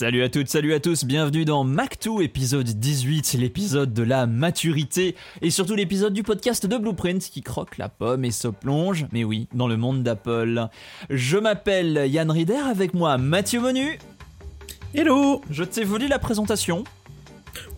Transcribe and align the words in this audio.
Salut 0.00 0.22
à 0.22 0.30
toutes, 0.30 0.48
salut 0.48 0.72
à 0.72 0.80
tous, 0.80 1.04
bienvenue 1.04 1.44
dans 1.44 1.62
Mac2, 1.62 2.22
épisode 2.22 2.66
18, 2.66 3.34
l'épisode 3.34 3.92
de 3.92 4.02
la 4.02 4.26
maturité 4.26 5.14
et 5.42 5.50
surtout 5.50 5.74
l'épisode 5.74 6.14
du 6.14 6.22
podcast 6.22 6.64
de 6.64 6.78
Blueprint 6.78 7.20
qui 7.20 7.42
croque 7.42 7.76
la 7.76 7.90
pomme 7.90 8.24
et 8.24 8.30
se 8.30 8.48
plonge, 8.48 9.04
mais 9.12 9.24
oui, 9.24 9.46
dans 9.52 9.68
le 9.68 9.76
monde 9.76 10.02
d'Apple. 10.02 10.68
Je 11.10 11.36
m'appelle 11.36 12.06
Yann 12.10 12.30
Rieder, 12.30 12.54
avec 12.54 12.94
moi 12.94 13.18
Mathieu 13.18 13.60
Menu. 13.60 13.98
Hello 14.94 15.42
Je 15.50 15.64
t'ai 15.64 15.84
volé 15.84 16.08
la 16.08 16.18
présentation. 16.18 16.84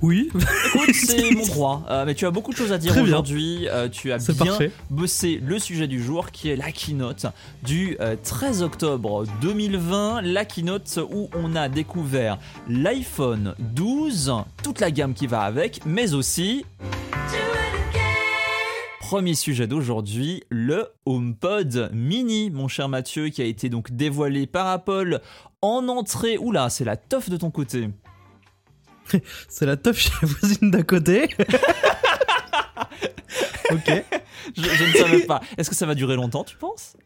Oui. 0.00 0.30
Écoute, 0.34 0.95
c'est 0.95 1.30
mon 1.30 1.46
droit. 1.46 1.84
Euh, 1.91 2.05
mais 2.05 2.14
tu 2.14 2.27
as 2.27 2.30
beaucoup 2.30 2.52
de 2.52 2.57
choses 2.57 2.73
à 2.73 2.79
dire 2.79 2.96
aujourd'hui. 2.96 3.68
Euh, 3.68 3.88
tu 3.88 4.12
as 4.12 4.18
bien 4.18 4.46
parfait. 4.46 4.70
bossé 4.91 5.41
le 5.45 5.59
sujet 5.59 5.87
du 5.87 6.02
jour 6.02 6.30
qui 6.30 6.50
est 6.50 6.56
la 6.56 6.73
keynote 6.73 7.27
du 7.62 7.97
euh, 8.00 8.16
13 8.23 8.62
octobre 8.62 9.24
2020. 9.41 10.23
La 10.23 10.45
keynote 10.45 10.98
où 11.11 11.28
on 11.34 11.55
a 11.55 11.69
découvert 11.69 12.38
l'iPhone 12.69 13.55
12, 13.59 14.33
toute 14.62 14.80
la 14.80 14.91
gamme 14.91 15.14
qui 15.14 15.27
va 15.27 15.42
avec, 15.42 15.80
mais 15.86 16.14
aussi. 16.14 16.64
Premier 19.00 19.34
sujet 19.34 19.66
d'aujourd'hui, 19.66 20.42
le 20.48 20.86
HomePod 21.05 21.91
mini, 21.92 22.50
mon 22.50 22.66
cher 22.66 22.89
Mathieu, 22.89 23.28
qui 23.28 23.42
a 23.42 23.45
été 23.45 23.69
donc 23.69 23.92
dévoilé 23.92 24.47
par 24.47 24.69
Apple 24.69 25.20
en 25.61 25.86
entrée. 25.89 26.39
Oula, 26.39 26.70
c'est 26.70 26.84
la 26.84 26.97
toffe 26.97 27.28
de 27.28 27.36
ton 27.36 27.50
côté. 27.50 27.91
C'est 29.48 29.66
la 29.66 29.77
teuf 29.77 29.98
chez 29.98 30.11
la 30.20 30.29
voisine 30.29 30.70
d'à 30.70 30.83
côté. 30.83 31.24
ok. 33.70 34.05
Je, 34.56 34.62
je 34.62 34.84
ne 34.84 34.92
savais 34.92 35.20
pas. 35.27 35.41
Est-ce 35.56 35.70
que 35.70 35.77
ça 35.77 35.87
va 35.87 35.95
durer 35.95 36.16
longtemps, 36.16 36.45
tu 36.45 36.56
penses? 36.56 36.97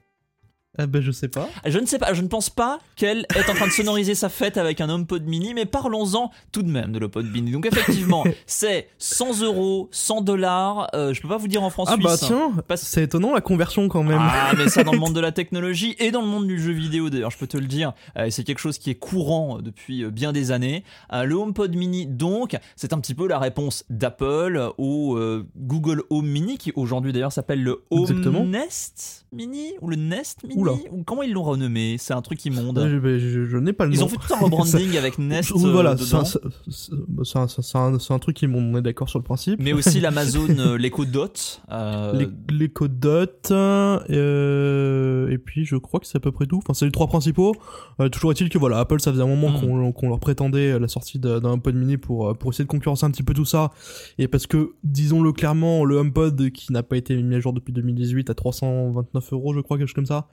Ah 0.78 0.86
ben 0.86 1.00
je 1.02 1.10
sais 1.10 1.28
pas. 1.28 1.48
Je 1.64 1.78
ne 1.78 1.86
sais 1.86 1.98
pas, 1.98 2.12
je 2.14 2.22
ne 2.22 2.28
pense 2.28 2.50
pas 2.50 2.78
qu'elle 2.96 3.26
est 3.34 3.50
en 3.50 3.54
train 3.54 3.66
de 3.66 3.72
sonoriser 3.72 4.14
sa 4.14 4.28
fête 4.28 4.56
avec 4.58 4.80
un 4.80 4.88
HomePod 4.88 5.24
mini, 5.24 5.54
mais 5.54 5.64
parlons-en 5.66 6.30
tout 6.52 6.62
de 6.62 6.70
même 6.70 6.92
de 6.92 6.98
l'HomePod 6.98 7.26
mini. 7.32 7.50
Donc 7.50 7.66
effectivement, 7.66 8.24
c'est 8.46 8.88
100 8.98 9.42
euros, 9.42 9.88
100 9.92 10.20
dollars, 10.22 10.88
euh, 10.94 11.12
je 11.14 11.20
peux 11.22 11.28
pas 11.28 11.36
vous 11.38 11.48
dire 11.48 11.62
en 11.62 11.70
France 11.70 11.88
Ah 11.90 11.94
suisse. 11.94 12.04
bah 12.06 12.16
tiens, 12.18 12.52
Parce- 12.68 12.82
c'est 12.82 13.04
étonnant 13.04 13.32
la 13.34 13.40
conversion 13.40 13.88
quand 13.88 14.02
même. 14.02 14.18
Ah, 14.20 14.52
mais 14.56 14.68
ça 14.68 14.84
dans 14.84 14.92
le 14.92 14.98
monde 14.98 15.14
de 15.16 15.20
la 15.20 15.32
technologie 15.32 15.96
et 15.98 16.10
dans 16.10 16.20
le 16.22 16.28
monde 16.28 16.46
du 16.46 16.60
jeu 16.60 16.72
vidéo 16.72 17.10
d'ailleurs, 17.10 17.30
je 17.30 17.38
peux 17.38 17.46
te 17.46 17.56
le 17.56 17.66
dire, 17.66 17.92
euh, 18.18 18.28
c'est 18.30 18.44
quelque 18.44 18.58
chose 18.58 18.78
qui 18.78 18.90
est 18.90 18.94
courant 18.96 19.58
depuis 19.60 20.04
euh, 20.04 20.10
bien 20.10 20.32
des 20.32 20.50
années. 20.50 20.84
Euh, 21.12 21.24
le 21.24 21.34
HomePod 21.34 21.74
mini, 21.74 22.06
donc, 22.06 22.56
c'est 22.76 22.92
un 22.92 23.00
petit 23.00 23.14
peu 23.14 23.26
la 23.28 23.38
réponse 23.38 23.84
d'Apple 23.90 24.70
au 24.78 25.18
Google 25.56 26.02
Home 26.10 26.26
Mini, 26.26 26.58
qui 26.58 26.72
aujourd'hui 26.76 27.12
d'ailleurs 27.12 27.32
s'appelle 27.32 27.62
le 27.62 27.84
Home 27.90 28.02
Exactement. 28.02 28.44
Nest 28.44 29.26
Mini 29.32 29.72
ou 29.80 29.88
le 29.88 29.96
Nest 29.96 30.42
Mini 30.44 30.60
Oula. 30.72 31.02
comment 31.06 31.22
ils 31.22 31.32
l'ont 31.32 31.42
renommé? 31.42 31.96
C'est 31.98 32.14
un 32.14 32.22
truc 32.22 32.44
immonde. 32.44 32.78
Je, 32.88 33.18
je- 33.18 33.44
je 33.44 33.56
n'ai 33.56 33.72
pas 33.72 33.86
le 33.86 33.92
Ils 33.94 34.00
nom. 34.00 34.06
ont 34.06 34.08
fait 34.08 34.16
tout 34.16 34.32
un 34.34 34.38
rebranding 34.38 34.96
avec 34.98 35.18
Nest 35.18 35.50
Oui, 35.54 35.64
euh, 35.66 35.72
voilà, 35.72 35.96
c'est 35.96 36.14
un, 36.14 36.22
un- 37.84 37.98
un- 38.10 38.18
truc 38.18 38.36
qui 38.36 38.46
on 38.46 38.76
est 38.76 38.82
d'accord 38.82 39.08
sur 39.08 39.18
le 39.18 39.24
principe. 39.24 39.60
mais 39.62 39.72
aussi 39.72 40.00
l'Amazon 40.00 40.46
euh, 40.58 40.76
l'Echo 40.78 41.04
Dot. 41.04 41.60
euh, 41.72 42.12
les, 42.14 42.28
les 42.56 42.68
codes 42.68 42.98
dot, 42.98 43.50
euh, 43.50 45.28
et 45.30 45.38
puis 45.38 45.64
je 45.64 45.76
crois 45.76 46.00
que 46.00 46.06
c'est 46.06 46.16
à 46.16 46.20
peu 46.20 46.32
près 46.32 46.46
tout. 46.46 46.58
Enfin, 46.58 46.74
c'est 46.74 46.84
les 46.84 46.92
trois 46.92 47.06
principaux. 47.06 47.54
Euh, 48.00 48.08
toujours 48.08 48.32
est-il 48.32 48.48
que 48.48 48.58
voilà, 48.58 48.78
Apple, 48.78 49.00
ça 49.00 49.12
faisait 49.12 49.22
un 49.22 49.26
moment 49.26 49.50
Mm. 49.50 49.92
qu'on 49.92 50.08
leur 50.08 50.20
prétendait 50.20 50.78
la 50.78 50.88
sortie 50.88 51.18
d'un 51.18 51.42
HomePod 51.44 51.74
mini 51.74 51.96
pour, 51.96 52.28
euh, 52.28 52.34
pour 52.34 52.52
essayer 52.52 52.64
de 52.64 52.70
concurrencer 52.70 53.04
un 53.06 53.10
petit 53.10 53.22
peu 53.22 53.34
tout 53.34 53.44
ça. 53.44 53.70
Et 54.18 54.28
parce 54.28 54.46
que, 54.46 54.72
disons-le 54.84 55.32
clairement, 55.32 55.84
le 55.84 55.96
HomePod 55.96 56.50
qui 56.50 56.72
n'a 56.72 56.82
pas 56.82 56.96
été 56.96 57.20
mis 57.22 57.34
à 57.34 57.40
jour 57.40 57.52
depuis 57.52 57.72
2018 57.72 58.30
à 58.30 58.34
329 58.34 59.32
euros, 59.32 59.54
je 59.54 59.60
crois, 59.60 59.78
quelque 59.78 59.86
chose 59.88 59.94
comme 59.94 60.06
ça. 60.06 60.28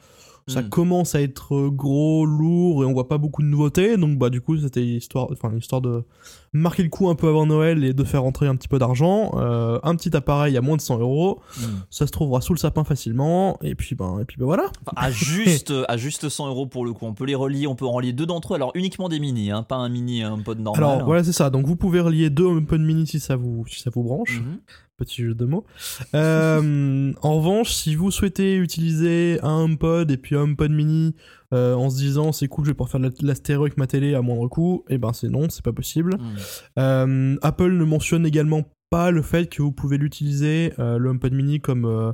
Ça 0.48 0.62
Mm. 0.62 0.70
commence 0.70 1.16
à 1.16 1.22
être 1.22 1.56
euh, 1.56 1.70
gros, 1.70 2.26
lourd 2.26 2.84
et 2.84 2.86
on 2.86 2.94
voit 2.94 3.08
pas 3.08 3.18
beaucoup 3.18 3.42
de 3.42 3.48
nouveautés. 3.48 3.96
Donc 3.98 4.18
bah 4.18 4.30
du 4.30 4.42
coup 4.42 4.58
c'était 4.58 4.84
histoire, 4.86 5.28
enfin 5.32 5.52
histoire 5.56 5.80
de 5.82 6.04
marquer 6.52 6.84
le 6.84 6.90
coup 6.90 7.10
un 7.10 7.16
peu 7.16 7.28
avant 7.30 7.46
Noël 7.46 7.84
et 7.86 7.94
de 7.94 8.04
faire 8.04 8.24
rentrer 8.24 8.48
un 8.48 8.56
petit 8.56 8.68
peu 8.68 8.78
d'argent. 8.78 9.32
Euh, 9.36 9.80
un 9.84 9.96
petit 9.96 10.16
appareil 10.16 10.58
à 10.58 10.62
moins 10.62 10.76
de 10.76 10.82
100 10.82 11.00
euros 11.00 11.40
hmm. 11.58 11.64
ça 11.90 12.06
se 12.08 12.12
trouvera 12.12 12.42
sous 12.42 12.54
le 12.54 12.60
sapin 12.60 12.84
facilement 12.84 13.58
et 13.62 13.74
puis 13.76 13.96
ben 13.96 14.20
et 14.20 14.26
puis 14.26 14.36
ben 14.38 14.46
voilà 14.46 14.66
Enfin, 14.86 14.94
à 14.98 15.12
juste 15.12 15.72
à 15.88 15.96
juste 15.98 16.28
100 16.28 16.48
euros 16.50 16.66
pour 16.68 16.84
le 16.86 16.92
coup. 16.94 17.06
On 17.06 17.14
peut 17.14 17.26
les 17.26 17.36
relier, 17.36 17.66
on 17.68 17.76
peut 17.76 17.86
en 17.86 17.92
relier 17.94 18.12
deux 18.14 18.26
d'entre 18.26 18.54
eux. 18.54 18.56
Alors 18.56 18.72
uniquement 18.76 19.08
des 19.10 19.20
mini, 19.20 19.50
hein, 19.52 19.64
pas 19.64 19.76
un 19.78 19.88
mini 19.90 20.24
un 20.24 20.40
pod 20.40 20.60
normal. 20.60 20.84
alors 20.84 21.06
voilà 21.06 21.24
c'est 21.24 21.32
ça 21.32 21.50
donc 21.50 21.66
vous 21.66 21.76
pouvez 21.78 22.00
relier 22.02 22.30
deux 22.30 22.44
HomePod 22.46 22.82
mini 22.82 23.08
si 23.08 23.20
ça 23.20 23.36
vous 23.38 23.66
si 23.68 23.80
ça 23.80 23.90
vous 23.94 24.04
branche 24.04 24.42
Mhm. 24.42 24.60
Petit 24.98 25.24
jeu 25.24 25.34
de 25.36 25.46
mots 25.46 25.66
Euh, 26.14 27.12
en 27.22 27.38
revanche 27.38 27.72
si 27.74 27.96
vous 27.96 28.12
souhaitez 28.12 28.56
utiliser 28.58 29.40
un 29.44 29.64
HomePod 29.64 30.12
et 30.12 30.18
puis 30.18 30.36
un 30.36 30.42
HomePod 30.42 30.72
mini 30.72 31.16
euh, 31.54 31.74
en 31.76 31.90
se 31.90 31.98
disant 31.98 32.32
c'est 32.32 32.48
cool 32.48 32.66
je 32.66 32.70
vais 32.72 32.74
pouvoir 32.76 32.90
faire 32.90 33.00
de 33.02 33.12
la- 33.22 33.36
stéréo 33.36 33.62
avec 33.64 33.78
ma 33.78 33.88
télé 33.88 34.14
à 34.16 34.22
moindre 34.22 34.48
coût 34.48 34.86
et 34.90 34.98
ben 34.98 35.14
c'est 35.14 35.30
non 35.30 35.50
c'est 35.50 35.64
pas 35.64 35.74
possible 35.74 36.16
Hmm. 36.16 36.36
Euh, 36.80 37.36
Apple 37.42 37.72
ne 37.72 37.84
mentionne 37.84 38.26
également 38.26 38.64
pas 38.90 39.10
le 39.12 39.22
fait 39.22 39.48
que 39.50 39.62
vous 39.64 39.72
pouvez 39.72 39.98
l'utiliser 39.98 40.74
le 40.78 41.10
HomePod 41.10 41.34
mini 41.34 41.60
comme 41.60 42.14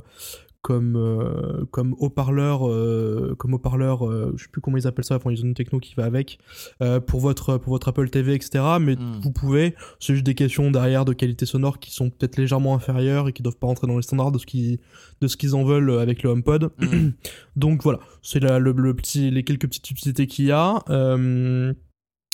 comme 0.62 0.96
euh, 0.96 1.64
comme 1.70 1.94
haut-parleur 1.98 2.68
euh, 2.68 3.34
comme 3.38 3.54
haut-parleur 3.54 4.06
euh, 4.06 4.32
je 4.36 4.44
sais 4.44 4.50
plus 4.50 4.60
comment 4.60 4.76
ils 4.76 4.86
appellent 4.86 5.04
ça 5.04 5.16
enfin 5.16 5.30
ils 5.30 5.40
ont 5.42 5.46
une 5.46 5.54
techno 5.54 5.78
qui 5.80 5.94
va 5.94 6.04
avec 6.04 6.38
euh, 6.82 7.00
pour 7.00 7.20
votre 7.20 7.56
pour 7.56 7.72
votre 7.72 7.88
Apple 7.88 8.10
TV 8.10 8.34
etc 8.34 8.62
mais 8.80 8.96
Mm. 8.96 9.20
vous 9.22 9.32
pouvez 9.32 9.74
c'est 9.98 10.12
juste 10.14 10.26
des 10.26 10.34
questions 10.34 10.70
derrière 10.70 11.04
de 11.04 11.12
qualité 11.12 11.46
sonore 11.46 11.78
qui 11.78 11.90
sont 11.92 12.10
peut-être 12.10 12.36
légèrement 12.36 12.74
inférieures 12.74 13.28
et 13.28 13.32
qui 13.32 13.42
doivent 13.42 13.56
pas 13.56 13.66
rentrer 13.66 13.86
dans 13.86 13.96
les 13.96 14.02
standards 14.02 14.32
de 14.32 14.38
ce 14.38 14.46
qui 14.46 14.80
de 15.20 15.28
ce 15.28 15.36
qu'ils 15.36 15.54
en 15.54 15.64
veulent 15.64 15.98
avec 15.98 16.22
le 16.22 16.30
HomePod 16.30 16.70
Hmm. 16.78 17.10
donc 17.56 17.82
voilà, 17.82 18.00
c'est 18.22 18.40
le, 18.40 18.58
le 18.58 18.94
petit, 18.94 19.30
les 19.30 19.44
quelques 19.44 19.66
petites 19.66 19.86
subtilités 19.86 20.26
qu'il 20.26 20.46
y 20.46 20.52
a. 20.52 20.82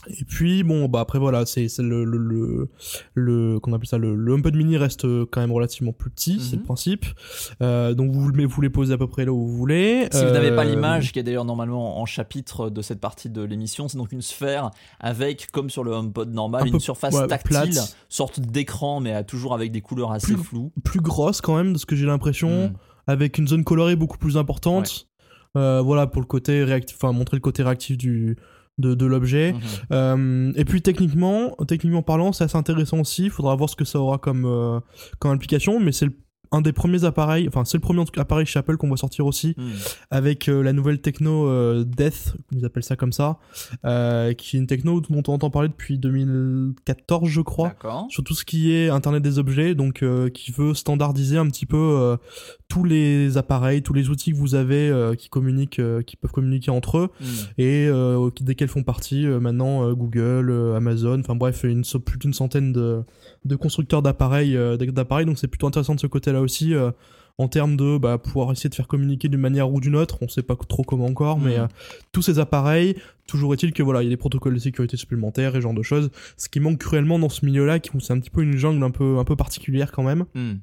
Et 0.08 0.24
puis 0.24 0.62
bon, 0.62 0.86
bah 0.88 1.00
après 1.00 1.18
voilà, 1.18 1.44
c'est 1.46 1.66
le 1.78 2.04
le 2.04 2.16
le, 2.18 2.68
le 3.14 3.58
qu'on 3.60 3.72
appelle 3.72 3.88
ça 3.88 3.98
le, 3.98 4.14
le 4.14 4.32
HomePod 4.32 4.54
mini 4.54 4.76
reste 4.76 5.04
euh, 5.04 5.26
quand 5.30 5.40
même 5.40 5.52
relativement 5.52 5.92
plus 5.92 6.10
petit, 6.10 6.38
c'est 6.40 6.52
Mhm. 6.56 6.60
le 6.60 6.64
principe. 6.64 7.06
Euh, 7.62 7.94
donc 7.94 8.12
vous 8.12 8.30
vous 8.48 8.60
les 8.60 8.70
posez 8.70 8.92
à 8.94 8.98
peu 8.98 9.06
près 9.08 9.24
là 9.24 9.32
où 9.32 9.46
vous 9.46 9.56
voulez. 9.56 10.08
Si 10.12 10.24
vous 10.24 10.30
n'avez 10.30 10.54
pas 10.54 10.64
Euh, 10.64 10.70
l'image, 10.70 11.12
qui 11.12 11.18
est 11.18 11.22
d'ailleurs 11.22 11.44
normalement 11.44 12.00
en 12.00 12.06
chapitre 12.06 12.70
de 12.70 12.82
cette 12.82 13.00
partie 13.00 13.30
de 13.30 13.42
l'émission, 13.42 13.88
c'est 13.88 13.98
donc 13.98 14.12
une 14.12 14.22
sphère 14.22 14.70
avec, 15.00 15.50
comme 15.50 15.70
sur 15.70 15.82
le 15.84 15.92
HomePod 15.92 16.32
normal, 16.32 16.62
Un 16.62 16.66
une 16.66 16.72
peu, 16.72 16.78
surface 16.78 17.14
ouais, 17.14 17.26
tactile, 17.26 17.50
plate. 17.72 17.96
sorte 18.08 18.40
d'écran, 18.40 19.00
mais 19.00 19.24
toujours 19.24 19.54
avec 19.54 19.72
des 19.72 19.80
couleurs 19.80 20.12
assez 20.12 20.34
Plus- 20.34 20.42
floues. 20.44 20.72
plus 20.84 21.00
grosse 21.00 21.40
quand 21.40 21.56
même 21.56 21.72
de 21.72 21.78
ce 21.78 21.86
que 21.86 21.96
j'ai 21.96 22.06
l'impression, 22.06 22.68
Hmm. 22.68 22.72
avec 23.08 23.38
une 23.38 23.48
zone 23.48 23.64
colorée 23.64 23.96
beaucoup 23.96 24.18
plus 24.18 24.36
importante. 24.36 25.08
Euh, 25.56 25.80
voilà 25.80 26.06
pour 26.06 26.20
le 26.20 26.26
côté 26.26 26.62
réactif, 26.64 26.96
enfin 27.00 27.12
montrer 27.12 27.36
le 27.36 27.40
côté 27.40 27.62
réactif 27.62 27.96
du 27.96 28.36
de, 28.78 28.94
de 28.94 29.06
l'objet. 29.06 29.52
Mhm. 29.52 29.60
Euh, 29.92 30.52
et 30.56 30.64
puis 30.64 30.82
techniquement, 30.82 31.54
techniquement 31.66 32.02
parlant, 32.02 32.32
c'est 32.32 32.44
assez 32.44 32.56
intéressant 32.58 33.00
aussi. 33.00 33.24
Il 33.24 33.30
faudra 33.30 33.54
voir 33.56 33.70
ce 33.70 33.76
que 33.76 33.84
ça 33.84 33.98
aura 33.98 34.18
comme, 34.18 34.44
euh, 34.44 34.80
comme 35.18 35.30
application, 35.32 35.80
mais 35.80 35.92
c'est 35.92 36.06
le- 36.06 36.18
un 36.52 36.60
des 36.60 36.72
premiers 36.72 37.04
appareils, 37.04 37.48
enfin 37.48 37.64
c'est 37.64 37.76
le 37.76 37.82
premier 37.82 38.04
appareil 38.16 38.46
chez 38.46 38.58
Apple 38.58 38.76
qu'on 38.76 38.88
va 38.90 38.96
sortir 38.96 39.26
aussi 39.26 39.54
Hmm. 39.56 39.70
avec 40.10 40.48
euh, 40.48 40.62
la 40.62 40.72
nouvelle 40.72 41.00
techno 41.00 41.46
euh, 41.48 41.84
Death, 41.84 42.34
ils 42.52 42.64
appellent 42.64 42.82
ça 42.82 42.96
comme 42.96 43.12
ça, 43.12 43.38
euh, 43.84 44.32
qui 44.34 44.56
est 44.56 44.60
une 44.60 44.66
techno 44.66 45.00
dont 45.00 45.22
on 45.28 45.32
entend 45.34 45.50
parler 45.50 45.68
depuis 45.68 45.98
2014 45.98 47.28
je 47.28 47.40
crois 47.40 47.74
sur 48.10 48.24
tout 48.24 48.34
ce 48.34 48.44
qui 48.44 48.72
est 48.72 48.88
Internet 48.88 49.22
des 49.22 49.38
objets, 49.38 49.74
donc 49.74 50.04
qui 50.34 50.52
veut 50.52 50.74
standardiser 50.74 51.38
un 51.38 51.46
petit 51.46 51.66
peu 51.66 52.16
tous 52.68 52.84
les 52.84 53.36
appareils, 53.38 53.82
tous 53.82 53.92
les 53.94 54.10
outils 54.10 54.32
que 54.32 54.36
vous 54.36 54.54
avez 54.54 55.12
qui 55.18 55.28
communiquent, 55.28 55.80
qui 56.06 56.16
peuvent 56.16 56.32
communiquer 56.32 56.70
entre 56.70 56.98
eux 56.98 57.08
Hmm. 57.20 57.24
et 57.58 57.88
desquels 58.40 58.68
font 58.68 58.82
partie 58.82 59.26
maintenant 59.26 59.92
Google, 59.92 60.74
Amazon, 60.76 61.20
enfin 61.20 61.34
bref, 61.34 61.64
une, 61.64 61.82
plus 62.04 62.18
d'une 62.18 62.34
centaine 62.34 62.72
de, 62.72 63.02
de 63.46 63.56
constructeurs 63.56 64.02
d'appareils, 64.02 64.56
euh, 64.56 64.76
d'appareils, 64.76 65.26
donc 65.26 65.38
c'est 65.38 65.48
plutôt 65.48 65.66
intéressant 65.66 65.94
de 65.94 66.00
ce 66.00 66.06
côté-là 66.06 66.40
aussi. 66.40 66.74
euh, 66.74 66.90
en 67.38 67.48
termes 67.48 67.76
de 67.76 67.98
bah, 67.98 68.16
pouvoir 68.16 68.50
essayer 68.50 68.70
de 68.70 68.74
faire 68.74 68.88
communiquer 68.88 69.28
d'une 69.28 69.40
manière 69.42 69.70
ou 69.70 69.78
d'une 69.78 69.94
autre, 69.94 70.16
on 70.22 70.26
sait 70.28 70.42
pas 70.42 70.56
trop 70.56 70.84
comment 70.84 71.04
encore, 71.04 71.38
mais 71.38 71.58
Mhm. 71.58 71.64
euh, 71.64 71.66
tous 72.10 72.22
ces 72.22 72.38
appareils, 72.38 72.96
toujours 73.28 73.52
est-il 73.52 73.74
que 73.74 73.82
voilà, 73.82 74.00
il 74.02 74.06
y 74.06 74.08
a 74.08 74.10
des 74.10 74.16
protocoles 74.16 74.54
de 74.54 74.58
sécurité 74.58 74.96
supplémentaires 74.96 75.50
et 75.54 75.58
ce 75.58 75.60
genre 75.60 75.74
de 75.74 75.82
choses, 75.82 76.10
ce 76.38 76.48
qui 76.48 76.60
manque 76.60 76.78
cruellement 76.78 77.18
dans 77.18 77.28
ce 77.28 77.44
milieu-là, 77.44 77.78
qui 77.78 77.90
c'est 78.00 78.14
un 78.14 78.20
petit 78.20 78.30
peu 78.30 78.40
une 78.42 78.56
jungle 78.56 78.82
un 78.82 78.90
peu 78.90 79.18
un 79.18 79.24
peu 79.24 79.36
particulière 79.36 79.92
quand 79.92 80.02
même. 80.02 80.24
Hmm. 80.34 80.54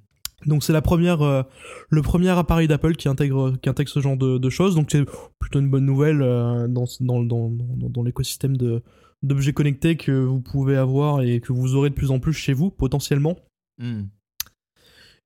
Donc 0.47 0.63
c'est 0.63 0.73
la 0.73 0.81
première, 0.81 1.21
euh, 1.21 1.43
le 1.89 2.01
premier 2.01 2.29
appareil 2.29 2.67
d'Apple 2.67 2.95
qui 2.95 3.07
intègre, 3.07 3.53
qui 3.61 3.69
intègre 3.69 3.91
ce 3.91 3.99
genre 3.99 4.17
de, 4.17 4.39
de 4.39 4.49
choses. 4.49 4.73
Donc 4.73 4.87
c'est 4.91 5.05
plutôt 5.37 5.59
une 5.59 5.69
bonne 5.69 5.85
nouvelle 5.85 6.23
euh, 6.23 6.67
dans, 6.67 6.85
dans, 7.01 7.21
dans, 7.23 7.49
dans, 7.51 7.89
dans 7.89 8.01
l'écosystème 8.03 8.57
de 8.57 8.81
d'objets 9.23 9.53
connectés 9.53 9.97
que 9.97 10.11
vous 10.11 10.41
pouvez 10.41 10.75
avoir 10.75 11.21
et 11.21 11.39
que 11.39 11.53
vous 11.53 11.75
aurez 11.75 11.89
de 11.89 11.95
plus 11.95 12.11
en 12.11 12.19
plus 12.19 12.33
chez 12.33 12.53
vous 12.53 12.69
potentiellement. 12.69 13.37
Hmm. 13.79 14.03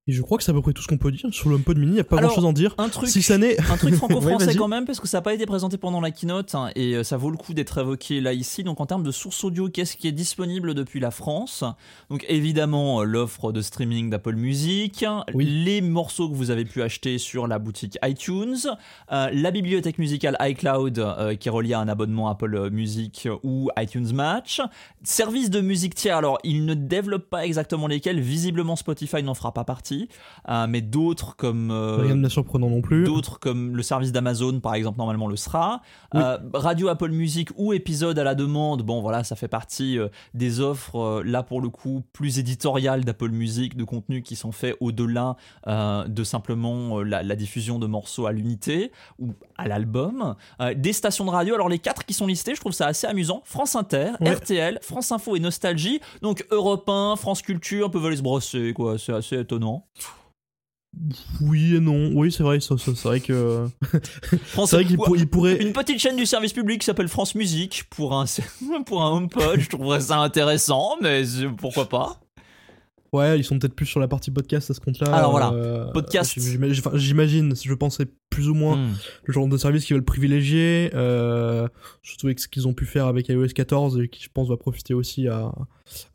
Et 0.08 0.14
je 0.14 0.22
crois 0.22 0.38
que 0.38 0.44
c'est 0.44 0.52
à 0.52 0.54
peu 0.54 0.62
près 0.62 0.72
tout 0.74 0.82
ce 0.82 0.88
qu'on 0.88 0.98
peut 0.98 1.12
dire. 1.12 1.28
Sur 1.32 1.50
le 1.50 1.56
HomePod 1.56 1.78
mini, 1.78 1.92
il 1.92 1.96
n'y 1.96 2.00
a 2.00 2.04
pas 2.06 2.18
Alors, 2.18 2.30
grand 2.30 2.36
chose 2.36 2.46
à 2.46 2.48
en 2.48 2.54
dire. 2.54 2.74
Un 2.78 2.88
truc, 2.90 3.10
Si 3.10 3.22
ça 3.22 3.38
n'est. 3.38 3.60
un 3.60 3.76
truc 3.78 3.92
Ouais, 3.92 3.98
franco-français 3.98 4.46
vas-y. 4.46 4.56
quand 4.56 4.68
même, 4.70 4.86
parce 4.86 5.00
que 5.02 5.08
ça 5.08 5.18
n'a 5.18 5.22
pas 5.22 5.34
été 5.34 5.46
présenté 5.46 5.78
pendant 5.78 6.00
la 6.00 6.12
keynote, 6.12 6.56
hein, 6.56 6.70
et 6.76 6.96
euh, 6.96 7.04
ça 7.04 7.18
vaut 7.18 7.30
le 7.30 7.36
coup 7.38 7.54
d'être 7.54 7.78
évoqué 7.80 8.22
là 8.22 8.32
ici. 8.34 8.64
Donc 8.64 8.80
en 8.80 8.86
termes 8.86 9.04
de 9.04 9.12
source 9.12 9.44
audio, 9.44 9.68
qu'est-ce 9.70 9.98
qui 9.98 10.08
est 10.08 10.12
disponible 10.14 10.74
depuis 10.74 11.00
la 11.02 11.12
France? 11.12 11.64
Donc 12.10 12.26
évidemment, 12.30 13.02
euh, 13.02 13.04
l'offre 13.04 13.52
de 13.52 13.62
streaming 13.62 14.10
d'Apple 14.10 14.36
Music, 14.36 15.06
Oui. 15.34 15.46
les 15.66 15.82
morceaux 15.82 16.30
que 16.30 16.36
vous 16.36 16.52
avez 16.52 16.64
pu 16.66 16.82
acheter 16.82 17.18
sur 17.18 17.46
la 17.48 17.60
boutique 17.60 17.98
iTunes, 18.06 18.56
euh, 19.12 19.30
la 19.34 19.52
bibliothèque 19.52 19.98
musicale 19.98 20.38
iCloud 20.40 21.00
euh, 21.00 21.36
qui 21.36 21.50
est 21.50 21.52
reliée 21.52 21.74
à 21.74 21.80
un 21.80 21.88
abonnement 21.90 22.30
Apple 22.30 22.70
Music 22.70 23.28
ou 23.44 23.70
iTunes 23.78 24.14
Match, 24.14 24.62
service 25.04 25.50
de 25.50 25.60
musique 25.60 25.96
tiers. 25.96 26.18
Alors 26.18 26.38
il 26.44 26.66
ne 26.66 26.74
développe 26.74 27.30
pas 27.30 27.46
exactement 27.46 27.88
lesquels, 27.88 28.20
visiblement 28.22 28.76
Spotify 28.78 29.22
n'en 29.24 29.34
fera 29.34 29.54
pas 29.54 29.64
partie, 29.64 29.97
euh, 30.50 30.68
mais 30.68 30.82
d'autres 30.82 31.36
comme... 31.36 31.72
euh, 31.72 31.98
Rien 31.98 32.16
de 32.16 32.30
surprenant 32.30 32.70
non 32.70 32.82
plus. 32.82 33.04
D'autres 33.04 33.40
comme 33.40 33.76
le 33.76 33.84
service 33.84 34.12
d'Amazon 34.12 34.60
par 34.60 34.74
exemple 34.76 34.98
normalement 34.98 35.28
le 35.28 35.36
sera. 35.36 35.82
Oui. 36.14 36.22
Euh, 36.24 36.38
Radio 36.54 36.88
Apple 36.88 37.10
Music 37.12 37.50
ou 37.58 37.74
épisode 37.74 38.18
à 38.20 38.24
la 38.24 38.36
demande, 38.36 38.82
bon 38.84 39.02
voilà 39.02 39.24
ça 39.24 39.36
fait 39.36 39.48
partie 39.48 39.98
des 40.34 40.60
offres 40.60 41.22
là 41.26 41.44
pour 41.44 41.62
le 41.62 41.70
coup 41.70 42.04
plus 42.14 42.40
éditoriales 42.40 43.04
d'Apple 43.06 43.30
Music, 43.30 43.76
de 43.76 43.84
contenu 43.84 44.22
qui 44.22 44.36
sont 44.36 44.52
faits 44.52 44.76
au-delà 44.80 45.36
de 45.68 46.24
simplement 46.24 47.02
la, 47.02 47.24
la 47.24 47.36
diffusion 47.36 47.80
de 47.80 47.88
morceaux 47.88 48.26
à 48.26 48.32
l'unité 48.32 48.92
ou 49.20 49.34
à 49.58 49.68
l'album. 49.68 50.36
Des 50.76 50.94
stations 50.94 51.26
de 51.26 51.30
radio, 51.32 51.56
alors 51.56 51.70
les 51.70 51.80
quatre 51.80 52.06
qui 52.06 52.14
sont 52.14 52.28
listées 52.28 52.56
je 52.56 52.60
trouve 52.62 52.72
ça 52.74 52.88
assez 52.88 53.08
amusant. 53.08 53.42
France 53.46 53.76
Inter, 53.76 54.12
Ouais. 54.22 54.34
RTL, 54.34 54.80
France 54.82 55.12
Info 55.12 55.36
et 55.36 55.40
Nostalgie. 55.40 56.00
Donc 56.22 56.46
Europe 56.52 56.88
1, 56.90 57.16
France 57.18 57.42
Culture 57.42 57.90
peuvent 57.92 58.06
aller 58.06 58.18
se 58.18 58.22
brosser 58.22 58.74
quoi, 58.74 58.98
c'est 58.98 59.14
assez 59.14 59.40
étonnant. 59.40 59.86
Oui 61.42 61.76
et 61.76 61.80
non. 61.80 62.12
Oui, 62.16 62.32
c'est 62.32 62.42
vrai. 62.44 62.60
C'est 62.60 62.74
vrai 63.04 63.20
que. 63.20 63.68
France- 64.48 64.72
C'est 64.72 64.78
vrai 64.78 64.86
qu'il 64.86 64.96
pour- 64.98 65.16
pourrait. 65.32 65.58
Une 65.62 65.74
petite 65.74 66.00
chaîne 66.00 66.16
du 66.16 66.26
service 66.26 66.54
public 66.54 66.80
qui 66.80 66.86
s'appelle 66.86 67.08
France 67.08 67.36
Musique 67.36 67.84
pour 67.90 68.14
un, 68.18 68.26
pour 68.86 69.04
un 69.04 69.12
HomePod, 69.12 69.60
je 69.60 69.70
trouverais 69.70 70.02
ça 70.02 70.18
intéressant, 70.20 70.96
mais 71.02 71.24
c'est- 71.26 71.48
pourquoi 71.50 71.88
pas 71.88 72.20
Ouais, 73.14 73.40
ils 73.40 73.44
sont 73.44 73.58
peut-être 73.58 73.74
plus 73.76 73.86
sur 73.86 74.00
la 74.00 74.08
partie 74.08 74.32
podcast 74.32 74.70
à 74.70 74.74
ce 74.74 74.80
compte-là. 74.80 75.14
Alors 75.14 75.32
voilà, 75.32 75.52
Euh, 75.54 75.92
podcast. 75.92 76.34
j'imagine- 76.96 77.54
je 77.56 77.74
pense, 77.74 77.98
c'est 77.98 78.10
plus 78.30 78.50
ou 78.50 78.54
moins 78.54 78.76
Hmm. 78.76 78.94
le 79.26 79.34
genre 79.34 79.48
de 79.48 79.58
service 79.58 79.86
qu'ils 79.86 79.96
veulent 79.96 80.04
privilégier. 80.04 80.92
Euh, 80.94 81.68
surtout 82.04 82.28
avec 82.28 82.40
ce 82.40 82.48
qu'ils 82.48 82.68
ont 82.68 82.74
pu 82.74 82.86
faire 82.86 83.08
avec 83.08 83.30
iOS 83.30 83.48
14 83.56 84.00
et 84.00 84.10
qui, 84.10 84.22
je 84.24 84.30
pense, 84.34 84.50
va 84.50 84.58
profiter 84.58 84.94
aussi 84.94 85.28
à, 85.28 85.52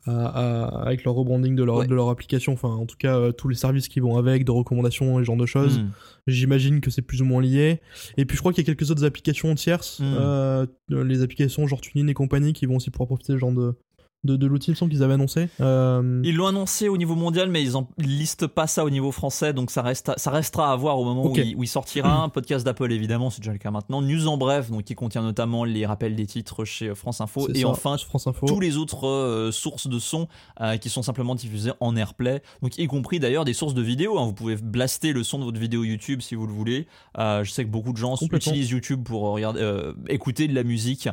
à- 0.05 0.25
à- 0.27 0.85
avec 0.87 1.03
leur 1.03 1.15
rebranding 1.15 1.55
de 1.55 1.63
leur, 1.63 1.77
Ouais. 1.77 1.87
de 1.87 1.95
leur 1.95 2.09
application. 2.09 2.53
Enfin, 2.53 2.69
en 2.69 2.85
tout 2.85 2.95
cas, 2.97 3.17
euh, 3.17 3.31
tous 3.31 3.47
les 3.49 3.55
services 3.55 3.87
qui 3.87 3.99
vont 3.99 4.17
avec, 4.17 4.45
de 4.45 4.51
recommandations 4.51 5.19
et 5.19 5.23
ce 5.23 5.25
genre 5.25 5.37
de 5.37 5.45
choses. 5.47 5.79
Hmm. 5.79 5.89
J'imagine 6.27 6.79
que 6.81 6.91
c'est 6.91 7.01
plus 7.01 7.21
ou 7.21 7.25
moins 7.25 7.41
lié. 7.41 7.81
Et 8.17 8.25
puis 8.25 8.35
je 8.37 8.41
crois 8.41 8.53
qu'il 8.53 8.63
y 8.63 8.69
a 8.69 8.73
quelques 8.73 8.91
autres 8.91 9.03
applications 9.03 9.53
tierces, 9.55 9.99
Mm. 9.99 10.03
euh, 10.19 10.65
les 10.89 11.21
applications 11.23 11.67
genre 11.67 11.81
TuneIn 11.81 12.07
et 12.07 12.13
compagnie 12.13 12.53
qui 12.53 12.65
vont 12.65 12.75
aussi 12.77 12.91
pouvoir 12.91 13.07
profiter 13.07 13.33
de 13.33 13.37
ce 13.37 13.41
genre 13.41 13.51
de, 13.51 13.75
de, 14.23 14.35
de 14.35 14.47
l'outil, 14.47 14.69
il 14.69 14.71
me 14.73 14.75
semble 14.75 14.91
qu'ils 14.91 15.03
avaient 15.03 15.13
annoncé. 15.15 15.49
Euh, 15.61 16.21
Ils 16.23 16.35
l'ont 16.35 16.47
annoncé 16.47 16.87
au 16.89 16.97
niveau 16.97 17.15
mondial, 17.15 17.49
mais 17.49 17.61
ils 17.61 17.75
en 17.75 17.87
listent 17.97 18.47
pas 18.47 18.67
ça 18.67 18.85
au 18.85 18.89
niveau 18.89 19.11
français, 19.11 19.53
donc 19.53 19.71
ça, 19.71 19.81
reste, 19.81 20.11
ça 20.17 20.31
restera 20.31 20.71
à 20.71 20.75
voir 20.75 20.97
au 20.99 21.03
moment 21.05 21.25
où, 21.25 21.37
il, 21.37 21.55
où 21.55 21.63
il 21.63 21.67
sortira. 21.67 22.23
Un 22.23 22.29
podcast 22.29 22.65
d'Apple, 22.65 22.91
évidemment, 22.91 23.29
c'est 23.29 23.41
déjà 23.41 23.51
le 23.51 23.57
cas 23.57 23.71
maintenant. 23.71 24.01
News 24.01 24.27
en 24.27 24.37
bref, 24.37 24.69
donc 24.71 24.83
qui 24.83 24.95
contient 24.95 25.21
notamment 25.21 25.63
les 25.65 25.85
rappels 25.85 26.15
des 26.15 26.25
titres 26.25 26.63
chez 26.65 26.93
France 26.95 27.21
Info. 27.21 27.47
Et 27.49 27.61
ça, 27.61 27.67
enfin, 27.67 27.97
France 27.97 28.27
Info. 28.27 28.45
tous 28.45 28.59
les 28.59 28.77
autres 28.77 29.07
euh, 29.07 29.51
sources 29.51 29.87
de 29.87 29.99
son 29.99 30.27
euh, 30.61 30.77
qui 30.77 30.89
sont 30.89 31.03
simplement 31.03 31.35
diffusées 31.35 31.71
en 31.79 31.95
AirPlay, 31.95 32.41
donc 32.61 32.77
y 32.77 32.87
compris 32.87 33.19
d'ailleurs 33.19 33.45
des 33.45 33.53
sources 33.53 33.73
de 33.73 33.81
vidéos. 33.81 34.17
hein. 34.19 34.25
Vous 34.25 34.33
pouvez 34.33 34.55
blaster 34.55 35.11
le 35.13 35.23
son 35.23 35.39
de 35.39 35.43
votre 35.43 35.59
vidéo 35.59 35.83
YouTube 35.83 36.21
si 36.21 36.35
vous 36.35 36.47
le 36.47 36.53
voulez. 36.53 36.87
Euh, 37.17 37.43
je 37.43 37.51
sais 37.51 37.63
que 37.65 37.69
beaucoup 37.69 37.91
de 37.91 37.97
gens 37.97 38.15
utilisent 38.31 38.69
YouTube 38.71 39.03
pour 39.03 39.21
regarder, 39.23 39.61
écouter 40.09 40.47
de 40.47 40.55
la 40.55 40.63
musique 40.63 41.09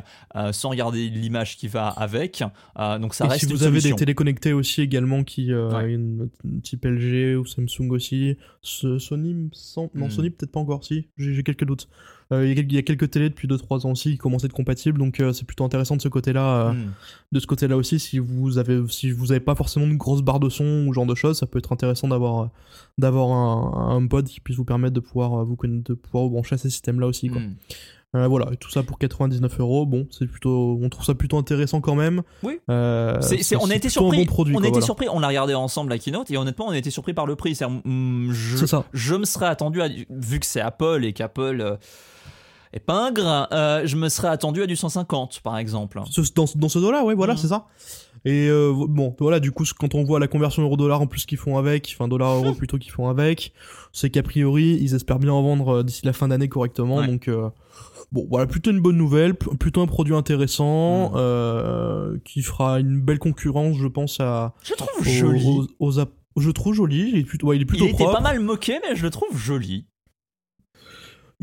sans 0.51 0.69
regarder 0.69 1.09
l'image 1.09 1.57
qui 1.57 1.67
va 1.67 1.87
avec. 1.87 2.43
Euh, 2.79 2.99
donc 3.01 3.13
ça 3.13 3.25
et 3.25 3.29
reste 3.29 3.41
si 3.45 3.49
une 3.51 3.55
vous 3.57 3.63
avez 3.63 3.81
des 3.81 3.93
téléconnectés 3.93 4.53
aussi 4.53 4.81
également 4.81 5.23
qui 5.23 5.51
euh, 5.51 5.69
Ouais. 5.71 5.91
une, 5.93 6.29
une 6.45 6.61
type 6.61 6.85
LG 6.85 7.35
ou 7.37 7.45
Samsung 7.45 7.89
aussi, 7.91 8.37
Ce- 8.61 8.97
Sony 8.99 9.33
non 9.33 10.05
Hmm. 10.05 10.09
Sony 10.09 10.29
peut-être 10.29 10.51
pas 10.51 10.59
encore 10.59 10.83
si, 10.85 11.07
j'ai 11.17 11.43
quelques 11.43 11.65
doutes. 11.65 11.89
Euh, 12.31 12.45
Il 12.47 12.71
y, 12.71 12.77
a 12.77 12.81
quelques- 12.81 13.09
télés 13.09 13.29
depuis 13.29 13.47
2-3 13.49 13.85
ans 13.85 13.91
aussi 13.91 14.11
qui 14.11 14.17
commencent 14.17 14.43
à 14.43 14.45
être 14.45 14.53
compatibles 14.53 14.97
donc 14.97 15.19
euh, 15.19 15.33
c'est 15.33 15.45
plutôt 15.45 15.65
intéressant 15.65 15.97
de 15.97 16.01
ce 16.01 16.07
côté-là. 16.07 16.69
euh, 16.69 16.71
Hmm. 16.73 16.91
de 17.33 17.39
ce 17.41 17.47
côté-là 17.47 17.75
aussi, 17.75 17.99
si 17.99 18.19
vous 18.19 18.57
avez, 18.57 18.81
si 18.87 19.11
vous 19.11 19.31
avez 19.33 19.41
pas 19.41 19.55
forcément 19.55 19.85
une 19.85 19.97
grosse 19.97 20.21
barre 20.21 20.39
de 20.39 20.47
son 20.47 20.85
ou 20.87 20.93
ce 20.93 20.95
genre 20.95 21.05
de 21.05 21.15
choses, 21.15 21.37
ça 21.39 21.45
peut 21.47 21.59
être 21.59 21.73
intéressant 21.73 22.07
d'avoir, 22.07 22.49
d'avoir 22.97 23.31
un, 23.31 23.97
un 23.97 24.07
pod 24.07 24.25
qui 24.27 24.39
puisse 24.39 24.55
vous 24.57 24.63
permettre 24.65 24.93
de 24.93 24.99
pouvoir 25.01 25.43
vous 25.45 25.57
de 25.63 25.93
pouvoir 25.93 26.29
brancher 26.29 26.55
à 26.55 26.57
ces 26.57 26.69
systèmes-là 26.69 27.07
aussi. 27.07 27.27
Quoi. 27.27 27.41
Hmm. 27.41 27.55
Euh, 28.13 28.27
voilà, 28.27 28.47
tout 28.59 28.69
ça 28.69 28.83
pour 28.83 28.97
99 28.97 29.59
euros. 29.61 29.85
Bon, 29.85 30.05
c'est 30.11 30.27
plutôt, 30.27 30.77
on 30.81 30.89
trouve 30.89 31.05
ça 31.05 31.15
plutôt 31.15 31.37
intéressant 31.37 31.79
quand 31.79 31.95
même. 31.95 32.23
Oui. 32.43 32.59
Euh, 32.69 33.17
C'est- 33.21 33.41
c'est- 33.41 33.55
on 33.55 33.69
a 33.69 33.75
été 33.75 33.87
surpris. 33.87 34.17
bon 34.17 34.25
produit, 34.25 34.53
on 34.53 34.57
a 34.57 34.61
quoi, 34.61 34.67
été 34.67 34.73
voilà. 34.73 34.85
surpris. 34.85 35.07
On 35.09 35.23
a 35.23 35.27
regardé 35.29 35.53
ensemble 35.53 35.91
la 35.91 35.97
keynote 35.97 36.29
et 36.29 36.35
honnêtement, 36.35 36.65
on 36.67 36.71
a 36.71 36.77
été 36.77 36.89
surpris 36.91 37.13
par 37.13 37.25
le 37.25 37.37
prix. 37.37 37.55
C'est, 37.55 37.65
hmm, 37.65 38.31
je, 38.31 38.57
C'est 38.57 38.67
ça. 38.67 38.83
je 38.91 39.15
me 39.15 39.23
serais 39.23 39.45
attendu 39.45 39.81
à 39.81 39.87
vu 40.09 40.39
que 40.41 40.45
c'est 40.45 40.59
Apple 40.59 41.05
et 41.05 41.13
qu'Apple 41.13 41.61
euh, 41.61 41.77
est 42.73 42.79
pingre, 42.81 43.47
euh, 43.53 43.83
je 43.85 43.95
me 43.95 44.09
serais 44.09 44.27
attendu 44.27 44.61
à 44.61 44.67
du 44.67 44.75
150 44.75 45.39
par 45.41 45.57
exemple. 45.57 46.01
Ce- 46.09 46.21
dans, 46.35 46.45
dans 46.55 46.69
ce 46.69 46.79
dos-là, 46.79 47.05
ouais, 47.05 47.15
voilà, 47.15 47.33
Mhm. 47.33 47.39
c'est 47.39 47.47
ça. 47.47 47.65
Et 48.23 48.47
euh, 48.49 48.71
bon, 48.87 49.15
voilà, 49.19 49.39
du 49.39 49.51
coup, 49.51 49.63
quand 49.79 49.95
on 49.95 50.03
voit 50.03 50.19
la 50.19 50.27
conversion 50.27 50.61
euro-dollar 50.61 51.01
en 51.01 51.07
plus 51.07 51.25
qu'ils 51.25 51.39
font 51.39 51.57
avec, 51.57 51.91
enfin 51.97 52.07
dollar-euro 52.07 52.53
plutôt 52.55 52.77
qu'ils 52.77 52.91
font 52.91 53.07
avec, 53.09 53.51
c'est 53.93 54.09
qu'a 54.11 54.21
priori, 54.23 54.77
ils 54.79 54.93
espèrent 54.93 55.17
bien 55.19 55.33
en 55.33 55.41
vendre 55.41 55.77
euh, 55.77 55.83
d'ici 55.83 56.05
la 56.05 56.13
fin 56.13 56.27
d'année 56.27 56.47
correctement. 56.47 56.97
Ouais. 56.97 57.07
Donc, 57.07 57.27
euh, 57.27 57.49
bon, 58.11 58.27
voilà, 58.29 58.45
plutôt 58.45 58.69
une 58.71 58.79
bonne 58.79 58.97
nouvelle, 58.97 59.33
pl- 59.33 59.57
plutôt 59.57 59.81
un 59.81 59.87
produit 59.87 60.13
intéressant, 60.13 61.09
Mhm. 61.11 61.15
euh, 61.17 62.17
qui 62.23 62.43
fera 62.43 62.79
une 62.79 63.01
belle 63.01 63.17
concurrence, 63.19 63.75
je 63.77 63.87
pense, 63.87 64.19
à, 64.19 64.53
Je 64.63 64.73
trouve 64.75 64.89
aux, 64.99 65.03
joli. 65.03 65.45
aux- 65.47 65.67
aux 65.79 65.99
app- 65.99 66.13
je 66.37 66.49
trouve 66.51 66.75
joli, 66.75 67.09
il 67.13 67.17
est 67.19 67.23
plutôt, 67.23 67.47
ouais, 67.47 67.55
il 67.57 67.63
est 67.63 67.65
plutôt 67.65 67.85
Il 67.85 67.89
était 67.89 68.03
propre. 68.03 68.13
pas 68.19 68.21
mal 68.23 68.39
moqué, 68.39 68.79
mais 68.87 68.95
je 68.95 69.01
le 69.03 69.09
trouve 69.09 69.35
joli. 69.35 69.85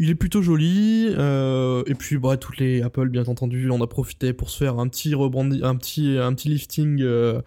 Il 0.01 0.11
est 0.11 0.15
plutôt 0.15 0.43
joli, 0.43 1.09
euh, 1.11 1.83
et 1.89 1.95
puis 1.95 2.19
bah 2.19 2.37
toutes 2.37 2.59
les 2.59 2.83
Apple 2.83 3.09
bien 3.09 3.25
entendu, 3.25 3.69
on 3.69 3.83
a 3.83 3.87
profité 3.89 4.33
pour 4.33 4.49
se 4.49 4.59
faire 4.59 4.79
un 4.79 4.87
petit 4.87 5.13
rebranding, 5.13 5.61
un 5.65 5.75
petit 5.75 6.17
un 6.19 6.33
petit 6.35 6.49
lifting. 6.51 7.03
euh, 7.03 7.41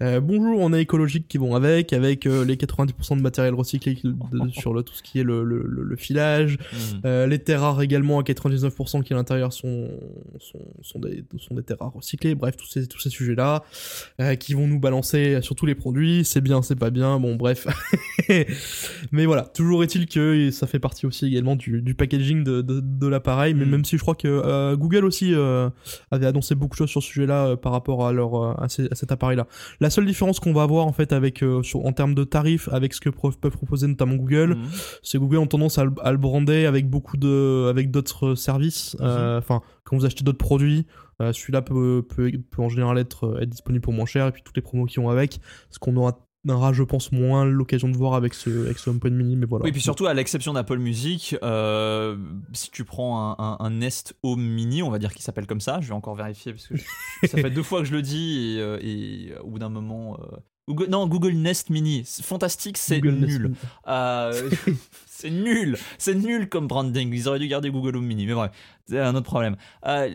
euh, 0.00 0.18
bonjour, 0.18 0.58
on 0.58 0.72
est 0.72 0.80
écologique 0.80 1.28
qui 1.28 1.36
vont 1.36 1.54
avec, 1.54 1.92
avec 1.92 2.24
euh, 2.26 2.46
les 2.46 2.56
90% 2.56 3.18
de 3.18 3.20
matériel 3.20 3.52
recyclé 3.52 3.98
de- 4.02 4.48
sur 4.52 4.72
le 4.72 4.82
tout 4.84 4.94
ce 4.94 5.02
qui 5.02 5.20
est 5.20 5.22
le, 5.22 5.44
le, 5.44 5.62
le- 5.66 5.82
le 5.82 5.96
filage, 5.96 6.56
Hmm. 6.72 7.00
euh, 7.04 7.26
les 7.26 7.38
terres 7.40 7.60
rares 7.60 7.82
également 7.82 8.18
à 8.18 8.22
99% 8.22 9.02
qui 9.02 9.12
à 9.12 9.16
l'intérieur 9.16 9.52
sont, 9.52 9.90
sont 10.40 10.60
sont 10.80 10.98
des 11.00 11.24
sont 11.38 11.56
des 11.56 11.62
terres 11.62 11.76
rares 11.80 11.92
recyclées. 11.92 12.34
Bref, 12.34 12.56
tous 12.56 12.66
ces 12.68 12.86
tous 12.86 13.00
ces 13.00 13.10
sujets 13.10 13.34
là 13.34 13.64
qui 14.36 14.54
vont 14.54 14.66
nous 14.66 14.80
balancer 14.80 15.40
sur 15.42 15.54
tous 15.54 15.66
les 15.66 15.74
produits, 15.74 16.24
c'est 16.24 16.40
bien, 16.40 16.62
c'est 16.62 16.74
pas 16.76 16.88
bien, 16.88 17.20
bon 17.20 17.36
bref. 17.36 17.66
mais 19.12 19.26
voilà, 19.26 19.42
toujours 19.42 19.82
est-il 19.84 20.06
que 20.08 20.50
ça 20.50 20.66
fait 20.66 20.78
partie 20.78 21.04
aussi 21.04 21.26
également 21.26 21.54
du, 21.54 21.82
du 21.82 21.94
packaging 21.98 22.44
de, 22.44 22.62
de, 22.62 22.80
de 22.80 23.06
l'appareil, 23.06 23.52
mais 23.52 23.66
Mm. 23.66 23.70
même 23.70 23.84
si 23.84 23.96
je 23.98 24.02
crois 24.02 24.14
que 24.14 24.26
euh, 24.28 24.74
Google 24.76 25.04
aussi 25.04 25.34
euh, 25.34 25.68
avait 26.10 26.24
annoncé 26.26 26.54
beaucoup 26.54 26.72
de 26.74 26.78
choses 26.78 26.88
sur 26.88 27.02
ce 27.02 27.08
sujet-là 27.08 27.48
euh, 27.48 27.56
par 27.56 27.72
rapport 27.72 28.06
à 28.06 28.12
leur 28.14 28.58
à, 28.62 28.68
ces- 28.70 28.88
à 28.90 28.94
cet 28.94 29.12
appareil-là. 29.12 29.46
La 29.80 29.90
seule 29.90 30.06
différence 30.06 30.40
qu'on 30.40 30.54
va 30.54 30.62
avoir 30.62 30.86
en 30.86 30.92
fait 30.92 31.12
avec 31.12 31.44
sur, 31.62 31.84
en 31.84 31.92
termes 31.92 32.14
de 32.14 32.24
tarifs 32.24 32.68
avec 32.72 32.94
ce 32.94 33.00
que 33.00 33.10
pro- 33.10 33.30
peuvent 33.32 33.52
proposer 33.52 33.86
notamment 33.86 34.14
Google, 34.14 34.54
Hmm. 34.54 34.64
c'est 35.02 35.18
Google 35.18 35.36
ont 35.38 35.46
tendance 35.46 35.76
à, 35.78 35.84
le- 35.84 35.92
à 36.02 36.12
le 36.12 36.18
brander 36.18 36.64
avec 36.64 36.88
beaucoup 36.88 37.16
de 37.18 37.66
avec 37.68 37.90
d'autres 37.90 38.34
services. 38.34 38.96
euh, 39.00 39.38
Enfin, 39.38 39.60
quand 39.84 39.96
vous 39.96 40.06
achetez 40.06 40.24
d'autres 40.24 40.38
produits. 40.38 40.86
Celui-là 41.20 41.62
peut, 41.62 42.06
peut, 42.08 42.30
peut 42.48 42.62
en 42.62 42.68
général 42.68 42.96
être, 42.96 43.38
être 43.42 43.48
disponible 43.48 43.82
pour 43.82 43.92
moins 43.92 44.06
cher 44.06 44.28
et 44.28 44.30
puis 44.30 44.40
toutes 44.44 44.54
les 44.54 44.62
promos 44.62 44.84
qui 44.86 45.00
vont 45.00 45.08
avec, 45.08 45.40
ce 45.68 45.80
qu'on 45.80 45.96
aura, 45.96 46.16
aura, 46.48 46.72
je 46.72 46.82
pense, 46.82 47.10
moins 47.12 47.44
l'occasion 47.44 47.88
de 47.88 47.96
voir 47.96 48.14
avec 48.14 48.32
ce, 48.34 48.64
avec 48.66 48.78
ce 48.78 48.90
HomePod 48.90 49.12
mini, 49.12 49.36
mais 49.36 49.46
voilà. 49.46 49.64
Oui, 49.64 49.72
puis 49.72 49.80
surtout 49.80 50.06
à 50.06 50.14
l'exception 50.14 50.52
d'Apple 50.52 50.78
Music, 50.78 51.36
euh, 51.42 52.16
si 52.52 52.70
tu 52.70 52.84
prends 52.84 53.36
un, 53.38 53.56
un- 53.60 53.70
Nest 53.70 54.14
Home 54.22 54.42
Mini, 54.42 54.82
on 54.82 54.90
va 54.90 54.98
dire 54.98 55.12
qu'il 55.12 55.22
s'appelle 55.22 55.46
comme 55.46 55.60
ça, 55.60 55.80
je 55.80 55.88
vais 55.88 55.94
encore 55.94 56.14
vérifier 56.14 56.52
parce 56.52 56.66
que 56.68 56.74
ça 57.26 57.38
fait 57.38 57.50
deux 57.50 57.62
fois 57.62 57.80
que 57.80 57.86
je 57.86 57.92
le 57.92 58.02
dis 58.02 58.56
et, 58.58 58.58
et, 59.28 59.32
euh, 59.32 59.40
au 59.42 59.50
bout 59.50 59.58
d'un 59.58 59.68
moment. 59.68 60.18
euh, 60.20 60.36
Google, 60.68 60.86
non, 60.90 61.06
Google 61.08 61.32
Nest 61.32 61.70
Mini, 61.70 62.04
fantastique, 62.22 62.76
c'est 62.78 63.00
nul. 63.00 63.54
Euh, 63.88 64.50
c'est 65.06 65.30
nul, 65.30 65.76
c'est 65.98 66.14
nul 66.14 66.48
comme 66.48 66.68
branding. 66.68 67.12
Ils 67.12 67.26
auraient 67.28 67.38
dû 67.40 67.48
garder 67.48 67.70
Google 67.70 67.96
Home 67.96 68.06
Mini, 68.06 68.26
mais 68.26 68.34
bref, 68.34 68.52
c'est 68.86 69.00
un 69.00 69.14
autre 69.14 69.24
problème. 69.26 69.56
Euh, 69.86 70.08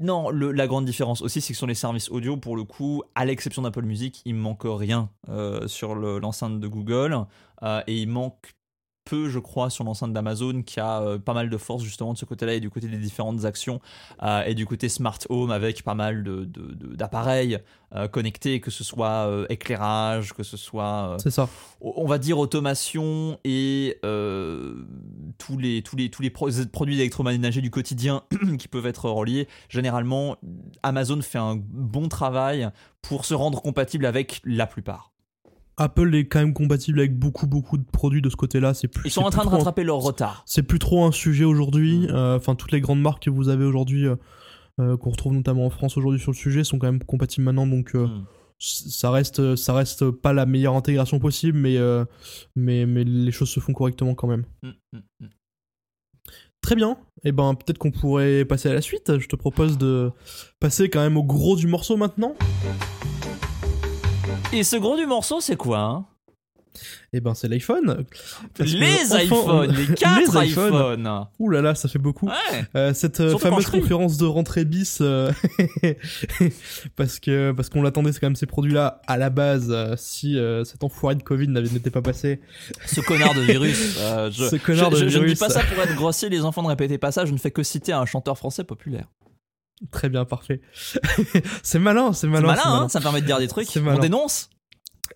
non, 0.00 0.28
le- 0.30 0.52
la 0.52 0.66
grande 0.66 0.84
différence 0.84 1.22
aussi, 1.22 1.40
c'est 1.40 1.52
que 1.54 1.56
sur 1.58 1.66
les 1.66 1.74
services 1.74 2.10
audio, 2.10 2.36
pour 2.36 2.56
le 2.56 2.64
coup, 2.64 3.02
à 3.14 3.24
l'exception 3.24 3.62
d'Apple 3.62 3.84
Music, 3.84 4.20
il 4.26 4.34
manque 4.34 4.62
rien 4.64 5.08
euh, 5.28 5.66
sur 5.68 5.94
le- 5.94 6.18
l'enceinte 6.18 6.60
de 6.60 6.68
Google 6.68 7.16
et 7.86 7.96
il 8.02 8.08
manque 8.08 8.54
peu, 9.04 9.28
je 9.28 9.38
crois, 9.38 9.68
sur 9.70 9.84
l'enceinte 9.84 10.12
d'Amazon, 10.12 10.62
qui 10.62 10.78
a 10.80 11.00
euh, 11.02 11.18
pas 11.18 11.34
mal 11.34 11.50
de 11.50 11.56
force 11.56 11.82
justement 11.82 12.12
de 12.12 12.18
ce 12.18 12.24
côté-là 12.24 12.54
et 12.54 12.60
du 12.60 12.70
côté 12.70 12.86
des 12.88 12.96
différentes 12.98 13.44
actions 13.44 13.80
euh, 14.22 14.42
et 14.44 14.54
du 14.54 14.64
côté 14.66 14.88
smart 14.88 15.18
home 15.28 15.50
avec 15.50 15.82
pas 15.82 15.94
mal 15.94 16.22
de, 16.22 16.44
de- 16.44 16.72
de- 16.74 16.94
d'appareils 16.94 17.58
euh, 17.94 18.08
connectés, 18.08 18.60
que 18.60 18.70
ce 18.70 18.84
soit 18.84 19.28
éclairage, 19.48 20.32
que 20.32 20.42
ce 20.42 20.56
soit, 20.56 21.16
C'est 21.22 21.30
ça. 21.30 21.48
on 21.80 22.06
va 22.06 22.18
dire, 22.18 22.38
automation 22.38 23.38
et 23.44 23.98
tous 25.38 25.58
les, 25.58 25.82
tous 25.82 25.96
les, 25.96 26.10
tous 26.10 26.22
les 26.22 26.30
pro- 26.30 26.48
produits 26.72 26.96
d'électroménager 26.96 27.60
du 27.60 27.70
quotidien 27.70 28.22
qui 28.58 28.68
peuvent 28.68 28.86
être 28.86 29.08
reliés. 29.10 29.48
Généralement, 29.68 30.36
Amazon 30.82 31.20
fait 31.22 31.38
un 31.38 31.56
bon 31.56 32.08
travail 32.08 32.68
pour 33.02 33.24
se 33.24 33.34
rendre 33.34 33.60
compatible 33.60 34.06
avec 34.06 34.40
la 34.44 34.66
plupart. 34.66 35.10
Apple 35.78 36.14
est 36.14 36.26
quand 36.26 36.40
même 36.40 36.52
compatible 36.54 36.98
avec 37.00 37.18
beaucoup 37.18 37.46
beaucoup 37.46 37.78
de 37.78 37.84
produits 37.84 38.20
de 38.22 38.28
ce 38.30 38.36
côté-là. 38.36 38.74
C'est 38.74 38.88
plus. 38.88 39.08
Ils 39.08 39.12
sont 39.12 39.22
en 39.22 39.30
train 39.30 39.44
de 39.44 39.48
un- 39.48 39.52
rattraper 39.52 39.84
leur 39.84 39.98
retard. 39.98 40.42
C'est 40.46 40.62
plus 40.62 40.78
trop 40.78 41.04
un 41.04 41.12
sujet 41.12 41.44
aujourd'hui. 41.44 42.00
Mm. 42.00 42.10
Euh, 42.10 42.36
Enfin, 42.36 42.54
toutes 42.54 42.72
les 42.72 42.80
grandes 42.80 43.00
marques 43.00 43.24
que 43.24 43.30
vous 43.30 43.48
avez 43.48 43.64
aujourd'hui, 43.64 44.06
euh, 44.06 44.16
euh, 44.80 44.96
qu'on 44.96 45.10
retrouve 45.10 45.32
notamment 45.32 45.66
en 45.66 45.70
France 45.70 45.96
aujourd'hui 45.96 46.20
sur 46.20 46.30
le 46.32 46.36
sujet, 46.36 46.62
sont 46.64 46.78
quand 46.78 46.86
même 46.86 47.02
compatibles 47.02 47.44
maintenant. 47.46 47.66
Donc, 47.66 47.94
euh, 47.94 48.06
Mm. 48.06 48.24
ça 48.58 49.10
reste, 49.10 49.56
ça 49.56 49.72
reste 49.74 50.10
pas 50.10 50.32
la 50.32 50.46
meilleure 50.46 50.74
intégration 50.76 51.18
possible, 51.18 51.58
mais, 51.58 51.78
mais, 52.54 52.86
mais 52.86 53.04
les 53.04 53.32
choses 53.32 53.48
se 53.50 53.58
font 53.60 53.72
correctement 53.72 54.14
quand 54.14 54.28
même. 54.28 54.44
Mm. 54.62 55.26
Très 56.60 56.76
bien. 56.76 56.96
Et 57.24 57.32
ben, 57.32 57.54
peut-être 57.54 57.78
qu'on 57.78 57.90
pourrait 57.90 58.44
passer 58.44 58.68
à 58.68 58.72
la 58.74 58.80
suite. 58.80 59.18
Je 59.18 59.26
te 59.26 59.34
propose 59.34 59.78
de 59.78 60.12
passer 60.60 60.88
quand 60.88 61.00
même 61.00 61.16
au 61.16 61.24
gros 61.24 61.56
du 61.56 61.66
morceau 61.66 61.96
maintenant. 61.96 62.36
Et 64.52 64.64
ce 64.64 64.76
gros 64.76 64.96
du 64.96 65.06
morceau, 65.06 65.40
c'est 65.40 65.56
quoi 65.56 65.78
hein? 65.78 66.04
Et 67.12 67.20
ben, 67.20 67.34
c'est 67.34 67.48
l'iPhone. 67.48 68.06
Les 68.58 68.64
iPhones, 69.24 69.70
les 69.72 69.94
4 69.94 70.18
les 70.40 70.48
iPhones. 70.48 70.68
iPhones. 70.72 71.26
Ouh 71.38 71.50
là 71.50 71.60
là, 71.60 71.74
ça 71.74 71.86
fait 71.86 71.98
beaucoup. 71.98 72.26
Ouais. 72.28 72.64
Euh, 72.74 72.94
cette 72.94 73.20
euh, 73.20 73.28
Surtout 73.30 73.44
fameuse 73.46 73.66
conférence 73.66 74.16
de 74.16 74.24
rentrée 74.24 74.64
bis, 74.64 74.98
euh, 75.02 75.30
parce 76.96 77.20
que 77.20 77.52
parce 77.52 77.68
qu'on 77.68 77.82
l'attendait, 77.82 78.12
c'est 78.12 78.20
quand 78.20 78.26
même 78.28 78.36
ces 78.36 78.46
produits-là 78.46 79.02
à 79.06 79.18
la 79.18 79.28
base. 79.28 79.74
si 79.96 80.38
euh, 80.38 80.64
cet 80.64 80.82
enfoiré 80.82 81.14
de 81.14 81.22
Covid 81.22 81.48
n'avait- 81.48 81.68
n'était 81.68 81.90
pas 81.90 82.00
passé, 82.00 82.40
Ce 82.86 83.02
connard 83.02 83.34
de 83.34 83.42
virus. 83.42 83.98
je, 84.30 84.48
Ce 84.50 84.56
connard 84.56 84.90
je- 84.92 84.96
de 84.96 85.00
je- 85.04 85.08
je 85.08 85.18
ne 85.18 85.24
dis 85.24 85.34
virus. 85.34 85.38
pas 85.40 85.50
ça 85.50 85.60
pour 85.64 85.82
être 85.82 85.94
grossier, 85.94 86.30
les 86.30 86.42
enfants 86.46 86.62
ne 86.62 86.68
répétez 86.68 86.96
pas 86.96 87.12
ça, 87.12 87.26
je 87.26 87.32
ne 87.32 87.38
fais 87.38 87.50
que 87.50 87.62
citer 87.62 87.92
un 87.92 88.06
chanteur 88.06 88.38
français 88.38 88.64
populaire. 88.64 89.08
Très 89.90 90.08
bien, 90.08 90.24
parfait. 90.24 90.60
c'est 91.62 91.78
malin, 91.78 92.12
c'est 92.12 92.22
C'est 92.22 92.26
malin. 92.28 92.46
malin, 92.46 92.60
c'est 92.62 92.68
hein, 92.68 92.74
malin. 92.76 92.88
ça 92.88 92.98
me 93.00 93.02
permet 93.02 93.20
de 93.20 93.26
dire 93.26 93.38
des 93.38 93.48
trucs. 93.48 93.68
On 93.76 93.98
dénonce. 93.98 94.50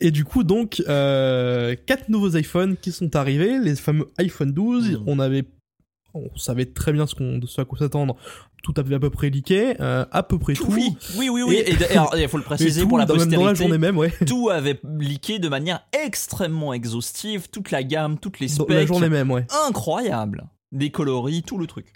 Et 0.00 0.10
du 0.10 0.24
coup, 0.24 0.44
donc, 0.44 0.82
euh, 0.88 1.74
quatre 1.86 2.08
nouveaux 2.08 2.36
iPhones 2.36 2.76
qui 2.76 2.92
sont 2.92 3.14
arrivés, 3.16 3.58
les 3.58 3.76
fameux 3.76 4.06
iPhone 4.18 4.52
12. 4.52 4.92
Mm. 4.98 5.04
On 5.06 5.18
avait, 5.18 5.44
on 6.14 6.36
savait 6.36 6.66
très 6.66 6.92
bien 6.92 7.06
ce 7.06 7.14
qu'on, 7.14 7.38
de 7.38 7.46
ce 7.46 7.60
à 7.60 7.64
quoi 7.64 7.78
s'attendre. 7.78 8.16
Tout 8.62 8.74
avait 8.78 8.96
à 8.96 8.98
peu 8.98 9.10
près 9.10 9.30
leaké, 9.30 9.80
euh, 9.80 10.04
à 10.10 10.22
peu 10.24 10.38
près 10.38 10.54
tout. 10.54 10.66
Oui, 10.70 10.96
oui, 11.16 11.28
oui. 11.30 11.42
oui. 11.46 11.54
Et- 11.56 11.76
il 12.20 12.28
faut 12.28 12.36
le 12.36 12.42
préciser 12.42 12.82
tout 12.82 12.88
pour 12.88 12.98
la 12.98 13.06
dans, 13.06 13.14
même 13.16 13.28
dans 13.28 13.30
la 13.44 13.50
postérité. 13.50 13.62
journée 13.62 13.78
même, 13.78 13.96
ouais. 13.96 14.12
tout 14.26 14.50
avait 14.50 14.80
leaké 14.98 15.38
de 15.38 15.48
manière 15.48 15.80
extrêmement 16.04 16.74
exhaustive, 16.74 17.48
toute 17.50 17.70
la 17.70 17.82
gamme, 17.84 18.18
toutes 18.18 18.40
les 18.40 18.48
Dans 18.48 18.64
specs. 18.64 18.68
la 18.76 18.86
journée 18.86 19.08
même, 19.08 19.30
ouais. 19.30 19.46
incroyable. 19.68 20.46
Des 20.72 20.90
coloris, 20.90 21.42
tout 21.44 21.58
le 21.58 21.66
truc. 21.68 21.86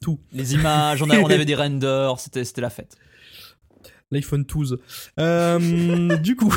Tout. 0.00 0.18
Les 0.32 0.54
images, 0.54 1.02
on, 1.02 1.10
a- 1.10 1.18
on 1.18 1.26
avait 1.26 1.44
des 1.44 1.54
renders, 1.56 2.18
c'était 2.18 2.44
c'était 2.44 2.62
la 2.62 2.70
fête. 2.70 2.96
L'iPhone 4.10 4.44
12. 4.44 4.78
Euh, 5.18 6.16
du 6.22 6.36
coup, 6.36 6.54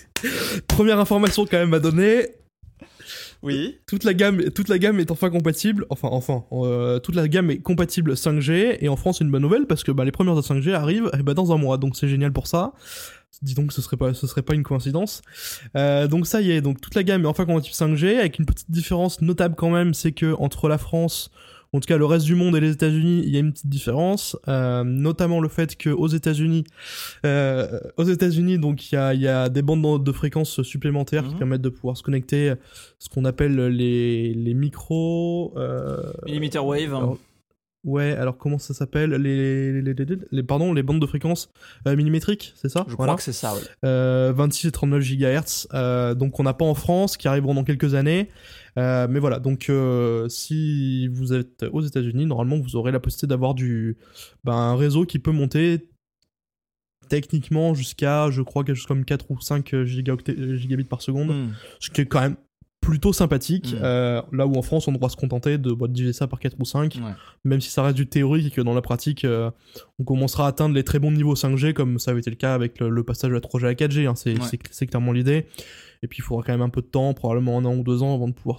première 0.66 0.98
information 0.98 1.44
quand 1.44 1.58
même 1.58 1.74
à 1.74 1.78
donner. 1.78 2.26
Oui. 3.42 3.78
Toute 3.86 4.02
la 4.02 4.14
gamme, 4.14 4.50
toute 4.50 4.68
la 4.68 4.78
gamme 4.78 4.98
est 4.98 5.10
enfin 5.12 5.30
compatible. 5.30 5.84
Enfin, 5.90 6.08
enfin, 6.10 6.44
euh, 6.52 6.98
toute 6.98 7.14
la 7.14 7.28
gamme 7.28 7.50
est 7.50 7.58
compatible 7.58 8.14
5G. 8.14 8.78
Et 8.80 8.88
en 8.88 8.96
France, 8.96 9.18
c'est 9.18 9.24
une 9.24 9.30
bonne 9.30 9.42
nouvelle 9.42 9.66
parce 9.66 9.84
que 9.84 9.92
bah, 9.92 10.04
les 10.04 10.10
premières 10.10 10.34
de 10.34 10.40
5G 10.40 10.72
arrivent 10.72 11.10
eh 11.16 11.22
ben, 11.22 11.34
dans 11.34 11.52
un 11.52 11.58
mois. 11.58 11.76
Donc 11.76 11.96
c'est 11.96 12.08
génial 12.08 12.32
pour 12.32 12.46
ça. 12.48 12.72
Dis 13.42 13.54
donc, 13.54 13.72
ce 13.72 13.80
serait 13.82 13.96
pas, 13.98 14.14
ce 14.14 14.26
serait 14.26 14.42
pas 14.42 14.54
une 14.54 14.64
coïncidence. 14.64 15.20
Euh, 15.76 16.08
donc 16.08 16.26
ça 16.26 16.40
y 16.40 16.50
est, 16.50 16.60
donc 16.62 16.80
toute 16.80 16.94
la 16.96 17.04
gamme 17.04 17.22
est 17.22 17.28
enfin 17.28 17.44
compatible 17.44 17.74
5G 17.76 18.18
avec 18.18 18.38
une 18.40 18.46
petite 18.46 18.70
différence 18.70 19.20
notable 19.20 19.54
quand 19.54 19.70
même, 19.70 19.94
c'est 19.94 20.10
que 20.10 20.34
entre 20.40 20.66
la 20.68 20.78
France, 20.78 21.30
en 21.72 21.80
tout 21.80 21.86
cas 21.86 21.98
le 21.98 22.04
reste 22.06 22.24
du 22.24 22.34
monde 22.34 22.56
et 22.56 22.60
les 22.60 22.70
États-Unis, 22.72 23.22
il 23.24 23.30
y 23.30 23.36
a 23.36 23.40
une 23.40 23.52
petite 23.52 23.68
différence, 23.68 24.36
euh, 24.48 24.84
notamment 24.84 25.40
le 25.40 25.48
fait 25.48 25.76
que 25.76 25.90
aux 25.90 26.06
États-Unis, 26.08 26.64
euh, 27.26 27.78
aux 27.96 28.04
États-Unis, 28.04 28.58
donc 28.58 28.90
il 28.90 28.94
y 28.94 28.98
a, 28.98 29.12
il 29.14 29.20
y 29.20 29.28
a 29.28 29.48
des 29.48 29.62
bandes 29.62 30.02
de 30.04 30.12
fréquences 30.12 30.62
supplémentaires 30.62 31.24
qui 31.24 31.32
Mhm. 31.32 31.38
permettent 31.38 31.60
de 31.62 31.68
pouvoir 31.68 31.96
se 31.96 32.02
connecter, 32.02 32.54
ce 32.98 33.08
qu'on 33.08 33.24
appelle 33.24 33.56
les 33.68 34.32
les 34.34 34.54
micros. 34.54 35.52
Euh, 35.56 35.98
Millimeter 36.26 36.58
wave. 36.58 36.94
alors, 36.94 37.18
Ouais, 37.84 38.10
alors 38.12 38.36
comment 38.36 38.58
ça 38.58 38.74
s'appelle 38.74 39.10
les, 39.12 39.80
les, 39.80 39.94
les, 40.32 40.42
pardon, 40.42 40.72
les 40.74 40.82
bandes 40.82 41.00
de 41.00 41.06
fréquences 41.06 41.48
euh, 41.86 41.94
millimétriques, 41.94 42.52
c'est 42.56 42.68
ça? 42.68 42.84
Je 42.88 42.94
Voilà. 42.96 43.12
crois 43.12 43.16
que 43.18 43.22
c'est 43.22 43.32
ça, 43.32 43.54
oui. 43.54 43.60
Euh, 43.84 44.32
26 44.34 44.66
et 44.66 44.72
39 44.72 45.00
GHz, 45.02 45.68
euh, 45.74 46.14
donc 46.14 46.38
on 46.40 46.42
n'a 46.42 46.54
pas 46.54 46.64
en 46.64 46.74
France, 46.74 47.16
qui 47.16 47.28
arriveront 47.28 47.54
dans 47.54 47.64
quelques 47.64 47.94
années. 47.94 48.28
Euh, 48.78 49.06
mais 49.08 49.20
voilà, 49.20 49.38
donc 49.38 49.70
euh, 49.70 50.28
si 50.28 51.06
vous 51.08 51.32
êtes 51.32 51.64
aux 51.72 51.80
États-Unis, 51.82 52.26
normalement 52.26 52.58
vous 52.58 52.74
aurez 52.76 52.90
la 52.92 53.00
possibilité 53.00 53.28
d'avoir 53.28 53.54
du 53.54 53.96
ben, 54.44 54.52
un 54.54 54.76
réseau 54.76 55.06
qui 55.06 55.18
peut 55.20 55.30
monter 55.32 55.88
techniquement 57.08 57.74
jusqu'à, 57.74 58.30
je 58.30 58.42
crois, 58.42 58.64
quelque 58.64 58.76
chose 58.76 58.86
comme 58.86 59.04
4 59.04 59.30
ou 59.30 59.40
5 59.40 59.72
gigaoctets- 59.84 60.56
gigabits 60.56 60.84
par 60.84 61.00
seconde, 61.00 61.28
Hmm. 61.30 61.48
ce 61.80 61.90
qui 61.90 62.02
est 62.02 62.06
quand 62.06 62.20
même 62.20 62.36
plutôt 62.88 63.12
sympathique. 63.12 63.74
Mm. 63.74 63.78
Euh, 63.82 64.22
là 64.32 64.46
où 64.46 64.54
en 64.56 64.62
France, 64.62 64.88
on 64.88 64.92
devra 64.92 65.08
se 65.10 65.16
contenter 65.16 65.58
de, 65.58 65.72
bah, 65.72 65.86
de 65.88 65.92
diviser 65.92 66.12
ça 66.14 66.26
par 66.26 66.38
4 66.40 66.56
ou 66.58 66.64
5 66.64 66.94
Ouais. 66.96 67.12
même 67.44 67.60
si 67.60 67.70
ça 67.70 67.82
reste 67.82 67.96
du 67.96 68.06
théorique 68.06 68.46
et 68.46 68.50
que 68.50 68.60
dans 68.62 68.72
la 68.74 68.80
pratique, 68.80 69.24
euh, 69.24 69.50
on 69.98 70.04
commencera 70.04 70.46
à 70.46 70.48
atteindre 70.48 70.74
les 70.74 70.84
très 70.84 70.98
bons 70.98 71.10
niveaux 71.10 71.34
5G, 71.34 71.74
comme 71.74 71.98
ça 71.98 72.12
avait 72.12 72.20
été 72.20 72.30
le 72.30 72.36
cas 72.36 72.54
avec 72.54 72.80
le, 72.80 72.88
le 72.88 73.02
passage 73.04 73.28
de 73.30 73.34
la 73.34 73.40
3G 73.40 73.64
à 73.64 73.68
la 73.68 73.74
4G, 73.74 74.06
hein, 74.06 74.14
c'est 74.14 74.32
Ouais. 74.38 74.86
clairement 74.86 75.12
l'idée. 75.12 75.46
Et 76.02 76.06
puis 76.08 76.18
il 76.20 76.22
faudra 76.22 76.42
quand 76.44 76.52
même 76.52 76.62
un 76.62 76.68
peu 76.70 76.80
de 76.80 76.86
temps, 76.86 77.12
probablement 77.12 77.58
un 77.58 77.64
an 77.64 77.74
ou 77.76 77.82
deux 77.82 78.02
ans, 78.02 78.14
avant 78.14 78.28
de 78.28 78.32
pouvoir, 78.32 78.58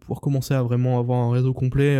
pouvoir 0.00 0.20
commencer 0.20 0.54
à 0.54 0.62
vraiment 0.62 0.98
avoir 0.98 1.18
un 1.20 1.30
réseau 1.32 1.52
complet. 1.52 1.96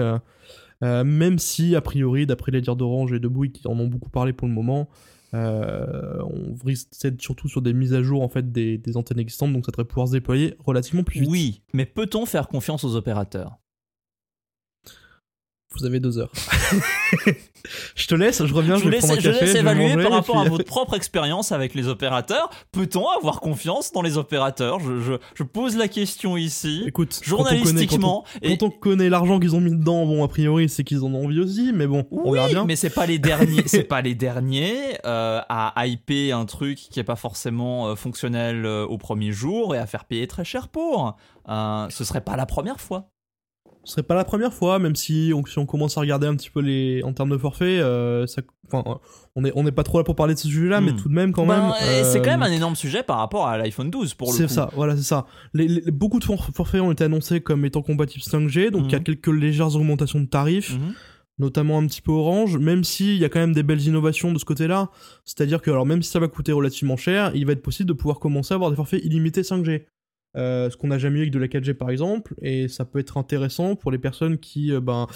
euh, 0.82 1.04
même 1.04 1.38
si, 1.38 1.76
a 1.76 1.80
priori, 1.82 2.26
d'après 2.26 2.50
les 2.52 2.62
dires 2.62 2.76
d'Orange 2.76 3.12
et 3.12 3.20
de 3.20 3.28
Bouygues 3.28 3.52
qui 3.52 3.68
en 3.68 3.78
ont 3.78 3.86
beaucoup 3.86 4.08
parlé 4.10 4.32
pour 4.32 4.48
le 4.48 4.54
moment, 4.54 4.88
on 5.32 6.56
risque 6.64 6.88
surtout 7.18 7.48
sur 7.48 7.62
des 7.62 7.72
mises 7.72 7.94
à 7.94 8.02
jour 8.02 8.22
en 8.22 8.28
fait 8.28 8.50
des, 8.50 8.78
des 8.78 8.96
antennes 8.96 9.20
existantes, 9.20 9.52
donc 9.52 9.64
ça 9.64 9.70
devrait 9.70 9.84
pouvoir 9.84 10.08
se 10.08 10.12
déployer 10.12 10.54
relativement 10.58 11.04
plus 11.04 11.20
vite. 11.20 11.30
Oui, 11.30 11.62
mais 11.72 11.86
peut-on 11.86 12.26
faire 12.26 12.48
confiance 12.48 12.84
aux 12.84 12.96
opérateurs? 12.96 13.59
Vous 15.78 15.86
avez 15.86 16.00
deux 16.00 16.18
heures. 16.18 16.32
je 17.94 18.06
te 18.08 18.14
laisse, 18.16 18.44
je 18.44 18.52
reviens, 18.52 18.74
Je 18.74 18.80
je, 18.80 18.84
vous 18.84 18.90
vais 18.90 18.96
laisse, 18.96 19.04
prendre 19.06 19.18
un 19.18 19.22
je 19.22 19.30
café. 19.30 19.40
laisse 19.40 19.48
je 19.50 19.54
vais 19.54 19.60
évaluer 19.60 19.94
manger, 19.94 20.02
par 20.02 20.12
rapport 20.12 20.40
à 20.40 20.44
votre 20.48 20.64
propre 20.64 20.94
expérience 20.96 21.52
avec 21.52 21.74
les 21.74 21.86
opérateurs. 21.86 22.50
Peut-on 22.72 23.06
avoir 23.08 23.40
confiance 23.40 23.92
dans 23.92 24.02
les 24.02 24.18
opérateurs? 24.18 24.80
Je, 24.80 24.98
je- 25.00 25.12
je 25.36 25.42
pose 25.44 25.76
la 25.76 25.86
question 25.86 26.36
ici, 26.36 26.82
Écoute, 26.86 27.20
quand 27.24 27.34
on 27.34 27.44
connaît- 27.44 27.58
journalistiquement. 27.58 28.24
quand 28.42 28.48
on, 28.50 28.56
quand 28.56 28.62
on 28.66 28.70
connaît 28.70 29.08
l'argent 29.08 29.38
qu'ils 29.38 29.54
ont 29.54 29.60
mis 29.60 29.70
dedans, 29.70 30.06
bon, 30.06 30.24
a 30.24 30.28
priori, 30.28 30.68
c'est 30.68 30.82
qu'ils 30.82 31.04
en 31.04 31.14
ont 31.14 31.24
envie 31.26 31.38
aussi, 31.38 31.70
mais 31.72 31.86
bon, 31.86 32.04
on 32.10 32.30
oui, 32.30 32.38
verra 32.38 32.48
bien. 32.48 32.64
mais 32.64 32.74
c'est 32.74 32.90
pas 32.90 33.06
les 33.06 33.20
derniers, 33.20 33.62
c'est 33.66 33.84
pas 33.84 34.02
les 34.02 34.16
derniers 34.16 34.74
euh, 35.06 35.40
à 35.48 35.86
hyper 35.86 36.36
un 36.36 36.46
truc 36.46 36.78
qui 36.78 36.98
est 36.98 37.04
pas 37.04 37.16
forcément 37.16 37.86
euh, 37.88 37.94
fonctionnel 37.94 38.66
euh, 38.66 38.84
au 38.86 38.98
premier 38.98 39.30
jour 39.30 39.76
et 39.76 39.78
à 39.78 39.86
faire 39.86 40.04
payer 40.04 40.26
très 40.26 40.44
cher 40.44 40.66
pour. 40.66 41.16
Euh, 41.48 41.86
ce 41.90 42.02
serait 42.02 42.22
pas 42.22 42.34
la 42.36 42.46
première 42.46 42.80
fois. 42.80 43.08
Ce 43.84 43.92
serait 43.94 44.02
pas 44.02 44.14
la 44.14 44.24
première 44.24 44.52
fois, 44.52 44.78
même 44.78 44.94
si 44.94 45.32
on, 45.34 45.44
si 45.46 45.58
on 45.58 45.64
commence 45.66 45.96
à 45.96 46.00
regarder 46.02 46.26
un 46.26 46.36
petit 46.36 46.50
peu 46.50 46.60
les 46.60 47.02
en 47.02 47.12
termes 47.14 47.30
de 47.30 47.38
forfait, 47.38 47.80
euh, 47.80 48.26
ça, 48.26 48.42
enfin, 48.70 48.98
on 49.36 49.44
est 49.44 49.52
on 49.54 49.62
n'est 49.62 49.72
pas 49.72 49.82
trop 49.84 49.98
là 49.98 50.04
pour 50.04 50.14
parler 50.16 50.34
de 50.34 50.38
ce 50.38 50.48
sujet-là, 50.48 50.80
mais 50.82 50.92
Hmm. 50.92 50.96
tout 50.96 51.08
de 51.08 51.14
même 51.14 51.32
quand 51.32 51.46
Ben, 51.46 51.62
même. 51.62 51.72
et 52.00 52.04
C'est 52.04 52.18
quand 52.18 52.26
euh, 52.28 52.32
même 52.32 52.42
un 52.42 52.52
énorme 52.52 52.76
sujet 52.76 53.02
par 53.02 53.16
rapport 53.18 53.46
à 53.48 53.56
l'iPhone 53.56 53.90
12 53.90 54.12
pour 54.14 54.28
le 54.28 54.32
coup. 54.32 54.36
C'est 54.38 54.48
ça, 54.48 54.68
voilà, 54.74 54.96
c'est 54.96 55.02
ça. 55.02 55.26
Les, 55.54 55.66
les- 55.66 55.90
beaucoup 55.90 56.18
de 56.18 56.24
for- 56.24 56.50
forfaits 56.54 56.80
ont 56.82 56.92
été 56.92 57.04
annoncés 57.04 57.40
comme 57.40 57.64
étant 57.64 57.80
compatibles 57.82 58.22
5G, 58.22 58.70
donc 58.70 58.82
il 58.86 58.92
y 58.92 58.94
a 58.94 58.98
Mhm. 58.98 59.04
quelques 59.04 59.28
légères 59.28 59.74
augmentations 59.74 60.20
de 60.20 60.26
tarifs. 60.26 60.74
Mhm. 60.78 60.92
notamment 61.38 61.78
un 61.78 61.86
petit 61.86 62.02
peu 62.02 62.12
orange, 62.12 62.58
même 62.58 62.84
s'il 62.84 63.16
y 63.16 63.24
a 63.24 63.30
quand 63.30 63.40
même 63.40 63.54
des 63.54 63.62
belles 63.62 63.80
innovations 63.80 64.30
de 64.30 64.38
ce 64.38 64.44
côté-là. 64.44 64.90
C'est-à-dire 65.24 65.62
que, 65.62 65.70
alors 65.70 65.86
même 65.86 66.02
si 66.02 66.10
ça 66.10 66.18
va 66.20 66.28
coûter 66.28 66.52
relativement 66.52 66.98
cher, 66.98 67.30
il 67.34 67.46
va 67.46 67.52
être 67.52 67.62
possible 67.62 67.88
de 67.88 67.94
pouvoir 67.94 68.18
commencer 68.18 68.52
à 68.52 68.56
avoir 68.56 68.68
des 68.68 68.76
forfaits 68.76 69.02
illimités 69.02 69.42
5G. 69.42 69.86
Euh, 70.36 70.70
ce 70.70 70.76
qu'on 70.76 70.86
n'a 70.88 70.98
jamais 70.98 71.18
eu 71.18 71.22
avec 71.22 71.32
de 71.32 71.38
la 71.40 71.48
4G 71.48 71.74
par 71.74 71.90
exemple, 71.90 72.34
et 72.40 72.68
ça 72.68 72.84
peut 72.84 72.98
être 73.00 73.16
intéressant 73.18 73.74
pour 73.74 73.90
les 73.90 73.98
personnes 73.98 74.38
qui 74.38 74.72
euh, 74.72 74.80
ben, 74.80 75.08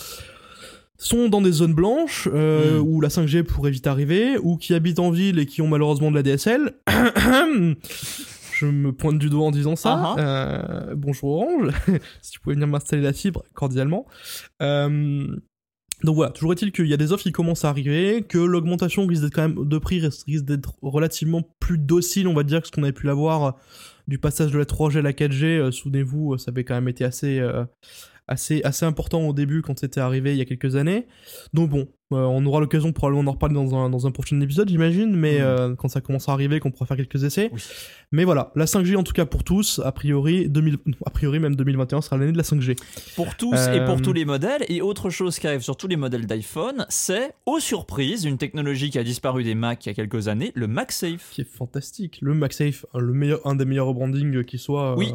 sont 0.98 1.28
dans 1.28 1.40
des 1.40 1.52
zones 1.52 1.74
blanches 1.74 2.28
euh, 2.32 2.78
Mm. 2.80 2.82
où 2.82 3.00
la 3.00 3.08
5G 3.08 3.42
pourrait 3.44 3.70
vite 3.70 3.86
arriver, 3.86 4.38
ou 4.38 4.56
qui 4.56 4.74
habitent 4.74 4.98
en 4.98 5.10
ville 5.10 5.38
et 5.38 5.46
qui 5.46 5.62
ont 5.62 5.68
malheureusement 5.68 6.10
de 6.10 6.16
la 6.16 6.22
DSL. 6.22 6.72
Je 8.56 8.66
me 8.66 8.92
pointe 8.92 9.18
du 9.18 9.28
doigt 9.30 9.46
en 9.46 9.50
disant 9.50 9.74
ça. 9.76 10.14
Ah 10.16 10.16
Euh, 10.18 10.94
bonjour 10.96 11.30
Orange, 11.30 11.72
si 12.22 12.30
tu 12.32 12.40
pouvais 12.40 12.54
venir 12.54 12.68
m'installer 12.68 13.02
la 13.02 13.12
fibre 13.12 13.44
cordialement. 13.52 14.06
Euh, 14.62 15.26
donc 16.04 16.14
voilà, 16.16 16.30
toujours 16.30 16.52
est-il 16.52 16.70
qu'il 16.70 16.86
y 16.86 16.92
a 16.92 16.96
des 16.96 17.12
offres 17.12 17.22
qui 17.22 17.32
commencent 17.32 17.64
à 17.64 17.68
arriver, 17.68 18.22
que 18.28 18.38
l'augmentation 18.38 19.06
risque 19.06 19.22
d'être 19.22 19.34
quand 19.34 19.48
même 19.48 19.68
de 19.68 19.78
prix 19.78 20.00
risque 20.00 20.26
risque 20.26 20.44
d'être 20.44 20.74
relativement 20.82 21.42
plus 21.60 21.78
docile, 21.78 22.28
on 22.28 22.34
va 22.34 22.42
dire, 22.42 22.60
que 22.60 22.66
ce 22.68 22.72
qu'on 22.72 22.82
avait 22.82 22.92
pu 22.92 23.06
l'avoir 23.06 23.56
du 24.08 24.18
passage 24.18 24.52
de 24.52 24.58
la 24.58 24.64
3G 24.64 24.98
à 24.98 25.02
la 25.02 25.12
4G, 25.12 25.70
souvenez-vous, 25.70 26.38
ça 26.38 26.50
avait 26.50 26.64
quand 26.64 26.74
même 26.74 26.88
été 26.88 27.04
assez 27.04 27.40
assez, 28.28 28.62
assez 28.62 28.84
important 28.84 29.28
au 29.28 29.32
début 29.32 29.62
quand 29.62 29.78
c'était 29.78 30.00
arrivé 30.00 30.32
il 30.32 30.38
y 30.38 30.40
a 30.40 30.44
quelques 30.44 30.76
années. 30.76 31.06
Donc 31.52 31.70
bon, 31.70 31.80
euh, 31.80 31.88
on 32.18 32.44
aura 32.46 32.60
l'occasion 32.60 32.92
probablement 32.92 33.24
d'en 33.24 33.32
reparler 33.32 33.54
dans 33.54 33.74
un, 33.74 33.90
dans 33.90 34.06
un 34.06 34.10
prochain 34.10 34.40
épisode, 34.40 34.68
j'imagine, 34.68 35.14
mais 35.14 35.38
mm. 35.38 35.42
euh, 35.42 35.74
quand 35.74 35.88
ça 35.88 36.00
commence 36.00 36.28
à 36.28 36.32
arriver, 36.32 36.60
qu'on 36.60 36.70
pourra 36.70 36.86
faire 36.86 36.96
quelques 36.96 37.24
essais. 37.24 37.50
Mais 38.12 38.24
voilà, 38.24 38.52
la 38.54 38.66
5G 38.66 38.96
en 38.96 39.02
tout 39.02 39.12
cas 39.12 39.26
pour 39.26 39.44
tous, 39.44 39.80
a 39.84 39.90
priori, 39.92 40.48
2000, 40.48 40.78
a 41.04 41.10
priori 41.10 41.40
même 41.40 41.56
2021 41.56 42.00
sera 42.00 42.16
l'année 42.16 42.32
de 42.32 42.36
la 42.36 42.44
5G. 42.44 42.76
Pour 43.16 43.36
tous 43.36 43.54
et 43.54 43.84
pour 43.84 43.96
euh, 43.96 44.00
tous 44.00 44.12
les 44.12 44.24
modèles. 44.24 44.64
Et 44.68 44.82
autre 44.82 45.10
chose 45.10 45.38
qui 45.38 45.46
arrive 45.46 45.62
sur 45.62 45.76
tous 45.76 45.88
les 45.88 45.96
modèles 45.96 46.26
d'iPhone, 46.26 46.86
c'est, 46.88 47.34
aux 47.46 47.60
surprises, 47.60 48.24
une 48.24 48.38
technologie 48.38 48.90
qui 48.90 48.98
a 48.98 49.04
disparu 49.04 49.42
des 49.42 49.54
Mac 49.54 49.84
il 49.86 49.88
y 49.88 49.92
a 49.92 49.94
quelques 49.94 50.28
années, 50.28 50.52
le 50.54 50.66
MagSafe. 50.66 51.30
Qui 51.32 51.40
est 51.40 51.50
fantastique. 51.50 52.18
Le 52.22 52.34
MagSafe, 52.34 52.86
le 52.94 53.12
meilleur, 53.12 53.40
un 53.46 53.56
des 53.56 53.64
meilleurs 53.64 53.86
rebrandings 53.86 54.44
qui 54.44 54.58
soit. 54.58 54.96
Oui. 54.96 55.12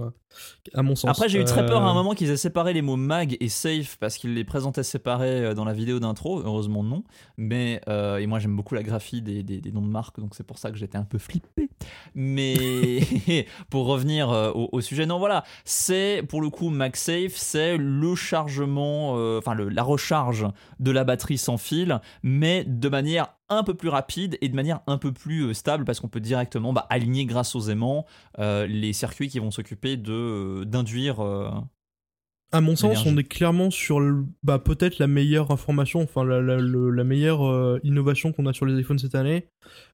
à 0.74 0.84
mon 0.84 0.96
sens. 0.96 1.10
Après, 1.10 1.30
j'ai 1.30 1.40
eu 1.40 1.46
très 1.46 1.66
peur 1.66 1.82
à 1.82 1.90
un 1.90 1.94
moment 1.94 2.14
qu'ils 2.14 2.30
aient 2.32 2.38
séparé 2.38 2.74
les 2.74 2.82
mots 2.82 2.98
mag 2.98 3.38
et 3.40 3.50
safe 3.50 3.98
parce 4.00 4.18
qu'ils 4.18 4.34
les 4.34 4.44
présentaient 4.44 4.84
séparés 4.84 5.54
dans 5.56 5.66
la 5.66 5.74
vidéo 5.74 6.00
d'intro. 6.00 6.42
Heureusement, 6.44 6.84
Mais, 7.38 7.82
euh, 7.88 8.18
et 8.18 8.28
moi, 8.28 8.40
j'aime 8.40 8.56
beaucoup 8.56 8.76
la 8.76 8.84
graphie 8.84 9.22
des, 9.22 9.44
des, 9.44 9.72
noms 9.72 9.82
de 9.82 9.88
marques, 9.88 10.20
donc 10.20 10.36
c'est 10.36 10.46
pour 10.46 10.58
ça 10.58 10.72
que 10.72 10.78
j'étais 10.78 10.98
un 10.98 11.04
peu 11.04 11.18
flippé. 11.18 11.70
Mais 12.16 13.00
pour 13.70 13.86
revenir 13.86 14.30
euh, 14.30 14.52
au, 14.54 14.82
sujet, 14.82 15.06
non, 15.06 15.20
voilà, 15.20 15.44
c'est 15.66 16.24
pour 16.28 16.42
le 16.42 16.50
coup 16.50 16.70
MagSafe, 16.70 17.36
c'est 17.36 17.78
le 17.78 18.16
chargement, 18.16 19.16
euh, 19.18 19.40
enfin 19.40 19.56
la 19.56 19.84
recharge 19.84 20.48
de 20.80 20.92
la 20.92 21.04
batterie 21.04 21.38
sans 21.38 21.58
fil, 21.58 22.00
mais 22.24 22.64
de 22.66 22.90
manière 22.90 23.34
un 23.50 23.64
peu 23.64 23.74
plus 23.74 23.90
rapide 23.90 24.38
et 24.42 24.50
de 24.50 24.56
manière 24.56 24.82
un 24.86 24.98
peu 24.98 25.12
plus 25.12 25.56
stable 25.56 25.84
parce 25.84 26.00
qu'on 26.00 26.08
peut 26.08 26.20
directement 26.20 26.72
bah, 26.72 26.86
aligner 26.90 27.26
grâce 27.26 27.56
aux 27.56 27.62
aimants 27.62 28.06
les 28.38 28.94
circuits 28.94 29.28
qui 29.28 29.40
vont 29.40 29.50
s'occuper 29.50 29.98
d'induire 29.98 31.20
à 32.52 32.62
mon 32.62 32.76
sens, 32.76 33.06
on 33.06 33.16
est 33.18 33.24
clairement 33.24 33.70
sur 33.70 34.02
bah, 34.44 34.58
peut-être 34.58 34.98
la 34.98 35.08
meilleure 35.08 35.52
information, 35.52 36.02
enfin 36.02 36.24
la, 36.24 36.42
la, 36.42 37.04
meilleure 37.04 37.48
euh, 37.48 37.80
innovation 37.84 38.32
qu'on 38.32 38.48
a 38.48 38.54
sur 38.54 38.66
les 38.66 38.80
iPhones 38.80 38.98
cette 38.98 39.14
année, 39.14 39.48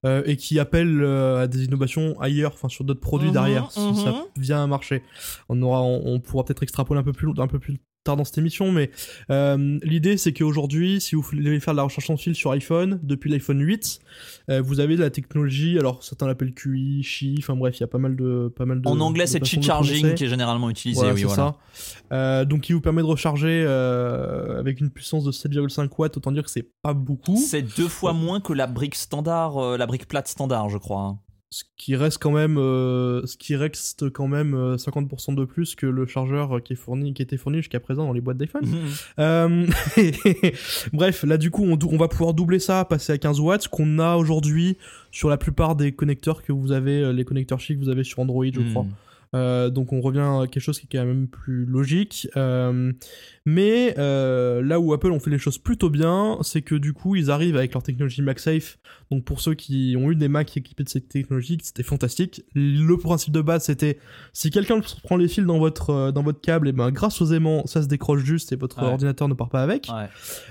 euh, 0.06 0.22
et 0.24 0.36
qui 0.36 0.58
appelle 0.58 1.02
euh, 1.02 1.42
à 1.42 1.48
des 1.48 1.64
innovations 1.64 2.18
ailleurs, 2.20 2.52
enfin 2.54 2.68
sur 2.68 2.84
d'autres 2.84 3.00
produits 3.00 3.28
mhm, 3.28 3.34
derrière, 3.34 3.70
si 3.70 3.94
ça 3.96 4.12
mhm. 4.12 4.22
vient 4.38 4.64
à 4.64 4.66
marcher. 4.66 5.02
On 5.50 5.60
aura, 5.60 5.82
on, 5.82 6.18
pourra 6.20 6.44
peut-être 6.44 6.62
extrapoler 6.62 7.00
un 7.00 7.04
peu 7.04 7.12
plus, 7.12 7.28
un 7.36 7.46
peu 7.46 7.58
plus 7.58 7.78
tard 8.06 8.16
dans 8.16 8.24
cette 8.24 8.38
émission, 8.38 8.72
mais 8.72 8.90
euh, 9.30 9.78
l'idée 9.82 10.16
c'est 10.16 10.32
qu'aujourd'hui, 10.32 11.00
si 11.00 11.14
vous 11.14 11.22
voulez 11.22 11.60
faire 11.60 11.74
de 11.74 11.76
la 11.76 11.82
recherche 11.82 12.06
sans 12.06 12.16
fil 12.16 12.34
sur 12.34 12.50
iPhone, 12.52 12.98
depuis 13.02 13.30
l'iPhone 13.30 13.60
8, 13.60 14.00
euh, 14.48 14.62
vous 14.62 14.80
avez 14.80 14.96
de 14.96 15.02
la 15.02 15.10
technologie, 15.10 15.78
alors 15.78 16.02
certains 16.02 16.26
l'appellent 16.26 16.54
QI, 16.54 17.02
Qi, 17.02 17.36
enfin 17.38 17.54
bref, 17.54 17.76
il 17.78 17.80
y 17.80 17.84
a 17.84 17.88
pas 17.88 17.98
mal 17.98 18.16
de... 18.16 18.52
Pas 18.56 18.64
mal 18.64 18.80
de 18.80 18.88
en 18.88 19.00
anglais, 19.00 19.26
c'est 19.26 19.40
Qi 19.40 19.62
Charging 19.62 20.14
qui 20.14 20.24
est 20.24 20.28
généralement 20.28 20.70
utilisé, 20.70 21.10
oui, 21.12 21.24
voilà. 21.24 21.56
Ça. 21.74 22.16
Euh, 22.16 22.44
donc 22.44 22.62
qui 22.62 22.72
vous 22.72 22.80
permet 22.80 23.02
de 23.02 23.06
recharger 23.06 23.66
avec 23.66 24.80
une 24.80 24.90
puissance 24.90 25.24
de 25.24 25.32
7,5 25.32 25.88
watts, 25.98 26.16
autant 26.16 26.32
dire 26.32 26.44
que 26.44 26.50
c'est 26.50 26.70
pas 26.82 26.94
beaucoup. 26.94 27.36
C'est 27.36 27.62
deux 27.62 27.88
fois 27.88 28.12
moins 28.12 28.40
que 28.40 28.52
la 28.52 28.66
brique 28.66 28.94
standard, 28.94 29.76
la 29.76 29.86
brique 29.86 30.08
plate 30.08 30.28
standard, 30.28 30.68
je 30.70 30.78
crois. 30.78 31.18
Ce 31.50 31.62
qui 31.76 31.94
reste 31.94 32.18
quand 32.18 32.32
même 32.32 32.58
euh, 32.58 33.24
ce 33.24 33.36
qui 33.36 33.54
reste 33.54 34.10
quand 34.10 34.26
même 34.26 34.74
50% 34.74 35.32
euh, 35.32 35.34
de 35.36 35.44
plus 35.44 35.76
que 35.76 35.86
le 35.86 36.04
chargeur 36.04 36.60
qui 36.62 36.72
est 36.72 36.76
fourni 36.76 37.14
qui 37.14 37.22
était 37.22 37.36
fourni 37.36 37.58
jusqu'à 37.58 37.78
présent 37.78 38.04
dans 38.04 38.12
les 38.12 38.20
boîtes 38.20 38.36
d'iPhone. 38.36 38.66
Mhm. 38.66 38.88
Euh, 39.20 39.66
bref, 40.92 41.22
là 41.22 41.38
du 41.38 41.52
coup 41.52 41.64
on, 41.64 41.78
on, 41.80 41.96
va 41.96 42.08
pouvoir 42.08 42.34
doubler 42.34 42.58
ça, 42.58 42.84
passer 42.84 43.12
à 43.12 43.18
15 43.18 43.38
watts 43.38 43.68
qu'on 43.68 44.00
a 44.00 44.16
aujourd'hui 44.16 44.76
sur 45.12 45.28
la 45.28 45.36
plupart 45.36 45.76
des 45.76 45.92
connecteurs 45.92 46.42
que 46.42 46.52
vous 46.52 46.72
avez 46.72 47.12
les 47.12 47.24
connecteurs 47.24 47.60
chic 47.60 47.78
que 47.78 47.84
vous 47.84 47.90
avez 47.90 48.02
sur 48.02 48.18
Android, 48.18 48.44
je 48.44 48.60
crois. 48.70 48.86
Mhm. 49.32 49.70
donc 49.70 49.92
on 49.92 50.00
revient 50.00 50.42
à 50.42 50.46
quelque 50.46 50.62
chose 50.62 50.78
qui 50.78 50.86
est 50.86 50.98
quand 50.98 51.04
même 51.04 51.28
plus 51.28 51.64
logique. 51.64 52.28
mais 53.44 53.94
là 53.96 54.80
où 54.80 54.92
Apple 54.92 55.10
ont 55.10 55.20
fait 55.20 55.30
les 55.30 55.38
choses 55.38 55.58
plutôt 55.58 55.90
bien, 55.90 56.38
c'est 56.42 56.62
que 56.62 56.74
du 56.74 56.92
coup 56.92 57.16
ils 57.16 57.30
arrivent 57.30 57.56
avec 57.56 57.72
leur 57.72 57.82
technologie 57.82 58.22
MagSafe 58.22 58.78
donc 59.10 59.24
pour 59.24 59.40
ceux 59.40 59.54
qui 59.54 59.96
ont 59.98 60.10
eu 60.10 60.16
des 60.16 60.28
Macs 60.28 60.56
équipés 60.56 60.82
de 60.82 60.88
cette 60.88 61.08
technologie, 61.08 61.58
c'était 61.62 61.84
fantastique. 61.84 62.44
Le 62.54 62.96
principe 62.96 63.32
de 63.32 63.40
base, 63.40 63.64
c'était 63.64 63.98
si 64.32 64.50
quelqu'un 64.50 64.80
prend 65.02 65.16
les 65.16 65.28
fils 65.28 65.44
dans 65.44 65.58
votre 65.58 65.90
euh, 65.90 66.12
dans 66.12 66.22
votre 66.22 66.40
câble, 66.40 66.68
et 66.68 66.72
ben 66.72 66.90
grâce 66.90 67.20
aux 67.20 67.26
aimants, 67.26 67.64
ça 67.66 67.82
se 67.82 67.86
décroche 67.86 68.22
juste 68.24 68.52
et 68.52 68.56
votre 68.56 68.82
ordinateur 68.82 69.28
ne 69.28 69.34
part 69.34 69.48
pas 69.48 69.62
avec. 69.62 69.88
Ouais. 69.88 70.08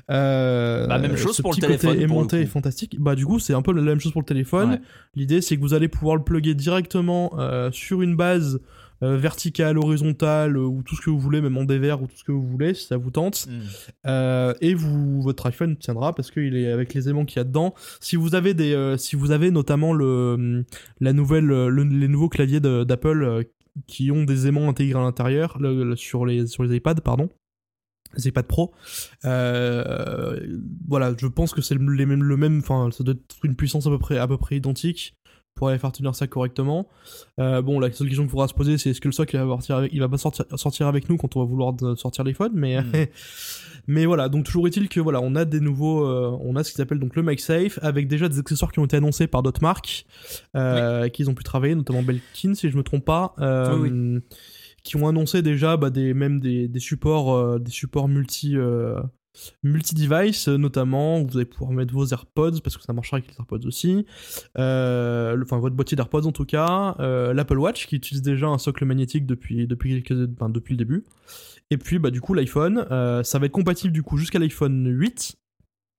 Euh, 0.09 0.87
bah, 0.87 0.99
même 0.99 1.17
chose 1.17 1.41
pour 1.41 1.51
le 1.51 1.59
téléphone. 1.59 1.99
aimanté 1.99 2.41
est 2.41 2.45
fantastique. 2.45 2.95
Bah 2.99 3.15
du 3.15 3.25
coup, 3.25 3.39
c'est 3.39 3.53
un 3.53 3.61
peu 3.61 3.73
la 3.73 3.81
même 3.81 3.99
chose 3.99 4.13
pour 4.13 4.21
le 4.21 4.27
téléphone. 4.27 4.79
L'idée, 5.15 5.41
c'est 5.41 5.57
que 5.57 5.61
vous 5.61 5.73
allez 5.73 5.87
pouvoir 5.87 6.15
le 6.15 6.23
plugger 6.23 6.55
directement 6.55 7.33
euh, 7.37 7.71
sur 7.71 8.01
une 8.01 8.15
base 8.15 8.61
euh, 9.03 9.17
verticale, 9.17 9.77
horizontale, 9.77 10.57
ou 10.57 10.81
tout 10.83 10.95
ce 10.95 11.01
que 11.01 11.09
vous 11.09 11.19
voulez, 11.19 11.41
même 11.41 11.57
en 11.57 11.65
dévers 11.65 12.01
ou 12.01 12.07
tout 12.07 12.15
ce 12.15 12.23
que 12.23 12.31
vous 12.31 12.45
voulez, 12.45 12.73
si 12.73 12.85
ça 12.85 12.97
vous 12.97 13.11
tente. 13.11 13.47
Hmm. 13.47 13.61
Euh, 14.07 14.53
et 14.61 14.73
vous, 14.73 15.21
votre 15.21 15.45
iPhone 15.47 15.75
tiendra 15.77 16.13
parce 16.13 16.31
qu'il 16.31 16.55
est 16.55 16.71
avec 16.71 16.93
les 16.93 17.09
aimants 17.09 17.25
qu'il 17.25 17.37
y 17.37 17.41
a 17.41 17.43
dedans. 17.43 17.73
Si 17.99 18.15
vous 18.15 18.35
avez 18.35 18.53
des, 18.53 18.73
euh, 18.73 18.97
si 18.97 19.15
vous 19.15 19.31
avez 19.31 19.51
notamment 19.51 19.93
le, 19.93 20.65
la 20.99 21.13
nouvelle, 21.13 21.47
les 21.47 22.07
nouveaux 22.07 22.29
claviers 22.29 22.59
d'Apple 22.59 23.45
qui 23.87 24.11
ont 24.11 24.23
des 24.23 24.47
aimants 24.47 24.69
intégrés 24.69 24.99
à 24.99 25.03
l'intérieur 25.03 25.57
sur 25.95 26.25
les 26.25 26.47
sur 26.47 26.63
les 26.63 26.75
iPads, 26.77 27.01
pardon 27.03 27.29
les 28.15 28.29
iPad 28.29 28.45
Pro. 28.45 28.73
voilà, 29.23 31.13
je 31.19 31.27
pense 31.27 31.53
que 31.53 31.61
c'est 31.61 31.75
le, 31.75 31.81
même, 31.81 32.23
le 32.23 32.37
même, 32.37 32.59
enfin, 32.59 32.89
ça 32.91 33.03
doit 33.03 33.13
être 33.13 33.43
une 33.43 33.57
puissance 33.57 33.87
à 33.87 33.89
peu 33.89 33.99
près, 33.99 34.17
à 34.17 34.25
peu 34.25 34.37
près 34.37 34.55
identique 34.55 35.17
pour 35.55 35.69
aller 35.69 35.79
faire 35.79 35.93
tenir 35.93 36.13
ça 36.13 36.27
correctement. 36.27 36.87
Euh, 37.39 37.61
bon, 37.61 37.79
la 37.79 37.91
seule 37.91 38.07
question 38.07 38.23
qu'il 38.23 38.31
faudra 38.31 38.47
se 38.47 38.53
poser, 38.53 38.77
c'est 38.77 38.89
est-ce 38.89 38.99
que 38.99 39.07
le 39.07 39.13
socle 39.13 39.35
il 39.35 39.39
va, 39.39 39.47
sortir 39.47 39.77
avec, 39.77 39.93
il 39.93 39.99
va 40.01 40.09
pas 40.09 40.17
sortir, 40.17 40.45
sortir 40.55 40.87
avec 40.87 41.09
nous 41.09 41.15
quand 41.15 41.35
on 41.37 41.39
va 41.39 41.45
vouloir 41.45 41.73
sortir 41.97 42.25
l'iPhone, 42.25 42.51
mais 42.53 42.79
hmm. 42.81 43.05
mais 43.87 44.05
voilà. 44.05 44.27
Donc 44.27 44.45
toujours 44.45 44.67
est-il 44.67 44.89
que 44.89 44.99
voilà, 44.99 45.21
on 45.21 45.33
a 45.35 45.45
des 45.45 45.61
nouveaux, 45.61 46.05
euh, 46.05 46.37
on 46.41 46.57
a 46.57 46.63
ce 46.63 46.73
qu'ils 46.73 46.81
appellent 46.81 46.99
donc 46.99 47.15
le 47.15 47.23
MagSafe 47.23 47.79
avec 47.81 48.09
déjà 48.09 48.27
des 48.27 48.37
accessoires 48.37 48.71
qui 48.71 48.79
ont 48.79 48.85
été 48.85 48.97
annoncés 48.97 49.27
par 49.27 49.43
d'autres 49.43 49.61
marques, 49.61 50.05
euh, 50.55 51.07
qu'ils 51.07 51.29
ont 51.29 51.35
pu 51.35 51.43
travailler, 51.43 51.73
notamment 51.73 52.03
Belkin 52.03 52.53
si 52.53 52.69
je 52.69 52.77
me 52.77 52.83
trompe 52.83 53.05
pas. 53.05 53.33
Qui 54.83 54.97
ont 54.97 55.07
annoncé 55.07 55.41
déjà 55.41 55.77
bah, 55.77 55.89
des, 55.89 56.13
même 56.13 56.39
des, 56.39 56.67
des 56.67 56.79
supports, 56.79 57.59
des 57.59 57.71
supports 57.71 58.07
multi, 58.07 58.55
multi-device 59.63 60.47
notamment 60.47 61.23
vous 61.23 61.37
allez 61.37 61.45
pouvoir 61.45 61.71
mettre 61.71 61.93
vos 61.93 62.05
AirPods 62.05 62.59
parce 62.63 62.77
que 62.77 62.83
ça 62.83 62.93
marchera 62.93 63.17
avec 63.17 63.29
les 63.29 63.35
AirPods 63.37 63.65
aussi. 63.65 64.05
Euh, 64.57 65.41
enfin 65.43 65.59
votre 65.59 65.75
boîtier 65.75 65.95
d'AirPods 65.95 66.25
en 66.25 66.31
tout 66.31 66.45
cas. 66.45 66.95
Euh, 66.99 67.33
l'Apple 67.33 67.57
Watch 67.57 67.87
qui 67.87 67.95
utilise 67.95 68.21
déjà 68.21 68.47
un 68.47 68.57
socle 68.57 68.85
magnétique 68.85 69.25
depuis 69.25 69.67
depuis 69.67 70.03
quelques 70.03 70.29
enfin, 70.33 70.49
depuis 70.49 70.73
le 70.73 70.77
début. 70.77 71.03
Et 71.71 71.77
puis 71.77 71.99
bah 71.99 72.11
du 72.11 72.21
coup 72.21 72.33
l'iPhone. 72.33 72.85
Euh, 72.91 73.23
ça 73.23 73.39
va 73.39 73.45
être 73.47 73.51
compatible 73.51 73.93
du 73.93 74.03
coup 74.03 74.17
jusqu'à 74.17 74.39
l'iPhone 74.39 74.87
8 74.87 75.35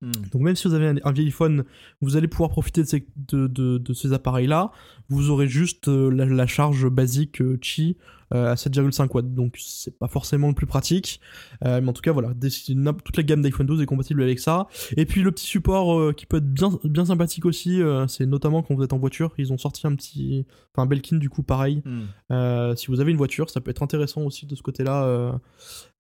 hmm. 0.02 0.12
donc 0.32 0.42
même 0.42 0.56
si 0.56 0.68
vous 0.68 0.74
avez 0.74 1.00
un, 1.02 1.12
vieil 1.12 1.28
iPhone, 1.28 1.64
vous 2.00 2.16
allez 2.16 2.28
pouvoir 2.28 2.50
profiter 2.50 2.82
de 2.82 2.86
ces, 2.86 3.06
de, 3.16 3.46
de, 3.46 3.92
ces 3.92 4.12
appareils-là. 4.12 4.70
Vous 5.08 5.30
aurez 5.30 5.48
juste 5.48 5.88
la, 5.88 6.24
la, 6.24 6.46
charge 6.46 6.88
basique 6.88 7.42
Qi 7.60 7.96
à 8.30 8.54
7,5 8.54 9.08
watts, 9.12 9.34
donc 9.34 9.54
c'est 9.58 9.96
pas 9.98 10.08
forcément 10.08 10.48
le 10.48 10.54
plus 10.54 10.66
pratique. 10.66 11.20
Euh, 11.64 11.80
mais 11.80 11.88
en 11.88 11.92
tout 11.92 12.02
cas, 12.02 12.12
voilà, 12.12 12.32
toute 12.34 13.16
la 13.16 13.22
gamme 13.22 13.42
d'iPhone 13.42 13.66
12 13.66 13.82
est 13.82 13.86
compatible 13.86 14.22
avec 14.22 14.38
ça. 14.38 14.66
Et 14.96 15.06
puis 15.06 15.22
le 15.22 15.30
petit 15.30 15.46
support 15.46 15.98
euh, 15.98 16.12
qui 16.12 16.26
peut 16.26 16.38
être 16.38 16.52
bien, 16.52 16.70
bien 16.84 17.04
sympathique 17.04 17.44
aussi, 17.44 17.80
c'est 18.08 18.26
notamment 18.26 18.62
quand 18.62 18.74
vous 18.74 18.82
êtes 18.82 18.92
en 18.92 18.98
voiture, 18.98 19.32
ils 19.38 19.52
ont 19.52 19.58
sorti 19.58 19.86
un 19.86 19.94
petit, 19.94 20.46
enfin 20.74 20.84
un 20.84 20.86
Belkin 20.86 21.16
du 21.16 21.30
coup 21.30 21.42
pareil. 21.42 21.82
Hmm. 21.84 22.74
si 22.76 22.88
vous 22.88 23.00
avez 23.00 23.10
une 23.12 23.16
voiture, 23.16 23.50
ça 23.50 23.60
peut 23.60 23.70
être 23.70 23.82
intéressant 23.82 24.22
aussi 24.22 24.46
de 24.46 24.54
ce 24.54 24.62
côté-là, 24.62 25.38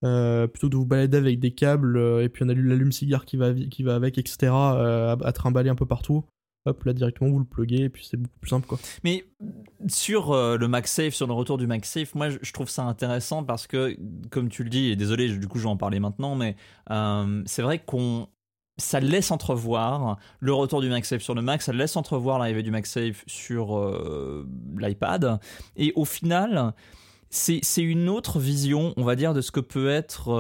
plutôt 0.00 0.68
que 0.68 0.72
de 0.72 0.76
vous 0.76 0.86
balader 0.86 1.16
avec 1.16 1.38
des 1.38 1.52
câbles 1.52 1.98
et 2.22 2.28
puis 2.28 2.44
on 2.44 2.48
a 2.48 2.54
l'allume-cigare 2.54 3.24
qui 3.24 3.36
va, 3.36 3.52
qui 3.52 3.82
va 3.82 3.94
avec, 3.94 4.18
etc. 4.18 4.48
à, 4.52 5.16
à 5.22 5.32
trimballer 5.32 5.70
un 5.70 5.74
peu 5.74 5.86
partout 5.86 6.24
hop 6.66 6.84
là 6.84 6.92
directement 6.92 7.30
vous 7.30 7.38
le 7.38 7.44
pluguez 7.44 7.84
et 7.84 7.88
puis 7.88 8.06
c'est 8.08 8.16
beaucoup 8.16 8.38
plus 8.40 8.50
simple 8.50 8.66
quoi. 8.66 8.78
Mais 9.04 9.24
sur 9.88 10.32
euh, 10.32 10.56
le 10.56 10.68
MagSafe, 10.68 11.14
sur 11.14 11.26
le 11.26 11.32
retour 11.32 11.58
du 11.58 11.66
MagSafe, 11.66 12.14
moi 12.14 12.28
je, 12.28 12.52
trouve 12.52 12.68
ça 12.68 12.82
intéressant 12.84 13.44
parce 13.44 13.66
que 13.66 13.96
comme 14.30 14.48
tu 14.48 14.64
le 14.64 14.70
dis, 14.70 14.90
et 14.90 14.96
désolé 14.96 15.28
du 15.28 15.48
coup 15.48 15.58
je 15.58 15.64
vais 15.64 15.70
en 15.70 15.76
parler 15.76 16.00
maintenant, 16.00 16.34
mais 16.34 16.56
euh, 16.90 17.42
c'est 17.46 17.62
vrai 17.62 17.78
qu'on 17.78 18.28
ça 18.78 19.00
laisse 19.00 19.30
entrevoir 19.30 20.18
le 20.40 20.52
retour 20.52 20.82
du 20.82 20.90
MagSafe 20.90 21.22
sur 21.22 21.34
le 21.34 21.40
Mac, 21.40 21.62
ça 21.62 21.72
laisse 21.72 21.96
entrevoir 21.96 22.38
l'arrivée 22.38 22.62
du 22.62 22.70
MagSafe 22.70 23.24
sur 23.26 23.78
euh, 23.78 24.46
l'iPad 24.78 25.40
et 25.76 25.92
au 25.96 26.04
final 26.04 26.74
c'est 27.28 27.82
une 27.82 28.08
autre 28.08 28.38
vision, 28.38 28.94
on 28.96 29.04
va 29.04 29.14
dire, 29.14 29.34
de 29.34 29.42
ce 29.42 29.50
que 29.50 29.60
peut 29.60 29.90
être 29.90 30.30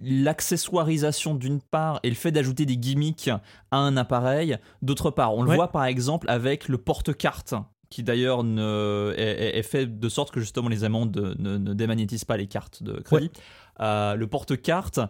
l'accessoirisation 0.00 1.34
d'une 1.34 1.60
part 1.60 2.00
et 2.02 2.08
le 2.08 2.14
fait 2.14 2.32
d'ajouter 2.32 2.66
des 2.66 2.76
gimmicks 2.76 3.30
à 3.70 3.76
un 3.76 3.96
appareil 3.96 4.58
d'autre 4.82 5.10
part. 5.10 5.34
On 5.34 5.42
le 5.42 5.54
voit 5.54 5.68
par 5.68 5.84
exemple 5.84 6.28
avec 6.30 6.68
le 6.68 6.78
porte-carte 6.78 7.54
qui 7.90 8.04
d'ailleurs 8.04 8.44
est, 9.16 9.62
fait 9.62 9.86
de 9.86 10.08
sorte 10.08 10.30
que 10.30 10.40
justement 10.40 10.68
les 10.68 10.84
amendes 10.84 11.34
ne, 11.38 11.58
ne, 11.58 11.74
démagnétisent 11.74 12.24
pas 12.24 12.36
les 12.36 12.46
cartes 12.46 12.82
de 12.82 13.00
crédit. 13.00 13.30
Euh, 13.80 14.14
le 14.14 14.26
porte-carte 14.26 15.00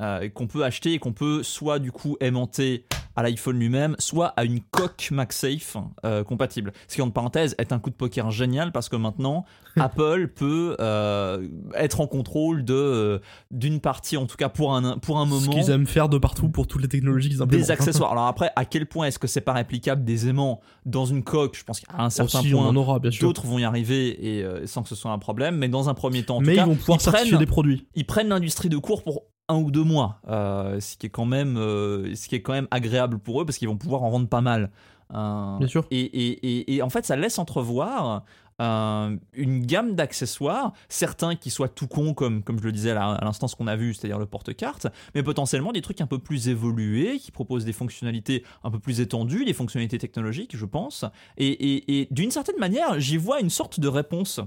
euh, 0.00 0.28
qu'on 0.28 0.46
peut 0.46 0.64
acheter 0.64 0.94
et 0.94 0.98
qu'on 0.98 1.12
peut 1.12 1.42
soit 1.42 1.78
du 1.78 1.92
coup 1.92 2.16
aimanter 2.20 2.84
à 3.16 3.22
l'iPhone 3.22 3.58
lui-même, 3.58 3.96
soit 3.98 4.28
à 4.36 4.44
une 4.44 4.60
coque 4.60 5.08
MagSafe 5.10 5.76
euh, 6.04 6.22
compatible. 6.22 6.72
Ce 6.88 6.94
qui, 6.94 7.02
en 7.02 7.10
parenthèse, 7.10 7.54
est 7.58 7.72
un 7.72 7.78
coup 7.80 7.90
de 7.90 7.94
poker 7.96 8.30
génial 8.30 8.70
parce 8.72 8.88
que 8.88 8.96
maintenant, 8.96 9.44
Apple 9.76 10.28
peut 10.28 10.76
euh, 10.80 11.48
être 11.74 12.00
en 12.00 12.06
contrôle 12.06 12.64
de 12.64 12.72
euh, 12.72 13.18
d'une 13.50 13.80
partie, 13.80 14.16
en 14.16 14.26
tout 14.26 14.36
cas 14.36 14.48
pour 14.48 14.74
un, 14.74 14.98
pour 14.98 15.18
un 15.18 15.26
moment. 15.26 15.40
Ce 15.40 15.48
qu'ils 15.50 15.70
aiment 15.70 15.86
faire 15.88 16.08
de 16.08 16.18
partout 16.18 16.48
pour 16.48 16.66
toutes 16.68 16.82
les 16.82 16.88
technologies 16.88 17.28
qu'ils 17.30 17.42
implémentent. 17.42 17.66
Des 17.66 17.70
accessoires. 17.72 18.12
Alors 18.12 18.26
après, 18.26 18.52
à 18.56 18.64
quel 18.64 18.86
point 18.86 19.06
est-ce 19.06 19.18
que 19.18 19.26
c'est 19.26 19.40
pas 19.40 19.52
réplicable 19.54 20.04
des 20.04 20.28
aimants 20.28 20.60
dans 20.86 21.04
une 21.04 21.24
coque? 21.24 21.56
Je 21.58 21.64
pense 21.64 21.80
qu'à 21.80 21.92
un 21.98 22.10
certain 22.10 22.38
Aussi, 22.38 22.52
point, 22.52 22.64
on 22.64 22.68
en 22.68 22.76
aura, 22.76 23.00
bien 23.00 23.10
sûr. 23.10 23.26
d'autres 23.26 23.44
vont 23.46 23.58
y 23.58 23.64
arriver 23.64 24.38
et 24.38 24.66
sans 24.66 24.82
que 24.82 24.88
ce 24.88 24.94
soit 24.94 25.10
un 25.10 25.18
problème. 25.18 25.56
Mais 25.56 25.68
dans 25.68 25.88
un 25.88 25.94
premier 25.94 26.22
temps, 26.22 26.36
en 26.36 26.40
Mais 26.40 26.46
tout 26.46 26.52
ils 26.52 26.56
cas, 26.56 26.66
vont 26.66 26.76
pouvoir 26.76 27.00
certifier 27.00 27.30
prennent, 27.30 27.40
des 27.40 27.46
produits. 27.46 27.86
ils 27.96 28.06
prennent 28.06 28.28
l'industrie 28.28 28.68
de 28.68 28.78
cours 28.78 29.02
pour 29.02 29.24
un 29.50 29.58
ou 29.58 29.70
deux 29.70 29.84
mois, 29.84 30.20
euh, 30.28 30.80
ce 30.80 30.96
qui 30.96 31.06
est 31.06 31.10
quand 31.10 31.26
même, 31.26 31.56
euh, 31.58 32.14
ce 32.14 32.28
qui 32.28 32.36
est 32.36 32.42
quand 32.42 32.52
même 32.52 32.68
agréable 32.70 33.18
pour 33.18 33.40
eux 33.40 33.44
parce 33.44 33.58
qu'ils 33.58 33.68
vont 33.68 33.76
pouvoir 33.76 34.02
en 34.02 34.10
vendre 34.10 34.28
pas 34.28 34.40
mal. 34.40 34.70
Euh, 35.12 35.58
Bien 35.58 35.68
sûr. 35.68 35.84
et, 35.90 36.00
et, 36.00 36.30
et, 36.46 36.74
et 36.76 36.82
en 36.82 36.88
fait, 36.88 37.04
ça 37.04 37.16
laisse 37.16 37.38
entrevoir 37.38 38.24
euh, 38.60 39.16
une 39.32 39.66
gamme 39.66 39.94
d'accessoires, 39.96 40.72
certains 40.88 41.34
qui 41.34 41.50
soient 41.50 41.68
tout 41.68 41.88
cons, 41.88 42.14
comme, 42.14 42.42
comme 42.44 42.58
je 42.58 42.64
le 42.64 42.72
disais 42.72 42.92
à 42.92 43.18
l'instant, 43.24 43.48
ce 43.48 43.56
qu'on 43.56 43.66
a 43.66 43.74
vu, 43.74 43.94
c'est-à-dire 43.94 44.18
le 44.18 44.26
porte-carte, 44.26 44.86
mais 45.14 45.22
potentiellement 45.22 45.72
des 45.72 45.80
trucs 45.80 46.00
un 46.00 46.06
peu 46.06 46.18
plus 46.18 46.48
évolués, 46.48 47.18
qui 47.18 47.32
proposent 47.32 47.64
des 47.64 47.72
fonctionnalités 47.72 48.44
un 48.62 48.70
peu 48.70 48.78
plus 48.78 49.00
étendues, 49.00 49.44
des 49.44 49.54
fonctionnalités 49.54 49.98
technologiques, 49.98 50.56
je 50.56 50.66
pense. 50.66 51.04
Et, 51.38 51.48
et, 51.48 52.00
et 52.00 52.08
d'une 52.10 52.30
certaine 52.30 52.58
manière, 52.58 53.00
j'y 53.00 53.16
vois 53.16 53.40
une 53.40 53.50
sorte 53.50 53.80
de 53.80 53.88
réponse 53.88 54.40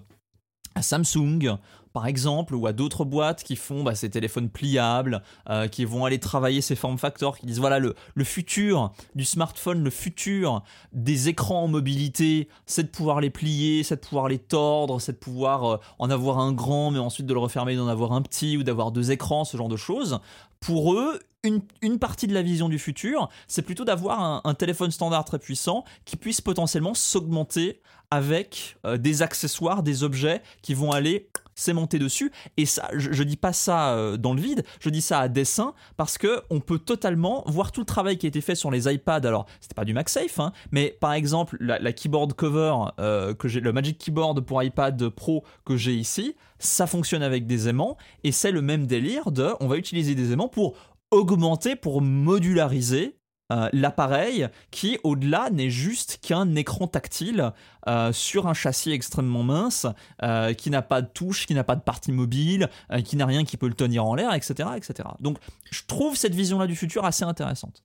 à 0.75 0.81
Samsung, 0.81 1.57
par 1.93 2.07
exemple, 2.07 2.55
ou 2.55 2.65
à 2.67 2.73
d'autres 2.73 3.05
boîtes 3.05 3.43
qui 3.43 3.55
font 3.55 3.83
bah, 3.83 3.95
ces 3.95 4.09
téléphones 4.09 4.49
pliables, 4.49 5.21
euh, 5.49 5.67
qui 5.67 5.85
vont 5.85 6.05
aller 6.05 6.19
travailler 6.19 6.61
ces 6.61 6.75
form 6.75 6.97
factors, 6.97 7.37
qui 7.37 7.45
disent 7.45 7.59
voilà 7.59 7.79
le, 7.79 7.95
le 8.15 8.23
futur 8.23 8.91
du 9.15 9.23
smartphone, 9.23 9.83
le 9.83 9.89
futur 9.89 10.63
des 10.91 11.29
écrans 11.29 11.63
en 11.63 11.67
mobilité, 11.67 12.49
c'est 12.65 12.83
de 12.83 12.89
pouvoir 12.89 13.21
les 13.21 13.29
plier, 13.29 13.83
c'est 13.83 13.95
de 13.95 14.01
pouvoir 14.01 14.27
les 14.27 14.39
tordre, 14.39 14.99
c'est 14.99 15.13
de 15.13 15.17
pouvoir 15.17 15.63
euh, 15.65 15.77
en 15.99 16.09
avoir 16.09 16.39
un 16.39 16.51
grand, 16.51 16.91
mais 16.91 16.99
ensuite 16.99 17.27
de 17.27 17.33
le 17.33 17.39
refermer, 17.39 17.75
d'en 17.75 17.87
avoir 17.87 18.13
un 18.13 18.21
petit, 18.23 18.57
ou 18.57 18.63
d'avoir 18.63 18.91
deux 18.91 19.11
écrans, 19.11 19.45
ce 19.45 19.55
genre 19.55 19.69
de 19.69 19.77
choses. 19.77 20.19
Pour 20.59 20.95
eux, 20.95 21.19
une, 21.43 21.61
une 21.81 21.99
partie 21.99 22.27
de 22.27 22.33
la 22.33 22.41
vision 22.41 22.69
du 22.69 22.79
futur, 22.79 23.29
c'est 23.47 23.61
plutôt 23.61 23.83
d'avoir 23.83 24.41
un, 24.45 24.53
téléphone 24.53 24.91
standard 24.91 25.25
très 25.25 25.39
puissant 25.39 25.83
qui 26.05 26.15
puisse 26.15 26.41
potentiellement 26.41 26.93
s'augmenter 26.93 27.81
avec 28.11 28.77
euh, 28.85 28.97
des 28.97 29.21
accessoires, 29.21 29.83
des 29.83 30.03
objets 30.03 30.41
qui 30.61 30.73
vont 30.73 30.91
aller 30.91 31.29
s'aimanter 31.55 31.99
dessus. 31.99 32.31
Et 32.57 32.65
ça, 32.65 32.89
je, 32.93 33.11
je 33.11 33.23
dis 33.23 33.37
pas 33.37 33.53
ça 33.53 33.93
euh, 33.93 34.17
dans 34.17 34.33
le 34.33 34.41
vide, 34.41 34.63
je 34.79 34.89
dis 34.89 35.01
ça 35.01 35.19
à 35.19 35.27
dessein 35.27 35.73
parce 35.97 36.17
que 36.17 36.41
on 36.49 36.59
peut 36.59 36.79
totalement 36.79 37.43
voir 37.47 37.71
tout 37.71 37.81
le 37.81 37.85
travail 37.85 38.17
qui 38.17 38.25
a 38.25 38.29
été 38.29 38.41
fait 38.41 38.55
sur 38.55 38.71
les 38.71 38.91
iPads. 38.91 39.27
Alors, 39.27 39.45
c'était 39.61 39.75
pas 39.75 39.85
du 39.85 39.93
MagSafe, 39.93 40.39
hein, 40.39 40.51
mais 40.71 40.95
par 40.99 41.13
exemple, 41.13 41.57
la, 41.59 41.79
la 41.79 41.93
keyboard 41.93 42.33
cover 42.33 42.75
euh, 42.99 43.33
que 43.33 43.47
j'ai, 43.47 43.59
le 43.59 43.73
Magic 43.73 43.97
Keyboard 43.97 44.41
pour 44.41 44.61
iPad 44.61 45.09
Pro 45.09 45.43
que 45.65 45.77
j'ai 45.77 45.93
ici, 45.93 46.35
ça 46.59 46.87
fonctionne 46.87 47.23
avec 47.23 47.45
des 47.45 47.67
aimants 47.67 47.97
et 48.23 48.31
c'est 48.31 48.51
le 48.51 48.61
même 48.61 48.87
délire 48.87 49.31
de, 49.31 49.49
on 49.59 49.67
va 49.67 49.77
utiliser 49.77 50.15
des 50.15 50.31
aimants 50.31 50.47
pour 50.47 50.75
augmenter, 51.11 51.75
pour 51.75 52.01
modulariser 52.01 53.17
euh, 53.53 53.69
l'appareil 53.71 54.47
qui, 54.71 54.97
au-delà, 55.03 55.49
n'est 55.51 55.69
juste 55.69 56.19
qu'un 56.21 56.55
écran 56.55 56.87
tactile 56.87 57.51
euh, 57.87 58.11
sur 58.11 58.47
un 58.47 58.53
châssis 58.53 58.91
extrêmement 58.91 59.43
mince, 59.43 59.85
euh, 60.23 60.53
qui 60.53 60.69
n'a 60.71 60.81
pas 60.81 61.01
de 61.01 61.07
touche, 61.07 61.45
qui 61.45 61.53
n'a 61.53 61.63
pas 61.63 61.75
de 61.75 61.81
partie 61.81 62.11
mobile, 62.11 62.69
qui 63.05 63.15
n'a 63.15 63.25
rien 63.25 63.43
qui 63.45 63.57
peut 63.57 63.67
le 63.67 63.75
tenir 63.75 64.05
en 64.05 64.15
l'air, 64.15 64.33
etc., 64.33 64.69
etc. 64.75 65.09
Donc, 65.19 65.37
je 65.71 65.81
trouve 65.87 66.15
cette 66.15 66.33
vision-là 66.33 66.67
du 66.67 66.75
futur 66.75 67.05
assez 67.05 67.23
intéressante. 67.23 67.83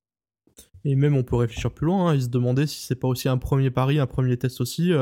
Et 0.84 0.94
même, 0.94 1.16
on 1.16 1.22
peut 1.22 1.36
réfléchir 1.36 1.70
plus 1.70 1.86
loin 1.86 2.10
hein, 2.10 2.14
et 2.14 2.20
se 2.20 2.28
demander 2.28 2.66
si 2.66 2.82
c'est 2.82 2.94
pas 2.94 3.08
aussi 3.08 3.28
un 3.28 3.36
premier 3.36 3.70
pari, 3.70 3.98
un 3.98 4.06
premier 4.06 4.36
test 4.36 4.60
aussi, 4.60 4.92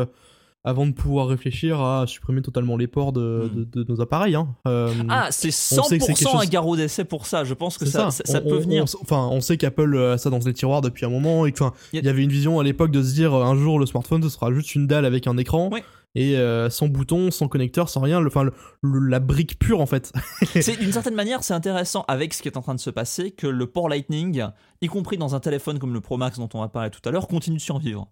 avant 0.66 0.84
de 0.86 0.92
pouvoir 0.92 1.28
réfléchir 1.28 1.80
à 1.80 2.06
supprimer 2.06 2.42
totalement 2.42 2.76
les 2.76 2.86
ports 2.88 3.12
de, 3.12 3.48
Mm. 3.50 3.64
de- 3.70 3.82
de 3.84 3.92
nos 3.92 4.00
appareils. 4.00 4.34
hein. 4.34 4.48
Euh, 4.66 4.92
Ah, 5.08 5.28
c'est 5.30 5.48
on 5.48 5.50
sait 5.84 5.98
que 5.98 6.04
c'est 6.04 6.12
100% 6.12 6.14
quelque 6.14 6.30
chose- 6.32 6.42
un 6.42 6.46
garrot 6.46 6.76
d'essai 6.76 7.04
pour 7.04 7.24
ça. 7.26 7.44
Je 7.44 7.54
pense 7.54 7.78
que 7.78 7.86
ça, 7.86 8.10
ça, 8.10 8.24
ça 8.26 8.40
On- 8.44 8.48
peut 8.48 8.56
on- 8.56 8.60
venir. 8.60 8.84
on- 8.84 9.02
enfin, 9.02 9.28
on 9.30 9.40
sait 9.40 9.56
qu'Apple 9.56 9.94
euh, 9.94 10.14
a 10.14 10.18
ça 10.18 10.28
dans 10.28 10.40
les 10.40 10.52
tiroirs 10.52 10.80
depuis 10.82 11.06
un 11.06 11.10
moment 11.10 11.46
et 11.46 11.50
Y 11.50 11.62
a- 11.62 12.00
y 12.02 12.08
avait 12.08 12.24
une 12.24 12.30
vision 12.32 12.58
à 12.60 12.64
l'époque 12.64 12.90
de 12.90 13.02
se 13.02 13.14
dire 13.14 13.32
euh, 13.32 13.44
un 13.44 13.56
jour 13.56 13.78
le 13.78 13.86
smartphone 13.86 14.22
ce 14.22 14.28
sera 14.28 14.52
juste 14.52 14.74
une 14.74 14.86
dalle 14.86 15.04
avec 15.06 15.26
un 15.26 15.36
écran. 15.38 15.70
Oui. 15.72 15.80
Et 16.18 16.36
euh, 16.38 16.70
sans 16.70 16.88
bouton, 16.88 17.30
sans 17.30 17.46
connecteur, 17.46 17.88
sans 17.90 18.00
rien, 18.00 18.20
le- 18.20 18.28
enfin 18.28 18.42
le- 18.42 18.52
le- 18.82 19.00
la 19.06 19.20
brique 19.20 19.58
pure 19.58 19.80
en 19.80 19.86
fait. 19.86 20.12
C'est 20.60 20.78
d'une 20.80 20.90
certaine 20.92 21.14
manière, 21.14 21.44
c'est 21.44 21.52
intéressant 21.54 22.04
avec 22.08 22.32
ce 22.34 22.40
qui 22.42 22.48
est 22.48 22.56
en 22.56 22.62
train 22.62 22.74
de 22.74 22.80
se 22.80 22.88
passer 22.90 23.30
que 23.32 23.46
le 23.46 23.66
port 23.66 23.88
Lightning, 23.90 24.42
y 24.80 24.86
compris 24.88 25.18
dans 25.18 25.34
un 25.34 25.40
téléphone 25.40 25.78
comme 25.78 25.92
le 25.92 26.00
Pro 26.00 26.16
Max 26.16 26.38
dont 26.38 26.48
on 26.54 26.60
va 26.60 26.68
parler 26.68 26.90
tout 26.90 27.06
à 27.06 27.12
l'heure, 27.12 27.28
continue 27.28 27.58
de 27.58 27.62
survivre. 27.62 28.08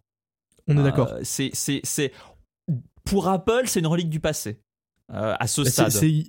On 0.69 0.77
est 0.77 0.81
Euh, 0.81 0.83
d'accord. 0.83 1.11
c'est, 1.23 1.51
c'est, 1.53 1.81
c'est 1.83 2.11
pour 3.05 3.29
Apple, 3.29 3.63
c'est 3.67 3.81
une 3.81 3.87
relique 3.87 4.11
du 4.11 4.21
passé 4.21 4.61
euh, 5.13 5.35
à 5.39 5.47
ce 5.47 5.65
C'est- 5.65 5.71
stade. 5.71 5.91
C'est 5.91 6.25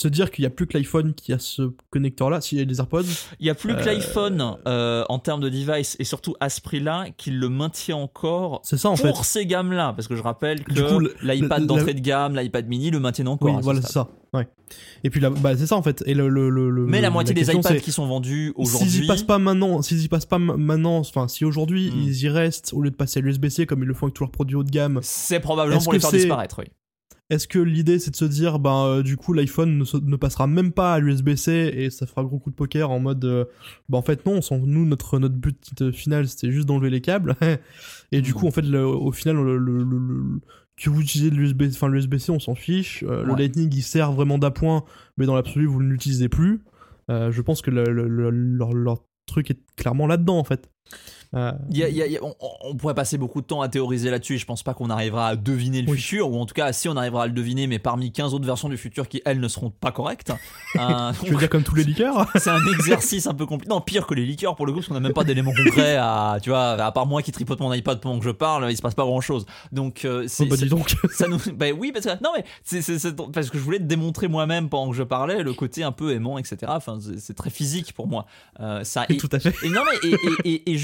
se 0.00 0.06
dire 0.06 0.30
qu'il 0.30 0.42
n'y 0.44 0.46
a 0.46 0.50
plus 0.50 0.68
que 0.68 0.78
l'iPhone 0.78 1.12
qui 1.12 1.32
a 1.32 1.40
ce 1.40 1.72
connecteur-là, 1.90 2.40
s'il 2.40 2.58
y 2.58 2.60
a 2.60 2.64
les 2.64 2.78
AirPods. 2.78 3.02
Il 3.40 3.44
n'y 3.44 3.50
a 3.50 3.56
plus 3.56 3.74
que 3.74 3.80
Euh, 3.80 3.84
l'iPhone 3.84 4.56
euh, 4.68 5.04
en 5.08 5.18
termes 5.18 5.40
de 5.40 5.48
device 5.48 5.96
et 5.98 6.04
surtout 6.04 6.36
à 6.38 6.50
ce 6.50 6.60
prix-là 6.60 7.06
qui 7.16 7.32
le 7.32 7.48
maintient 7.48 7.96
encore 7.96 8.60
C'est 8.62 8.76
ça 8.76 8.90
en 8.90 8.94
pour 8.96 9.18
fait. 9.18 9.24
ces 9.24 9.46
gammes-là. 9.46 9.94
Parce 9.94 10.06
que 10.06 10.14
je 10.14 10.22
rappelle 10.22 10.62
que 10.62 10.72
Du 10.72 10.84
coup, 10.84 11.00
le- 11.00 11.16
l'iPad 11.24 11.66
d'entrée 11.66 11.94
de 11.94 12.00
gamme, 12.00 12.36
l'iPad 12.36 12.68
mini 12.68 12.92
le 12.92 13.00
maintiennent 13.00 13.26
encore. 13.26 13.48
Oui, 13.50 13.56
ce 13.58 13.64
voilà, 13.64 13.82
c'est 13.82 13.90
ça. 13.92 14.08
Ouais. 14.32 14.46
Et 15.02 15.10
puis 15.10 15.20
là, 15.20 15.30
bah, 15.30 15.56
c'est 15.56 15.66
ça 15.66 15.74
en 15.74 15.82
fait. 15.82 16.04
Et 16.06 16.14
le, 16.14 16.28
le, 16.28 16.70
Mais 16.86 17.00
la 17.00 17.10
moitié 17.10 17.34
des 17.34 17.40
question, 17.40 17.58
iPads 17.60 17.80
qui 17.80 17.90
sont 17.90 18.06
vendus 18.06 18.52
S'ils 18.56 18.62
aujourd'hui. 18.66 19.04
y 19.04 19.06
passent 19.08 19.22
pas 19.24 19.38
maintenant, 19.38 19.82
s'ils 19.82 20.02
y 20.04 20.08
passent 20.08 20.26
pas 20.26 20.38
ma- 20.38 20.56
maintenant, 20.56 20.98
enfin 20.98 21.26
si 21.26 21.44
aujourd'hui 21.44 21.90
Hmm. 21.90 22.02
ils 22.06 22.22
y 22.22 22.28
restent 22.28 22.72
au 22.72 22.82
lieu 22.82 22.90
de 22.90 22.96
passer 22.96 23.18
à 23.18 23.22
l'USB-C 23.22 23.66
comme 23.66 23.82
ils 23.82 23.86
le 23.86 23.94
font 23.94 24.06
avec 24.06 24.14
tous 24.14 24.22
leurs 24.22 24.30
produits 24.30 24.54
haut 24.56 24.62
de 24.64 24.70
gamme, 24.70 25.00
C'est 25.02 25.40
probablement 25.40 25.80
pour 25.80 25.92
les 25.94 25.98
faire 26.00 26.12
disparaître, 26.12 26.56
oui. 26.60 26.66
Est-ce 27.30 27.46
que 27.46 27.58
l'idée 27.58 27.98
c'est 27.98 28.10
de 28.10 28.16
se 28.16 28.24
dire 28.24 28.58
ben 28.58 28.84
euh, 28.86 29.02
du 29.02 29.16
coup 29.16 29.32
l'iPhone 29.32 29.78
ne, 29.78 29.84
se- 29.84 29.96
ne 29.98 30.16
passera 30.16 30.46
même 30.46 30.72
pas 30.72 30.94
à 30.94 30.98
l'USB-C 30.98 31.72
et 31.74 31.90
ça 31.90 32.06
fera 32.06 32.24
gros 32.24 32.38
coup 32.38 32.50
de 32.50 32.54
poker 32.54 32.90
en 32.90 33.00
mode 33.00 33.24
euh, 33.24 33.44
bah 33.88 33.98
en 33.98 34.02
fait 34.02 34.24
non, 34.26 34.32
on 34.36 34.40
s'en- 34.42 34.58
nous 34.58 34.86
notre 34.86 35.18
notre 35.18 35.34
but 35.34 35.58
euh, 35.82 35.92
final 35.92 36.26
c'était 36.28 36.50
juste 36.50 36.66
d'enlever 36.66 36.90
les 36.90 37.00
câbles 37.00 37.36
et 38.12 38.20
du 38.22 38.32
coup 38.34 38.46
en 38.46 38.50
fait 38.50 38.62
le- 38.62 38.86
au 38.86 39.12
final 39.12 39.36
le, 39.36 39.58
le- 39.58 39.84
le- 39.84 39.98
le- 39.98 40.40
que 40.80 40.90
vous 40.90 41.00
utilisez 41.00 41.30
l'USB 41.30 41.64
enfin 41.70 41.88
l'USB-C 41.88 42.30
on 42.30 42.38
s'en 42.38 42.54
fiche, 42.54 43.02
Euh, 43.06 43.24
le. 43.24 43.34
Lightning 43.34 43.68
il 43.74 43.82
sert 43.82 44.12
vraiment 44.12 44.38
d'appoint 44.38 44.84
mais 45.16 45.26
dans 45.26 45.34
l'absolu 45.34 45.66
vous 45.66 45.82
ne 45.82 45.88
l'utilisez 45.90 46.28
plus. 46.28 46.62
Euh, 47.10 47.32
je 47.32 47.42
pense 47.42 47.62
que 47.62 47.70
le- 47.70 47.84
le- 47.92 48.06
le- 48.08 48.30
leur, 48.30 48.72
leur 48.74 48.98
truc 49.26 49.50
est 49.50 49.58
clairement 49.76 50.06
là-dedans 50.06 50.38
en 50.38 50.44
fait. 50.44 50.70
Euh, 51.34 51.52
Il 51.70 51.76
y 51.76 51.82
a- 51.84 51.88
il 51.90 51.96
y 51.96 52.02
a- 52.02 52.06
il 52.06 52.12
y 52.12 52.16
a- 52.16 52.24
on, 52.24 52.34
on 52.62 52.74
pourrait 52.74 52.94
passer 52.94 53.18
beaucoup 53.18 53.42
de 53.42 53.46
temps 53.46 53.60
à 53.60 53.68
théoriser 53.68 54.10
là-dessus 54.10 54.36
et 54.36 54.38
je 54.38 54.46
pense 54.46 54.62
pas 54.62 54.72
qu'on 54.72 54.88
arrivera 54.88 55.28
à 55.28 55.36
deviner 55.36 55.82
le 55.82 55.90
Oui. 55.90 55.98
futur, 55.98 56.30
ou 56.30 56.40
en 56.40 56.46
tout 56.46 56.54
cas, 56.54 56.72
si 56.72 56.88
on 56.88 56.96
arrivera 56.96 57.24
à 57.24 57.26
le 57.26 57.32
deviner, 57.34 57.66
mais 57.66 57.78
parmi 57.78 58.12
15 58.12 58.32
autres 58.32 58.46
versions 58.46 58.70
du 58.70 58.78
futur 58.78 59.08
qui, 59.08 59.20
elles, 59.26 59.38
ne 59.40 59.48
seront 59.48 59.70
pas 59.70 59.92
correctes. 59.92 60.32
Euh, 60.78 61.12
tu 61.24 61.30
veux 61.32 61.38
dire 61.38 61.48
comme 61.48 61.62
tous 61.62 61.74
les 61.74 61.82
liqueurs 61.84 62.30
c'est 62.36 62.50
un 62.50 62.60
exercice 62.72 63.26
un 63.26 63.32
peu 63.34 63.46
compliqué. 63.46 63.70
Non, 63.72 63.80
pire 63.80 64.06
que 64.06 64.12
les 64.14 64.26
liqueurs 64.26 64.54
pour 64.54 64.66
le 64.66 64.72
coup, 64.72 64.78
parce 64.78 64.88
qu'on 64.88 64.94
n'a 64.94 65.00
même 65.00 65.14
pas 65.14 65.24
d'éléments 65.24 65.52
concrets 65.54 65.96
à, 65.96 66.38
tu 66.42 66.50
vois, 66.50 66.72
à 66.72 66.92
part 66.92 67.06
moi 67.06 67.22
qui 67.22 67.32
tripote 67.32 67.58
mon 67.60 67.72
iPad 67.72 68.00
pendant 68.00 68.18
que 68.18 68.24
je 68.24 68.30
parle, 68.30 68.70
il 68.70 68.76
se 68.76 68.82
passe 68.82 68.94
pas 68.94 69.04
grand 69.04 69.20
chose. 69.22 69.46
Donc, 69.72 70.04
euh, 70.04 70.24
c'est. 70.28 70.44
Oh, 70.44 70.48
bah 70.50 70.56
dis 70.56 70.68
donc. 70.68 70.94
ça 71.10 71.26
nous 71.26 71.38
bah 71.54 71.66
oui 71.76 71.90
parce 71.92 72.04
que 72.06 72.22
non 72.22 72.30
mais 72.36 72.44
c'est 72.64 72.82
parce 73.32 73.48
que 73.50 73.58
je 73.58 73.62
voulais 73.62 73.78
te 73.78 73.84
démontrer 73.84 74.28
moi-même 74.28 74.68
pendant 74.68 74.90
que 74.90 74.96
je 74.96 75.02
parlais 75.02 75.42
le 75.42 75.52
côté 75.54 75.82
un 75.82 75.92
peu 75.92 76.12
aimant 76.12 76.36
etc 76.38 76.58
enfin 76.68 76.98
c'est- 77.18 77.32
très 77.34 77.50
physique 77.50 77.92
pour 77.94 78.06
moi 78.08 78.26
Euh, 78.60 78.84
ça 78.84 79.06
et, 79.08 79.16
Tout 79.16 79.28
à 79.32 79.38
fait. 79.38 79.54
et 79.64 79.70
non 79.70 79.80
mais 79.84 80.08
et, 80.10 80.14
et- 80.14 80.52
et- 80.54 80.70
et 80.72 80.78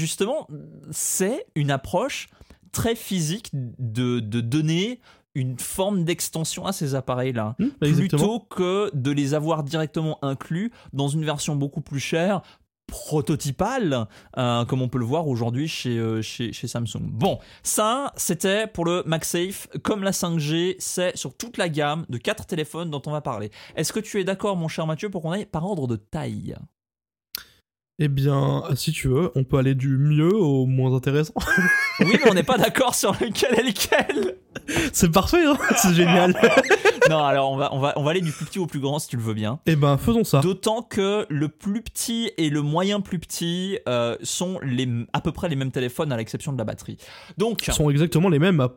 c'est 0.91 1.45
une 1.55 1.71
approche 1.71 2.27
très 2.71 2.95
physique 2.95 3.49
de, 3.53 4.19
de 4.19 4.41
donner 4.41 4.99
une 5.33 5.59
forme 5.59 6.03
d'extension 6.05 6.65
à 6.65 6.71
ces 6.71 6.95
appareils 6.95 7.33
là 7.33 7.55
Hmm, 7.59 7.67
bah, 7.79 7.87
plutôt 7.91 8.39
que 8.39 8.89
de 8.93 9.11
les 9.11 9.33
avoir 9.33 9.63
directement 9.63 10.17
inclus 10.21 10.71
dans 10.93 11.07
une 11.07 11.25
version 11.25 11.55
beaucoup 11.55 11.81
plus 11.81 11.99
chère 11.99 12.41
prototypale, 12.87 14.07
euh, 14.37 14.63
comme 14.65 14.81
on 14.81 14.87
peut 14.87 14.99
le 14.99 15.05
voir 15.05 15.27
aujourd'hui 15.27 15.67
chez, 15.67 15.97
euh, 15.97 16.21
chez, 16.21 16.53
chez 16.53 16.67
Samsung. 16.67 17.01
Bon, 17.01 17.39
ça, 17.63 18.13
c'était 18.15 18.67
pour 18.67 18.85
le 18.85 19.03
MagSafe. 19.05 19.67
Comme 19.83 20.03
la 20.03 20.11
5G, 20.11 20.75
c'est 20.79 21.17
sur 21.17 21.35
toute 21.35 21.57
la 21.57 21.67
gamme 21.67 22.05
de 22.09 22.17
quatre 22.17 22.45
téléphones 22.45 22.91
dont 22.91 23.01
on 23.07 23.11
va 23.11 23.21
parler. 23.21 23.49
Est-ce 23.75 23.91
que 23.91 23.99
tu 23.99 24.19
es 24.19 24.23
d'accord, 24.23 24.55
mon 24.55 24.67
cher 24.67 24.85
Mathieu, 24.85 25.09
pour 25.09 25.23
qu'on 25.23 25.31
aille 25.31 25.45
par 25.47 25.65
ordre 25.65 25.87
de 25.87 25.95
taille? 25.95 26.55
Eh 27.97 28.09
bien, 28.09 28.63
si 28.75 28.91
tu 28.91 29.07
veux, 29.07 29.31
on 29.35 29.45
peut 29.45 29.57
aller 29.57 29.73
du 29.73 29.97
mieux 29.97 30.35
au 30.35 30.65
moins 30.65 30.93
intéressant. 30.95 31.33
Oui, 32.01 32.17
mais 32.21 32.29
on 32.29 32.33
n'est 32.33 32.43
pas 32.43 32.57
d'accord 32.57 32.93
sur 32.93 33.13
lequel 33.13 33.57
est 33.57 33.63
lequel 33.63 34.35
c'est 34.91 35.09
parfait, 35.09 35.45
hein 35.45 35.57
c'est 35.77 35.93
génial. 35.93 36.35
Non, 37.09 37.19
alors 37.23 37.51
on 37.51 37.55
va, 37.55 37.71
on, 37.71 37.79
va, 37.79 37.93
on 37.97 38.03
va 38.03 38.11
aller 38.11 38.19
du 38.21 38.31
plus 38.31 38.45
petit 38.45 38.57
au 38.57 38.65
plus 38.65 38.79
grand, 38.79 38.97
si 38.97 39.07
tu 39.07 39.15
le 39.15 39.21
veux 39.21 39.35
bien. 39.35 39.59
Eh 39.67 39.75
ben, 39.75 39.95
faisons 39.97 40.23
ça. 40.23 40.39
D'autant 40.41 40.81
que 40.81 41.25
le 41.29 41.49
plus 41.49 41.81
petit 41.83 42.31
et 42.37 42.49
le 42.49 42.63
moyen 42.63 42.99
plus 42.99 43.19
petit 43.19 43.77
euh, 43.87 44.17
sont 44.23 44.59
les, 44.63 44.89
à 45.13 45.21
peu 45.21 45.31
près 45.31 45.47
les 45.47 45.55
mêmes 45.55 45.69
téléphones 45.71 46.11
à 46.11 46.17
l'exception 46.17 46.51
de 46.51 46.57
la 46.57 46.63
batterie. 46.63 46.97
Donc, 47.37 47.67
Ils 47.67 47.73
sont 47.73 47.91
exactement 47.91 48.27
les 48.27 48.39
mêmes. 48.39 48.59
à- 48.59 48.73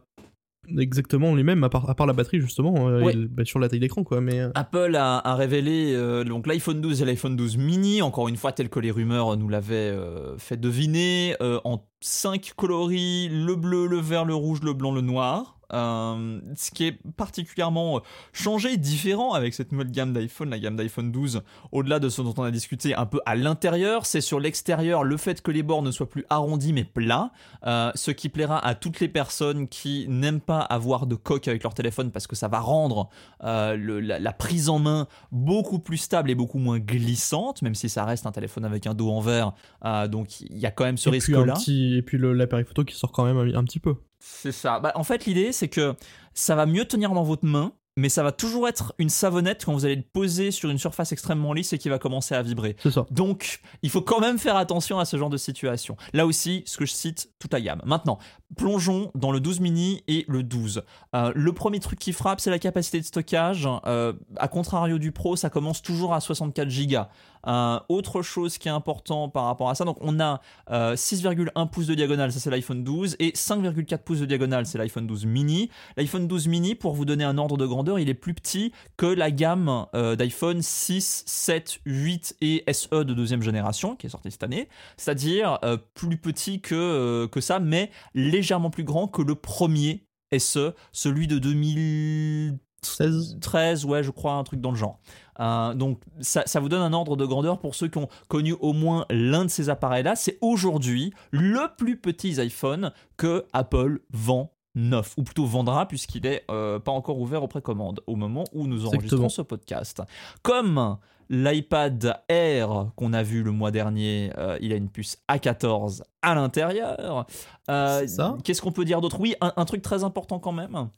exactement 0.78 1.34
les 1.34 1.42
mêmes, 1.42 1.64
à 1.64 1.68
part, 1.68 1.88
à 1.88 1.94
part 1.94 2.06
la 2.06 2.12
batterie, 2.12 2.40
justement, 2.40 2.88
euh, 2.88 3.02
Ouais. 3.02 3.14
bah, 3.16 3.44
sur 3.44 3.58
la 3.58 3.68
taille 3.68 3.80
d'écran, 3.80 4.04
quoi. 4.04 4.20
Mais, 4.20 4.40
euh, 4.40 4.50
Apple 4.54 4.94
a, 4.96 5.18
a 5.18 5.34
révélé 5.34 5.92
euh, 5.94 6.24
donc 6.24 6.46
l'iPhone 6.46 6.80
12 6.80 7.02
et 7.02 7.04
l'iPhone 7.04 7.36
12 7.36 7.56
mini, 7.56 8.02
encore 8.02 8.28
une 8.28 8.36
fois 8.36 8.52
tel 8.52 8.68
que 8.68 8.80
les 8.80 8.90
rumeurs 8.90 9.36
nous 9.36 9.48
l'avaient 9.48 9.74
euh, 9.74 10.36
fait 10.38 10.58
deviner, 10.58 11.34
euh, 11.40 11.60
en 11.64 11.84
5 12.00 12.52
coloris, 12.56 13.28
le 13.30 13.54
bleu, 13.56 13.86
le 13.86 13.98
vert, 13.98 14.24
le 14.24 14.34
rouge, 14.34 14.60
le 14.62 14.72
blanc, 14.72 14.92
le 14.92 15.00
noir. 15.00 15.57
Euh, 15.72 16.40
ce 16.56 16.70
qui 16.70 16.86
est 16.86 16.98
particulièrement 17.16 18.00
changé, 18.32 18.76
différent 18.76 19.32
avec 19.34 19.52
cette 19.54 19.70
nouvelle 19.72 19.90
gamme 19.90 20.12
d'iPhone, 20.12 20.50
la 20.50 20.58
gamme 20.58 20.76
d'iPhone 20.76 21.12
12, 21.12 21.42
au-delà 21.72 21.98
de 21.98 22.08
ce 22.08 22.22
dont 22.22 22.34
on 22.38 22.42
a 22.42 22.50
discuté 22.50 22.94
un 22.94 23.06
peu 23.06 23.20
à 23.26 23.36
l'intérieur, 23.36 24.06
c'est 24.06 24.20
sur 24.20 24.40
l'extérieur 24.40 25.04
le 25.04 25.16
fait 25.16 25.42
que 25.42 25.50
les 25.50 25.62
bords 25.62 25.82
ne 25.82 25.90
soient 25.90 26.08
plus 26.08 26.24
arrondis 26.30 26.72
mais 26.72 26.84
plats, 26.84 27.30
euh, 27.66 27.90
ce 27.94 28.10
qui 28.10 28.28
plaira 28.28 28.64
à 28.66 28.74
toutes 28.74 29.00
les 29.00 29.08
personnes 29.08 29.68
qui 29.68 30.06
n'aiment 30.08 30.40
pas 30.40 30.60
avoir 30.60 31.06
de 31.06 31.14
coque 31.14 31.48
avec 31.48 31.62
leur 31.62 31.74
téléphone 31.74 32.10
parce 32.10 32.26
que 32.26 32.36
ça 32.36 32.48
va 32.48 32.60
rendre 32.60 33.08
euh, 33.44 33.76
le- 33.76 34.00
la, 34.00 34.18
la 34.18 34.32
prise 34.32 34.68
en 34.68 34.78
main 34.78 35.06
beaucoup 35.32 35.78
plus 35.78 35.98
stable 35.98 36.30
et 36.30 36.34
beaucoup 36.34 36.58
moins 36.58 36.78
glissante, 36.78 37.62
même 37.62 37.74
si 37.74 37.88
ça 37.88 38.04
reste 38.04 38.26
un 38.26 38.32
téléphone 38.32 38.64
avec 38.64 38.86
un 38.86 38.94
dos 38.94 39.10
en 39.10 39.20
verre. 39.20 39.52
euh, 39.84 40.08
donc 40.08 40.40
il 40.40 40.58
y 40.58 40.66
a 40.66 40.70
quand 40.70 40.84
même 40.84 40.96
ce 40.96 41.08
risque-là. 41.36 41.54
et 41.96 42.02
puis 42.02 42.18
l'appareil 42.18 42.64
photo 42.64 42.84
qui 42.84 42.94
sort 42.94 43.12
quand 43.12 43.24
même 43.24 43.36
un, 43.36 43.54
un 43.58 43.64
petit 43.64 43.80
peu. 43.80 43.94
C'est 44.30 44.52
ça. 44.52 44.78
Bah, 44.78 44.92
en 44.94 45.04
fait, 45.04 45.26
l'idée, 45.26 45.52
c'est 45.52 45.68
que 45.68 45.94
ça 46.34 46.54
va 46.54 46.66
mieux 46.66 46.84
tenir 46.84 47.12
dans 47.12 47.24
votre 47.24 47.44
main, 47.44 47.72
mais 47.96 48.08
ça 48.08 48.22
va 48.22 48.30
toujours 48.30 48.68
être 48.68 48.94
une 48.98 49.08
savonnette 49.08 49.64
quand 49.64 49.72
vous 49.72 49.84
allez 49.84 49.96
le 49.96 50.02
poser 50.02 50.52
sur 50.52 50.70
une 50.70 50.78
surface 50.78 51.10
extrêmement 51.10 51.52
lisse 51.52 51.72
et 51.72 51.78
qui 51.78 51.88
va 51.88 51.98
commencer 51.98 52.34
à 52.34 52.42
vibrer. 52.42 52.76
C'est 52.80 52.92
ça. 52.92 53.06
Donc, 53.10 53.60
il 53.82 53.90
faut 53.90 54.02
quand 54.02 54.20
même 54.20 54.38
faire 54.38 54.56
attention 54.56 55.00
à 55.00 55.04
ce 55.04 55.16
genre 55.16 55.30
de 55.30 55.36
situation. 55.36 55.96
Là 56.12 56.24
aussi, 56.24 56.62
ce 56.66 56.76
que 56.76 56.86
je 56.86 56.92
cite, 56.92 57.30
toute 57.40 57.52
la 57.52 57.60
gamme. 57.60 57.82
Maintenant, 57.84 58.18
plongeons 58.56 59.10
dans 59.14 59.30
le 59.30 59.40
12 59.40 59.60
mini 59.60 60.02
et 60.08 60.24
le 60.28 60.42
12. 60.42 60.82
Euh, 61.14 61.32
le 61.34 61.52
premier 61.52 61.80
truc 61.80 61.98
qui 61.98 62.12
frappe, 62.12 62.40
c'est 62.40 62.50
la 62.50 62.58
capacité 62.58 63.00
de 63.00 63.04
stockage. 63.04 63.68
Euh, 63.86 64.12
à 64.36 64.48
contrario 64.48 64.98
du 64.98 65.12
Pro, 65.12 65.36
ça 65.36 65.50
commence 65.50 65.82
toujours 65.82 66.14
à 66.14 66.20
64 66.20 66.68
Go. 66.68 66.98
Euh, 67.46 67.78
autre 67.88 68.22
chose 68.22 68.58
qui 68.58 68.68
est 68.68 68.72
important 68.72 69.28
par 69.28 69.44
rapport 69.44 69.70
à 69.70 69.74
ça, 69.74 69.84
donc 69.84 69.96
on 70.00 70.20
a 70.20 70.40
euh, 70.70 70.94
6,1 70.94 71.70
pouces 71.70 71.86
de 71.86 71.94
diagonale, 71.94 72.32
ça 72.32 72.40
c'est 72.40 72.50
l'iPhone 72.50 72.82
12, 72.82 73.16
et 73.20 73.30
5,4 73.30 73.98
pouces 73.98 74.20
de 74.20 74.26
diagonale, 74.26 74.66
c'est 74.66 74.78
l'iPhone 74.78 75.06
12 75.06 75.26
mini. 75.26 75.70
L'iPhone 75.96 76.26
12 76.26 76.48
mini, 76.48 76.74
pour 76.74 76.94
vous 76.94 77.04
donner 77.04 77.24
un 77.24 77.38
ordre 77.38 77.56
de 77.56 77.66
grandeur, 77.66 77.98
il 77.98 78.08
est 78.08 78.14
plus 78.14 78.34
petit 78.34 78.72
que 78.96 79.06
la 79.06 79.30
gamme 79.30 79.86
euh, 79.94 80.16
d'iPhone 80.16 80.62
6, 80.62 81.24
7, 81.26 81.80
8 81.86 82.36
et 82.40 82.64
SE 82.72 83.04
de 83.04 83.14
deuxième 83.14 83.42
génération, 83.42 83.96
qui 83.96 84.06
est 84.06 84.10
sortie 84.10 84.30
cette 84.30 84.42
année, 84.42 84.68
c'est-à-dire 84.96 85.58
euh, 85.64 85.76
plus 85.94 86.16
petit 86.16 86.60
que, 86.60 86.74
euh, 86.74 87.28
que 87.28 87.40
ça, 87.40 87.60
mais 87.60 87.90
légèrement 88.38 88.70
plus 88.70 88.84
grand 88.84 89.08
que 89.08 89.22
le 89.22 89.34
premier 89.34 90.04
SE, 90.36 90.74
celui 90.92 91.26
de 91.26 91.38
2013, 91.38 93.38
16 93.40 93.84
ouais, 93.84 94.02
je 94.02 94.10
crois, 94.10 94.34
un 94.34 94.44
truc 94.44 94.60
dans 94.60 94.70
le 94.70 94.76
genre. 94.76 94.98
Euh, 95.40 95.74
donc 95.74 96.00
ça, 96.20 96.42
ça 96.46 96.60
vous 96.60 96.68
donne 96.68 96.82
un 96.82 96.92
ordre 96.92 97.16
de 97.16 97.24
grandeur 97.24 97.58
pour 97.58 97.74
ceux 97.74 97.88
qui 97.88 97.98
ont 97.98 98.08
connu 98.28 98.54
au 98.60 98.72
moins 98.72 99.06
l'un 99.10 99.44
de 99.44 99.50
ces 99.50 99.70
appareils-là. 99.70 100.16
C'est 100.16 100.38
aujourd'hui 100.40 101.12
le 101.30 101.74
plus 101.76 101.96
petit 101.96 102.40
iPhone 102.40 102.92
que 103.16 103.44
Apple 103.52 104.00
vend 104.12 104.52
neuf, 104.74 105.14
ou 105.16 105.22
plutôt 105.22 105.44
vendra 105.44 105.88
puisqu'il 105.88 106.26
est 106.26 106.44
euh, 106.50 106.78
pas 106.78 106.92
encore 106.92 107.18
ouvert 107.18 107.42
aux 107.42 107.48
précommandes 107.48 108.00
au 108.06 108.16
moment 108.16 108.44
où 108.52 108.66
nous 108.66 108.86
enregistrons 108.86 109.00
Exactement. 109.00 109.28
ce 109.28 109.42
podcast. 109.42 110.02
Comme 110.42 110.98
l'iPad 111.30 112.20
Air 112.28 112.90
qu'on 112.96 113.12
a 113.12 113.22
vu 113.22 113.42
le 113.42 113.50
mois 113.50 113.70
dernier, 113.70 114.32
euh, 114.38 114.58
il 114.60 114.72
a 114.72 114.76
une 114.76 114.88
puce 114.88 115.18
A14 115.30 116.02
à 116.22 116.34
l'intérieur. 116.34 117.26
Euh, 117.70 118.00
C'est 118.00 118.08
ça. 118.08 118.36
Qu'est-ce 118.44 118.62
qu'on 118.62 118.72
peut 118.72 118.84
dire 118.84 119.00
d'autre? 119.00 119.20
Oui, 119.20 119.34
un, 119.40 119.52
un 119.56 119.64
truc 119.64 119.82
très 119.82 120.04
important 120.04 120.38
quand 120.38 120.52
même. 120.52 120.88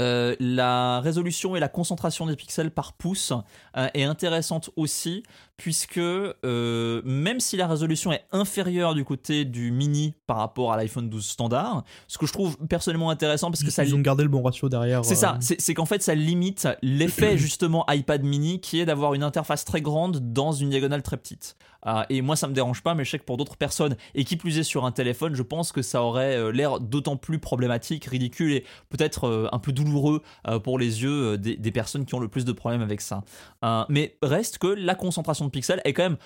Euh, 0.00 0.34
la 0.40 1.00
résolution 1.00 1.56
et 1.56 1.60
la 1.60 1.68
concentration 1.68 2.26
des 2.26 2.34
pixels 2.34 2.70
par 2.70 2.94
pouce 2.94 3.34
euh, 3.76 3.88
est 3.92 4.04
intéressante 4.04 4.70
aussi 4.76 5.22
puisque 5.58 5.98
euh, 5.98 7.02
même 7.04 7.38
si 7.38 7.58
la 7.58 7.66
résolution 7.66 8.10
est 8.10 8.24
inférieure 8.32 8.94
du 8.94 9.04
côté 9.04 9.44
du 9.44 9.70
mini 9.70 10.14
par 10.26 10.38
rapport 10.38 10.72
à 10.72 10.78
l'iPhone 10.78 11.10
12 11.10 11.26
standard, 11.26 11.84
ce 12.08 12.16
que 12.16 12.24
je 12.24 12.32
trouve 12.32 12.56
personnellement 12.66 13.10
intéressant 13.10 13.50
parce 13.50 13.62
que 13.62 13.70
ça 13.70 13.84
Ils 13.84 13.94
ont 13.94 14.00
gardé 14.00 14.22
le 14.22 14.30
bon 14.30 14.42
ratio 14.42 14.70
derrière. 14.70 15.04
c'est 15.04 15.16
ça, 15.16 15.38
c'est 15.40 15.74
qu'en 15.74 15.84
fait 15.84 16.02
ça 16.02 16.14
limite 16.14 16.66
l'effet 16.80 17.36
justement 17.36 17.84
iPad 17.90 18.22
mini 18.22 18.60
qui 18.60 18.80
est 18.80 18.86
d'avoir 18.86 19.12
une 19.12 19.22
interface 19.22 19.66
très 19.66 19.82
grande 19.82 20.32
dans 20.32 20.52
une 20.52 20.70
diagonale 20.70 21.02
très 21.02 21.18
petite. 21.18 21.56
Ah, 21.82 22.06
et 22.10 22.22
moi 22.22 22.36
ça 22.36 22.48
me 22.48 22.52
dérange 22.52 22.82
pas, 22.82 22.94
mais 22.94 23.04
je 23.04 23.10
sais 23.10 23.18
que 23.18 23.24
pour 23.24 23.36
d'autres 23.36 23.56
personnes, 23.56 23.96
et 24.14 24.24
qui 24.24 24.36
plus 24.36 24.58
est 24.58 24.62
sur 24.62 24.84
un 24.84 24.92
téléphone, 24.92 25.34
je 25.34 25.42
pense 25.42 25.72
que 25.72 25.82
ça 25.82 26.02
aurait 26.02 26.36
euh, 26.36 26.52
l'air 26.52 26.80
d'autant 26.80 27.16
plus 27.16 27.38
problématique, 27.38 28.04
ridicule 28.04 28.52
et 28.52 28.64
peut-être 28.88 29.24
euh, 29.24 29.48
un 29.52 29.58
peu 29.58 29.72
douloureux 29.72 30.22
euh, 30.46 30.58
pour 30.58 30.78
les 30.78 31.02
yeux 31.02 31.32
euh, 31.32 31.36
des, 31.36 31.70
personnes 31.70 32.04
qui 32.04 32.14
ont 32.14 32.20
le 32.20 32.28
plus 32.28 32.44
de 32.44 32.52
problèmes 32.52 32.82
avec 32.82 33.00
ça. 33.00 33.22
Euh, 33.64 33.84
mais 33.88 34.16
reste 34.22 34.58
que 34.58 34.66
la 34.66 34.94
concentration 34.94 35.44
de 35.44 35.50
pixels 35.50 35.80
est 35.84 35.92
quand 35.92 36.02
même 36.02 36.16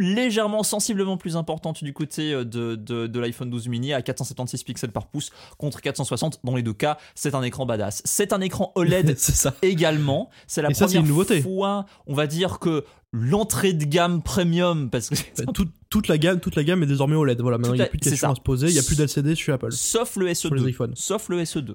légèrement, 0.00 0.62
sensiblement 0.62 1.16
plus 1.16 1.36
importante 1.36 1.84
du 1.84 1.92
côté 1.92 2.32
euh, 2.32 2.44
de, 2.44 2.74
de, 2.74 3.06
de 3.06 3.20
l'iPhone 3.20 3.50
12 3.50 3.68
mini 3.68 3.92
à 3.92 4.02
476 4.02 4.62
pixels 4.64 4.90
par 4.92 5.06
pouce 5.08 5.30
contre 5.58 5.80
460 5.80 6.40
dans 6.44 6.56
les 6.56 6.62
deux 6.62 6.72
cas. 6.72 6.98
C'est 7.14 7.34
un 7.34 7.42
écran 7.42 7.66
badass. 7.66 8.02
C'est 8.04 8.32
un 8.32 8.40
écran 8.40 8.72
OLED 8.74 9.14
ça. 9.18 9.54
également. 9.62 10.30
C'est 10.46 10.62
la 10.62 10.70
Et 10.70 10.74
ça, 10.74 10.80
c'est 10.88 10.94
première 10.94 11.02
une 11.02 11.08
nouveauté. 11.08 11.42
fois, 11.42 11.86
on 12.06 12.14
va 12.14 12.26
dire 12.26 12.58
que 12.58 12.84
l'entrée 13.12 13.72
de 13.72 13.84
gamme 13.84 14.22
premium, 14.22 14.88
parce 14.90 15.08
que 15.10 15.14
Bah, 15.44 15.52
toute, 15.52 15.70
toute 15.90 16.08
la 16.08 16.16
gamme, 16.18 16.40
toute 16.40 16.56
la 16.56 16.64
gamme 16.64 16.82
est 16.82 16.86
désormais 16.86 17.16
OLED. 17.16 17.40
Voilà, 17.40 17.58
maintenant 17.58 17.74
il 17.74 17.78
n'y 17.78 17.82
a 17.82 17.86
plus 17.86 17.98
de 17.98 18.04
questions 18.04 18.30
à 18.30 18.34
se 18.34 18.40
poser, 18.40 18.68
il 18.68 18.72
n'y 18.72 18.78
a 18.78 18.82
plus 18.82 18.96
d'LCD 18.96 19.34
chez 19.34 19.52
Apple. 19.52 19.72
sauf 19.72 20.16
le 20.16 20.32
Sur 20.34 20.54
les 20.54 20.62
SE2. 20.62 20.68
iPhones. 20.70 20.92
Sauf 20.96 21.28
le 21.28 21.38
E 21.40 21.44
SE2. 21.44 21.74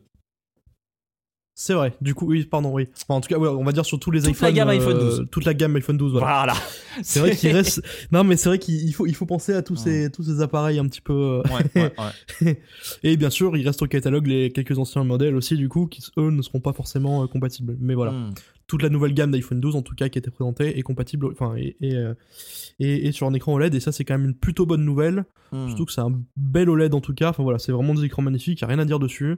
C'est 1.58 1.74
vrai. 1.74 1.94
Du 2.02 2.14
coup, 2.14 2.26
oui, 2.28 2.44
pardon, 2.44 2.74
oui. 2.74 2.90
Enfin, 3.04 3.14
en 3.18 3.22
tout 3.22 3.30
cas, 3.30 3.38
ouais, 3.38 3.48
on 3.48 3.64
va 3.64 3.72
dire 3.72 3.86
sur 3.86 3.98
tous 3.98 4.12
les 4.12 4.20
Toute 4.24 4.42
la 4.42 4.50
iPhones. 4.50 4.54
gamme 4.56 4.68
euh, 4.68 4.72
iPhone 4.74 5.00
12. 5.00 5.26
Toute 5.32 5.46
la 5.46 5.54
gamme 5.54 5.76
iPhone 5.78 5.96
12. 5.98 6.12
Voilà. 6.12 6.26
Voilà. 6.28 6.54
C'est 7.02 7.22
vrai 7.22 7.34
qu'il 7.34 7.50
reste. 7.56 7.82
Non, 8.12 8.26
mais 8.26 8.36
c'est 8.36 8.50
vrai 8.50 8.60
qu'il 8.60 8.76
il 8.84 8.92
faut, 8.92 9.06
il 9.08 9.16
faut 9.16 9.26
penser 9.26 9.54
à 9.54 9.62
tous 9.62 9.78
ces, 9.78 10.12
tous 10.12 10.24
ces 10.24 10.42
appareils 10.42 10.80
un 10.80 10.86
petit 10.88 11.00
peu. 11.00 11.14
euh, 11.14 11.44
Ouais, 11.44 11.82
ouais, 11.82 11.94
ouais. 12.42 12.62
Et 13.04 13.16
bien 13.16 13.30
sûr, 13.30 13.56
il 13.56 13.66
reste 13.66 13.82
au 13.82 13.88
catalogue 13.88 14.28
les 14.28 14.52
quelques 14.52 14.78
anciens 14.78 15.06
modèles 15.06 15.36
aussi, 15.38 15.56
du 15.56 15.70
coup, 15.70 15.88
qui 15.88 16.02
eux 16.18 16.30
ne 16.30 16.42
seront 16.42 16.60
pas 16.60 16.74
forcément 16.74 17.24
euh, 17.24 17.28
compatibles. 17.28 17.78
Mais 17.80 17.96
voilà, 17.96 18.12
Hmm. 18.12 18.34
toute 18.68 18.84
la 18.84 18.90
nouvelle 18.90 19.14
gamme 19.14 19.32
d'iPhone 19.32 19.62
12, 19.62 19.78
en 19.78 19.82
tout 19.82 19.96
cas, 19.96 20.10
qui 20.10 20.20
était 20.20 20.32
présentée, 20.32 20.78
est 20.78 20.82
compatible, 20.82 21.28
enfin, 21.32 21.56
et, 21.56 21.78
et, 21.80 21.96
euh, 21.96 22.14
et- 22.80 23.08
et 23.08 23.12
sur 23.14 23.28
un 23.28 23.34
écran 23.34 23.54
OLED. 23.54 23.74
Et 23.76 23.80
ça, 23.80 23.94
c'est 23.94 24.04
quand 24.04 24.16
même 24.18 24.26
une 24.26 24.36
plutôt 24.36 24.66
bonne 24.66 24.84
nouvelle. 24.84 25.24
Hmm. 25.54 25.68
Surtout 25.70 25.86
que 25.86 25.94
c'est 25.94 26.02
un 26.02 26.20
bel 26.36 26.70
OLED 26.70 26.94
en 26.94 27.00
tout 27.02 27.14
cas. 27.14 27.30
Enfin 27.30 27.44
voilà, 27.44 27.60
c'est 27.60 27.72
vraiment 27.72 27.94
des 27.94 28.04
écrans 28.04 28.22
magnifiques, 28.24 28.60
il 28.60 28.66
n'y 28.66 28.72
a 28.72 28.76
rien 28.76 28.80
à 28.82 28.86
dire 28.86 29.00
dessus. 29.00 29.38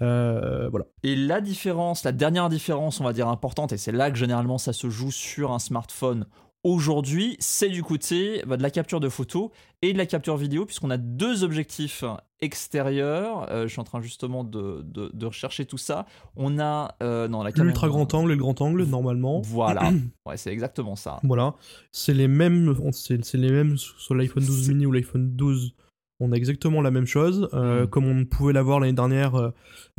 Euh, 0.00 0.68
voilà. 0.68 0.86
Et 1.02 1.16
la 1.16 1.40
différence, 1.40 2.04
la 2.04 2.12
dernière 2.12 2.48
différence, 2.48 3.00
on 3.00 3.04
va 3.04 3.12
dire 3.12 3.28
importante, 3.28 3.72
et 3.72 3.76
c'est 3.78 3.92
là 3.92 4.10
que 4.10 4.16
généralement 4.18 4.58
ça 4.58 4.72
se 4.72 4.88
joue 4.90 5.10
sur 5.10 5.52
un 5.52 5.58
smartphone 5.58 6.26
aujourd'hui, 6.64 7.36
c'est 7.38 7.68
du 7.68 7.82
côté 7.82 8.42
bah, 8.46 8.56
de 8.56 8.62
la 8.62 8.70
capture 8.70 9.00
de 9.00 9.08
photos 9.08 9.50
et 9.80 9.92
de 9.92 9.98
la 9.98 10.06
capture 10.06 10.36
vidéo, 10.36 10.66
puisqu'on 10.66 10.90
a 10.90 10.96
deux 10.96 11.44
objectifs 11.44 12.02
extérieurs. 12.40 13.46
Euh, 13.50 13.62
je 13.64 13.68
suis 13.72 13.80
en 13.80 13.84
train 13.84 14.00
justement 14.00 14.42
de, 14.44 14.82
de- 14.84 15.10
de 15.14 15.26
rechercher 15.26 15.64
tout 15.66 15.78
ça. 15.78 16.04
On 16.36 16.58
a 16.58 16.94
euh, 17.02 17.28
non, 17.28 17.42
la 17.42 17.52
caméra- 17.52 17.64
L'ultra 17.66 17.88
grand 17.88 18.12
angle 18.14 18.32
et 18.32 18.34
le 18.34 18.40
grand 18.40 18.60
angle, 18.60 18.84
normalement. 18.84 19.40
Voilà, 19.44 19.90
ouais, 20.26 20.36
c'est 20.36 20.50
exactement 20.52 20.96
ça. 20.96 21.20
Voilà. 21.22 21.54
C'est 21.92 22.14
les 22.14 22.28
mêmes, 22.28 22.74
c'est 22.92 23.34
les 23.34 23.50
mêmes 23.50 23.76
sur 23.76 24.14
l'iPhone 24.14 24.44
12 24.44 24.68
mini 24.70 24.86
ou 24.86 24.92
l'iPhone 24.92 25.30
12. 25.36 25.74
On 26.20 26.32
a 26.32 26.34
exactement 26.36 26.80
la 26.82 26.90
même 26.90 27.06
chose, 27.06 27.48
euh, 27.54 27.84
Mm. 27.84 27.86
comme 27.90 28.06
on 28.06 28.24
pouvait 28.24 28.52
l'avoir 28.52 28.80
l'année 28.80 28.92
dernière 28.92 29.36
euh, 29.36 29.50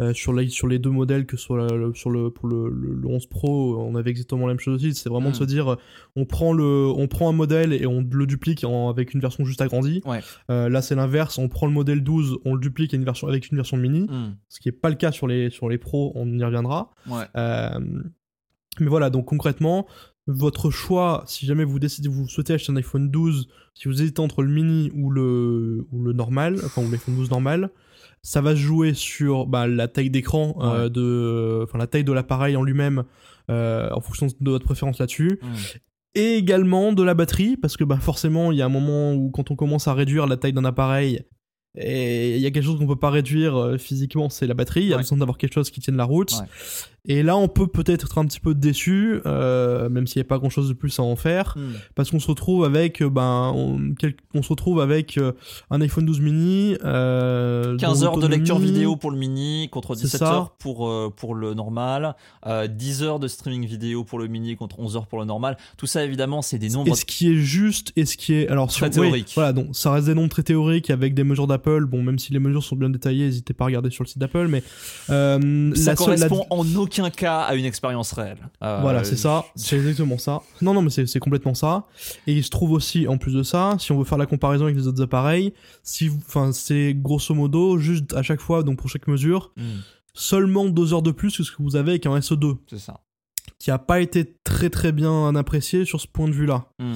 euh, 0.01 0.13
sur, 0.13 0.33
la- 0.33 0.47
sur 0.49 0.67
les 0.67 0.77
deux 0.77 0.89
modèles 0.89 1.25
que 1.25 1.37
sur, 1.37 1.55
la- 1.55 1.67
le, 1.73 1.93
sur 1.93 2.09
le, 2.09 2.29
pour 2.29 2.49
le, 2.49 2.67
le- 2.69 2.93
le 2.93 3.07
11 3.07 3.25
Pro, 3.27 3.77
on 3.79 3.95
avait 3.95 4.09
exactement 4.09 4.45
la 4.45 4.53
même 4.53 4.59
chose 4.59 4.75
aussi. 4.83 4.93
C'est 4.93 5.07
vraiment 5.07 5.29
de 5.29 5.35
Mm. 5.35 5.39
se 5.39 5.43
dire, 5.45 5.77
on 6.17 6.25
prend, 6.25 6.51
le, 6.51 6.87
on 6.93 7.07
prend 7.07 7.29
un 7.29 7.33
modèle 7.33 7.71
et 7.71 7.85
on 7.85 8.05
le 8.11 8.25
duplique 8.25 8.65
en- 8.65 8.89
avec 8.89 9.13
une 9.13 9.21
version 9.21 9.45
juste 9.45 9.61
agrandie. 9.61 10.01
Ouais. 10.05 10.19
Euh, 10.49 10.67
là, 10.67 10.81
c'est 10.81 10.95
l'inverse. 10.95 11.37
On 11.37 11.47
prend 11.47 11.67
le 11.67 11.73
modèle 11.73 12.03
12, 12.03 12.37
on 12.43 12.53
le 12.53 12.59
duplique 12.59 12.93
à 12.93 12.97
une 12.97 13.05
version, 13.05 13.29
avec 13.29 13.49
une 13.49 13.55
version 13.55 13.77
mini, 13.77 14.01
Hmm, 14.09 14.33
ce 14.49 14.59
qui 14.59 14.67
n'est 14.67 14.73
pas 14.73 14.89
le 14.89 14.95
cas 14.95 15.13
sur 15.13 15.25
les, 15.27 15.49
sur 15.49 15.69
les 15.69 15.77
pros, 15.77 16.11
on 16.15 16.27
y 16.37 16.43
reviendra. 16.43 16.91
ouais. 17.07 17.25
Mais 18.81 18.87
voilà, 18.87 19.09
donc 19.09 19.25
concrètement, 19.25 19.87
votre 20.27 20.69
choix, 20.69 21.23
si 21.25 21.45
jamais 21.45 21.63
vous 21.63 21.79
décidez, 21.79 22.07
vous 22.09 22.27
souhaitez 22.27 22.53
acheter 22.53 22.71
un 22.71 22.75
iPhone 22.75 23.09
12, 23.09 23.47
si 23.73 23.87
vous 23.87 24.01
hésitez 24.01 24.19
entre 24.21 24.43
le 24.43 24.49
mini 24.51 24.91
ou 24.93 25.09
le, 25.09 25.87
ou 25.91 26.03
le 26.03 26.13
normal, 26.13 26.57
enfin 26.63 26.83
ou 26.83 26.91
l'iPhone 26.91 27.15
12 27.15 27.31
normal, 27.31 27.71
ça 28.21 28.41
va 28.41 28.51
se 28.55 28.59
jouer 28.59 28.93
sur 28.93 29.47
bah, 29.47 29.65
la 29.67 29.87
taille 29.87 30.09
d'écran, 30.09 30.55
euh, 30.61 30.89
de, 30.89 31.63
enfin 31.63 31.77
la 31.77 31.87
taille 31.87 32.03
de 32.03 32.11
l'appareil 32.11 32.55
en 32.57 32.63
lui-même, 32.63 33.03
euh, 33.49 33.89
en 33.91 34.01
fonction 34.01 34.27
de 34.39 34.51
votre 34.51 34.65
préférence 34.65 34.99
là-dessus, 34.99 35.39
et 36.15 36.35
également 36.35 36.91
de 36.93 37.01
la 37.03 37.13
batterie, 37.13 37.55
parce 37.57 37.77
que 37.77 37.83
bah, 37.83 37.97
forcément, 37.99 38.51
il 38.51 38.57
y 38.57 38.61
a 38.61 38.65
un 38.65 38.69
moment 38.69 39.13
où 39.13 39.31
quand 39.31 39.49
on 39.51 39.55
commence 39.55 39.87
à 39.87 39.93
réduire 39.93 40.27
la 40.27 40.37
taille 40.37 40.53
d'un 40.53 40.65
appareil, 40.65 41.21
et 41.77 42.35
il 42.35 42.41
y 42.41 42.45
a 42.47 42.51
quelque 42.51 42.63
chose 42.65 42.79
qu'on 42.79 42.87
peut 42.87 42.95
pas 42.95 43.11
réduire 43.11 43.55
euh, 43.55 43.77
physiquement, 43.77 44.27
c'est 44.29 44.47
la 44.47 44.55
batterie. 44.55 44.81
Il 44.81 44.87
y 44.87 44.93
a 44.93 44.95
Ouais. 44.97 45.03
besoin 45.03 45.19
d'avoir 45.19 45.37
quelque 45.37 45.53
chose 45.53 45.69
qui 45.69 45.79
tienne 45.79 45.97
la 45.97 46.03
route. 46.03 46.31
Ouais. 46.31 46.47
Et 47.05 47.23
là, 47.23 47.37
on 47.37 47.47
peut 47.47 47.67
peut-être 47.67 48.03
être 48.05 48.17
un 48.17 48.25
petit 48.25 48.39
peu 48.41 48.53
déçu, 48.53 49.21
euh, 49.25 49.89
même 49.89 50.05
s'il 50.05 50.19
n'y 50.19 50.25
a 50.25 50.27
pas 50.27 50.37
grand-chose 50.37 50.67
de 50.67 50.73
plus 50.73 50.99
à 50.99 51.03
en 51.03 51.15
faire, 51.15 51.53
Hmm. 51.57 51.71
parce 51.95 52.11
qu'on 52.11 52.19
se 52.19 52.27
retrouve 52.27 52.65
avec, 52.65 53.01
euh, 53.01 53.09
ben, 53.09 53.51
on, 53.55 53.93
quel- 53.97 54.15
on 54.35 54.43
se 54.43 54.49
retrouve 54.49 54.79
avec 54.81 55.17
euh, 55.17 55.31
un 55.71 55.81
iPhone 55.81 56.05
12 56.05 56.19
mini. 56.19 56.75
euh, 56.83 57.77
15 57.77 58.01
dont 58.01 58.05
heures 58.07 58.17
de 58.17 58.27
lecture 58.27 58.59
vidéo 58.59 58.95
pour 58.95 59.11
le 59.11 59.17
mini 59.17 59.69
contre 59.69 59.95
C'est 59.95 60.03
17 60.03 60.19
ça. 60.19 60.33
heures 60.33 60.49
pour, 60.51 60.91
pour 61.15 61.35
le 61.35 61.53
normal, 61.53 62.15
euh, 62.45 62.67
10 62.67 63.01
heures 63.03 63.19
de 63.19 63.27
streaming 63.27 63.65
vidéo 63.65 64.03
pour 64.03 64.19
le 64.19 64.27
mini 64.27 64.55
contre 64.57 64.79
11 64.79 64.97
heures 64.97 65.07
pour 65.07 65.19
le 65.19 65.25
normal. 65.25 65.57
Tout 65.77 65.87
ça, 65.87 66.03
évidemment, 66.03 66.41
c'est 66.41 66.59
des 66.59 66.69
nombres 66.69 66.91
Et 66.91 66.95
ce 66.95 67.05
qui 67.05 67.29
est 67.31 67.35
juste 67.37 67.91
et 67.95 68.05
ce 68.05 68.17
qui 68.17 68.33
est 68.33 68.47
alors 68.49 68.67
Très 68.67 68.75
sur- 68.91 69.01
oui, 69.01 69.07
théorique. 69.07 69.31
voilà, 69.35 69.53
donc 69.53 69.67
ça 69.71 69.91
reste 69.91 70.07
des 70.07 70.13
nombres 70.15 70.29
très 70.29 70.43
théoriques 70.43 70.89
avec 70.89 71.13
des 71.13 71.23
mesures 71.23 71.47
d'Apple. 71.47 71.85
Bon, 71.85 72.03
même 72.03 72.19
si 72.19 72.33
les 72.33 72.39
mesures 72.39 72.63
sont 72.63 72.75
bien 72.75 72.89
détaillées, 72.89 73.25
n'hésitez 73.25 73.53
pas 73.53 73.63
à 73.63 73.67
regarder 73.67 73.89
sur 73.89 74.03
le 74.03 74.09
site 74.09 74.19
d'Apple. 74.19 74.47
Mais 74.49 74.61
ça 75.07 75.37
la 75.39 75.39
seule- 75.39 75.85
la- 75.87 75.95
correspond 75.95 76.45
en 76.49 76.65
aucun 76.75 76.88
cas 77.15 77.41
à 77.41 77.55
une 77.55 77.65
expérience 77.65 78.11
réelle. 78.13 78.49
Euh, 78.63 78.79
Voilà, 78.81 79.03
c'est 79.03 79.15
ça, 79.15 79.45
c'est 79.55 79.77
exactement 79.77 80.17
ça. 80.17 80.41
Non, 80.61 80.73
non, 80.73 80.81
mais 80.81 80.89
c'est 80.89 81.19
complètement 81.19 81.53
ça. 81.53 81.85
Et 82.27 82.33
il 82.33 82.43
se 82.43 82.49
trouve 82.49 82.71
aussi, 82.71 83.07
en 83.07 83.17
plus 83.17 83.33
de 83.33 83.43
ça, 83.43 83.75
si 83.79 83.91
on 83.91 83.97
veut 83.99 84.05
faire 84.05 84.17
la 84.17 84.25
comparaison 84.25 84.65
avec 84.65 84.75
les 84.75 84.87
autres 84.87 85.01
appareils, 85.03 85.53
si, 85.83 86.07
vous- 86.07 86.19
enfin, 86.27 86.51
c'est 86.51 86.93
grosso 86.95 87.33
modo 87.33 87.77
juste 87.77 88.13
à 88.13 88.23
chaque 88.23 88.41
fois, 88.41 88.63
donc 88.63 88.77
pour 88.79 88.89
chaque 88.89 89.07
mesure, 89.07 89.51
Hmm, 89.57 89.79
seulement 90.13 90.65
deux 90.65 90.93
heures 90.93 91.01
de 91.01 91.11
plus 91.11 91.35
que 91.37 91.43
ce 91.43 91.51
que 91.51 91.61
vous 91.61 91.75
avez 91.75 91.91
avec 91.91 92.05
un 92.05 92.15
SE2, 92.19 92.57
c'est 92.69 92.79
ça. 92.79 93.01
qui 93.59 93.71
a 93.71 93.77
pas 93.79 93.99
été 94.01 94.35
très 94.43 94.69
très 94.69 94.91
bien 94.91 95.35
apprécié 95.35 95.85
sur 95.85 95.99
ce 96.01 96.07
point 96.07 96.27
de 96.27 96.33
vue-là. 96.33 96.65
Hmm. 96.79 96.93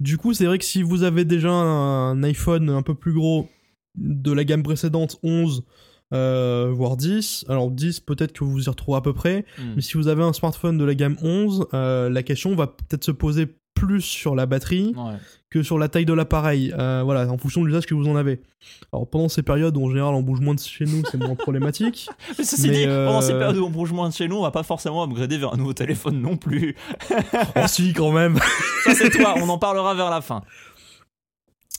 Du 0.00 0.18
coup, 0.18 0.34
c'est 0.34 0.44
vrai 0.46 0.58
que 0.58 0.64
si 0.64 0.82
vous 0.82 1.02
avez 1.04 1.24
déjà 1.24 1.50
un 1.50 2.22
iPhone 2.22 2.68
un 2.70 2.82
peu 2.82 2.94
plus 2.94 3.12
gros 3.14 3.48
de 3.96 4.30
la 4.30 4.44
gamme 4.44 4.62
précédente, 4.62 5.18
11, 5.22 5.64
euh, 6.12 6.70
voire 6.72 6.96
10, 6.96 7.44
alors 7.48 7.70
10 7.70 8.00
peut-être 8.00 8.32
que 8.32 8.44
vous 8.44 8.50
vous 8.52 8.64
y 8.66 8.68
retrouvez 8.70 8.98
à 8.98 9.00
peu 9.00 9.12
près, 9.12 9.44
Hmm. 9.58 9.72
mais 9.76 9.82
si 9.82 9.94
vous 9.94 10.08
avez 10.08 10.22
un 10.22 10.32
smartphone 10.32 10.78
de 10.78 10.84
la 10.84 10.94
gamme 10.94 11.16
11, 11.22 11.66
euh, 11.74 12.08
la 12.08 12.22
question 12.22 12.54
va 12.54 12.66
peut-être 12.68 13.04
se 13.04 13.10
poser 13.10 13.46
plus 13.74 14.00
sur 14.00 14.34
la 14.34 14.46
batterie 14.46 14.94
Ouais. 14.96 15.16
que 15.50 15.62
sur 15.62 15.78
la 15.78 15.88
taille 15.88 16.06
de 16.06 16.14
l'appareil, 16.14 16.72
euh, 16.78 17.02
voilà, 17.04 17.28
en 17.30 17.36
fonction 17.36 17.60
de 17.60 17.66
l'usage 17.66 17.84
que 17.84 17.94
vous 17.94 18.08
en 18.08 18.16
avez. 18.16 18.40
Alors 18.92 19.06
pendant 19.06 19.28
ces 19.28 19.42
périodes 19.42 19.76
où 19.76 19.84
en 19.84 19.90
général 19.90 20.14
on 20.14 20.22
bouge 20.22 20.40
moins 20.40 20.54
de 20.54 20.60
chez 20.60 20.86
nous, 20.86 21.02
c'est 21.10 21.18
moins 21.18 21.34
problématique. 21.34 22.08
Mais 22.38 22.44
ceci 22.44 22.68
Mais, 22.70 22.76
dit, 22.78 22.86
pendant 22.86 23.20
ces 23.20 23.34
périodes 23.34 23.58
où 23.58 23.66
on 23.66 23.70
bouge 23.70 23.92
moins 23.92 24.08
de 24.08 24.14
chez 24.14 24.28
nous, 24.28 24.36
on 24.36 24.42
va 24.42 24.50
pas 24.50 24.62
forcément 24.62 25.02
upgrader 25.04 25.36
vers 25.36 25.52
un 25.52 25.56
nouveau 25.58 25.74
téléphone 25.74 26.20
non 26.22 26.36
plus. 26.38 26.74
oh 27.56 27.60
si, 27.66 27.92
quand 27.92 28.12
même 28.12 28.38
Ça, 28.84 28.94
c'est 28.94 29.10
toi, 29.10 29.34
on 29.36 29.48
en 29.50 29.58
parlera 29.58 29.94
vers 29.94 30.08
la 30.10 30.22
fin. 30.22 30.42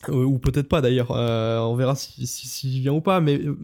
Euh, 0.10 0.24
ou 0.24 0.38
peut-être 0.38 0.68
pas 0.70 0.82
d'ailleurs, 0.82 1.12
Euh, 1.12 1.60
on 1.60 1.76
verra 1.76 1.96
si, 1.96 2.28
si, 2.28 2.80
vient 2.80 2.94
ou 2.94 3.02
pas, 3.02 3.20
mais 3.20 3.40
euh, 3.40 3.56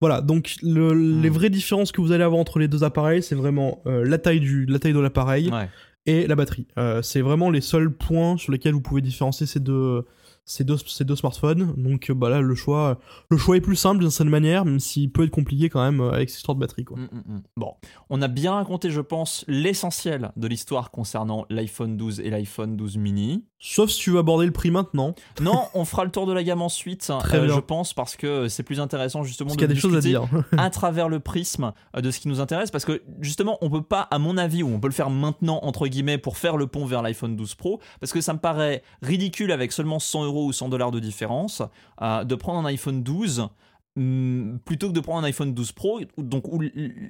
voilà, 0.00 0.20
donc 0.20 0.54
le- 0.62 0.92
les 1.20 1.30
Hmm. 1.30 1.32
vraies 1.32 1.50
différences 1.50 1.92
que 1.92 2.00
vous 2.00 2.12
allez 2.12 2.24
avoir 2.24 2.40
entre 2.40 2.58
les 2.58 2.68
deux 2.68 2.84
appareils, 2.84 3.22
c'est 3.22 3.34
vraiment 3.34 3.80
euh, 3.86 4.04
la, 4.04 4.18
taille 4.18 4.40
du, 4.40 4.66
la 4.66 4.78
taille 4.78 4.92
de 4.92 4.98
l'appareil 5.00 5.50
Ouais. 5.50 5.68
et 6.06 6.26
la 6.26 6.34
batterie. 6.36 6.66
C'est 7.02 7.20
vraiment 7.20 7.50
les 7.50 7.60
seuls 7.60 7.90
points 7.90 8.36
sur 8.36 8.52
lesquels 8.52 8.72
vous 8.74 8.80
pouvez 8.80 9.00
différencier 9.02 9.46
ces 9.46 9.60
deux, 9.60 10.04
ces 10.44 10.64
deux, 10.64 10.76
ces 10.86 11.04
deux 11.04 11.16
smartphones. 11.16 11.74
Donc 11.76 12.10
euh, 12.10 12.14
bah 12.14 12.28
là, 12.28 12.40
le 12.40 12.54
choix, 12.54 12.98
le 13.30 13.36
choix 13.36 13.56
est 13.56 13.60
plus 13.60 13.76
simple 13.76 14.00
d'une 14.00 14.10
certaine 14.10 14.30
manière, 14.30 14.64
même 14.64 14.80
s'il 14.80 15.10
peut 15.10 15.24
être 15.24 15.30
compliqué 15.30 15.68
quand 15.68 15.82
même 15.82 16.00
euh, 16.00 16.12
avec 16.12 16.30
cette 16.30 16.38
histoire 16.38 16.56
de 16.56 16.60
batterie. 16.60 16.84
Quoi. 16.84 16.98
Mm, 16.98 17.08
mm, 17.12 17.34
mm. 17.34 17.42
Bon, 17.56 17.74
on 18.10 18.22
a 18.22 18.28
bien 18.28 18.52
raconté, 18.52 18.90
je 18.90 19.00
pense, 19.00 19.44
l'essentiel 19.48 20.32
de 20.36 20.46
l'histoire 20.46 20.90
concernant 20.90 21.46
l'iPhone 21.48 21.96
12 21.96 22.20
et 22.20 22.30
l'iPhone 22.30 22.76
12 22.76 22.96
mini. 22.98 23.44
Sauf 23.64 23.90
si 23.90 24.00
tu 24.00 24.10
veux 24.10 24.18
aborder 24.18 24.44
le 24.44 24.52
prix 24.52 24.72
maintenant, 24.72 25.14
Non, 25.40 25.66
on 25.74 25.84
fera 25.84 26.04
le 26.04 26.10
tour 26.10 26.26
de 26.26 26.32
la 26.32 26.42
gamme 26.42 26.62
ensuite, 26.62 27.10
euh, 27.10 27.46
bien. 27.46 27.54
je 27.54 27.60
pense, 27.60 27.94
parce 27.94 28.16
que 28.16 28.48
c'est 28.48 28.64
plus 28.64 28.80
intéressant 28.80 29.22
justement 29.22 29.48
parce 29.48 29.58
de 29.58 29.62
y 29.62 29.64
a 29.64 29.68
des 29.68 29.76
choses 29.76 29.96
à 29.96 30.00
dire. 30.00 30.24
à 30.58 30.70
travers 30.70 31.08
le 31.08 31.20
prisme 31.20 31.72
de 31.96 32.10
ce 32.10 32.18
qui 32.18 32.26
nous 32.26 32.40
intéresse, 32.40 32.72
parce 32.72 32.84
que 32.84 33.02
justement, 33.20 33.58
on 33.60 33.70
peut 33.70 33.82
pas, 33.82 34.08
à 34.10 34.18
mon 34.18 34.36
avis, 34.36 34.64
ou 34.64 34.68
on 34.68 34.80
peut 34.80 34.88
le 34.88 34.92
faire 34.92 35.10
maintenant 35.10 35.60
entre 35.62 35.86
guillemets 35.86 36.18
pour 36.18 36.38
faire 36.38 36.56
le 36.56 36.66
pont 36.66 36.86
vers 36.86 37.02
l'iPhone 37.02 37.36
12 37.36 37.54
Pro, 37.54 37.80
parce 38.00 38.12
que 38.12 38.20
ça 38.20 38.32
me 38.32 38.40
paraît 38.40 38.82
ridicule 39.00 39.52
avec 39.52 39.70
seulement 39.70 40.00
100 40.00 40.24
euros 40.24 40.31
ou 40.36 40.52
100 40.52 40.68
dollars 40.68 40.90
de 40.90 41.00
différence 41.00 41.62
euh, 42.00 42.24
de 42.24 42.34
prendre 42.34 42.58
un 42.60 42.64
iPhone 42.70 43.02
12 43.02 43.48
hum, 43.96 44.58
plutôt 44.64 44.88
que 44.88 44.92
de 44.94 45.00
prendre 45.00 45.20
un 45.24 45.28
iPhone 45.28 45.52
12 45.54 45.72
Pro, 45.72 46.00
donc 46.18 46.48
où 46.48 46.60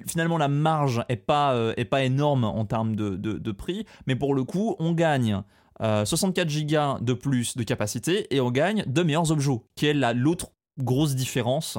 finalement 0.07 0.37
la 0.37 0.47
marge 0.47 1.03
est 1.09 1.15
pas, 1.15 1.53
euh, 1.53 1.73
est 1.77 1.85
pas 1.85 2.03
énorme 2.03 2.43
en 2.43 2.65
termes 2.65 2.95
de, 2.95 3.15
de- 3.15 3.37
de 3.37 3.51
prix, 3.51 3.85
mais 4.07 4.15
pour 4.15 4.33
le 4.35 4.43
coup, 4.43 4.75
on 4.79 4.91
gagne 4.93 5.41
euh, 5.81 6.05
64 6.05 6.47
Go 6.67 7.03
de 7.03 7.13
plus 7.13 7.57
de 7.57 7.63
capacité 7.63 8.27
et 8.35 8.39
on 8.41 8.51
gagne 8.51 8.83
de 8.85 9.01
meilleurs 9.03 9.31
objets, 9.31 9.59
qui 9.75 9.87
est 9.87 9.93
la- 9.93 10.13
l'autre 10.13 10.47
grosse 10.77 11.15
différence. 11.15 11.77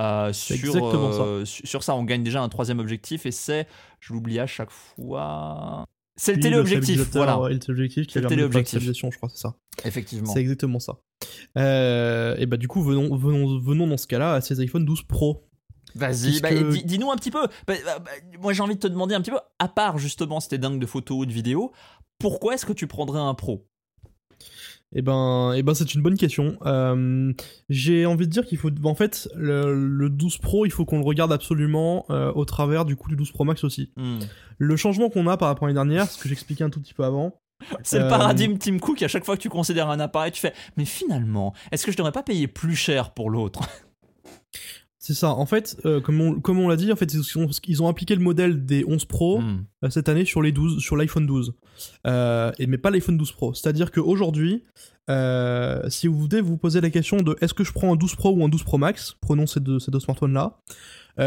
euh, 0.00 0.32
ça. 0.72 0.78
euh, 1.22 1.44
sur 1.44 1.82
ça, 1.82 1.94
on 1.94 2.04
gagne 2.04 2.22
déjà 2.22 2.42
un 2.42 2.48
troisième 2.48 2.78
objectif 2.80 3.26
et 3.26 3.30
c'est, 3.30 3.66
je 4.00 4.12
l'oublie 4.14 4.38
à 4.40 4.46
chaque 4.46 4.70
fois, 4.70 5.84
c'est 6.22 6.34
le 6.34 6.40
téléobjectif. 6.40 7.10
Voilà, 7.12 7.38
le 7.48 7.58
téléobjectif 7.58 8.06
qui 8.06 8.12
C'est 8.14 8.18
a 8.18 8.22
le 8.22 8.28
téléobjectif. 8.28 8.70
stabilisation, 8.78 9.10
je 9.10 9.16
crois, 9.16 9.28
c'est 9.30 9.40
ça. 9.40 9.54
effectivement. 9.84 10.32
C'est 10.32 10.40
exactement 10.40 10.78
ça. 10.78 10.98
Euh, 11.58 12.34
et 12.38 12.46
bah 12.46 12.56
du 12.56 12.68
coup, 12.68 12.82
venons, 12.82 13.16
venons, 13.16 13.58
venons 13.60 13.86
dans 13.86 13.96
ce 13.96 14.06
cas-là 14.06 14.34
à 14.34 14.40
ces 14.40 14.60
iPhone 14.60 14.84
12 14.84 15.02
Pro. 15.04 15.46
Vas-y, 15.94 16.26
Puisque- 16.28 16.42
bah, 16.42 16.50
dis- 16.70 16.84
dis-nous 16.84 17.10
un 17.10 17.16
petit 17.16 17.30
peu. 17.30 17.46
Bah, 17.66 17.74
bah, 17.84 17.98
bah, 17.98 18.10
moi, 18.40 18.52
j'ai 18.52 18.62
envie 18.62 18.74
de 18.76 18.80
te 18.80 18.86
demander 18.86 19.14
un 19.14 19.20
petit 19.20 19.30
peu, 19.32 19.38
à 19.58 19.68
part 19.68 19.98
justement, 19.98 20.38
c'était 20.40 20.58
dingue 20.58 20.78
de 20.78 20.86
photos 20.86 21.18
ou 21.18 21.26
de 21.26 21.32
vidéos, 21.32 21.72
pourquoi 22.18 22.54
est-ce 22.54 22.66
que 22.66 22.72
tu 22.72 22.86
prendrais 22.86 23.18
un 23.20 23.34
pro? 23.34 23.66
Eh 24.94 25.02
ben, 25.02 25.52
eh 25.54 25.62
ben 25.62 25.72
c'est 25.74 25.94
une 25.94 26.02
bonne 26.02 26.16
question. 26.16 26.56
Euh, 26.66 27.32
J'ai 27.68 28.06
envie 28.06 28.26
de 28.26 28.32
dire 28.32 28.44
qu'il 28.44 28.58
faut, 28.58 28.70
en 28.82 28.94
fait, 28.94 29.28
le, 29.36 29.72
le 29.74 30.10
12 30.10 30.38
Pro, 30.38 30.66
il 30.66 30.70
faut 30.70 30.84
qu'on 30.84 30.98
le 30.98 31.04
regarde 31.04 31.32
absolument 31.32 32.06
euh, 32.10 32.32
au 32.34 32.44
travers 32.44 32.84
du 32.84 32.96
coup 32.96 33.08
du 33.08 33.14
12 33.16 33.30
Pro 33.30 33.44
Max 33.44 33.62
aussi. 33.62 33.92
Hmm. 33.96 34.18
Le 34.58 34.76
changement 34.76 35.08
qu'on 35.08 35.26
a 35.28 35.36
par 35.36 35.48
rapport 35.48 35.64
à 35.64 35.68
l'année 35.68 35.76
dernière, 35.76 36.10
ce 36.10 36.20
que 36.20 36.28
j'expliquais 36.28 36.64
un 36.64 36.70
tout 36.70 36.80
petit 36.80 36.94
peu 36.94 37.04
avant, 37.04 37.34
C'est 37.82 37.98
le 37.98 38.06
Euh, 38.06 38.08
paradigme 38.08 38.56
Tim 38.58 38.78
Cook. 38.78 39.02
À 39.02 39.08
chaque 39.08 39.24
fois 39.24 39.36
que 39.36 39.42
tu 39.42 39.48
considères 39.50 39.90
un 39.90 40.00
appareil, 40.00 40.32
tu 40.32 40.40
fais, 40.40 40.54
mais 40.76 40.84
finalement, 40.84 41.54
est-ce 41.70 41.84
que 41.86 41.92
je 41.92 41.96
devrais 41.96 42.10
pas 42.12 42.22
payer 42.22 42.48
plus 42.48 42.74
cher 42.74 43.12
pour 43.12 43.30
l'autre? 43.30 43.60
c'est 45.10 45.18
ça. 45.18 45.30
En 45.32 45.46
fait, 45.46 45.76
euh, 45.86 46.00
comme 46.00 46.20
on, 46.20 46.40
comme 46.40 46.60
on 46.60 46.68
l'a 46.68 46.76
dit, 46.76 46.92
en 46.92 46.96
fait, 46.96 47.12
ils 47.12 47.38
ont, 47.38 47.48
ils 47.66 47.82
ont 47.82 47.88
appliqué 47.88 48.14
le 48.14 48.20
modèle 48.20 48.64
des 48.64 48.84
11 48.86 49.06
Pro. 49.06 49.40
Hmm. 49.40 49.64
euh, 49.84 49.90
cette 49.90 50.08
année 50.08 50.24
sur 50.24 50.40
les 50.40 50.52
12 50.52 50.80
sur 50.80 50.96
l'iPhone 50.96 51.26
12 51.26 51.54
Euh, 52.06 52.52
et 52.58 52.66
mais 52.66 52.78
pas 52.78 52.90
l'iPhone 52.90 53.16
12 53.16 53.32
Pro 53.32 53.54
c'est 53.54 53.66
à 53.66 53.72
dire 53.72 53.90
qu'aujourd'hui 53.90 54.64
si 55.88 56.06
vous 56.06 56.18
voulez 56.18 56.40
vous 56.40 56.58
poser 56.58 56.80
la 56.80 56.90
question 56.90 57.16
de 57.16 57.36
est-ce 57.40 57.54
que 57.54 57.64
je 57.64 57.72
prends 57.72 57.92
un 57.92 57.96
12 57.96 58.14
Pro 58.14 58.32
ou 58.32 58.44
un 58.44 58.48
12 58.48 58.62
Pro 58.62 58.78
Max 58.78 59.16
prenons 59.20 59.46
ces 59.46 59.60
deux, 59.60 59.80
ces 59.80 59.90
deux 59.90 59.98
smartphones 59.98 60.34
là 60.34 60.58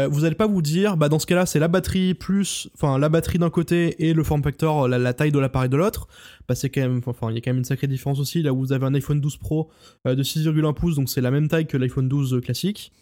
vous 0.08 0.20
n'allez 0.20 0.36
pas 0.36 0.46
vous 0.46 0.62
dire 0.62 0.96
bah 0.96 1.08
dans 1.08 1.18
ce 1.18 1.26
cas 1.26 1.34
là 1.34 1.44
c'est 1.44 1.58
la 1.58 1.68
batterie 1.68 2.14
plus 2.14 2.68
enfin 2.74 2.98
la 2.98 3.08
batterie 3.08 3.38
d'un 3.38 3.50
côté 3.50 4.06
et 4.06 4.14
le 4.14 4.22
form 4.22 4.42
factor 4.42 4.86
la, 4.88 4.98
la 4.98 5.12
taille 5.12 5.32
de 5.32 5.38
l'appareil 5.40 5.68
de 5.68 5.76
l'autre 5.76 6.06
bah 6.48 6.54
c'est 6.54 6.70
quand 6.70 6.80
même 6.82 7.00
enfin 7.04 7.30
il 7.30 7.34
y 7.34 7.38
a 7.38 7.40
quand 7.40 7.50
même 7.50 7.58
une 7.58 7.64
sacrée 7.64 7.88
différence 7.88 8.20
aussi 8.20 8.42
là 8.42 8.52
où 8.52 8.60
vous 8.60 8.72
avez 8.72 8.86
un 8.86 8.94
iPhone 8.94 9.20
12 9.20 9.36
Pro 9.38 9.70
de 10.06 10.22
6,1 10.22 10.72
pouces 10.72 10.94
donc 10.94 11.10
c'est 11.10 11.20
la 11.20 11.32
même 11.32 11.48
taille 11.48 11.66
que 11.66 11.76
l'iPhone 11.76 12.08
12 12.08 12.40
classique 12.42 12.92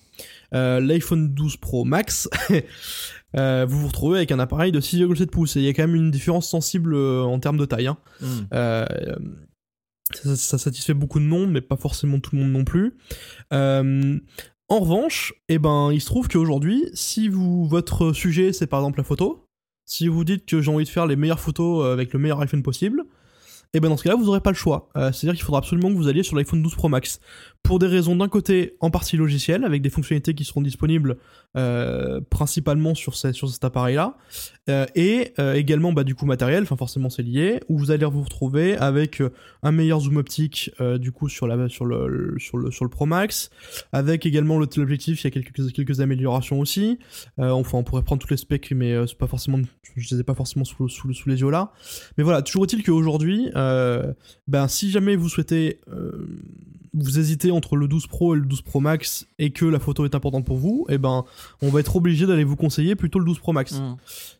Euh, 0.54 0.80
l'iPhone 0.80 1.32
12 1.34 1.56
Pro 1.56 1.84
Max 1.84 2.28
euh, 3.36 3.64
vous 3.66 3.80
vous 3.80 3.86
retrouvez 3.88 4.18
avec 4.18 4.32
un 4.32 4.38
appareil 4.38 4.70
de 4.72 4.80
6,7 4.80 5.26
pouces 5.26 5.56
et 5.56 5.60
il 5.60 5.64
y 5.64 5.68
a 5.68 5.72
quand 5.72 5.86
même 5.86 5.94
une 5.94 6.10
différence 6.10 6.48
sensible 6.48 6.94
euh, 6.94 7.22
en 7.22 7.38
termes 7.38 7.56
de 7.56 7.64
taille. 7.64 7.86
hein. 7.86 7.96
Hmm. 8.20 8.40
Euh, 8.52 8.84
ça, 10.12 10.36
ça 10.36 10.58
satisfait 10.58 10.92
beaucoup 10.92 11.20
de 11.20 11.24
monde, 11.24 11.50
mais 11.50 11.62
pas 11.62 11.76
forcément 11.76 12.20
tout 12.20 12.36
le 12.36 12.42
monde 12.42 12.52
non 12.52 12.64
plus. 12.64 12.94
En 13.50 14.78
revanche, 14.78 15.34
eh 15.48 15.58
ben, 15.58 15.90
il 15.92 16.00
se 16.00 16.06
trouve 16.06 16.28
qu'aujourd'hui, 16.28 16.84
si 16.94 17.28
vous, 17.28 17.66
votre 17.66 18.12
sujet 18.12 18.52
c'est 18.52 18.66
par 18.66 18.80
exemple 18.80 18.98
la 18.98 19.04
photo, 19.04 19.46
si 19.84 20.08
vous 20.08 20.24
dites 20.24 20.46
que 20.46 20.62
j'ai 20.62 20.70
envie 20.70 20.84
de 20.84 20.88
faire 20.88 21.06
les 21.06 21.16
meilleures 21.16 21.40
photos 21.40 21.86
avec 21.86 22.12
le 22.12 22.18
meilleur 22.18 22.40
iPhone 22.40 22.62
possible, 22.62 23.04
et 23.74 23.80
ben 23.80 23.88
dans 23.88 23.96
ce 23.96 24.02
cas-là, 24.02 24.16
vous 24.16 24.26
n'aurez 24.26 24.40
pas 24.40 24.50
le 24.50 24.56
choix. 24.56 24.90
Euh, 24.96 25.12
C'est-à-dire 25.12 25.34
qu'il 25.34 25.44
faudra 25.44 25.60
absolument 25.60 25.88
que 25.88 25.94
vous 25.94 26.08
alliez 26.08 26.22
sur 26.22 26.36
l'iPhone 26.36 26.62
12 26.62 26.74
Pro 26.74 26.88
Max. 26.88 27.20
Pour 27.62 27.78
des 27.78 27.86
raisons 27.86 28.16
d'un 28.16 28.28
côté 28.28 28.74
en 28.80 28.90
partie 28.90 29.16
logicielle, 29.16 29.64
avec 29.64 29.82
des 29.82 29.88
fonctionnalités 29.88 30.34
qui 30.34 30.44
seront 30.44 30.60
disponibles 30.60 31.16
euh, 31.56 32.20
principalement 32.28 32.94
sur, 32.94 33.14
sur 33.14 33.48
cet 33.48 33.64
appareil-là, 33.64 34.16
euh, 34.68 34.84
et 34.96 35.32
également 35.54 35.92
bah, 35.92 36.02
du 36.02 36.16
coup 36.16 36.26
matériel, 36.26 36.64
enfin 36.64 36.76
forcément 36.76 37.08
c'est 37.08 37.22
lié, 37.22 37.60
où 37.68 37.78
vous 37.78 37.92
allez 37.92 38.04
vous 38.04 38.22
retrouver 38.22 38.76
avec 38.76 39.22
un 39.62 39.70
meilleur 39.70 40.00
zoom 40.00 40.16
optique 40.16 40.72
du 40.98 41.12
coup 41.12 41.28
sur, 41.28 41.46
la, 41.46 41.68
sur, 41.68 41.84
le, 41.84 42.34
sur, 42.38 42.58
le, 42.58 42.72
sur 42.72 42.84
le 42.84 42.90
Pro 42.90 43.06
Max, 43.06 43.50
avec 43.92 44.26
également 44.26 44.58
le 44.58 44.66
téléobjectif, 44.66 45.22
il 45.22 45.24
y 45.24 45.28
a 45.28 45.30
quelques, 45.30 45.72
quelques 45.72 46.00
améliorations 46.00 46.58
aussi. 46.58 46.98
Enfin 47.38 47.78
on 47.78 47.84
pourrait 47.84 48.02
prendre 48.02 48.20
tous 48.20 48.30
les 48.30 48.36
specs, 48.36 48.72
mais 48.72 49.06
c'est 49.06 49.16
pas 49.18 49.28
forcément, 49.28 49.60
je 49.96 50.14
les 50.14 50.20
ai 50.20 50.24
pas 50.24 50.34
forcément 50.34 50.64
sous, 50.64 50.88
sous, 50.88 51.12
sous 51.12 51.28
les 51.28 51.40
yeux 51.40 51.50
là. 51.50 51.70
Mais 52.18 52.24
voilà, 52.24 52.42
toujours 52.42 52.64
est-il 52.64 52.82
qu'aujourd'hui, 52.82 53.50
euh, 53.62 54.12
ben, 54.48 54.68
si 54.68 54.90
jamais 54.90 55.16
vous 55.16 55.28
souhaitez, 55.28 55.80
euh, 55.92 56.26
vous 56.94 57.18
hésitez 57.18 57.50
entre 57.50 57.76
le 57.76 57.88
12 57.88 58.06
Pro 58.06 58.34
et 58.34 58.38
le 58.38 58.44
12 58.44 58.62
Pro 58.62 58.80
Max 58.80 59.26
et 59.38 59.50
que 59.50 59.64
la 59.64 59.78
photo 59.78 60.04
est 60.04 60.14
importante 60.14 60.44
pour 60.44 60.58
vous, 60.58 60.84
et 60.88 60.98
ben, 60.98 61.24
on 61.62 61.68
va 61.68 61.80
être 61.80 61.96
obligé 61.96 62.26
d'aller 62.26 62.44
vous 62.44 62.56
conseiller 62.56 62.94
plutôt 62.96 63.18
le 63.18 63.24
12 63.24 63.38
Pro 63.38 63.52
Max. 63.52 63.72
Hmm. 63.78 63.96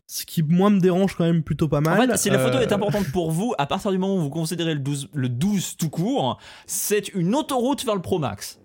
Ce 0.07 0.27
qui, 0.27 0.43
moi, 0.43 0.69
me 0.69 0.79
dérange 0.81 1.15
quand 1.17 1.25
même 1.25 1.43
plutôt 1.43 1.69
pas 1.69 1.79
En 1.79 1.83
mal. 1.83 2.11
fait, 2.11 2.17
si 2.19 2.29
la 2.31 2.39
photo 2.39 2.59
Euh, 2.59 2.61
est 2.61 2.73
importante 2.73 3.07
pour 3.13 3.31
vous, 3.31 3.55
à 3.57 3.67
partir 3.67 3.91
du 3.91 3.99
moment 3.99 4.17
où 4.17 4.21
vous 4.21 4.31
considérez 4.31 4.75
le 4.75 4.81
12, 4.81 5.09
le 5.15 5.29
12 5.31 5.77
tout 5.79 5.89
court, 5.89 6.39
c'est 6.67 7.09
une 7.15 7.35
autoroute 7.35 7.85
vers 7.85 7.95
le 7.95 8.03
Pro 8.03 8.19
Max. 8.19 8.59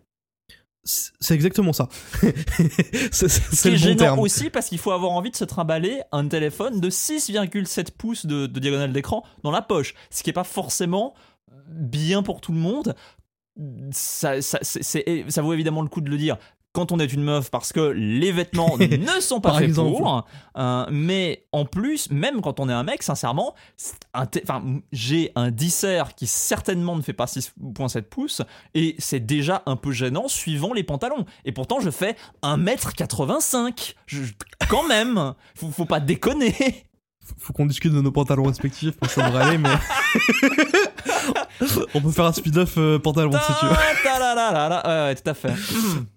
C'est 0.87 1.33
exactement 1.33 1.73
ça. 1.73 1.89
c'est 3.11 3.29
Ce 3.29 3.75
gênant 3.75 4.17
aussi 4.17 4.49
parce 4.49 4.67
qu'il 4.67 4.79
faut 4.79 4.91
avoir 4.91 5.11
envie 5.11 5.31
de 5.31 5.35
se 5.35 5.43
trimballer 5.43 6.01
un 6.11 6.27
téléphone 6.27 6.79
de 6.79 6.89
6,7 6.89 7.91
pouces 7.97 8.25
de, 8.25 8.47
diagonale 8.47 8.93
d'écran 8.93 9.23
dans 9.43 9.51
la 9.51 9.61
poche, 9.61 9.93
ce 10.09 10.23
qui 10.23 10.29
n'est 10.29 10.33
pas 10.33 10.43
forcément 10.43 11.13
bien 11.67 12.23
pour 12.23 12.41
tout 12.41 12.53
le 12.53 12.59
monde. 12.59 12.95
Ça, 13.91 14.41
ça, 14.41 14.59
ça 14.61 15.41
vaut 15.41 15.53
évidemment 15.53 15.81
le 15.81 15.89
coup 15.89 16.01
de 16.01 16.09
le 16.09 16.17
dire 16.17 16.37
quand 16.77 16.91
on 16.91 16.99
est 16.99 17.11
une 17.11 17.23
meuf 17.23 17.49
parce 17.49 17.73
que 17.73 17.79
les 17.79 18.31
vêtements 18.31 18.77
ne 18.79 19.19
sont 19.19 19.41
pas 19.41 19.57
faits 19.57 19.73
pour. 19.73 20.27
Euh, 20.57 20.85
mais 20.91 21.47
en 21.51 21.65
plus, 21.65 22.11
même 22.11 22.39
quand 22.41 22.59
on 22.59 22.69
est 22.69 22.73
un 22.73 22.83
mec, 22.83 23.01
sincèrement, 23.01 23.55
j'ai 24.91 25.31
un 25.35 25.49
dissert 25.49 26.13
qui 26.13 26.27
certainement 26.27 26.95
ne 26.95 27.01
fait 27.01 27.13
pas 27.13 27.25
6.7 27.25 28.03
pouces 28.03 28.43
et 28.75 28.95
c'est 28.99 29.25
déjà 29.25 29.63
un 29.65 29.75
peu 29.75 29.91
gênant 29.91 30.27
suivant 30.27 30.71
les 30.71 30.83
pantalons. 30.83 31.25
Et 31.45 31.51
pourtant, 31.51 31.79
je 31.79 31.89
fais 31.89 32.15
1m85. 32.43 33.95
quand 34.69 34.87
même, 34.87 35.33
faut, 35.55 35.71
faut 35.71 35.85
pas 35.85 35.99
déconner. 35.99 36.53
Faut 37.39 37.53
qu'on 37.53 37.65
discute 37.65 37.91
de 37.91 38.01
nos 38.01 38.11
pantalons 38.11 38.43
respectifs 38.43 38.95
pour 38.97 39.09
ça 39.09 39.25
aller, 39.25 39.57
mais. 39.57 39.73
on 41.95 42.01
peut 42.01 42.11
faire 42.11 42.25
un 42.25 42.33
speed-off 42.33 42.75
euh, 42.77 42.99
pantalon 42.99 43.31
si 43.31 43.53
tu 43.59 43.65
veux. 43.65 43.71
Ouais, 43.71 45.15
tout 45.15 45.29
à 45.29 45.33
fait. 45.33 45.53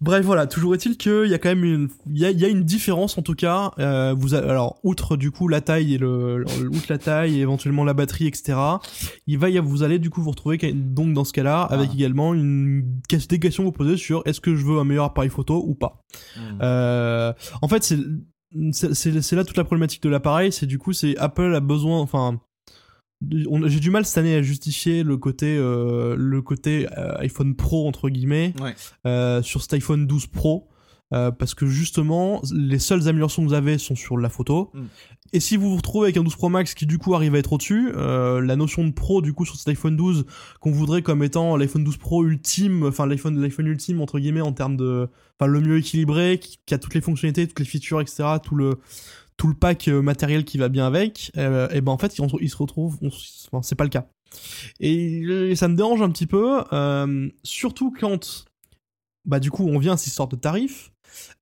Bref, 0.00 0.24
voilà. 0.24 0.46
Toujours 0.46 0.74
est-il 0.74 0.96
qu'il 0.96 1.26
y 1.26 1.34
a 1.34 1.38
quand 1.38 1.48
même 1.48 1.64
une, 1.64 1.88
il 2.06 2.18
y 2.18 2.44
a, 2.44 2.48
une 2.48 2.64
différence 2.64 3.16
en 3.18 3.22
tout 3.22 3.34
cas. 3.34 3.72
Euh, 3.78 4.14
vous 4.16 4.34
alors, 4.34 4.78
outre 4.82 5.16
du 5.16 5.30
coup 5.30 5.48
la 5.48 5.60
taille 5.60 5.94
et 5.94 5.98
le, 5.98 6.44
outre 6.70 6.86
la 6.88 6.98
taille 6.98 7.38
et 7.38 7.40
éventuellement 7.40 7.84
la 7.84 7.94
batterie, 7.94 8.26
etc. 8.26 8.58
Il 9.26 9.38
va 9.38 9.48
y 9.50 9.58
vous 9.58 9.82
allez 9.82 9.98
du 9.98 10.10
coup 10.10 10.22
vous 10.22 10.30
retrouver 10.30 10.58
donc 10.74 11.14
dans 11.14 11.24
ce 11.24 11.32
cas-là 11.32 11.62
avec 11.62 11.90
ah. 11.92 11.94
également 11.94 12.34
une 12.34 13.00
des 13.28 13.38
questions 13.38 13.64
vous 13.64 13.72
poser 13.72 13.96
sur 13.96 14.22
est-ce 14.26 14.40
que 14.40 14.54
je 14.54 14.64
veux 14.64 14.78
un 14.78 14.84
meilleur 14.84 15.06
appareil 15.06 15.30
photo 15.30 15.62
ou 15.66 15.74
pas? 15.74 16.02
Hmm. 16.36 16.58
Euh, 16.62 17.32
en 17.62 17.68
fait, 17.68 17.82
c'est 17.82 17.98
c'est 18.72 19.32
là 19.32 19.44
toute 19.44 19.56
la 19.56 19.64
problématique 19.64 20.02
de 20.02 20.08
l'appareil. 20.08 20.52
C'est 20.52 20.66
du 20.66 20.78
coup 20.78 20.92
c'est 20.92 21.16
Apple 21.18 21.54
a 21.54 21.60
besoin, 21.60 21.98
enfin 22.00 22.40
j'ai 23.30 23.80
du 23.80 23.90
mal 23.90 24.04
cette 24.04 24.18
année 24.18 24.34
à 24.34 24.42
justifier 24.42 25.02
le 25.02 25.16
côté 25.16 25.56
euh, 25.56 26.14
le 26.18 26.42
côté 26.42 26.86
euh, 26.96 27.16
iPhone 27.18 27.54
Pro 27.54 27.88
entre 27.88 28.08
guillemets 28.08 28.54
euh, 29.06 29.42
sur 29.42 29.62
cet 29.62 29.74
iPhone 29.74 30.06
12 30.06 30.26
Pro 30.26 30.68
parce 31.10 31.54
que 31.54 31.66
justement 31.66 32.42
les 32.52 32.80
seules 32.80 33.08
améliorations 33.08 33.42
que 33.44 33.48
vous 33.48 33.54
avez 33.54 33.78
sont 33.78 33.94
sur 33.94 34.18
la 34.18 34.28
photo 34.28 34.72
mm. 34.74 34.84
et 35.34 35.40
si 35.40 35.56
vous 35.56 35.70
vous 35.70 35.76
retrouvez 35.76 36.06
avec 36.06 36.16
un 36.16 36.24
12 36.24 36.34
Pro 36.34 36.48
Max 36.48 36.74
qui 36.74 36.84
du 36.84 36.98
coup 36.98 37.14
arrive 37.14 37.36
à 37.36 37.38
être 37.38 37.52
au-dessus 37.52 37.92
la 37.92 38.56
notion 38.56 38.84
de 38.84 38.90
Pro 38.90 39.22
du 39.22 39.32
coup 39.32 39.44
sur 39.44 39.56
cet 39.56 39.68
iPhone 39.68 39.96
12 39.96 40.26
qu'on 40.60 40.72
voudrait 40.72 41.02
comme 41.02 41.22
étant 41.22 41.56
l'iPhone 41.56 41.84
12 41.84 41.96
Pro 41.98 42.24
ultime 42.24 42.84
enfin 42.84 43.06
l'iPhone 43.06 43.40
l'iPhone 43.40 43.68
ultime 43.68 44.00
entre 44.00 44.18
guillemets 44.18 44.40
en 44.40 44.52
termes 44.52 44.76
de 44.76 45.08
enfin 45.38 45.50
le 45.50 45.60
mieux 45.60 45.78
équilibré 45.78 46.40
qui 46.40 46.74
a 46.74 46.78
toutes 46.78 46.94
les 46.94 47.00
fonctionnalités 47.00 47.46
toutes 47.46 47.60
les 47.60 47.66
features 47.66 48.00
etc 48.00 48.24
tout 48.42 48.56
le 48.56 48.78
tout 49.36 49.48
le 49.48 49.54
pack 49.54 49.88
euh, 49.88 50.02
matériel 50.02 50.44
qui 50.44 50.58
va 50.58 50.68
bien 50.68 50.86
avec, 50.86 51.30
euh, 51.36 51.68
et 51.70 51.80
ben 51.80 51.92
en 51.92 51.98
fait 51.98 52.18
il, 52.18 52.50
se 52.50 52.56
retrouve, 52.56 52.98
enfin, 53.02 53.62
c'est 53.62 53.74
pas 53.74 53.84
le 53.84 53.90
cas. 53.90 54.06
Et, 54.80 55.54
ça 55.56 55.68
me 55.68 55.76
dérange 55.76 56.02
un 56.02 56.10
petit 56.10 56.26
peu, 56.26 56.62
euh, 56.72 57.28
surtout 57.42 57.92
quand, 57.98 58.46
bah 59.24 59.40
du 59.40 59.50
coup 59.50 59.66
on 59.66 59.78
vient 59.78 59.94
à 59.94 59.96
ces 59.96 60.10
sortes 60.10 60.32
de 60.32 60.36
tarifs, 60.36 60.92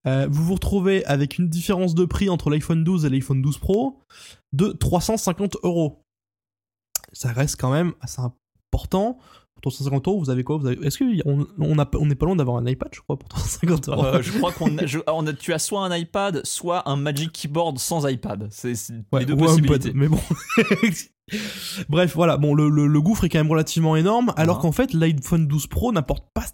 vous 0.04 0.44
vous 0.44 0.54
retrouvez 0.54 1.04
avec 1.06 1.38
une 1.38 1.48
différence 1.48 1.94
de 1.94 2.04
prix 2.04 2.28
entre 2.28 2.50
l'iPhone 2.50 2.84
12 2.84 3.06
et 3.06 3.10
l'iPhone 3.10 3.42
12 3.42 3.58
Pro 3.58 4.00
de 4.52 4.68
350 4.68 5.56
euros. 5.64 6.04
Ça 7.12 7.32
reste 7.32 7.60
quand 7.60 7.72
même 7.72 7.92
assez 8.00 8.20
important 8.20 9.18
350 9.70 10.08
euros, 10.08 10.18
vous 10.18 10.30
avez 10.30 10.44
quoi 10.44 10.58
vous 10.58 10.66
avez... 10.66 10.84
Est-ce 10.86 10.98
qu'on 10.98 11.46
on, 11.58 11.76
pas 11.76 12.26
loin 12.26 12.36
d'avoir 12.36 12.58
un 12.58 12.66
iPad, 12.66 12.88
je 12.92 13.00
crois, 13.00 13.18
pour 13.18 13.28
350 13.28 13.88
euros 13.88 14.04
euh, 14.04 14.22
Je 14.22 14.32
crois 14.32 14.52
qu'on 14.52 14.76
a, 14.76 15.32
tu 15.32 15.52
as 15.52 15.58
soit 15.58 15.84
un 15.84 15.96
iPad, 15.96 16.44
soit 16.44 16.88
un 16.88 16.96
Magic 16.96 17.32
Keyboard 17.32 17.78
sans 17.78 18.06
iPad. 18.06 18.48
C'est 18.50 18.74
les 19.18 19.24
deux 19.24 19.36
possibilités. 19.36 19.92
mais 19.94 20.08
bon. 20.08 20.20
Bref, 21.88 22.14
voilà. 22.14 22.36
Bon, 22.36 22.54
le, 22.54 22.68
le, 22.68 23.00
gouffre 23.00 23.24
est 23.24 23.28
quand 23.30 23.38
même 23.38 23.50
relativement 23.50 23.96
énorme, 23.96 24.32
alors 24.36 24.58
ah. 24.58 24.62
qu'en 24.62 24.72
fait, 24.72 24.92
l'iPhone 24.92 25.46
12 25.46 25.66
Pro 25.68 25.92
n'apporte 25.92 26.26
pas 26.34 26.44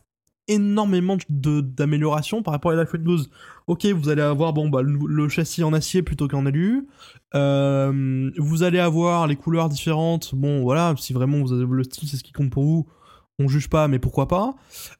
énormément 0.46 1.16
d'améliorations 1.28 2.42
par 2.42 2.52
rapport 2.52 2.72
à 2.72 2.74
l'iPhone 2.74 3.02
12. 3.02 3.30
Ok, 3.66 3.86
vous 3.86 4.08
allez 4.08 4.22
avoir 4.22 4.52
bon 4.52 4.68
bah 4.68 4.82
le, 4.82 5.28
châssis 5.28 5.62
en 5.62 5.72
acier 5.72 6.02
plutôt 6.02 6.28
qu'en 6.28 6.44
alu. 6.46 6.88
Euh, 7.34 8.30
vous 8.36 8.62
allez 8.62 8.80
avoir 8.80 9.26
les 9.26 9.36
couleurs 9.36 9.68
différentes. 9.68 10.34
Bon 10.34 10.62
voilà, 10.62 10.94
si 10.98 11.12
vraiment 11.12 11.40
vous 11.40 11.52
avez 11.52 11.64
le 11.68 11.84
style, 11.84 12.08
c'est 12.08 12.16
ce 12.16 12.24
qui 12.24 12.32
compte 12.32 12.50
pour 12.50 12.64
vous 12.64 12.86
on 13.40 13.48
juge 13.48 13.68
pas, 13.68 13.88
mais 13.88 13.98
pourquoi 13.98 14.28
pas. 14.28 14.54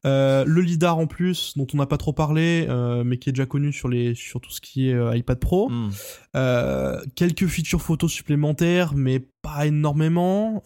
Euh, 0.06 0.44
le 0.46 0.60
lidar 0.62 0.98
en 0.98 1.06
plus, 1.06 1.56
dont 1.56 1.66
on 1.74 1.76
n'a 1.76 1.86
pas 1.86 1.98
trop 1.98 2.12
parlé, 2.12 2.66
euh, 2.68 3.04
mais 3.04 3.18
qui 3.18 3.28
est 3.28 3.32
déjà 3.32 3.46
connu 3.46 3.72
sur 3.72 3.88
les 3.88 4.14
sur 4.14 4.40
tout 4.40 4.50
ce 4.50 4.60
qui 4.60 4.88
est 4.88 4.94
euh, 4.94 5.16
iPad 5.16 5.38
Pro. 5.38 5.68
Hmm. 5.68 5.90
quelques 7.14 7.46
features 7.46 7.82
photos 7.82 8.10
supplémentaires, 8.10 8.94
mais 8.94 9.20
pas 9.42 9.66
énormément 9.66 10.62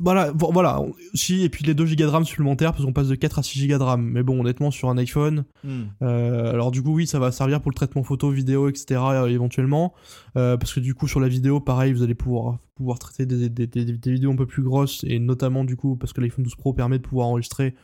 voilà, 0.00 0.30
voilà, 0.32 0.80
si, 1.14 1.42
et 1.42 1.48
puis 1.48 1.64
les 1.64 1.74
2 1.74 1.84
Go 1.84 1.94
de 1.96 2.04
RAM 2.04 2.24
supplémentaires, 2.24 2.72
parce 2.72 2.84
qu'on 2.84 2.92
passe 2.92 3.08
de 3.08 3.16
4 3.16 3.40
à 3.40 3.42
6 3.42 3.66
Go 3.66 3.78
de 3.78 3.82
RAM. 3.82 4.00
Mais 4.00 4.22
bon, 4.22 4.40
honnêtement, 4.40 4.70
sur 4.70 4.90
un 4.90 4.96
iPhone, 4.96 5.44
hmm. 5.64 5.82
euh, 6.02 6.52
alors 6.52 6.70
du 6.70 6.82
coup, 6.82 6.94
oui, 6.94 7.08
ça 7.08 7.18
va 7.18 7.32
servir 7.32 7.60
pour 7.60 7.72
le 7.72 7.74
traitement 7.74 8.04
photo, 8.04 8.30
vidéo, 8.30 8.68
etc., 8.68 9.00
euh, 9.00 9.26
éventuellement. 9.26 9.94
Euh, 10.36 10.56
parce 10.56 10.72
que 10.72 10.78
du 10.78 10.94
coup, 10.94 11.08
sur 11.08 11.18
la 11.18 11.26
vidéo, 11.26 11.58
pareil, 11.58 11.92
vous 11.92 12.04
allez 12.04 12.14
pouvoir, 12.14 12.58
pouvoir 12.76 13.00
traiter 13.00 13.26
des, 13.26 13.48
des, 13.48 13.66
des, 13.66 14.12
vidéos 14.12 14.30
un 14.30 14.36
peu 14.36 14.46
plus 14.46 14.62
grosses, 14.62 15.02
et 15.02 15.18
notamment, 15.18 15.64
du 15.64 15.76
coup, 15.76 15.96
parce 15.96 16.12
que 16.12 16.20
l'iPhone 16.20 16.44
12 16.44 16.54
Pro 16.54 16.72
permet 16.72 16.98
de 16.98 17.02
pouvoir 17.02 17.26
enregistrer, 17.26 17.74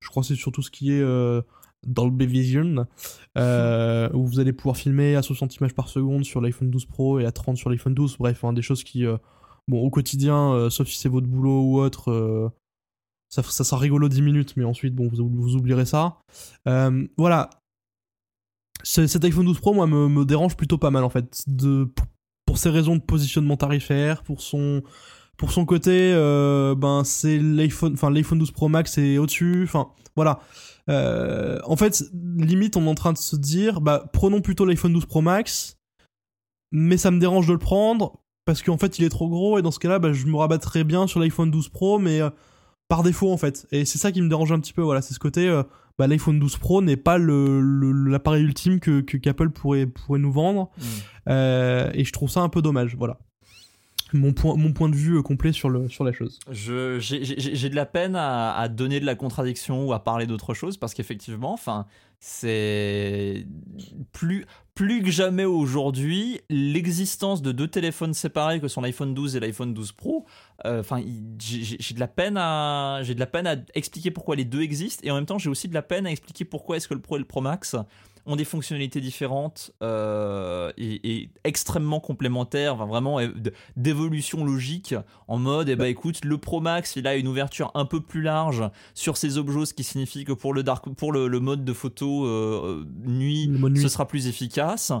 je 0.00 0.08
crois 0.08 0.22
c'est 0.22 0.36
surtout 0.36 0.62
ce 0.62 0.70
qui 0.70 0.92
est 0.92 1.04
dans 1.86 2.06
le 2.06 2.24
Vision, 2.24 2.86
où 3.36 4.26
vous 4.26 4.40
allez 4.40 4.54
pouvoir 4.54 4.78
filmer 4.78 5.16
à 5.16 5.22
60 5.22 5.54
images 5.56 5.74
par 5.74 5.88
seconde 5.88 6.24
sur 6.24 6.40
l'iPhone 6.40 6.70
12 6.70 6.86
Pro 6.86 7.18
et 7.18 7.26
à 7.26 7.32
30 7.32 7.58
sur 7.58 7.68
l'iPhone 7.68 7.92
12. 7.92 8.16
Bref, 8.18 8.42
hein, 8.42 8.54
des 8.54 8.62
choses 8.62 8.84
qui 8.84 9.04
Bon, 9.68 9.82
au 9.82 9.90
quotidien, 9.90 10.52
euh, 10.54 10.70
sauf 10.70 10.88
si 10.88 10.98
c'est 10.98 11.10
votre 11.10 11.26
boulot 11.26 11.60
ou 11.60 11.78
autre, 11.78 12.10
euh, 12.10 12.48
ça, 13.28 13.42
ça 13.42 13.64
sera 13.64 13.78
rigolo 13.78 14.08
10 14.08 14.22
minutes, 14.22 14.56
mais 14.56 14.64
ensuite, 14.64 14.94
bon, 14.94 15.08
vous, 15.08 15.28
vous 15.28 15.56
oublierez 15.56 15.84
ça. 15.84 16.16
Euh, 16.66 17.06
voilà. 17.18 17.50
Cet 18.82 19.22
iPhone 19.24 19.44
12 19.44 19.60
Pro, 19.60 19.74
moi, 19.74 19.86
me, 19.86 20.24
dérange 20.24 20.56
plutôt 20.56 20.78
pas 20.78 20.90
mal, 20.90 21.04
en 21.04 21.10
fait. 21.10 21.44
Pour, 22.46 22.56
ses 22.56 22.70
raisons 22.70 22.96
de 22.96 23.02
positionnement 23.02 23.58
tarifaire, 23.58 24.22
pour 24.22 24.40
son, 24.40 24.82
pour 25.36 25.52
son 25.52 25.66
côté, 25.66 26.12
ben, 26.78 27.02
c'est 27.04 27.38
l'iPhone, 27.38 27.92
enfin, 27.92 28.10
l'iPhone 28.10 28.38
12 28.38 28.52
Pro 28.52 28.68
Max 28.68 28.96
est 28.96 29.18
au-dessus, 29.18 29.64
enfin, 29.64 29.90
voilà. 30.16 30.40
en 30.88 31.76
fait, 31.76 32.04
limite, 32.14 32.78
on 32.78 32.86
est 32.86 32.88
en 32.88 32.94
train 32.94 33.12
de 33.12 33.18
se 33.18 33.36
dire, 33.36 33.82
bah, 33.82 34.08
prenons 34.14 34.40
plutôt 34.40 34.64
l'iPhone 34.64 34.94
12 34.94 35.04
Pro 35.04 35.20
Max, 35.20 35.76
mais 36.72 36.96
ça 36.96 37.10
me 37.10 37.18
dérange 37.18 37.48
de 37.48 37.52
le 37.52 37.58
prendre 37.58 38.22
parce 38.48 38.62
qu'en 38.62 38.78
fait 38.78 38.98
il 38.98 39.04
est 39.04 39.10
trop 39.10 39.28
gros 39.28 39.58
et 39.58 39.62
dans 39.62 39.70
ce 39.70 39.78
cas-là 39.78 39.98
bah, 39.98 40.14
je 40.14 40.24
me 40.24 40.34
rabattrais 40.34 40.82
bien 40.82 41.06
sur 41.06 41.20
l'iPhone 41.20 41.50
12 41.50 41.68
Pro 41.68 41.98
mais 41.98 42.22
euh, 42.22 42.30
par 42.88 43.02
défaut 43.02 43.30
en 43.30 43.36
fait. 43.36 43.66
Et 43.72 43.84
c'est 43.84 43.98
ça 43.98 44.10
qui 44.10 44.22
me 44.22 44.28
dérange 44.30 44.52
un 44.52 44.58
petit 44.58 44.72
peu 44.72 44.80
voilà 44.80 45.02
c'est 45.02 45.12
ce 45.12 45.18
côté 45.18 45.46
euh, 45.46 45.62
bah, 45.98 46.06
l'iPhone 46.06 46.38
12 46.38 46.56
Pro 46.56 46.80
n'est 46.80 46.96
pas 46.96 47.18
l'appareil 47.18 48.42
ultime 48.44 48.80
que 48.80 49.00
qu'Apple 49.00 49.50
pourrait 49.50 49.84
pourrait 49.84 50.18
nous 50.18 50.32
vendre. 50.32 50.70
Mm. 50.78 50.82
euh, 51.28 51.90
et 51.92 52.04
je 52.04 52.12
trouve 52.14 52.30
ça 52.30 52.40
un 52.40 52.48
peu 52.48 52.62
dommage 52.62 52.96
voilà 52.96 53.18
mon 54.12 54.32
point, 54.32 54.56
mon 54.56 54.72
point 54.72 54.88
de 54.88 54.96
vue 54.96 55.22
complet 55.22 55.52
sur, 55.52 55.68
le, 55.68 55.88
sur 55.88 56.04
la 56.04 56.12
chose. 56.12 56.38
J'ai 56.50 57.68
de 57.68 57.74
la 57.74 57.86
peine 57.86 58.16
à, 58.16 58.56
à, 58.56 58.68
donner 58.68 59.00
de 59.00 59.06
la 59.06 59.14
contradiction 59.14 59.86
ou 59.86 59.92
à 59.92 60.02
parler 60.02 60.26
d'autre 60.26 60.54
chose 60.54 60.76
parce 60.76 60.94
qu'effectivement, 60.94 61.52
enfin, 61.52 61.86
c'est 62.20 63.46
plus, 64.12 64.44
plus 64.74 65.02
que 65.02 65.10
jamais 65.10 65.44
aujourd'hui, 65.44 66.40
l'existence 66.50 67.42
de 67.42 67.52
deux 67.52 67.68
téléphones 67.68 68.12
séparés 68.12 68.60
que 68.60 68.66
sont 68.66 68.80
l'iPhone 68.80 69.14
12 69.14 69.36
et 69.36 69.40
l'iPhone 69.40 69.72
12 69.72 69.92
Pro, 69.92 70.26
euh, 70.66 70.80
enfin, 70.80 71.00
j'ai 71.38 71.94
de 71.94 72.00
la 72.00 72.08
peine 72.08 72.36
à 72.36 73.00
de 73.06 73.18
la 73.18 73.26
peine 73.26 73.46
à 73.46 73.56
expliquer 73.74 74.10
pourquoi 74.10 74.34
les 74.34 74.44
deux 74.44 74.62
existent 74.62 75.06
et 75.06 75.10
en 75.12 75.14
même 75.14 75.26
temps 75.26 75.38
j'ai 75.38 75.48
aussi 75.50 75.68
de 75.68 75.74
la 75.74 75.82
peine 75.82 76.06
à 76.06 76.10
expliquer 76.10 76.44
pourquoi 76.44 76.76
est-ce 76.76 76.88
que 76.88 76.94
le 76.94 77.00
Pro 77.00 77.16
et 77.16 77.20
le 77.20 77.24
Pro 77.24 77.40
Max 77.40 77.76
ont 78.28 78.36
des 78.36 78.44
fonctionnalités 78.44 79.00
différentes 79.00 79.72
euh, 79.82 80.70
et, 80.76 81.30
extrêmement 81.44 81.98
complémentaires, 81.98 82.76
vraiment 82.86 83.18
euh, 83.18 83.28
d'évolution 83.76 84.44
logique 84.44 84.94
en 85.26 85.38
mode, 85.38 85.70
eh 85.70 85.76
ben, 85.76 85.86
écoute, 85.86 86.24
le 86.24 86.36
Pro 86.36 86.60
Max, 86.60 86.94
il 86.96 87.06
a 87.06 87.16
une 87.16 87.26
ouverture 87.26 87.70
un 87.74 87.86
peu 87.86 88.00
plus 88.00 88.22
large 88.22 88.62
sur 88.94 89.16
ses 89.16 89.38
objets, 89.38 89.64
ce 89.64 89.74
qui 89.74 89.82
signifie 89.82 90.24
que 90.24 90.32
pour 90.32 90.52
le, 90.52 90.62
dark, 90.62 90.88
pour 90.90 91.12
le, 91.12 91.28
mode 91.40 91.64
de 91.64 91.72
photo 91.72 92.26
euh, 92.26 92.84
nuit, 93.06 93.50
ce 93.76 93.88
sera 93.88 94.06
plus 94.06 94.26
efficace. 94.26 94.92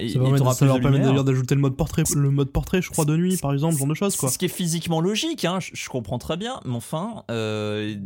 et, 0.00 0.08
ça, 0.08 0.18
va 0.18 0.54
permettre 0.54 0.90
d'ailleurs 0.90 1.24
d'ajouter 1.24 1.54
le 1.54 1.60
mode 1.60 1.76
portrait, 1.76 2.02
le 2.14 2.30
mode 2.30 2.50
portrait, 2.50 2.82
je 2.82 2.90
crois, 2.90 3.04
de 3.04 3.16
nuit, 3.16 3.36
par 3.36 3.52
exemple, 3.52 3.76
genre 3.76 3.86
de 3.86 3.94
choses. 3.94 4.16
Quoi. 4.16 4.30
Ce 4.30 4.38
qui 4.38 4.46
est 4.46 4.48
physiquement 4.48 5.00
logique, 5.00 5.44
hein, 5.44 5.60
je, 5.60 5.70
je, 5.74 5.88
comprends 5.88 6.18
très 6.18 6.36
bien, 6.36 6.58
mais 6.64 6.74
enfin, 6.74 7.22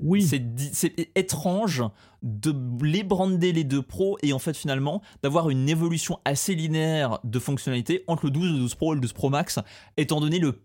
oui. 0.03 0.23
c'est 0.23 0.95
étrange 1.15 1.83
de 2.23 2.55
les 2.85 3.03
brander 3.03 3.53
les 3.53 3.65
deux 3.65 3.83
pros 3.83 4.19
et 4.23 4.33
en 4.33 4.39
fait 4.39 4.57
finalement 4.57 5.03
d'avoir 5.23 5.51
une 5.51 5.69
évolution 5.69 6.19
assez 6.25 6.55
linéaire 6.55 7.21
de 7.25 7.39
fonctionnalités 7.39 8.05
entre 8.07 8.27
le 8.27 8.31
12, 8.31 8.53
le 8.53 8.59
12 8.59 8.75
Pro 8.75 8.93
et 8.93 8.97
le 8.97 9.01
12 9.01 9.13
Pro 9.13 9.31
Max 9.31 9.59
étant 9.97 10.21
donné 10.21 10.39
le 10.39 10.65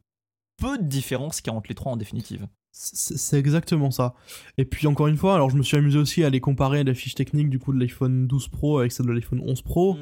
peu 0.57 0.77
de 0.77 0.83
différence 0.83 1.41
qu'il 1.41 1.51
y 1.51 1.55
a 1.55 1.57
entre 1.57 1.69
les 1.69 1.75
trois 1.75 1.91
en 1.91 1.97
définitive. 1.97 2.47
C'est 2.71 3.37
exactement 3.37 3.91
ça. 3.91 4.15
Et 4.57 4.65
puis 4.65 4.87
encore 4.87 5.07
une 5.07 5.17
fois, 5.17 5.35
alors 5.35 5.51
je 5.51 5.57
me 5.57 5.61
suis 5.61 5.77
amusé 5.77 5.99
aussi 5.99 6.23
à 6.23 6.31
les 6.31 6.39
comparer 6.39 6.79
à 6.79 6.83
la 6.83 6.95
fiche 6.95 7.13
technique 7.13 7.49
du 7.49 7.59
coup 7.59 7.71
de 7.71 7.79
l'iPhone 7.79 8.25
12 8.25 8.47
Pro 8.47 8.79
avec 8.79 8.91
celle 8.91 9.05
de 9.05 9.11
l'iPhone 9.11 9.41
11 9.45 9.61
Pro. 9.61 9.93
Mm. 9.93 9.97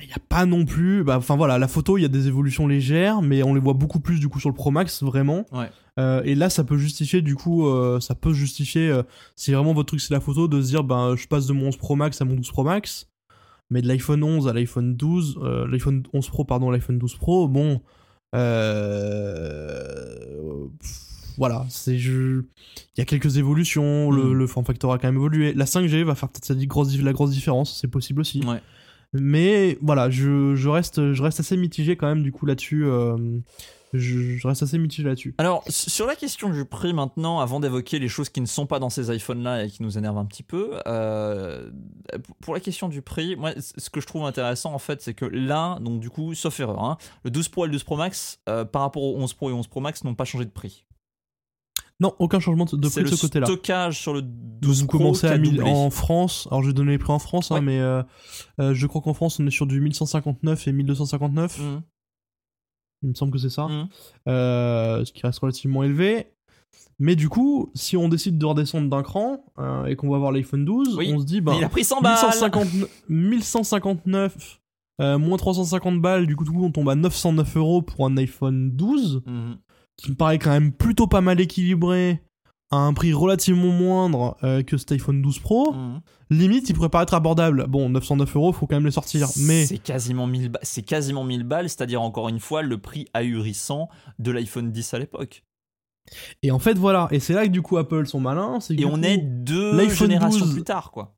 Il 0.00 0.06
n'y 0.06 0.12
a 0.12 0.18
pas 0.28 0.46
non 0.46 0.64
plus. 0.64 1.02
bah, 1.04 1.16
Enfin 1.18 1.36
voilà, 1.36 1.58
la 1.58 1.68
photo, 1.68 1.98
il 1.98 2.02
y 2.02 2.04
a 2.04 2.08
des 2.08 2.26
évolutions 2.28 2.66
légères, 2.66 3.22
mais 3.22 3.42
on 3.42 3.54
les 3.54 3.60
voit 3.60 3.74
beaucoup 3.74 4.00
plus 4.00 4.18
du 4.20 4.28
coup 4.28 4.38
sur 4.40 4.48
le 4.48 4.54
Pro 4.54 4.70
Max, 4.70 5.02
vraiment. 5.02 5.44
Ouais. 5.52 5.68
Euh, 5.98 6.22
et 6.24 6.34
là, 6.34 6.48
ça 6.48 6.64
peut 6.64 6.78
justifier 6.78 7.20
du 7.22 7.34
coup, 7.36 7.66
euh, 7.66 8.00
ça 8.00 8.14
peut 8.14 8.32
justifier, 8.32 8.88
euh, 8.88 9.02
si 9.36 9.52
vraiment 9.52 9.74
votre 9.74 9.88
truc 9.88 10.00
c'est 10.00 10.14
la 10.14 10.20
photo, 10.20 10.48
de 10.48 10.62
se 10.62 10.68
dire, 10.68 10.84
ben 10.84 11.16
je 11.16 11.26
passe 11.26 11.46
de 11.46 11.52
mon 11.52 11.66
11 11.68 11.76
Pro 11.76 11.96
Max 11.96 12.20
à 12.22 12.24
mon 12.24 12.34
12 12.34 12.50
Pro 12.50 12.64
Max. 12.64 13.08
Mais 13.72 13.82
de 13.82 13.88
l'iPhone 13.88 14.22
11 14.24 14.48
à 14.48 14.52
l'iPhone 14.52 14.96
12, 14.96 15.38
euh, 15.42 15.66
l'iPhone 15.68 16.02
11 16.12 16.28
Pro, 16.28 16.44
pardon, 16.44 16.70
l'iPhone 16.70 16.98
12 16.98 17.16
Pro, 17.16 17.46
bon. 17.48 17.80
Pff, 20.80 20.90
voilà, 21.36 21.64
c'est 21.68 21.98
je. 21.98 22.42
Il 22.96 22.98
y 22.98 23.00
a 23.00 23.04
quelques 23.04 23.36
évolutions, 23.38 24.10
le, 24.10 24.24
Mm. 24.24 24.32
le 24.32 24.46
form 24.46 24.64
factor 24.66 24.92
a 24.92 24.98
quand 24.98 25.08
même 25.08 25.16
évolué. 25.16 25.52
La 25.54 25.64
5G 25.66 26.02
va 26.04 26.14
faire 26.14 26.28
peut-être 26.28 26.48
la 27.02 27.12
grosse 27.12 27.30
différence, 27.30 27.78
c'est 27.80 27.88
possible 27.88 28.20
aussi. 28.20 28.42
Ouais. 28.44 28.60
Mais 29.12 29.78
voilà, 29.80 30.10
je, 30.10 30.68
reste, 30.68 30.98
assez 31.40 31.56
mitigé 31.56 31.96
quand 31.96 32.06
même 32.06 32.22
du 32.22 32.32
coup 32.32 32.46
là-dessus. 32.46 32.84
euh, 32.84 33.16
je, 33.92 34.46
reste 34.46 34.62
assez 34.62 34.78
mitigé 34.78 35.08
là-dessus. 35.08 35.34
Alors, 35.38 35.64
sur 35.68 36.06
la 36.06 36.14
question 36.14 36.48
du 36.48 36.64
prix 36.64 36.92
maintenant, 36.92 37.40
avant 37.40 37.58
d'évoquer 37.58 37.98
les 37.98 38.08
choses 38.08 38.28
qui 38.28 38.40
ne 38.40 38.46
sont 38.46 38.66
pas 38.66 38.78
dans 38.78 38.90
ces 38.90 39.14
iPhones-là 39.14 39.64
et 39.64 39.68
qui 39.68 39.82
nous 39.82 39.98
énervent 39.98 40.18
un 40.18 40.26
petit 40.26 40.42
peu, 40.42 40.78
euh, 40.86 41.70
pour 42.40 42.54
la 42.54 42.60
question 42.60 42.88
du 42.88 43.02
prix, 43.02 43.34
moi, 43.34 43.52
ce 43.58 43.90
que 43.90 44.00
je 44.00 44.06
trouve 44.06 44.24
intéressant 44.24 44.72
en 44.72 44.78
fait, 44.78 45.02
c'est 45.02 45.14
que 45.14 45.24
là, 45.24 45.78
donc 45.80 46.00
du 46.00 46.10
coup, 46.10 46.34
sauf 46.34 46.60
erreur, 46.60 46.82
hein, 46.84 46.98
le 47.24 47.30
12 47.30 47.48
Pro 47.48 47.64
et 47.64 47.68
le 47.68 47.72
12 47.72 47.84
Pro 47.84 47.96
Max, 47.96 48.40
euh, 48.48 48.64
par 48.64 48.82
rapport 48.82 49.02
au 49.02 49.16
11 49.16 49.34
Pro 49.34 49.50
et 49.50 49.52
11 49.52 49.66
Pro 49.66 49.80
Max, 49.80 50.04
n'ont 50.04 50.14
pas 50.14 50.24
changé 50.24 50.44
de 50.44 50.50
prix. 50.50 50.86
Non, 52.00 52.14
aucun 52.18 52.40
changement 52.40 52.64
de 52.64 52.70
prix 52.88 53.02
de 53.04 53.10
le 53.10 53.16
ce 53.16 53.20
côté-là. 53.20 53.46
stockage 53.46 54.00
sur 54.00 54.14
le 54.14 54.22
12 54.22 54.80
Vous 54.82 54.86
Pro 54.86 54.98
commencez 54.98 55.26
à 55.26 55.36
1000 55.36 55.56
doublé. 55.56 55.70
en 55.70 55.90
France. 55.90 56.48
Alors 56.50 56.62
je 56.62 56.68
vais 56.68 56.72
donner 56.74 56.92
les 56.92 56.98
prix 56.98 57.12
en 57.12 57.18
France, 57.18 57.50
hein, 57.50 57.60
mais 57.60 57.78
euh, 57.78 58.02
euh, 58.60 58.72
je 58.74 58.86
crois 58.86 59.02
qu'en 59.02 59.12
France 59.14 59.38
on 59.38 59.46
est 59.46 59.50
sur 59.50 59.66
du 59.66 59.80
1159 59.80 60.66
et 60.68 60.72
1259. 60.72 61.58
Mhm, 61.60 61.82
Il 63.02 63.08
me 63.10 63.14
semble 63.14 63.32
que 63.32 63.38
c'est 63.38 63.50
ça. 63.50 63.66
mhm. 63.68 63.88
Euh, 64.28 65.04
ce 65.04 65.12
qui 65.12 65.22
reste 65.22 65.38
relativement 65.40 65.82
élevé. 65.82 66.26
Mais 66.98 67.16
du 67.16 67.28
coup, 67.30 67.70
si 67.74 67.96
on 67.96 68.08
décide 68.08 68.36
de 68.38 68.44
redescendre 68.44 68.88
d'un 68.90 69.02
cran 69.02 69.42
et 69.86 69.96
qu'on 69.96 70.10
va 70.10 70.18
voir 70.18 70.32
l'iPhone 70.32 70.64
12, 70.66 70.96
Oui. 70.96 71.10
on 71.14 71.18
se 71.20 71.24
dit, 71.24 71.40
ben, 71.40 71.54
il 71.54 71.64
a 71.64 71.68
pris 71.70 71.82
100 71.84 72.00
balles 72.02 72.12
1159, 72.12 72.88
1159 73.08 74.60
euh, 75.00 75.18
moins 75.18 75.38
350 75.38 76.00
balles, 76.02 76.26
du 76.26 76.36
coup, 76.36 76.44
on 76.62 76.70
tombe 76.70 76.90
à 76.90 76.94
909 76.94 77.56
euros 77.56 77.80
pour 77.80 78.04
un 78.06 78.16
iPhone 78.18 78.70
12, 78.72 79.22
Mhm. 79.26 79.56
Qui 80.00 80.10
me 80.10 80.16
paraît 80.16 80.38
quand 80.38 80.50
même 80.50 80.72
plutôt 80.72 81.06
pas 81.06 81.20
mal 81.20 81.40
équilibré, 81.40 82.20
à 82.72 82.76
un 82.76 82.92
prix 82.92 83.12
relativement 83.12 83.72
moindre 83.72 84.36
euh, 84.44 84.62
que 84.62 84.76
cet 84.76 84.92
iPhone 84.92 85.20
12 85.22 85.40
Pro. 85.40 85.72
Mhm. 85.72 86.00
Limite, 86.30 86.68
il 86.70 86.74
pourrait 86.74 86.88
paraître 86.88 87.14
abordable. 87.14 87.66
Bon, 87.68 87.88
909 87.90 88.36
euros, 88.36 88.52
faut 88.52 88.66
quand 88.68 88.76
même 88.76 88.84
les 88.84 88.92
sortir. 88.92 89.26
Mais 89.38 89.66
C'est 89.66 89.78
quasiment 89.78 90.26
1000 90.28 90.50
ba- 90.50 90.60
c'est 90.62 90.82
quasiment 90.82 91.24
1000 91.24 91.42
balles, 91.42 91.68
c'est-à-dire 91.68 92.00
encore 92.00 92.28
une 92.28 92.38
fois 92.38 92.62
le 92.62 92.78
prix 92.78 93.06
ahurissant 93.14 93.88
de 94.20 94.30
l'iPhone 94.30 94.70
10 94.70 94.94
à 94.94 94.98
l'époque. 95.00 95.42
et 96.42 96.50
en 96.52 96.58
fait, 96.60 96.78
voilà. 96.78 97.08
Et 97.10 97.18
c'est 97.20 97.34
là 97.34 97.44
que 97.44 97.50
du 97.50 97.60
coup 97.62 97.76
Apple 97.76 98.06
sont 98.06 98.20
malins. 98.20 98.58
Et 98.70 98.84
on 98.84 98.92
coup, 98.92 99.00
est 99.04 99.18
deux 99.18 99.88
générations 99.90 100.44
12 100.44 100.54
plus 100.54 100.62
tard, 100.64 100.92
quoi. 100.92 101.14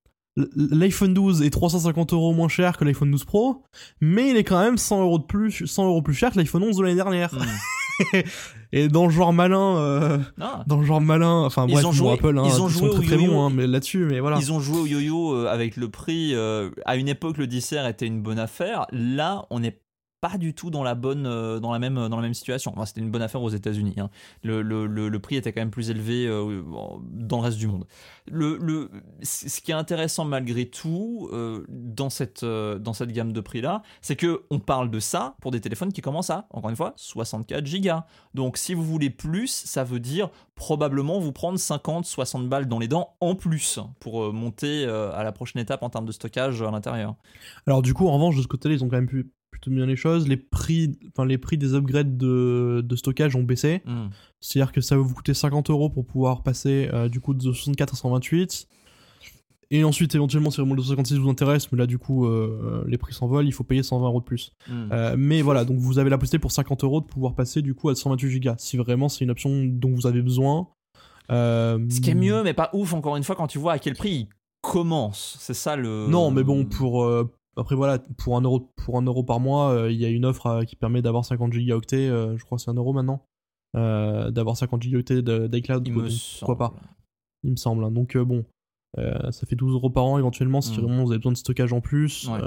L'iPhone 0.56 1.12
12 1.12 1.42
est 1.42 1.50
350 1.50 2.14
euros 2.14 2.32
moins 2.32 2.48
cher 2.48 2.78
que 2.78 2.84
l'iPhone 2.86 3.10
12 3.10 3.24
Pro, 3.26 3.62
mais 4.00 4.30
il 4.30 4.36
est 4.38 4.44
quand 4.44 4.58
même 4.62 4.78
100 4.78 5.02
euros 5.02 5.18
de 5.18 5.24
plus, 5.24 5.66
100 5.66 5.84
euros 5.86 6.00
plus 6.00 6.14
cher 6.14 6.32
que 6.32 6.38
l'iPhone 6.38 6.62
11 6.62 6.78
de 6.78 6.82
l'année 6.82 6.94
dernière. 6.94 7.34
Mhm. 7.34 7.40
Et 8.74 8.88
dans 8.88 9.04
le 9.04 9.10
genre 9.10 9.32
malin, 9.34 9.76
euh, 9.76 10.18
Non, 10.38 10.46
dans 10.66 10.78
le 10.78 10.84
genre 10.86 11.00
malin, 11.02 11.42
enfin 11.44 11.66
Ils 11.68 11.72
bref, 11.74 11.84
ont 11.84 11.88
bon, 11.88 11.92
joué- 11.94 12.12
Apple, 12.12 12.38
hein, 12.38 12.42
ils 12.46 12.52
ont 12.52 12.56
sont 12.56 12.68
joué 12.68 12.88
au 12.88 12.94
très 12.94 13.04
très 13.06 13.16
yo-yo. 13.16 13.32
bons, 13.32 13.46
hein, 13.46 13.50
mais 13.54 13.66
là-dessus, 13.66 14.06
mais 14.06 14.18
voilà. 14.20 14.38
Ils 14.38 14.50
ont 14.50 14.60
joué 14.60 14.80
au 14.80 14.86
yo-yo 14.86 15.34
euh, 15.34 15.46
avec 15.48 15.76
le 15.76 15.88
prix. 15.90 16.34
euh, 16.34 16.70
à 16.86 16.96
une 16.96 17.08
époque, 17.08 17.36
le 17.36 17.46
dessert 17.46 17.86
était 17.86 18.06
une 18.06 18.22
bonne 18.22 18.38
affaire. 18.38 18.86
Là, 18.92 19.44
on 19.50 19.60
n'est 19.60 19.78
pas 20.22 20.38
du 20.38 20.54
tout 20.54 20.70
dans 20.70 20.84
la 20.84 20.94
bonne, 20.94 21.26
euh, 21.26 21.58
dans 21.58 21.72
la 21.72 21.80
même, 21.80 21.96
dans 21.96 22.16
la 22.16 22.22
même 22.22 22.32
situation. 22.32 22.72
Enfin, 22.74 22.86
c'était 22.86 23.00
une 23.00 23.10
bonne 23.10 23.22
affaire 23.22 23.42
aux 23.42 23.50
États-Unis. 23.50 23.96
hein. 23.98 24.08
Le, 24.44 24.62
le, 24.62 24.86
le, 24.86 25.18
prix 25.18 25.34
était 25.34 25.52
quand 25.52 25.60
même 25.60 25.72
plus 25.72 25.90
élevé 25.90 26.26
euh, 26.28 26.62
dans 27.02 27.38
le 27.38 27.42
reste 27.42 27.58
du 27.58 27.66
monde. 27.66 27.86
Le, 28.30 28.88
ce 29.22 29.60
qui 29.60 29.72
est 29.72 29.74
intéressant 29.74 30.24
malgré 30.24 30.66
tout 30.66 31.28
euh, 31.32 31.66
dans 31.68 32.08
cette, 32.08 32.44
euh, 32.44 32.78
dans 32.78 32.92
cette 32.92 33.10
gamme 33.10 33.32
de 33.32 33.40
prix 33.40 33.60
là, 33.60 33.82
c'est 34.00 34.14
que 34.14 34.44
on 34.50 34.60
parle 34.60 34.90
de 34.92 35.00
ça 35.00 35.34
pour 35.40 35.50
des 35.50 35.60
téléphones 35.60 35.92
qui 35.92 36.02
commencent 36.02 36.30
à, 36.30 36.46
encore 36.50 36.70
une 36.70 36.76
fois, 36.76 36.92
64 36.94 37.66
gigas. 37.66 38.06
Donc, 38.34 38.58
si 38.58 38.74
vous 38.74 38.84
voulez 38.84 39.10
plus, 39.10 39.48
ça 39.50 39.82
veut 39.82 40.00
dire 40.00 40.30
probablement 40.54 41.18
vous 41.18 41.32
prendre 41.32 41.58
50, 41.58 42.04
60 42.04 42.48
balles 42.48 42.68
dans 42.68 42.78
les 42.78 42.86
dents 42.86 43.16
en 43.20 43.34
plus 43.34 43.80
pour 43.98 44.22
euh, 44.22 44.32
monter 44.32 44.84
euh, 44.86 45.12
à 45.12 45.24
la 45.24 45.32
prochaine 45.32 45.60
étape 45.60 45.82
en 45.82 45.90
termes 45.90 46.06
de 46.06 46.12
stockage 46.12 46.62
à 46.62 46.70
l'intérieur. 46.70 47.16
Alors 47.66 47.82
du 47.82 47.92
coup, 47.92 48.06
en 48.06 48.12
revanche, 48.12 48.36
de 48.36 48.42
ce 48.42 48.46
côté-là, 48.46 48.76
ils 48.76 48.84
ont 48.84 48.88
quand 48.88 48.96
même 48.96 49.08
pu 49.08 49.32
plutôt 49.62 49.74
bien 49.74 49.86
les 49.86 49.96
choses. 49.96 50.28
Les 50.28 50.36
prix, 50.36 50.98
enfin 51.08 51.24
les 51.24 51.38
prix 51.38 51.56
des 51.56 51.74
upgrades 51.74 52.16
de, 52.16 52.82
de 52.84 52.96
stockage 52.96 53.36
ont 53.36 53.42
baissé. 53.42 53.82
Hmm. 53.86 54.08
C'est-à-dire 54.40 54.72
que 54.72 54.80
ça 54.80 54.96
va 54.96 55.02
vous 55.02 55.14
coûter 55.14 55.34
50 55.34 55.70
euros 55.70 55.88
pour 55.88 56.04
pouvoir 56.04 56.42
passer 56.42 56.90
euh, 56.92 57.08
du 57.08 57.20
coup 57.20 57.32
de 57.32 57.40
64 57.40 57.94
à 57.94 57.96
128. 57.96 58.68
Et 59.74 59.84
ensuite, 59.84 60.14
éventuellement, 60.14 60.50
si 60.50 60.58
vraiment 60.58 60.74
le 60.74 60.82
256 60.82 61.16
vous 61.16 61.30
intéresse, 61.30 61.72
mais 61.72 61.78
là, 61.78 61.86
du 61.86 61.96
coup, 61.96 62.26
euh, 62.26 62.84
les 62.86 62.98
prix 62.98 63.14
s'envolent, 63.14 63.46
il 63.46 63.52
faut 63.52 63.64
payer 63.64 63.82
120 63.82 64.06
euros 64.06 64.20
de 64.20 64.24
plus. 64.24 64.52
Hmm. 64.68 64.88
Euh, 64.92 65.14
mais 65.16 65.40
voilà, 65.40 65.64
donc 65.64 65.78
vous 65.78 65.98
avez 65.98 66.10
la 66.10 66.18
possibilité 66.18 66.42
pour 66.42 66.52
50 66.52 66.84
euros 66.84 67.00
de 67.00 67.06
pouvoir 67.06 67.34
passer 67.34 67.62
du 67.62 67.72
coup 67.72 67.88
à 67.88 67.94
128 67.94 68.40
Go. 68.40 68.50
Si 68.58 68.76
vraiment 68.76 69.08
c'est 69.08 69.24
une 69.24 69.30
option 69.30 69.64
dont 69.64 69.94
vous 69.94 70.06
avez 70.06 70.20
besoin. 70.20 70.68
Euh, 71.30 71.78
Ce 71.88 72.02
qui 72.02 72.10
est 72.10 72.14
mieux, 72.14 72.42
mais 72.42 72.52
pas 72.52 72.68
ouf, 72.74 72.92
encore 72.92 73.16
une 73.16 73.24
fois, 73.24 73.34
quand 73.34 73.46
tu 73.46 73.58
vois 73.58 73.72
à 73.72 73.78
quel 73.78 73.94
prix 73.94 74.10
il 74.10 74.28
commence. 74.60 75.38
C'est 75.40 75.54
ça 75.54 75.76
le. 75.76 76.06
Non, 76.08 76.30
mais 76.30 76.42
bon, 76.42 76.66
pour. 76.66 77.06
Après 77.56 77.74
voilà, 77.74 77.98
pour 78.18 78.36
un 78.36 78.40
euro, 78.42 78.72
pour 78.76 78.96
un 78.98 79.02
euro 79.02 79.22
par 79.24 79.40
mois, 79.40 79.70
euh, 79.70 79.90
il 79.92 79.98
y 79.98 80.04
a 80.04 80.08
une 80.08 80.24
offre 80.24 80.46
euh, 80.46 80.62
qui 80.64 80.76
permet 80.76 81.02
d'avoir 81.02 81.24
50 81.24 81.52
gigaoctets, 81.52 82.08
euh, 82.08 82.36
je 82.38 82.44
crois 82.44 82.56
que 82.56 82.62
c'est 82.64 82.70
un 82.70 82.74
euro 82.74 82.92
maintenant, 82.92 83.24
d'avoir 83.74 84.56
50 84.56 84.82
gigaoctets 84.82 85.22
d'iCloud, 85.22 85.88
pourquoi 86.38 86.58
pas, 86.58 86.74
il 87.42 87.50
me 87.52 87.56
semble. 87.56 87.84
hein. 87.84 87.90
Donc 87.90 88.16
bon, 88.16 88.44
ça 88.96 89.46
fait 89.46 89.56
12 89.56 89.72
euros 89.74 89.88
par 89.90 90.04
an 90.04 90.18
éventuellement 90.18 90.60
si 90.60 90.78
Mm. 90.78 90.82
vraiment 90.84 91.04
vous 91.04 91.10
avez 91.12 91.18
besoin 91.18 91.32
de 91.32 91.36
stockage 91.38 91.72
en 91.72 91.80
plus, 91.80 92.28
Ouais. 92.28 92.38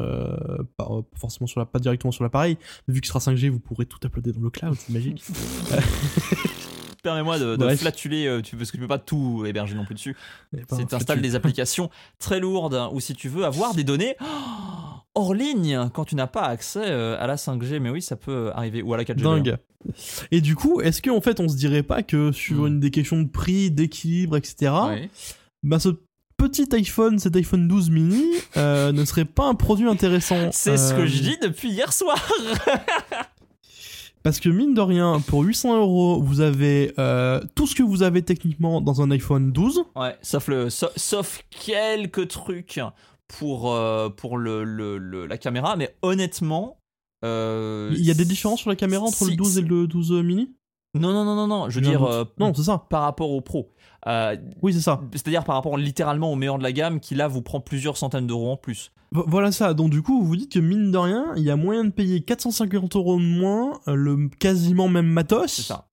pas, 0.78 0.88
forcément 1.16 1.48
sur 1.48 1.60
la, 1.60 1.66
pas 1.66 1.80
directement 1.80 2.12
sur 2.12 2.24
l'appareil, 2.24 2.58
vu 2.88 3.02
que 3.02 3.08
ce 3.08 3.14
sera 3.14 3.20
5G, 3.20 3.50
vous 3.50 3.60
pourrez 3.60 3.86
tout 3.86 3.98
uploader 4.06 4.34
dans 4.34 4.42
le 4.42 4.50
cloud, 4.52 4.76
c'est 4.76 4.94
magique. 4.94 5.24
Permets-moi 7.06 7.38
de, 7.38 7.76
flatuler, 7.76 8.26
euh, 8.26 8.42
tu, 8.42 8.56
parce 8.58 8.72
que 8.72 8.78
tu 8.78 8.82
peux 8.82 8.88
pas 8.88 8.98
tout 8.98 9.46
héberger 9.46 9.76
non 9.76 9.86
plus 9.86 9.94
dessus. 9.96 10.16
Si 10.72 10.86
tu 10.88 10.96
installes 10.96 11.22
des 11.22 11.36
applications 11.36 11.90
très 12.18 12.40
lourdes 12.40 12.74
hein, 12.74 12.90
ou 12.94 13.00
si 13.00 13.14
tu 13.14 13.30
veux 13.30 13.46
avoir 13.46 13.76
des 13.76 13.84
données 13.84 14.16
hors 15.14 15.34
ligne 15.36 15.90
quand 15.94 16.06
tu 16.06 16.16
n'as 16.16 16.26
pas 16.28 16.42
accès 16.44 16.82
euh, 16.84 17.16
à 17.22 17.28
la 17.28 17.36
5G, 17.36 17.80
mais 17.80 17.92
oui, 17.92 18.02
ça 18.02 18.16
peut 18.16 18.52
arriver, 18.56 18.82
ou 18.82 18.94
à 18.94 18.98
la 18.98 19.04
4G. 19.04 19.16
d'ailleurs. 19.18 19.36
Dingue. 19.36 19.58
Et 20.32 20.42
du 20.42 20.56
coup, 20.56 20.82
est-ce 20.82 21.00
qu'en 21.02 21.22
fait, 21.22 21.40
on 21.40 21.48
se 21.48 21.56
dirait 21.56 21.84
pas 21.84 22.02
que 22.02 22.32
sur 22.32 22.64
Mm. 22.64 22.68
une 22.68 22.80
des 22.80 22.90
questions 22.90 23.22
de 23.22 23.28
prix, 23.30 23.70
d'équilibre, 23.70 24.36
etc., 24.36 24.72
Oui. 24.90 25.10
bah 25.62 25.78
ce 25.80 25.90
petit 26.38 26.68
iPhone, 26.74 27.20
cet 27.20 27.36
iPhone 27.36 27.68
12 27.68 27.92
mini, 27.92 28.24
euh, 28.58 28.92
ne 28.92 29.06
serait 29.06 29.26
pas 29.26 29.46
un 29.46 29.54
produit 29.56 29.88
intéressant. 29.88 30.50
C'est 30.52 30.76
ce 30.78 30.94
que 30.96 31.06
je 31.06 31.22
dis 31.22 31.38
depuis 31.42 31.70
hier 31.70 31.94
soir. 31.94 32.18
Parce 34.26 34.40
que 34.40 34.50
mine 34.50 34.74
de 34.74 34.82
rien, 34.82 35.22
pour 35.28 35.44
800 35.44 35.78
euros, 35.82 36.20
vous 36.20 36.42
avez 36.42 36.94
euh, 36.98 37.40
tout 37.54 37.68
ce 37.68 37.76
que 37.76 37.84
vous 37.84 38.02
avez 38.02 38.24
techniquement 38.24 38.82
dans 38.82 39.04
un 39.04 39.12
iPhone 39.12 39.52
12. 39.52 39.84
Ouais, 39.96 40.16
sauf, 40.24 40.48
le, 40.48 40.72
sa- 40.72 40.90
sauf 40.96 41.44
quelques 41.52 42.28
trucs 42.30 42.80
pour, 43.28 43.72
euh, 43.72 44.10
pour 44.10 44.40
le, 44.40 44.64
le- 44.64 44.98
le- 44.98 45.28
la 45.28 45.38
caméra, 45.38 45.76
mais 45.76 45.96
honnêtement. 46.02 46.80
euh, 47.24 47.92
Il 47.94 48.04
y 48.04 48.10
a 48.10 48.16
des 48.16 48.26
différences 48.26 48.62
sur 48.62 48.72
la 48.72 48.76
caméra 48.76 49.04
entre 49.04 49.26
le 49.30 49.36
12 49.36 49.60
et 49.60 49.62
le 49.62 49.86
12 49.86 50.12
mini? 50.24 50.56
Non, 50.96 51.14
non, 51.14 51.24
non, 51.24 51.36
non, 51.36 51.46
non. 51.46 51.70
Je 51.70 51.76
veux 51.80 51.86
dire, 51.86 52.04
euh, 52.04 52.24
Non, 52.40 52.52
c'est 52.56 52.64
ça. 52.64 52.84
par 52.90 53.04
rapport 53.04 53.30
au 53.30 53.42
Pro. 53.42 53.70
Euh, 54.08 54.36
Oui, 54.62 54.74
c'est 54.74 54.82
ça. 54.82 55.02
C'est-à-dire 55.14 55.44
par 55.44 55.56
rapport 55.56 55.78
littéralement 55.78 56.32
au 56.32 56.36
meilleur 56.36 56.58
de 56.58 56.64
la 56.64 56.72
gamme 56.72 57.00
qui 57.00 57.16
là 57.16 57.28
vous 57.28 57.42
prend 57.42 57.60
plusieurs 57.60 57.98
centaines 57.98 58.28
d'euros 58.28 58.52
en 58.52 58.58
plus. 58.58 58.92
Vo- 59.12 59.26
Voilà 59.28 59.52
ça. 59.52 59.74
Donc 59.74 59.90
du 59.92 60.02
coup, 60.02 60.20
vous 60.22 60.28
vous 60.28 60.36
dites 60.36 60.52
que 60.52 60.60
mine 60.60 60.92
de 60.92 60.98
rien, 60.98 61.26
il 61.38 61.44
y 61.44 61.50
a 61.50 61.56
moyen 61.56 61.86
de 61.86 61.90
payer 61.92 62.22
450 62.22 62.96
euros 62.96 63.18
de 63.18 63.24
moins, 63.26 63.80
euh, 63.88 63.96
le 63.96 64.30
quasiment 64.30 64.88
même 64.90 65.08
matos, 65.08 65.52
C'est 65.52 65.62
ça. 65.64 65.88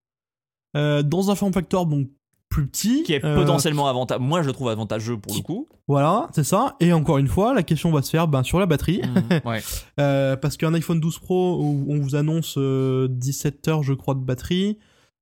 euh, 0.77 1.03
dans 1.03 1.31
un 1.31 1.35
form 1.35 1.53
factor 1.53 1.87
donc 1.87 2.09
plus 2.49 2.67
petit, 2.67 3.03
Qui 3.05 3.15
est 3.15 3.25
euh, 3.25 3.35
potentiellement 3.35 3.89
avantageux. 3.89 4.21
Moi 4.21 4.43
je 4.43 4.47
le 4.49 4.53
trouve 4.53 4.69
avantageux 4.69 5.17
pour 5.17 5.35
le 5.35 5.41
coup. 5.41 5.69
Voilà, 5.89 6.29
c'est 6.35 6.45
ça. 6.45 6.77
Et 6.81 6.93
encore 6.93 7.17
une 7.17 7.29
fois, 7.29 7.55
la 7.55 7.63
question 7.63 7.91
va 7.91 8.03
se 8.03 8.11
faire 8.11 8.29
ben, 8.29 8.43
sur 8.43 8.59
la 8.61 8.67
batterie. 8.67 9.01
ouais. 9.47 9.63
Euh, 9.99 10.37
parce 10.37 10.59
qu'un 10.59 10.75
iPhone 10.75 11.01
12 11.01 11.19
Pro 11.19 11.59
où 11.63 11.87
on 11.89 11.99
vous 11.99 12.15
annonce 12.15 12.59
17 12.59 13.69
heures, 13.69 13.83
je 13.83 13.95
crois, 13.95 14.15
de 14.15 14.21
batterie. 14.21 14.79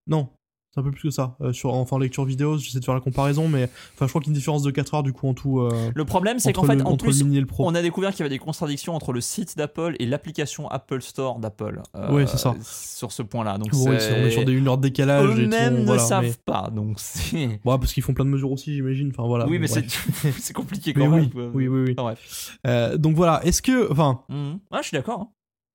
Non. 0.08 0.28
C'est 0.72 0.78
un 0.78 0.84
peu 0.84 0.92
plus 0.92 1.02
que 1.02 1.10
ça. 1.10 1.36
Euh, 1.40 1.52
sur, 1.52 1.74
enfin, 1.74 1.98
lecture 1.98 2.24
vidéo, 2.24 2.56
j'essaie 2.56 2.78
de 2.78 2.84
faire 2.84 2.94
la 2.94 3.00
comparaison, 3.00 3.48
mais 3.48 3.64
enfin, 3.94 4.06
je 4.06 4.10
crois 4.10 4.20
qu'il 4.20 4.28
y 4.28 4.30
a 4.30 4.34
une 4.34 4.38
différence 4.38 4.62
de 4.62 4.70
4 4.70 4.94
heures 4.94 5.02
du 5.02 5.12
coup 5.12 5.26
en 5.28 5.34
tout. 5.34 5.58
euh, 5.58 5.90
Le 5.92 6.04
problème, 6.04 6.38
c'est 6.38 6.52
qu'en 6.52 6.62
fait, 6.62 6.80
en 6.82 6.96
plus, 6.96 7.24
on 7.58 7.74
a 7.74 7.82
découvert 7.82 8.10
qu'il 8.12 8.20
y 8.20 8.22
avait 8.22 8.28
des 8.30 8.38
contradictions 8.38 8.94
entre 8.94 9.12
le 9.12 9.20
site 9.20 9.56
d'Apple 9.56 9.96
et 9.98 10.06
l'application 10.06 10.68
Apple 10.70 11.02
Store 11.02 11.40
d'Apple. 11.40 11.82
euh, 11.96 12.12
Ouais, 12.12 12.26
c'est 12.28 12.36
ça. 12.38 12.54
Sur 12.62 13.10
ce 13.10 13.22
point-là. 13.22 13.58
Donc, 13.58 13.70
Bon, 13.72 13.78
c'est- 13.98 14.12
on 14.22 14.26
est 14.26 14.30
sur 14.30 14.44
des 14.44 14.52
1 14.52 14.68
heure 14.68 14.78
de 14.78 14.82
décalage. 14.82 15.24
eux-mêmes 15.26 15.80
ne 15.80 15.84
voilà, 15.86 16.02
savent 16.02 16.22
mais- 16.24 16.34
pas. 16.44 16.70
Donc, 16.72 17.00
c'est. 17.00 17.36
Ouais, 17.36 17.58
parce 17.64 17.92
qu'ils 17.92 18.04
font 18.04 18.14
plein 18.14 18.24
de 18.24 18.30
mesures 18.30 18.52
aussi, 18.52 18.72
j'imagine. 18.74 19.10
Enfin, 19.12 19.26
voilà. 19.26 19.48
oui, 19.48 19.58
mais 19.58 19.66
c'est 19.66 19.84
compliqué 20.54 20.92
quand 20.94 21.00
oui, 21.08 21.30
même. 21.34 21.50
oui, 21.52 21.66
oui, 21.66 21.80
oui. 21.88 21.94
Enfin, 21.98 22.02
bref. 22.14 22.58
Euh, 22.68 22.96
donc 22.96 23.16
voilà, 23.16 23.40
est-ce 23.44 23.60
que, 23.60 23.90
enfin. 23.90 24.20
Ah, 24.70 24.78
je 24.82 24.86
suis 24.86 24.96
d'accord. 24.96 25.20
hein. 25.20 25.28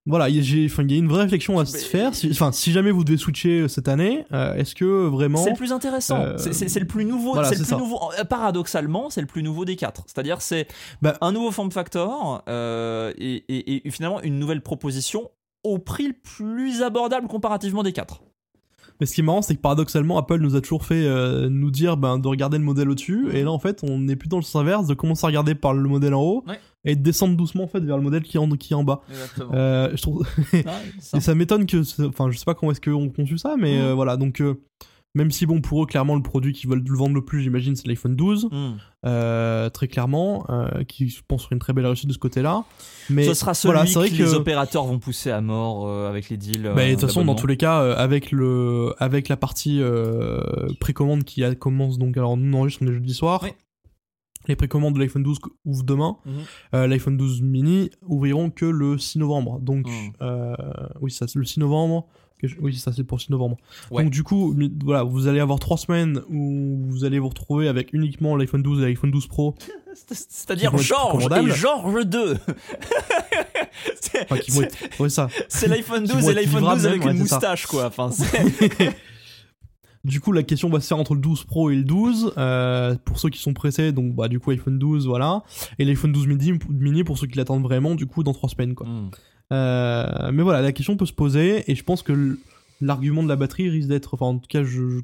Voilà, 0.06 0.30
il 0.30 0.36
y 0.36 0.40
a- 0.40 0.42
j'ai- 0.42 0.66
enfin, 0.66 0.84
il 0.84 0.92
y 0.92 0.96
a 0.96 0.98
une 0.98 1.08
vraie 1.08 1.24
réflexion 1.24 1.58
à 1.60 1.66
se 1.66 1.78
faire. 1.78 2.14
Si- 2.14 2.30
Enfin, 2.32 2.52
si, 2.52 2.72
jamais 2.72 2.92
vous 2.92 3.04
devez 3.04 3.18
switcher 3.18 3.62
euh, 3.62 3.68
cette 3.68 3.88
année, 3.88 4.26
euh, 4.34 4.54
est-ce 4.56 4.76
que 4.76 5.08
vraiment, 5.08 5.44
C'est 5.44 5.50
le 5.52 5.56
plus 5.56 5.72
intéressant. 5.72 6.18
Euh, 6.20 6.38
C'est- 6.38 6.80
le 6.80 6.86
plus 6.88 7.06
nouveau. 7.06 7.34
voilà, 7.34 7.48
c'est 7.50 7.56
le 7.56 7.60
c'est 7.60 7.64
plus 7.64 7.70
ça. 7.72 7.78
nouveau. 7.78 8.00
Paradoxalement, 8.30 9.10
c'est 9.10 9.22
le 9.22 9.28
plus 9.28 9.42
nouveau 9.44 9.66
des 9.66 9.76
quatre. 9.76 10.04
C'est-à-dire, 10.06 10.42
c'est 10.42 10.68
Bah- 11.02 11.18
un 11.22 11.32
nouveau 11.32 11.52
form 11.52 11.72
factor 11.72 12.44
euh, 12.48 13.12
et, 13.18 13.44
et- 13.50 13.88
et 13.88 13.92
finalement 13.92 14.22
une 14.22 14.38
nouvelle 14.40 14.62
proposition 14.62 15.30
au 15.64 15.80
prix 15.80 16.08
le 16.08 16.14
plus 16.14 16.84
abordable 16.84 17.28
comparativement 17.28 17.82
des 17.82 17.92
quatre. 17.94 18.22
Mais 19.00 19.06
ce 19.08 19.14
qui 19.16 19.22
est 19.22 19.24
marrant, 19.24 19.42
c'est 19.42 19.56
que 19.56 19.62
paradoxalement, 19.62 20.18
Apple 20.18 20.38
nous 20.40 20.56
a 20.56 20.62
toujours 20.62 20.86
fait 20.86 21.06
nous 21.50 21.70
dire 21.72 21.98
ben, 21.98 22.18
de 22.18 22.28
regarder 22.30 22.58
le 22.58 22.64
modèle 22.64 22.90
au-dessus, 22.90 23.28
et 23.34 23.44
là 23.44 23.52
en 23.52 23.60
fait, 23.60 23.82
on 23.84 24.08
est 24.08 24.16
plutôt 24.16 24.36
dans 24.36 24.40
le 24.40 24.44
sens 24.46 24.62
inverse, 24.62 24.88
de 24.88 24.94
commencer 24.94 25.26
à 25.26 25.28
regarder 25.28 25.54
par 25.56 25.74
le 25.74 25.90
modèle 25.90 26.14
en 26.14 26.22
haut, 26.22 26.44
Ouais. 26.48 26.60
Et 26.86 26.96
de 26.96 27.02
descendre 27.02 27.36
doucement 27.36 27.64
en 27.64 27.68
fait 27.68 27.80
vers 27.82 27.98
le 27.98 28.04
modèle 28.04 28.24
qui 28.24 28.38
est 28.38 28.40
en, 28.40 28.50
qui 28.52 28.74
est 28.74 28.76
en 28.76 28.84
bas. 28.84 29.02
Euh, 29.54 29.90
je 29.96 30.02
trouve, 30.02 30.26
et 30.54 31.20
ça 31.20 31.36
m'étonne 31.36 31.66
que, 31.66 31.78
enfin, 32.08 32.30
je 32.32 32.38
sais 32.38 32.46
pas 32.46 32.54
comment 32.54 32.72
est-ce 32.72 32.82
qu'on 32.82 33.10
conçu 33.10 33.38
ça, 33.38 33.56
mais 33.58 33.80
euh, 33.82 33.94
voilà, 33.94 34.18
donc 34.18 34.42
euh, 34.42 34.62
même 35.16 35.32
si 35.32 35.46
bon 35.46 35.62
pour 35.62 35.82
eux, 35.82 35.86
clairement, 35.86 36.16
le 36.16 36.22
produit 36.22 36.52
qu'ils 36.52 36.70
veulent 36.70 36.84
le 36.86 36.98
vendre 36.98 37.16
le 37.16 37.24
plus, 37.24 37.42
j'imagine, 37.42 37.76
c'est 37.76 37.88
l'iPhone 37.88 38.16
12, 38.16 38.50
Hmm. 38.52 38.74
euh, 39.06 39.70
très 39.70 39.88
clairement, 39.88 40.46
qui 40.88 41.08
je 41.08 41.22
pense 41.26 41.44
serait 41.44 41.56
une 41.56 41.60
très 41.60 41.72
belle 41.72 41.86
réussite 41.86 42.10
de 42.10 42.14
ce 42.14 42.20
côté-là. 42.20 42.66
Mais 43.10 43.24
Ce 43.24 43.34
sera 43.34 43.54
celui 43.54 43.74
voilà, 43.74 43.90
vrai 43.90 44.10
que, 44.10 44.18
que 44.18 44.24
les 44.24 44.34
opérateurs 44.34 44.84
vont 44.84 45.00
pousser 45.00 45.32
à 45.32 45.40
mort 45.40 45.90
avec 46.08 46.30
les 46.30 46.36
deals. 46.38 46.72
Bah, 46.76 46.86
de 46.86 46.92
toute 46.92 47.02
façon, 47.02 47.24
dans 47.24 47.36
tous 47.36 47.48
les 47.48 47.58
cas, 47.58 47.80
avec 47.94 48.32
le, 48.32 48.94
avec 49.00 49.30
la 49.30 49.38
partie 49.38 49.82
précommande 50.82 51.24
qui 51.24 51.44
commence 51.58 51.98
donc, 51.98 52.18
alors 52.18 52.36
nous 52.36 52.54
on 52.54 52.60
enregistre 52.60 52.84
on 52.84 52.90
est 52.90 52.94
jeudi 52.94 53.14
soir. 53.14 53.40
Oui. 53.44 53.52
Les 54.48 54.56
précommandes 54.56 54.94
de 54.94 55.00
l'iPhone 55.00 55.24
12 55.24 55.40
ouvrent 55.66 55.84
demain. 55.84 56.18
Mhm. 56.26 56.34
Euh, 56.74 56.88
L'iPhone 56.88 57.18
12 57.18 57.42
mini 57.42 57.90
ouvriront 58.08 58.50
que 58.50 58.66
le 58.66 58.98
6 58.98 59.18
novembre. 59.20 59.60
Donc, 59.60 59.88
Mhm. 59.88 59.94
euh, 60.22 60.56
oui, 61.02 61.12
ça 61.12 61.28
c'est 61.28 61.40
le 61.40 61.46
6 61.46 61.60
novembre. 61.60 62.08
Oui, 62.60 62.76
ça 62.76 62.92
c'est 62.94 63.04
pour 63.04 63.18
le 63.18 63.22
6 63.22 63.32
novembre. 63.32 63.58
Ouais. 63.90 64.04
Donc 64.04 64.12
du 64.12 64.22
coup, 64.22 64.56
voilà, 64.84 65.02
vous 65.04 65.26
allez 65.26 65.40
avoir 65.40 65.58
trois 65.58 65.78
semaines 65.78 66.22
où 66.30 66.78
vous 66.90 67.04
allez 67.04 67.18
vous 67.18 67.30
retrouver 67.30 67.68
avec 67.68 67.92
uniquement 67.92 68.36
l'iPhone 68.36 68.62
12 68.62 68.82
et 68.84 68.86
l'iPhone 68.86 69.10
12 69.10 69.26
Pro, 69.28 69.56
C'est- 69.96 70.14
C'est-à-dire 70.30 70.78
Georges 70.78 71.26
et 71.26 71.50
Georges 71.50 72.06
2. 72.06 72.38
C'est- 74.00 74.28
enfin 74.30 74.36
ouais 75.48 75.68
l'iPhone 75.68 76.04
qui 76.04 76.12
12 76.14 76.24
vont 76.24 76.30
et 76.30 76.34
l'iPhone 76.36 76.56
livrables 76.60 76.78
12 76.82 76.86
avec 76.88 77.00
même, 77.00 77.10
une 77.16 77.16
ouais, 77.16 77.22
moustache, 77.24 77.66
quoi. 77.66 77.86
Enfin, 77.88 78.10
Du 80.06 80.22
coup, 80.22 80.32
la 80.32 80.44
question 80.44 80.70
va 80.70 80.80
se 80.80 80.88
faire 80.88 80.98
entre 81.00 81.16
le 81.16 81.20
12 81.22 81.44
Pro 81.46 81.70
et 81.72 81.76
le 81.76 81.84
12. 81.84 82.34
euh, 82.38 82.96
pour 83.04 83.20
ceux 83.20 83.30
qui 83.30 83.40
sont 83.40 83.54
pressés, 83.54 83.92
donc 83.92 84.14
bah 84.16 84.28
du 84.28 84.40
coup 84.40 84.52
iPhone 84.52 84.78
12, 84.80 85.08
voilà. 85.08 85.44
Et 85.80 85.84
l'iPhone 85.86 86.12
12 86.14 86.28
mini, 86.28 86.54
mini 86.70 87.04
pour 87.04 87.18
ceux 87.18 87.28
qui 87.28 87.38
l'attendent 87.38 87.64
vraiment, 87.64 87.96
du 87.96 88.06
coup 88.06 88.24
dans 88.24 88.34
trois 88.34 88.48
semaines 88.50 88.76
quoi. 88.76 88.88
Hmm. 88.88 89.10
Euh, 89.52 90.32
mais 90.32 90.44
voilà, 90.44 90.62
la 90.62 90.72
question 90.72 90.96
peut 90.98 91.06
se 91.06 91.14
poser 91.14 91.70
et 91.70 91.76
je 91.76 91.84
pense 91.84 92.02
que 92.02 92.38
l'argument 92.82 93.24
de 93.24 93.28
la 93.28 93.36
batterie 93.36 93.70
risque 93.70 93.88
d'être, 93.90 94.14
enfin 94.14 94.26
en 94.28 94.38
tout 94.38 94.48
cas 94.48 94.64
je, 94.64 94.90
je- 94.90 95.00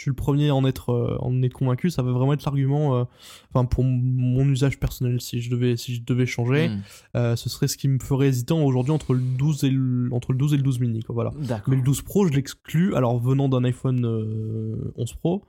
je 0.00 0.04
suis 0.04 0.10
le 0.10 0.14
premier 0.16 0.48
à 0.48 0.54
en 0.54 0.64
être, 0.64 0.88
euh, 0.94 1.18
en 1.20 1.42
être 1.42 1.52
convaincu. 1.52 1.90
Ça 1.90 2.02
va 2.02 2.10
vraiment 2.10 2.32
être 2.32 2.42
l'argument, 2.46 2.96
euh, 2.96 3.04
enfin 3.52 3.66
pour 3.66 3.84
mon 3.84 4.48
usage 4.48 4.80
personnel 4.80 5.20
si 5.20 5.42
je 5.42 5.50
devais, 5.50 5.76
si 5.76 5.94
je 5.94 6.02
devais 6.02 6.24
changer, 6.24 6.70
Hmm. 6.70 6.80
euh, 7.16 7.36
ce 7.36 7.50
serait 7.50 7.68
ce 7.68 7.76
qui 7.76 7.86
me 7.86 7.98
ferait 7.98 8.28
hésiter 8.28 8.54
aujourd'hui 8.54 8.92
entre 8.92 9.12
le 9.12 9.20
12 9.20 9.62
et 9.64 9.68
le, 9.70 10.08
entre 10.12 10.32
le 10.32 10.38
12 10.38 10.54
et 10.54 10.56
le 10.56 10.62
12 10.62 10.80
mini 10.80 11.02
quoi. 11.02 11.12
Voilà. 11.14 11.32
Mais 11.68 11.76
le 11.76 11.82
12 11.82 12.00
Pro, 12.00 12.26
je 12.26 12.32
l'exclus. 12.32 12.94
Alors, 12.94 13.20
venant 13.20 13.50
d'un 13.50 13.62
iPhone 13.64 14.06
euh, 14.06 14.92
11 14.96 15.12
Pro, 15.12 15.44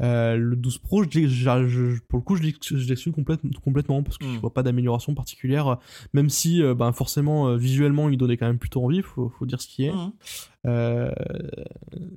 le 0.00 0.54
12 0.56 0.76
Pro, 0.78 1.02
je, 1.04 1.08
l'ai- 1.18 1.28
je- 1.28 1.66
je- 1.66 2.00
pour 2.06 2.18
le 2.18 2.22
coup, 2.22 2.36
je 2.36 2.42
l'exclus 2.42 3.12
complète- 3.12 3.40
complètement 3.64 4.02
parce 4.02 4.18
que 4.18 4.26
je 4.26 4.30
Mm. 4.36 4.40
vois 4.40 4.52
pas 4.52 4.62
d'amélioration 4.62 5.14
particulière. 5.14 5.78
Même 6.12 6.28
si, 6.28 6.62
ben, 6.76 6.92
forcément, 6.92 7.56
visuellement, 7.56 8.10
il 8.10 8.18
donnait 8.18 8.36
quand 8.36 8.46
même 8.46 8.58
plutôt 8.58 8.84
envie, 8.84 9.00
faut, 9.00 9.30
faut 9.38 9.46
dire 9.46 9.62
ce 9.62 9.68
qui 9.68 9.84
est. 9.86 9.92
Hmm. 9.92 10.10
Euh, 10.66 11.10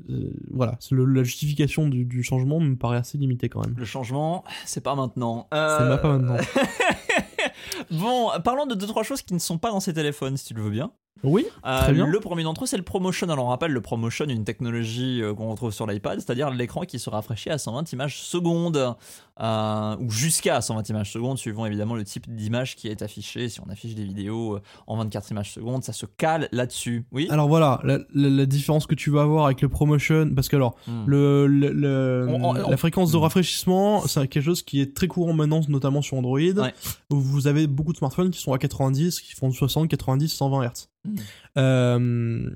euh, 0.09 0.31
voilà, 0.51 0.77
le- 0.91 1.05
la 1.05 1.23
justification 1.23 1.87
du, 1.87 2.05
du 2.05 2.23
changement 2.23 2.59
me 2.59 2.75
paraît 2.75 2.97
assez 2.97 3.17
limitée 3.17 3.47
quand 3.49 3.63
même. 3.65 3.75
Le 3.77 3.85
changement, 3.85 4.43
c'est 4.65 4.81
pas 4.83 4.95
maintenant. 4.95 5.47
C'est 5.51 5.57
Euh, 5.57 5.97
pas 5.97 6.17
maintenant. 6.17 6.37
bon, 7.91 8.29
parlons 8.43 8.65
de 8.65 8.75
deux 8.75 8.87
trois 8.87 9.03
choses 9.03 9.21
qui 9.21 9.33
ne 9.33 9.39
sont 9.39 9.57
pas 9.57 9.69
dans 9.71 9.79
ces 9.79 9.93
téléphones, 9.93 10.37
si 10.37 10.45
tu 10.45 10.53
le 10.53 10.61
veux 10.63 10.69
bien. 10.71 10.91
Oui, 11.21 11.45
Euh, 11.65 11.79
Très 11.81 11.91
bien. 11.91 12.07
Le 12.07 12.19
premier 12.21 12.43
d'entre 12.43 12.63
eux, 12.63 12.65
c'est 12.65 12.77
le 12.77 12.83
ProMotion. 12.83 13.27
Alors, 13.29 13.43
on 13.45 13.49
rappelle 13.49 13.73
le 13.73 13.81
ProMotion, 13.81 14.25
une 14.29 14.45
technologie 14.45 15.21
euh, 15.21 15.33
qu'on 15.33 15.49
retrouve 15.51 15.71
sur 15.73 15.85
l'iPad, 15.85 16.17
c'est-à-dire 16.21 16.49
l'écran 16.49 16.83
qui 16.83 16.97
se 16.97 17.09
rafraîchit 17.09 17.49
à 17.49 17.57
120 17.57 17.91
images 17.91 18.21
secondes, 18.21 18.95
euh, 19.41 19.95
ou 19.99 20.09
jusqu'à 20.11 20.61
120 20.61 20.89
images 20.89 21.11
secondes, 21.11 21.37
suivant 21.37 21.65
évidemment 21.65 21.95
le 21.95 22.03
type 22.03 22.33
d'image 22.33 22.75
qui 22.75 22.87
est 22.87 23.01
affiché. 23.01 23.49
Si 23.49 23.59
on 23.61 23.69
affiche 23.69 23.95
des 23.95 24.03
vidéos 24.03 24.55
euh, 24.55 24.61
en 24.87 24.97
24 24.97 25.31
images 25.31 25.51
secondes, 25.53 25.83
ça 25.83 25.93
se 25.93 26.05
cale 26.05 26.49
là-dessus. 26.51 27.05
Oui? 27.11 27.27
Alors 27.29 27.47
voilà, 27.47 27.79
la, 27.83 27.99
la- 28.13 28.29
la 28.29 28.45
différence 28.45 28.85
que 28.87 28.95
tu 28.95 29.09
vas 29.09 29.21
avoir 29.21 29.45
avec 29.45 29.61
le 29.61 29.69
ProMotion, 29.69 30.31
parce 30.35 30.47
que 30.49 30.55
alors, 30.55 30.75
Hmm. 30.87 31.05
Le, 31.07 31.47
le- 31.47 31.71
le- 31.71 32.27
On- 32.29 32.49
on- 32.49 32.53
la 32.53 32.77
fréquence 32.77 33.11
de 33.11 33.17
rafraîchissement, 33.17 34.07
c'est 34.07 34.27
quelque 34.27 34.43
chose 34.43 34.61
qui 34.63 34.79
est 34.81 34.95
très 34.95 35.07
courant 35.07 35.33
maintenant, 35.33 35.61
notamment 35.67 36.01
sur 36.01 36.17
Android. 36.17 36.39
Ouais. 36.39 36.73
Où 37.11 37.15
vous 37.19 37.47
avez 37.47 37.67
beaucoup 37.67 37.91
de 37.93 37.97
smartphones 37.97 38.31
qui 38.31 38.39
sont 38.39 38.53
à 38.53 38.57
90, 38.57 39.19
qui 39.21 39.33
font 39.33 39.51
60, 39.51 39.87
90, 39.89 40.29
120 40.29 40.63
Hz. 40.65 40.87
Euh, 41.57 42.49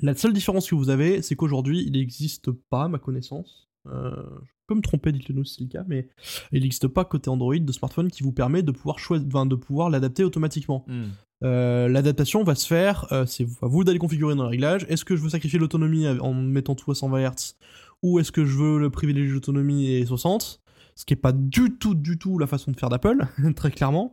la 0.00 0.14
seule 0.14 0.32
différence 0.32 0.68
que 0.68 0.74
vous 0.74 0.88
avez, 0.90 1.22
c'est 1.22 1.36
qu'aujourd'hui, 1.36 1.82
il 1.86 1.92
n'existe 1.92 2.50
pas, 2.50 2.84
à 2.84 2.88
ma 2.88 2.98
connaissance. 2.98 3.68
Euh, 3.86 4.12
je 4.44 4.52
peux 4.70 4.76
me 4.76 4.82
tromper, 4.82 5.12
dites-le 5.12 5.34
nous 5.34 5.44
si 5.44 5.56
c'est 5.56 5.64
le 5.64 5.68
cas, 5.68 5.84
mais 5.86 6.08
il 6.52 6.62
n'existe 6.62 6.88
pas 6.88 7.04
côté 7.04 7.28
Android 7.28 7.58
de 7.58 7.72
smartphone 7.72 8.10
qui 8.10 8.22
vous 8.22 8.32
permet 8.32 8.62
de 8.62 8.70
pouvoir 8.70 8.98
choisir, 8.98 9.26
enfin, 9.26 9.46
de 9.46 9.56
pouvoir 9.56 9.90
l'adapter 9.90 10.24
automatiquement. 10.24 10.84
Hmm. 10.86 11.04
Euh, 11.42 11.88
L'adaptation 11.88 12.44
va 12.44 12.54
se 12.54 12.66
faire, 12.66 13.06
euh, 13.12 13.24
c'est 13.26 13.46
à 13.62 13.66
vous 13.66 13.82
d'aller 13.82 13.98
configurer 13.98 14.34
dans 14.34 14.44
les 14.44 14.50
réglages. 14.50 14.86
Est-ce 14.88 15.04
que 15.04 15.16
je 15.16 15.22
veux 15.22 15.30
sacrifier 15.30 15.58
l'autonomie 15.58 16.06
en 16.06 16.34
mettant 16.34 16.74
tout 16.74 16.90
à 16.90 16.94
120 16.94 17.30
Hz 17.30 17.56
ou 18.02 18.18
est-ce 18.18 18.32
que 18.32 18.44
je 18.44 18.56
veux 18.56 18.78
le 18.78 18.90
privilégier 18.90 19.32
l'autonomie 19.32 19.90
et 19.92 20.06
60 20.06 20.60
ce 20.96 21.06
qui 21.06 21.14
est 21.14 21.16
pas 21.16 21.32
du 21.32 21.78
tout, 21.78 21.94
du 21.94 22.18
tout 22.18 22.38
la 22.38 22.46
façon 22.46 22.72
de 22.72 22.76
faire 22.76 22.90
d'Apple, 22.90 23.26
très 23.56 23.70
clairement. 23.70 24.12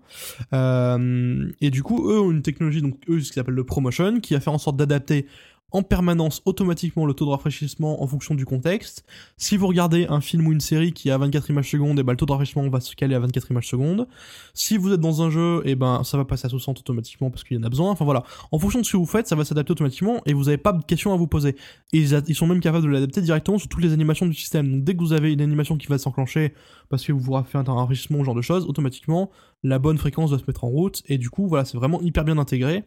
Euh, 0.54 1.52
et 1.60 1.70
du 1.70 1.84
coup, 1.84 2.10
eux 2.10 2.22
ont 2.22 2.32
une 2.32 2.44
technologie, 2.44 2.82
donc 2.82 2.98
eux, 3.10 3.20
ce 3.20 3.34
qu'ils 3.34 3.42
appellent 3.42 3.56
le 3.56 3.66
ProMotion, 3.66 4.22
qui 4.22 4.36
va 4.36 4.40
faire 4.40 4.54
en 4.54 4.58
sorte 4.58 4.78
d'adapter 4.78 5.26
en 5.72 5.84
permanence 5.84 6.42
automatiquement 6.46 7.06
le 7.06 7.14
taux 7.14 7.26
de 7.26 7.32
rafraîchissement 7.32 8.02
en 8.02 8.08
fonction 8.08 8.36
du 8.36 8.46
contexte. 8.46 9.04
Si 9.38 9.58
vous 9.58 9.68
regardez 9.68 10.08
un 10.08 10.22
film 10.22 10.48
ou 10.48 10.54
une 10.54 10.62
série 10.62 10.94
qui 10.94 11.10
est 11.10 11.12
à 11.12 11.18
24 11.18 11.50
images 11.50 11.70
secondes, 11.70 12.00
et 12.00 12.04
ben 12.04 12.14
le 12.14 12.18
taux 12.18 12.26
de 12.26 12.32
rafraîchissement 12.32 12.68
va 12.70 12.80
se 12.80 12.96
caler 12.96 13.16
à 13.16 13.20
24 13.20 13.52
images 13.52 13.68
secondes. 13.68 14.08
Si 14.54 14.78
vous 14.78 14.94
êtes 14.94 15.02
dans 15.02 15.22
un 15.22 15.30
jeu, 15.30 15.62
et 15.66 15.76
ben 15.76 16.04
ça 16.04 16.18
va 16.18 16.26
passer 16.26 16.46
à 16.46 16.50
60 16.50 16.80
automatiquement 16.80 17.30
parce 17.30 17.44
qu'il 17.44 17.58
y 17.58 17.60
en 17.60 17.64
a 17.64 17.70
besoin. 17.70 17.92
Enfin 17.92 18.06
voilà, 18.06 18.24
en 18.52 18.60
fonction 18.60 18.80
de 18.80 18.86
ce 18.86 18.94
que 18.94 18.98
vous 18.98 19.06
faites, 19.06 19.28
ça 19.28 19.36
va 19.36 19.44
s'adapter 19.44 19.72
automatiquement 19.72 20.22
et 20.26 20.34
vous 20.34 20.46
n'avez 20.46 20.58
pas 20.58 20.72
de 20.72 20.84
questions 20.84 21.14
à 21.14 21.18
vous 21.18 21.28
poser. 21.28 21.56
Ils, 21.92 22.36
sont 22.36 22.48
même 22.48 22.62
capables 22.62 22.86
de 22.86 22.90
l'adapter 22.90 23.22
directement 23.22 23.58
sur 23.58 23.68
toutes 23.68 23.84
les 23.84 23.94
animations 23.94 24.26
du 24.26 24.34
système. 24.34 24.72
Donc 24.72 24.84
dès 24.84 24.94
que 24.96 25.00
vous 25.00 25.14
avez 25.14 25.34
une 25.34 25.42
animation 25.42 25.78
qui 25.78 25.88
va 25.88 25.98
s'enclencher 25.98 26.54
parce 26.90 27.06
que 27.06 27.12
vous 27.12 27.20
vous 27.20 27.44
faites 27.44 27.68
un 27.68 27.74
rafraîchissement, 27.74 28.20
ce 28.20 28.24
genre 28.24 28.36
de 28.36 28.42
choses, 28.42 28.66
automatiquement 28.66 29.32
la 29.64 29.80
bonne 29.80 29.98
fréquence 29.98 30.32
va 30.32 30.38
se 30.38 30.44
mettre 30.48 30.64
en 30.64 30.70
route 30.70 31.02
et 31.08 31.18
du 31.18 31.30
coup 31.30 31.48
voilà, 31.48 31.66
c'est 31.66 31.78
vraiment 31.78 32.02
hyper 32.02 32.24
bien 32.24 32.38
intégré. 32.38 32.84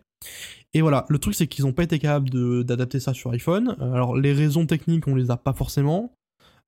Et 0.72 0.82
voilà, 0.82 1.04
le 1.08 1.18
truc 1.18 1.34
c'est 1.34 1.46
qu'ils 1.46 1.64
n'ont 1.64 1.72
pas 1.72 1.82
été 1.82 1.98
capables 1.98 2.30
d'adapter 2.64 3.00
ça 3.00 3.12
sur 3.12 3.30
iPhone. 3.32 3.76
Euh, 3.80 3.92
Alors 3.92 4.16
les 4.16 4.32
raisons 4.32 4.66
techniques, 4.66 5.08
on 5.08 5.14
les 5.14 5.30
a 5.30 5.36
pas 5.36 5.52
forcément. 5.52 6.14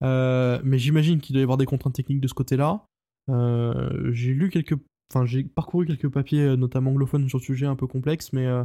Euh, 0.03 0.61
mais 0.65 0.79
j'imagine 0.79 1.21
qu'il 1.21 1.35
doit 1.35 1.41
y 1.41 1.45
avoir 1.45 1.59
des 1.59 1.67
contraintes 1.67 1.95
techniques 1.95 2.21
de 2.21 2.29
ce 2.29 2.35
côté-là. 2.35 2.85
Euh, 3.31 4.11
j'ai 4.13 4.33
lu 4.33 4.51
quelques, 4.51 4.75
enfin 5.13 5.25
j'ai 5.25 5.45
parcouru 5.45 5.87
quelques 5.87 6.09
papiers, 6.09 6.57
notamment 6.57 6.91
anglophones 6.91 7.29
sur 7.29 7.39
le 7.39 7.45
sujet 7.45 7.67
un 7.67 7.77
peu 7.77 7.87
complexe, 7.87 8.33
mais 8.33 8.47
euh, 8.47 8.65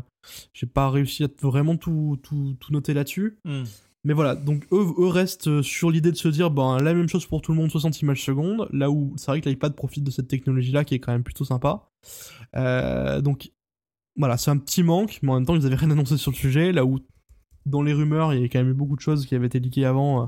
j'ai 0.54 0.66
pas 0.66 0.90
réussi 0.90 1.24
à 1.24 1.28
vraiment 1.42 1.78
tout, 1.78 2.20
tout, 2.24 2.56
tout 2.60 2.74
noter 2.74 2.94
là-dessus. 2.94 3.38
Hmm. 3.46 3.64
Mais 4.04 4.14
voilà, 4.14 4.36
donc 4.36 4.66
eux, 4.72 4.86
eux 5.00 5.08
restent 5.08 5.62
sur 5.62 5.92
l'idée 5.92 6.12
de 6.12 6.18
se 6.18 6.30
dire, 6.30 6.50
ben 6.50 6.78
la 6.78 6.94
même 6.94 7.10
chose 7.10 7.26
pour 7.26 7.42
tout 7.42 7.52
le 7.52 7.58
monde, 7.58 7.70
60 7.70 8.02
images 8.02 8.24
secondes, 8.24 8.68
là 8.72 8.90
où 8.90 9.14
c'est 9.18 9.30
vrai 9.32 9.42
que 9.42 9.50
l'iPad 9.50 9.76
profite 9.76 10.04
de 10.04 10.12
cette 10.12 10.30
technologie-là 10.30 10.86
qui 10.86 10.96
est 10.96 11.00
quand 11.00 11.12
même 11.12 11.24
plutôt 11.24 11.44
sympa. 11.44 11.90
Euh, 12.56 13.20
donc 13.20 13.52
voilà, 14.18 14.38
c'est 14.38 14.52
un 14.52 14.58
petit 14.58 14.84
manque, 14.84 15.20
mais 15.22 15.32
en 15.32 15.36
même 15.36 15.46
temps 15.46 15.56
ils 15.56 15.66
avaient 15.66 15.76
rien 15.76 15.92
annoncé 15.92 16.18
sur 16.18 16.32
le 16.32 16.38
sujet, 16.38 16.72
là 16.72 16.86
où 16.86 17.00
dans 17.66 17.82
les 17.82 17.94
rumeurs, 17.94 18.34
il 18.34 18.38
y 18.38 18.40
avait 18.40 18.50
quand 18.50 18.60
même 18.60 18.70
eu 18.70 18.74
beaucoup 18.74 18.96
de 18.96 19.02
choses 19.02 19.26
qui 19.26 19.36
avaient 19.36 19.48
été 19.48 19.60
leakées 19.60 19.86
avant, 19.86 20.24
euh, 20.24 20.26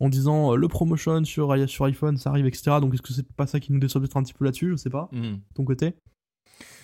en 0.00 0.08
disant 0.08 0.52
euh, 0.52 0.56
le 0.56 0.66
promotion 0.68 1.22
sur, 1.24 1.54
sur 1.68 1.84
iPhone, 1.84 2.16
ça 2.16 2.30
arrive, 2.30 2.46
etc. 2.46 2.78
Donc 2.80 2.94
est-ce 2.94 3.02
que 3.02 3.12
c'est 3.12 3.30
pas 3.34 3.46
ça 3.46 3.60
qui 3.60 3.72
nous 3.72 3.78
déçoit 3.80 4.00
peut-être 4.00 4.16
un 4.16 4.22
petit 4.22 4.32
peu 4.34 4.44
là-dessus, 4.46 4.70
je 4.70 4.76
sais 4.76 4.88
pas, 4.90 5.08
de 5.12 5.54
ton 5.54 5.64
côté? 5.64 5.94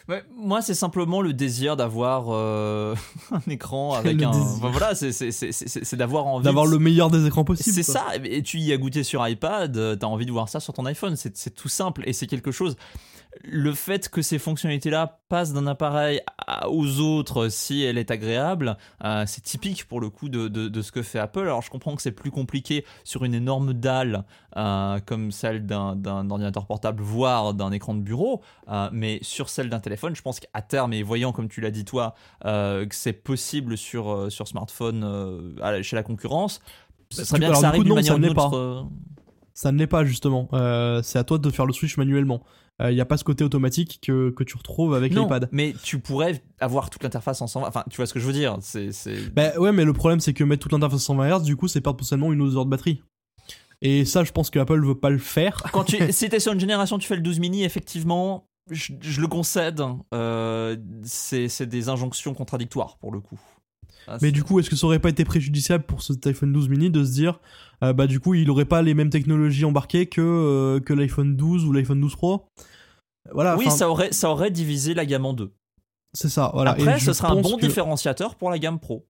Ouais, 0.08 0.22
moi, 0.36 0.62
c'est 0.62 0.74
simplement 0.74 1.20
le 1.20 1.32
désir 1.32 1.76
d'avoir 1.76 2.26
euh, 2.30 2.94
un 3.32 3.40
écran 3.50 3.94
avec 3.94 4.22
un. 4.22 4.30
Enfin, 4.30 4.70
voilà, 4.70 4.94
c'est- 4.94 5.96
d'avoir 5.96 6.26
envie. 6.26 6.44
D'avoir 6.44 6.66
de- 6.66 6.70
le 6.70 6.78
meilleur 6.78 7.10
des 7.10 7.26
écrans 7.26 7.42
possible. 7.44 7.74
C'est 7.74 7.82
ça, 7.82 8.04
et 8.22 8.42
tu 8.42 8.58
y 8.58 8.72
as 8.72 8.76
goûté 8.76 9.02
sur 9.02 9.26
iPad, 9.26 9.98
t'as 9.98 10.06
envie 10.06 10.26
de 10.26 10.30
voir 10.30 10.48
ça 10.48 10.60
sur 10.60 10.74
ton 10.74 10.86
iPhone, 10.86 11.16
c'est 11.16 11.36
c'est 11.36 11.54
tout 11.54 11.68
simple 11.68 12.02
et 12.06 12.12
c'est 12.12 12.28
quelque 12.28 12.52
chose. 12.52 12.76
Le 13.42 13.72
fait 13.74 14.08
que 14.08 14.22
ces 14.22 14.38
fonctionnalités-là 14.38 15.18
passent 15.28 15.52
d'un 15.52 15.66
appareil 15.66 16.20
à- 16.46 16.68
aux 16.70 17.00
autres 17.00 17.48
si 17.48 17.82
elle 17.82 17.98
est 17.98 18.10
agréable, 18.10 18.76
euh, 19.04 19.24
c'est 19.26 19.42
typique 19.42 19.84
pour 19.86 20.00
le 20.00 20.10
coup 20.10 20.28
de, 20.28 20.48
de- 20.48 20.68
de 20.68 20.82
ce 20.82 20.92
que 20.92 21.02
fait 21.02 21.18
Apple. 21.18 21.40
Alors 21.40 21.62
je 21.62 21.70
comprends 21.70 21.94
que 21.96 22.02
c'est 22.02 22.12
plus 22.12 22.30
compliqué 22.30 22.84
sur 23.04 23.24
une 23.24 23.34
énorme 23.34 23.72
dalle 23.74 24.24
euh, 24.56 24.98
comme 25.04 25.32
celle 25.32 25.66
d'un 25.66 25.96
d'un 25.96 26.30
ordinateur 26.30 26.66
portable, 26.66 27.02
voire 27.02 27.52
d'un 27.54 27.72
écran 27.72 27.94
de 27.94 28.00
bureau, 28.00 28.42
euh, 28.70 28.88
mais 28.92 29.18
sur 29.22 29.48
celle 29.48 29.68
d'un 29.68 29.80
téléphone, 29.80 30.14
je 30.16 30.22
pense 30.22 30.40
qu'à 30.40 30.62
terme, 30.62 30.92
et 30.92 31.02
voyant 31.02 31.32
comme 31.32 31.48
tu 31.48 31.60
l'as 31.60 31.70
dit 31.70 31.84
toi, 31.84 32.14
que 32.42 32.86
c'est 32.92 33.12
possible 33.12 33.76
sur, 33.76 34.30
sur 34.30 34.46
smartphone 34.48 35.56
chez 35.82 35.96
la 35.96 36.02
concurrence, 36.02 36.60
ce 37.10 37.24
serait 37.24 37.38
du- 37.38 37.44
bien 37.46 37.50
que 37.52 37.58
ça 37.58 37.68
arrive 37.68 37.82
d'une 37.84 37.94
manière 37.94 38.14
ou 38.14 38.18
d'une 38.18 38.30
autre. 38.30 38.50
pas. 38.50 38.86
Ça 39.54 39.72
ne 39.72 39.78
l'est 39.78 39.86
pas 39.86 40.04
justement. 40.04 40.48
C'est 41.02 41.18
à 41.18 41.24
toi 41.24 41.38
de 41.38 41.50
faire 41.50 41.66
le 41.66 41.72
switch 41.72 41.96
manuellement. 41.96 42.42
Il 42.80 42.94
n'y 42.94 43.00
a 43.00 43.06
pas 43.06 43.16
ce 43.16 43.24
côté 43.24 43.42
automatique 43.42 44.00
que, 44.02 44.28
que 44.30 44.44
tu 44.44 44.56
retrouves 44.56 44.94
avec 44.94 45.14
l'iPad. 45.22 45.48
mais 45.50 45.74
tu 45.82 45.98
pourrais 45.98 46.42
avoir 46.60 46.90
toute 46.90 47.02
l'interface 47.02 47.40
en 47.40 47.46
120. 47.46 47.66
Enfin, 47.68 47.84
tu 47.88 47.96
vois 47.96 48.06
ce 48.06 48.12
que 48.12 48.20
je 48.20 48.26
veux 48.26 48.34
dire 48.34 48.58
C'est, 48.60 48.92
c'est- 48.92 49.30
Bah 49.34 49.58
ouais, 49.58 49.72
mais 49.72 49.84
le 49.86 49.94
problème 49.94 50.20
c'est 50.20 50.34
que 50.34 50.44
mettre 50.44 50.62
toute 50.62 50.72
l'interface 50.72 51.02
120 51.02 51.38
Hz, 51.38 51.42
du 51.42 51.56
coup, 51.56 51.68
c'est 51.68 51.80
perdre 51.80 51.96
potentiellement 51.96 52.32
une 52.34 52.42
autre 52.42 52.54
heure 52.56 52.64
de 52.66 52.70
batterie. 52.70 53.02
Et 53.82 54.04
ça, 54.04 54.24
je 54.24 54.32
pense 54.32 54.50
que 54.50 54.58
Apple 54.58 54.84
veut 54.84 54.98
pas 54.98 55.10
le 55.10 55.18
faire. 55.18 55.62
Quand 55.72 55.84
tu, 55.84 55.96
si 56.12 56.28
t'es 56.28 56.40
sur 56.40 56.52
une 56.52 56.60
génération, 56.60 56.98
tu 56.98 57.06
fais 57.06 57.16
le 57.16 57.22
12 57.22 57.40
mini, 57.40 57.64
effectivement, 57.64 58.46
je, 58.70 58.92
je 59.00 59.20
le 59.20 59.26
concède. 59.28 59.82
euh, 60.14 60.76
c'est, 61.02 61.48
c'est 61.48 61.66
des 61.66 61.88
injonctions 61.88 62.34
contradictoires 62.34 62.96
pour 62.98 63.12
le 63.12 63.20
coup. 63.20 63.38
Ah, 64.08 64.18
Mais 64.22 64.30
du 64.32 64.44
coup, 64.44 64.60
est-ce 64.60 64.70
que 64.70 64.76
ça 64.76 64.86
aurait 64.86 64.98
pas 64.98 65.08
été 65.08 65.24
préjudiciable 65.24 65.84
pour 65.84 66.02
cet 66.02 66.26
iPhone 66.26 66.52
12 66.52 66.68
mini 66.68 66.90
de 66.90 67.04
se 67.04 67.12
dire, 67.12 67.40
euh, 67.82 67.92
bah 67.92 68.06
du 68.06 68.20
coup, 68.20 68.34
il 68.34 68.48
aurait 68.50 68.64
pas 68.64 68.82
les 68.82 68.94
mêmes 68.94 69.10
technologies 69.10 69.64
embarquées 69.64 70.06
que, 70.06 70.20
euh, 70.20 70.80
que 70.80 70.92
l'iPhone 70.92 71.36
12 71.36 71.64
ou 71.64 71.72
l'iPhone 71.72 72.00
12 72.00 72.14
Pro? 72.16 72.46
Voilà. 73.32 73.56
oui, 73.56 73.70
ça 73.70 73.90
aurait, 73.90 74.12
ça 74.12 74.30
aurait 74.30 74.50
divisé 74.52 74.94
la 74.94 75.04
gamme 75.06 75.26
en 75.26 75.32
deux. 75.32 75.52
c'est 76.14 76.28
ça. 76.28 76.50
Voilà. 76.54 76.70
Après, 76.72 76.96
Et 76.96 77.00
ce 77.00 77.12
sera 77.12 77.32
un 77.32 77.40
bon 77.40 77.56
que- 77.56 77.66
différenciateur 77.66 78.36
pour 78.36 78.50
la 78.50 78.58
gamme 78.58 78.78
pro. 78.78 79.06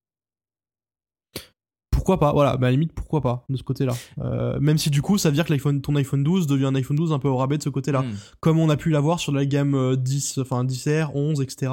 Pourquoi 1.91 2.21
pas 2.21 2.33
Voilà, 2.33 2.57
bah 2.57 2.67
à 2.69 2.71
la 2.71 2.73
limite, 2.73 2.93
pourquoi 2.93 3.21
pas 3.21 3.45
de 3.49 3.57
ce 3.57 3.63
côté-là. 3.63 3.93
Euh, 4.21 4.61
même 4.61 4.79
si 4.79 4.91
du 4.91 5.03
coup, 5.03 5.19
ça 5.19 5.29
veut 5.29 5.35
dire 5.35 5.45
que 5.45 5.53
l'iPhone, 5.53 5.81
ton 5.81 5.97
iPhone 5.97 6.23
12 6.23 6.47
devient 6.47 6.67
un 6.67 6.75
iPhone 6.75 6.97
12 6.97 7.13
un 7.13 7.19
peu 7.19 7.29
au 7.29 7.37
rabais 7.37 7.59
de 7.59 7.63
ce 7.63 7.69
côté-là. 7.69 8.03
Hmm. 8.03 8.15
comme 8.41 8.59
on 8.61 8.69
a 8.71 8.77
pu 8.77 8.91
l'avoir 8.91 9.19
sur 9.19 9.33
la 9.33 9.45
gamme 9.45 9.75
euh, 9.75 9.97
10, 9.97 10.39
enfin 10.39 10.65
10R, 10.65 11.11
11, 11.15 11.41
etc. 11.41 11.73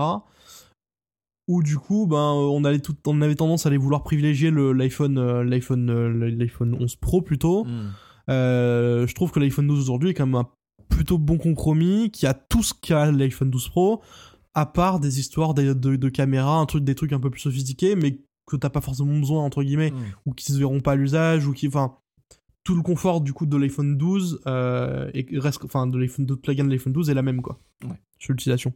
Où 1.48 1.62
du 1.62 1.78
coup, 1.78 2.08
ben, 2.08 2.16
euh, 2.18 2.48
on, 2.52 2.64
allait 2.64 2.80
tout, 2.80 2.96
on 3.06 3.22
avait 3.22 3.36
tendance 3.36 3.66
à 3.66 3.70
aller 3.70 3.78
vouloir 3.78 4.04
privilégier 4.04 4.50
le- 4.50 4.72
l'iPhone, 4.74 5.18
euh, 5.18 5.44
l'iPhone, 5.44 5.90
euh, 5.90 6.30
l'iPhone 6.30 6.76
11 6.80 6.96
Pro 6.96 7.22
plutôt. 7.22 7.66
Hmm. 7.66 7.92
Euh, 8.30 9.06
je 9.08 9.14
trouve 9.16 9.32
que 9.32 9.40
l'iPhone 9.40 9.68
12 9.68 9.80
aujourd'hui 9.82 10.10
est 10.10 10.14
quand 10.14 10.26
même 10.26 10.36
un 10.36 10.48
plutôt 10.90 11.18
bon 11.18 11.38
compromis, 11.38 12.12
qui 12.12 12.26
a 12.28 12.34
tout 12.34 12.64
ce 12.64 12.74
qu'a 12.74 13.12
l'iPhone 13.12 13.50
12 13.50 13.68
Pro, 13.70 14.02
à 14.54 14.66
part 14.66 15.00
des 15.02 15.20
histoires 15.20 15.54
de, 15.54 15.74
de, 15.74 15.96
de 15.98 16.10
caméra, 16.10 16.58
un 16.60 16.66
truc, 16.66 16.84
des 16.86 16.96
trucs 16.96 17.12
un 17.12 17.20
peu 17.20 17.30
plus 17.30 17.42
sophistiqués, 17.42 17.96
mais 17.96 18.20
que 18.46 18.56
t'as 18.56 18.70
pas 18.70 18.82
forcément 18.82 19.18
besoin 19.18 19.42
entre 19.44 19.64
guillemets 19.64 19.92
Hmm. 19.92 20.04
ou 20.26 20.34
qui 20.34 20.46
se 20.52 20.58
verront 20.58 20.80
pas 20.82 20.92
à 20.94 20.96
l'usage 20.96 21.48
ou 21.48 21.54
qui 21.54 21.68
enfin 21.68 21.96
tout 22.66 22.76
le 22.76 22.82
confort 22.82 23.20
du 23.22 23.34
coup 23.34 23.46
de 23.46 23.58
l'iPhone 23.58 23.98
12 23.98 24.42
euh, 24.48 25.10
et 25.14 25.26
reste 25.40 25.64
enfin 25.66 25.88
de 25.88 25.98
l'iPhone 25.98 26.26
de 26.26 26.36
de 26.36 26.64
l'iPhone 26.70 26.94
12 26.94 27.10
est 27.10 27.14
la 27.14 27.22
même 27.22 27.42
quoi 27.42 27.60
Ouais. 27.84 28.00
sur 28.20 28.32
l'utilisation 28.34 28.74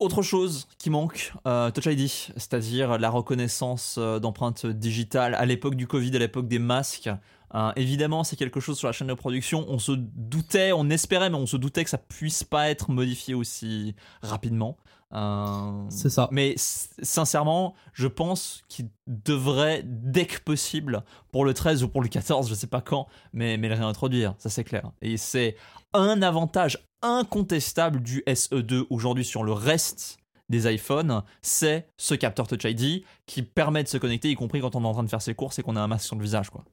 Autre 0.00 0.22
chose 0.22 0.66
qui 0.78 0.88
manque, 0.88 1.34
euh, 1.46 1.70
Touch 1.70 1.84
ID, 1.84 2.08
c'est-à-dire 2.08 2.98
la 2.98 3.10
reconnaissance 3.10 3.96
euh, 3.98 4.18
d'empreintes 4.18 4.64
digitales 4.64 5.34
à 5.34 5.44
l'époque 5.44 5.74
du 5.74 5.86
Covid, 5.86 6.16
à 6.16 6.18
l'époque 6.18 6.48
des 6.48 6.58
masques. 6.58 7.10
Euh, 7.54 7.70
évidemment, 7.76 8.24
c'est 8.24 8.36
quelque 8.36 8.60
chose 8.60 8.78
sur 8.78 8.88
la 8.88 8.92
chaîne 8.92 9.08
de 9.08 9.14
production. 9.14 9.66
On 9.68 9.78
se 9.78 9.92
doutait, 9.92 10.72
on 10.72 10.88
espérait, 10.88 11.28
mais 11.28 11.36
on 11.36 11.44
se 11.44 11.58
doutait 11.58 11.84
que 11.84 11.90
ça 11.90 11.98
puisse 11.98 12.44
pas 12.44 12.70
être 12.70 12.90
modifié 12.90 13.34
aussi 13.34 13.94
rapidement. 14.22 14.78
Euh, 15.12 15.82
C'est 15.90 16.08
ça. 16.08 16.28
Mais 16.30 16.54
sincèrement, 16.56 17.74
je 17.92 18.06
pense 18.06 18.62
qu'il 18.68 18.88
devrait, 19.06 19.82
dès 19.84 20.26
que 20.26 20.40
possible, 20.40 21.02
pour 21.32 21.44
le 21.44 21.52
13 21.52 21.82
ou 21.82 21.88
pour 21.88 22.00
le 22.00 22.08
14, 22.08 22.48
je 22.48 22.54
sais 22.54 22.68
pas 22.68 22.80
quand, 22.80 23.06
mais, 23.32 23.56
mais 23.56 23.68
le 23.68 23.74
réintroduire, 23.74 24.34
ça 24.38 24.48
c'est 24.48 24.64
clair. 24.64 24.92
Et 25.02 25.16
c'est 25.16 25.56
un 25.92 26.22
avantage 26.22 26.78
incontestable 27.02 28.00
du 28.02 28.22
SE2 28.26 28.84
aujourd'hui 28.90 29.24
sur 29.24 29.42
le 29.44 29.52
reste 29.52 30.18
des 30.48 30.72
iPhones, 30.72 31.22
c'est 31.42 31.88
ce 31.96 32.14
capteur 32.14 32.48
Touch 32.48 32.64
ID 32.64 33.04
qui 33.26 33.42
permet 33.42 33.82
de 33.84 33.88
se 33.88 33.96
connecter, 33.98 34.30
y 34.30 34.34
compris 34.34 34.60
quand 34.60 34.74
on 34.74 34.82
est 34.82 34.86
en 34.86 34.92
train 34.92 35.04
de 35.04 35.08
faire 35.08 35.22
ses 35.22 35.34
courses 35.34 35.58
et 35.58 35.62
qu'on 35.62 35.76
a 35.76 35.80
un 35.80 35.86
masque 35.86 36.06
sur 36.06 36.16
le 36.16 36.22
visage. 36.22 36.50
Quoi. 36.50 36.64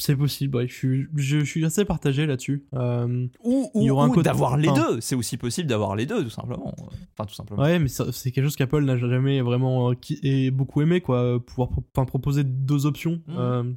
c'est 0.00 0.16
possible 0.16 0.56
ouais. 0.56 0.66
je 0.66 0.74
suis 0.74 1.06
je, 1.14 1.40
je 1.40 1.44
suis 1.44 1.64
assez 1.66 1.84
partagé 1.84 2.26
là-dessus 2.26 2.64
Euh, 2.74 3.28
Ou, 3.44 3.70
Il 3.74 3.82
y 3.82 3.90
ou- 3.90 4.00
ou 4.00 4.22
d'avoir 4.22 4.56
les 4.56 4.72
deux, 4.72 5.00
c'est 5.02 5.14
aussi 5.14 5.36
possible 5.36 5.68
d'avoir 5.68 5.94
les 5.94 6.06
deux, 6.06 6.24
tout 6.24 6.30
simplement. 6.30 6.74
Enfin, 7.12 7.26
tout 7.28 7.34
simplement. 7.34 7.62
ouais 7.62 7.78
mais 7.78 7.88
c'est 7.88 8.32
quelque 8.32 8.44
chose 8.44 8.56
qu'Apple 8.56 8.82
n'a 8.84 8.96
jamais 8.96 9.42
vraiment 9.42 9.90
euh, 9.90 9.94
qui 9.94 10.18
est 10.22 10.50
beaucoup 10.50 10.80
aimé 10.80 11.02
quoi 11.02 11.38
pouvoir 11.44 11.68
pro- 11.92 12.06
proposer 12.06 12.42
deux 12.42 12.86
options 12.86 13.20
Mhm. 13.28 13.36
euh, 13.38 13.72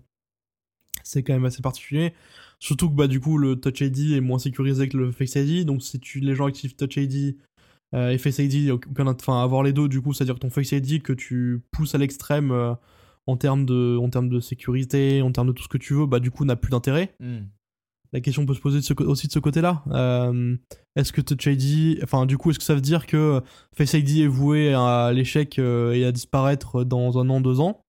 c'est 1.07 1.23
quand 1.23 1.33
même 1.33 1.45
assez 1.45 1.61
particulier 1.61 2.13
surtout 2.59 2.89
que 2.89 2.95
bah 2.95 3.07
du 3.07 3.19
coup 3.19 3.37
le 3.37 3.55
Touch 3.55 3.81
ID 3.81 4.13
est 4.13 4.21
moins 4.21 4.39
sécurisé 4.39 4.89
que 4.89 4.97
le 4.97 5.11
Face 5.11 5.35
ID 5.35 5.65
donc 5.65 5.81
si 5.81 5.99
tu 5.99 6.19
les 6.19 6.35
gens 6.35 6.45
activent 6.47 6.75
Touch 6.75 6.97
ID 6.97 7.37
euh, 7.93 8.09
et 8.09 8.17
Face 8.17 8.39
ID 8.39 8.71
enfin 9.07 9.41
avoir 9.43 9.63
les 9.63 9.71
deux 9.73 9.87
du 9.87 10.01
coup 10.01 10.13
c'est 10.13 10.23
à 10.23 10.25
dire 10.25 10.35
que 10.35 10.39
ton 10.39 10.49
Face 10.49 10.71
ID 10.71 11.01
que 11.01 11.13
tu 11.13 11.61
pousses 11.71 11.95
à 11.95 11.97
l'extrême 11.97 12.51
euh, 12.51 12.73
en 13.27 13.37
termes 13.37 13.65
de 13.65 13.97
en 13.97 14.09
termes 14.09 14.29
de 14.29 14.39
sécurité 14.39 15.21
en 15.21 15.31
termes 15.31 15.47
de 15.47 15.53
tout 15.53 15.63
ce 15.63 15.69
que 15.69 15.77
tu 15.77 15.93
veux 15.93 16.05
bah 16.05 16.19
du 16.19 16.31
coup 16.31 16.43
n'a 16.45 16.55
plus 16.55 16.71
d'intérêt 16.71 17.13
Hmm. 17.19 17.45
la 18.13 18.21
question 18.21 18.45
peut 18.45 18.53
se 18.53 18.61
poser 18.61 18.79
de 18.79 18.83
ce 18.83 18.93
co- 18.93 19.03
aussi 19.05 19.27
de 19.27 19.31
ce 19.33 19.39
côté-là. 19.39 19.83
Euh, 19.91 20.55
est-ce 20.95 21.11
que 21.11 21.19
Touch 21.21 21.45
ID, 21.47 21.99
enfin 22.03 22.25
du 22.25 22.37
coup, 22.37 22.49
est-ce 22.49 22.59
que 22.59 22.63
ça 22.65 22.73
veut 22.75 22.81
dire 22.81 23.05
que 23.07 23.41
Face 23.75 23.93
ID 23.93 24.19
est 24.21 24.27
voué 24.27 24.73
à 24.73 25.11
l'échec 25.13 25.59
et 25.59 26.05
à 26.05 26.11
disparaître 26.13 26.85
dans 26.85 27.19
un 27.19 27.29
an, 27.29 27.41
deux 27.41 27.59
ans? 27.59 27.81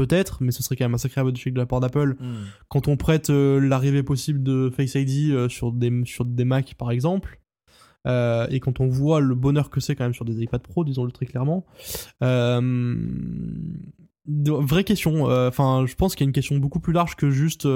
Peut-être, 0.00 0.42
mais 0.42 0.50
ce 0.50 0.62
serait 0.62 0.76
quand 0.76 0.86
même 0.86 0.94
un 0.94 0.98
sacré 0.98 1.20
aveu 1.20 1.30
d'échec 1.30 1.52
de 1.52 1.58
la 1.58 1.66
part 1.66 1.80
d'Apple. 1.80 2.16
Hmm. 2.18 2.36
Quand 2.68 2.88
on 2.88 2.96
prête 2.96 3.28
euh, 3.28 3.60
l'arrivée 3.60 4.02
possible 4.02 4.42
de 4.42 4.70
Face 4.74 4.94
ID 4.94 5.30
euh, 5.30 5.50
sur, 5.50 5.72
des, 5.72 5.92
sur 6.06 6.24
des 6.24 6.46
Mac 6.46 6.74
par 6.78 6.90
exemple, 6.90 7.38
euh, 8.06 8.46
et 8.48 8.60
quand 8.60 8.80
on 8.80 8.88
voit 8.88 9.20
le 9.20 9.34
bonheur 9.34 9.68
que 9.68 9.78
c'est 9.78 9.94
quand 9.94 10.04
même 10.04 10.14
sur 10.14 10.24
des 10.24 10.42
iPad 10.42 10.62
Pro, 10.62 10.84
disons-le 10.84 11.12
très 11.12 11.26
clairement, 11.26 11.66
de- 12.22 12.62
vraie 14.26 14.84
question. 14.84 15.24
Enfin, 15.24 15.84
je 15.86 15.94
pense 15.96 16.14
qu'il 16.14 16.24
y 16.24 16.28
a 16.28 16.30
une 16.30 16.32
question 16.32 16.56
beaucoup 16.56 16.80
plus 16.80 16.94
large 16.94 17.14
que 17.14 17.28
juste 17.28 17.68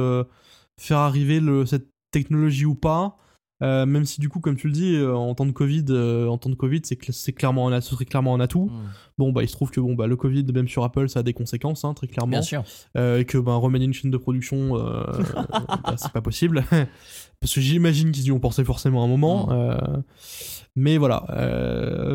faire 0.78 0.98
arriver 0.98 1.40
le, 1.40 1.66
cette 1.66 1.88
technologie 2.10 2.64
ou 2.64 2.74
pas. 2.74 3.18
Euh, 3.62 3.86
même 3.86 4.04
si 4.04 4.20
du 4.20 4.28
coup, 4.28 4.40
comme 4.40 4.56
tu 4.56 4.66
le 4.66 4.72
dis, 4.72 4.96
euh, 4.96 5.14
en 5.14 5.34
temps 5.34 5.46
de 5.46 5.52
Covid, 5.52 5.84
euh, 5.90 6.26
en 6.26 6.38
temps 6.38 6.50
de 6.50 6.54
Covid, 6.56 6.80
c'est 6.84 7.00
cl- 7.00 7.12
c'est 7.12 7.32
clairement, 7.32 7.68
un 7.68 7.80
ce 7.80 7.90
serait 7.90 8.04
clairement 8.04 8.34
un 8.34 8.40
atout. 8.40 8.66
Hmm. 8.72 8.88
Bon, 9.16 9.32
bah, 9.32 9.42
il 9.44 9.48
se 9.48 9.52
trouve 9.54 9.70
que 9.70 9.80
bon, 9.80 9.94
bah, 9.94 10.06
le 10.08 10.16
Covid, 10.16 10.44
même 10.52 10.66
sur 10.68 10.82
Apple, 10.84 11.08
ça 11.08 11.20
a 11.20 11.22
des 11.22 11.32
conséquences, 11.34 11.84
hein, 11.84 11.94
très 11.94 12.08
clairement. 12.08 12.30
Bien 12.32 12.42
sûr. 12.42 12.64
Et 12.96 13.24
que 13.24 13.38
ben 13.38 13.54
remanier 13.54 13.84
une 13.86 13.94
chaîne 13.94 14.10
de 14.10 14.16
production 14.18 14.74
bah, 15.84 15.94
c'est 15.96 16.12
pas 16.12 16.20
possible 16.20 16.64
parce 17.40 17.54
que 17.54 17.60
j'imagine 17.60 18.10
qu'ils 18.10 18.24
y 18.24 18.32
ont 18.32 18.40
pensé 18.40 18.64
forcément 18.64 19.04
un 19.04 19.08
moment 19.08 19.46
Mm. 19.46 19.52
euh, 19.52 19.76
mais 20.76 20.96
voilà 20.98 21.24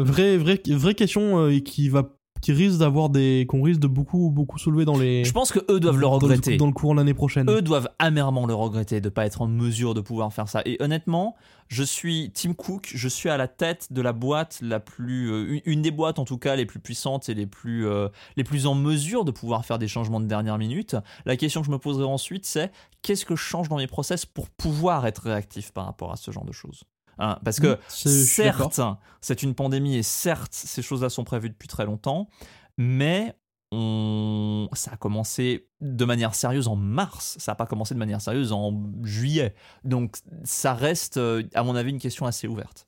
vraie 0.04 0.38
vraie 0.38 0.62
vraie 0.68 0.94
question 0.96 1.48
et 1.48 1.62
qui 1.62 1.88
va 1.90 2.04
qui 2.42 2.52
risque 2.54 2.80
d'avoir 2.80 3.10
des 3.10 3.46
qu'on 3.48 3.62
risque 3.62 3.80
de 3.80 3.88
beaucoup 3.88 4.30
beaucoup 4.32 4.58
soulever 4.58 4.86
dans 4.86 4.98
les 4.98 5.24
Je 5.26 5.32
pense 5.34 5.52
que 5.52 5.60
eux 5.72 5.80
doivent 5.80 6.00
le 6.00 6.08
regretter. 6.08 6.58
dans 6.58 6.68
le 6.68 6.72
de 6.74 6.96
l'année 6.96 7.14
prochaine 7.14 7.50
eux 7.50 7.62
doivent 7.62 7.90
amèrement 8.00 8.46
le 8.46 8.54
regretter 8.54 9.02
de 9.02 9.10
pas 9.10 9.26
être 9.26 9.42
en 9.42 9.48
mesure 9.48 9.94
de 9.94 10.02
pouvoir 10.02 10.32
faire 10.34 10.48
ça. 10.48 10.62
Et 10.66 10.78
honnêtement, 10.82 11.36
je 11.68 11.84
suis 11.84 12.32
Tim 12.34 12.54
Cook, 12.54 12.90
je 12.96 13.08
suis 13.08 13.30
à 13.30 13.38
la 13.38 13.48
tête 13.48 13.92
de 13.92 14.02
la 14.02 14.14
boîte 14.14 14.60
la 14.62 14.80
plus, 14.80 15.32
euh, 15.32 15.54
une- 15.56 15.62
une 15.66 15.82
des 15.82 15.92
boîtes 15.92 16.18
en 16.20 16.26
tout 16.26 16.38
cas 16.38 16.56
les 16.56 16.66
plus 16.66 16.80
puissantes 16.80 17.30
et 17.30 17.34
les 17.34 17.46
plus, 17.46 17.86
euh, 17.88 18.08
les 18.38 18.44
plus 18.44 18.66
en 18.66 18.76
mesure 18.76 19.26
de 19.26 19.32
pouvoir 19.32 19.66
faire 19.66 19.78
des 19.80 19.88
changements 19.88 20.20
de 20.20 20.26
dernière 20.26 20.58
minute. 20.58 20.96
La 21.26 21.36
question 21.38 21.62
que 21.62 21.68
je 21.68 21.72
me 21.72 21.78
poserai 21.78 22.06
ensuite, 22.06 22.46
c'est 22.46 22.72
qu'est-ce 23.02 23.26
que 23.26 23.36
je 23.36 23.42
change 23.44 23.70
dans 23.70 23.78
mes 23.78 23.88
process 23.88 24.26
pour 24.26 24.50
pouvoir 24.50 25.06
être 25.06 25.24
réactif 25.24 25.72
par 25.72 25.86
rapport 25.86 26.12
à 26.12 26.16
ce 26.16 26.32
genre 26.32 26.46
de 26.46 26.52
choses? 26.54 26.84
Hein, 27.20 27.38
parce 27.44 27.60
que 27.60 27.76
Mm, 27.76 27.78
suis 27.90 28.44
d'accord. 28.44 28.74
certes, 28.74 28.98
c'est 29.22 29.44
une 29.44 29.54
pandémie 29.54 29.98
et 29.98 30.04
certes, 30.04 30.54
ces 30.54 30.82
choses-là 30.82 31.10
sont 31.10 31.24
prévues 31.26 31.50
depuis 31.50 31.68
très 31.68 31.86
longtemps, 31.86 32.30
mais 32.78 33.36
on... 33.72 34.68
ça 34.74 34.94
a 34.94 34.98
commencé 34.98 35.68
de 35.82 36.06
manière 36.06 36.34
sérieuse 36.34 36.68
en 36.68 36.76
mars, 36.76 37.36
ça 37.40 37.52
n'a 37.52 37.56
pas 37.56 37.66
commencé 37.68 37.94
de 37.94 38.00
manière 38.00 38.22
sérieuse 38.22 38.52
en 38.54 38.74
juillet. 39.04 39.54
Donc 39.84 40.16
ça 40.44 40.74
reste, 40.74 41.18
euh, 41.18 41.44
à 41.54 41.64
mon 41.64 41.76
avis, 41.76 41.92
une 41.92 42.00
question 42.00 42.26
assez 42.26 42.48
ouverte. 42.48 42.88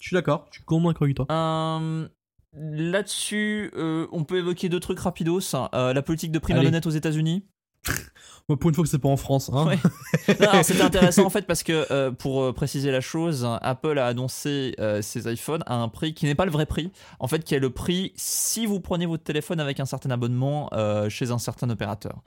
je 0.00 0.08
suis 0.08 0.14
d'accord 0.14 0.46
je 0.50 0.56
suis 0.58 0.64
d'accord 0.66 1.00
avec 1.02 1.14
toi 1.14 1.26
Euh, 1.30 2.08
Là-dessus, 2.58 3.70
euh, 3.76 4.06
on 4.12 4.24
peut 4.24 4.38
évoquer 4.38 4.70
deux 4.70 4.80
trucs 4.80 4.98
rapidos. 5.00 5.54
Euh, 5.74 5.92
la 5.92 6.02
politique 6.02 6.32
de 6.32 6.38
prime 6.38 6.56
à 6.56 6.60
Allez. 6.60 6.68
l'honnête 6.68 6.86
aux 6.86 6.90
États-Unis. 6.90 7.44
Pour 8.54 8.68
une 8.68 8.74
fois 8.74 8.84
que 8.84 8.90
c'est 8.90 9.00
pas 9.00 9.08
en 9.08 9.16
France. 9.16 9.50
Hein. 9.52 9.76
C'était 10.62 10.82
intéressant 10.82 11.26
en 11.26 11.30
fait 11.30 11.46
parce 11.46 11.64
que 11.64 11.86
euh, 11.90 12.12
pour 12.12 12.42
euh, 12.42 12.52
préciser 12.52 12.92
la 12.92 13.00
chose, 13.00 13.46
Apple 13.60 13.98
a 13.98 14.06
annoncé 14.06 14.76
euh, 14.78 15.02
ses 15.02 15.30
iPhones 15.32 15.64
à 15.66 15.74
un 15.74 15.88
prix 15.88 16.14
qui 16.14 16.26
n'est 16.26 16.36
pas 16.36 16.44
le 16.44 16.52
vrai 16.52 16.66
prix, 16.66 16.92
en 17.18 17.26
fait 17.26 17.42
qui 17.42 17.56
est 17.56 17.58
le 17.58 17.70
prix 17.70 18.12
si 18.14 18.66
vous 18.66 18.78
prenez 18.78 19.06
votre 19.06 19.24
téléphone 19.24 19.58
avec 19.58 19.80
un 19.80 19.84
certain 19.84 20.10
abonnement 20.10 20.70
chez 21.08 21.30
un 21.30 21.38
certain 21.38 21.68
opérateur. 21.70 22.22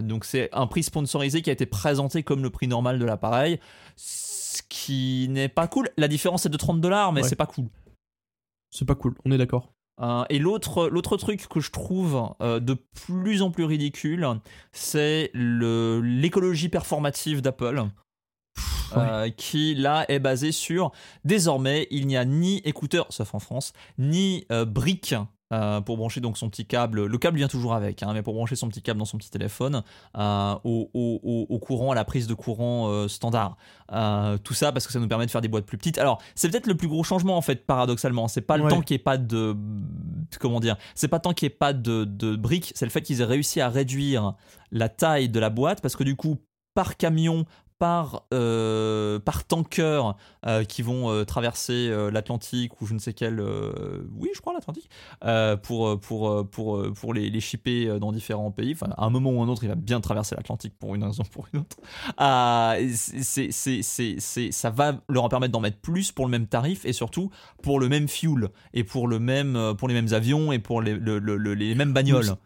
donc 0.00 0.24
c'est 0.24 0.48
un 0.52 0.66
prix 0.66 0.82
sponsorisé 0.82 1.42
qui 1.42 1.50
a 1.50 1.52
été 1.52 1.66
présenté 1.66 2.22
comme 2.22 2.42
le 2.42 2.50
prix 2.50 2.66
normal 2.66 2.98
de 2.98 3.04
l'appareil, 3.04 3.60
ce 3.96 4.62
qui 4.68 5.28
n'est 5.30 5.48
pas 5.48 5.68
cool. 5.68 5.88
La 5.96 6.08
différence 6.08 6.46
est 6.46 6.50
de 6.50 6.56
30 6.56 6.80
dollars, 6.80 7.12
mais 7.12 7.22
c'est 7.22 7.36
pas 7.36 7.46
cool. 7.46 7.66
C'est 8.70 8.86
pas 8.86 8.94
cool, 8.94 9.14
on 9.24 9.30
est 9.30 9.38
d'accord. 9.38 9.72
Euh, 10.02 10.24
et 10.28 10.38
l'autre, 10.38 10.88
l'autre 10.88 11.16
truc 11.16 11.46
que 11.48 11.60
je 11.60 11.70
trouve 11.70 12.34
euh, 12.40 12.60
de 12.60 12.74
plus 13.06 13.42
en 13.42 13.50
plus 13.50 13.64
ridicule, 13.64 14.26
c'est 14.72 15.30
le, 15.32 16.00
l'écologie 16.00 16.68
performative 16.68 17.40
d'Apple. 17.42 17.84
Euh, 18.94 19.30
qui 19.30 19.74
là 19.74 20.04
est 20.10 20.18
basée 20.18 20.52
sur 20.52 20.92
désormais 21.24 21.86
il 21.90 22.06
n'y 22.06 22.18
a 22.18 22.26
ni 22.26 22.58
écouteurs 22.58 23.06
sauf 23.08 23.34
en 23.34 23.38
France 23.38 23.72
ni 23.96 24.46
briques 24.66 25.14
euh, 25.52 25.80
pour 25.80 25.96
brancher 25.96 26.20
donc 26.20 26.38
son 26.38 26.48
petit 26.48 26.64
câble. 26.64 27.04
Le 27.06 27.18
câble 27.18 27.36
vient 27.36 27.48
toujours 27.48 27.74
avec, 27.74 28.02
hein, 28.02 28.10
mais 28.14 28.22
pour 28.22 28.34
brancher 28.34 28.56
son 28.56 28.68
petit 28.68 28.82
câble 28.82 28.98
dans 28.98 29.04
son 29.04 29.18
petit 29.18 29.30
téléphone 29.30 29.82
euh, 30.16 30.54
au, 30.64 31.58
courant, 31.60 31.92
à 31.92 31.94
la 31.94 32.04
prise 32.04 32.26
de 32.26 32.34
courant 32.34 32.88
euh, 32.88 33.08
standard. 33.08 33.56
tout 34.42 34.54
ça 34.54 34.72
parce 34.72 34.86
que 34.86 34.92
ça 34.92 34.98
nous 34.98 35.08
permet 35.08 35.26
de 35.26 35.30
faire 35.30 35.40
des 35.40 35.48
boîtes 35.48 35.66
plus 35.66 35.78
petites. 35.78 35.98
Alors 35.98 36.20
c'est 36.34 36.50
peut-être 36.50 36.66
le 36.66 36.76
plus 36.76 36.88
gros 36.88 37.04
changement 37.04 37.36
en 37.36 37.42
fait, 37.42 37.66
paradoxalement. 37.66 38.28
C'est 38.28 38.40
pas 38.40 38.56
le 38.56 38.68
temps 38.68 38.80
qu'il 38.80 38.94
n'y 38.94 39.00
ait 39.00 39.04
pas 39.04 39.18
de 39.18 39.56
comment 40.40 40.60
dire, 40.60 40.76
c'est 40.94 41.08
pas 41.08 41.18
tant 41.18 41.34
qu'il 41.34 41.46
n'y 41.46 41.52
ait 41.52 41.56
pas 41.56 41.72
de, 41.72 42.04
de 42.04 42.36
briques, 42.36 42.72
c'est 42.74 42.86
le 42.86 42.90
fait 42.90 43.02
qu'ils 43.02 43.20
aient 43.20 43.26
réussi 43.26 43.60
à 43.60 43.68
réduire 43.68 44.34
la 44.70 44.88
taille 44.88 45.28
de 45.28 45.38
la 45.38 45.50
boîte 45.50 45.82
parce 45.82 45.96
que 45.96 46.04
du 46.04 46.16
coup 46.16 46.38
par 46.74 46.96
camion, 46.96 47.44
par, 47.82 48.28
euh, 48.32 49.18
par 49.18 49.42
tanker 49.42 50.12
euh, 50.46 50.62
qui 50.62 50.82
vont 50.82 51.10
euh, 51.10 51.24
traverser 51.24 51.92
l'Atlantique 52.12 52.80
ou 52.80 52.86
je 52.86 52.94
ne 52.94 53.00
sais 53.00 53.12
quel. 53.12 53.40
oui, 53.40 54.28
je 54.32 54.40
crois 54.40 54.52
l'Atlantique. 54.52 54.88
pour, 55.64 55.98
pour, 55.98 56.48
pour, 56.48 56.92
pour 56.92 57.12
les, 57.12 57.28
les 57.28 57.40
shipper 57.40 57.98
dans 57.98 58.12
différents 58.12 58.52
pays. 58.52 58.76
À 58.96 59.04
un 59.04 59.10
moment 59.10 59.32
ou 59.32 59.42
un 59.42 59.48
autre, 59.48 59.64
il 59.64 59.68
va 59.68 59.74
bien 59.74 60.00
traverser 60.00 60.36
l'Atlantique 60.36 60.74
pour 60.78 60.94
une 60.94 61.02
raison 61.02 61.24
ou 61.24 61.28
pour 61.32 61.48
une 61.52 61.58
autre. 61.58 61.76
c'est, 62.94 64.52
ça 64.52 64.70
va 64.70 65.00
leur 65.08 65.28
permettre 65.28 65.52
d'en 65.52 65.60
mettre 65.60 65.78
plus 65.78 66.12
pour 66.12 66.26
le 66.26 66.30
même 66.30 66.46
tarif 66.46 66.84
et 66.84 66.92
surtout 66.92 67.30
pour 67.64 67.80
le 67.80 67.88
même 67.88 68.06
fuel 68.06 68.50
et 68.74 68.84
pour, 68.84 69.08
le 69.08 69.18
même, 69.18 69.74
pour 69.76 69.88
les 69.88 69.94
mêmes 69.94 70.12
avions 70.12 70.52
et 70.52 70.60
pour 70.60 70.82
les, 70.82 71.00
les 71.00 71.74
mêmes 71.74 71.92
bagnoles. 71.92 72.36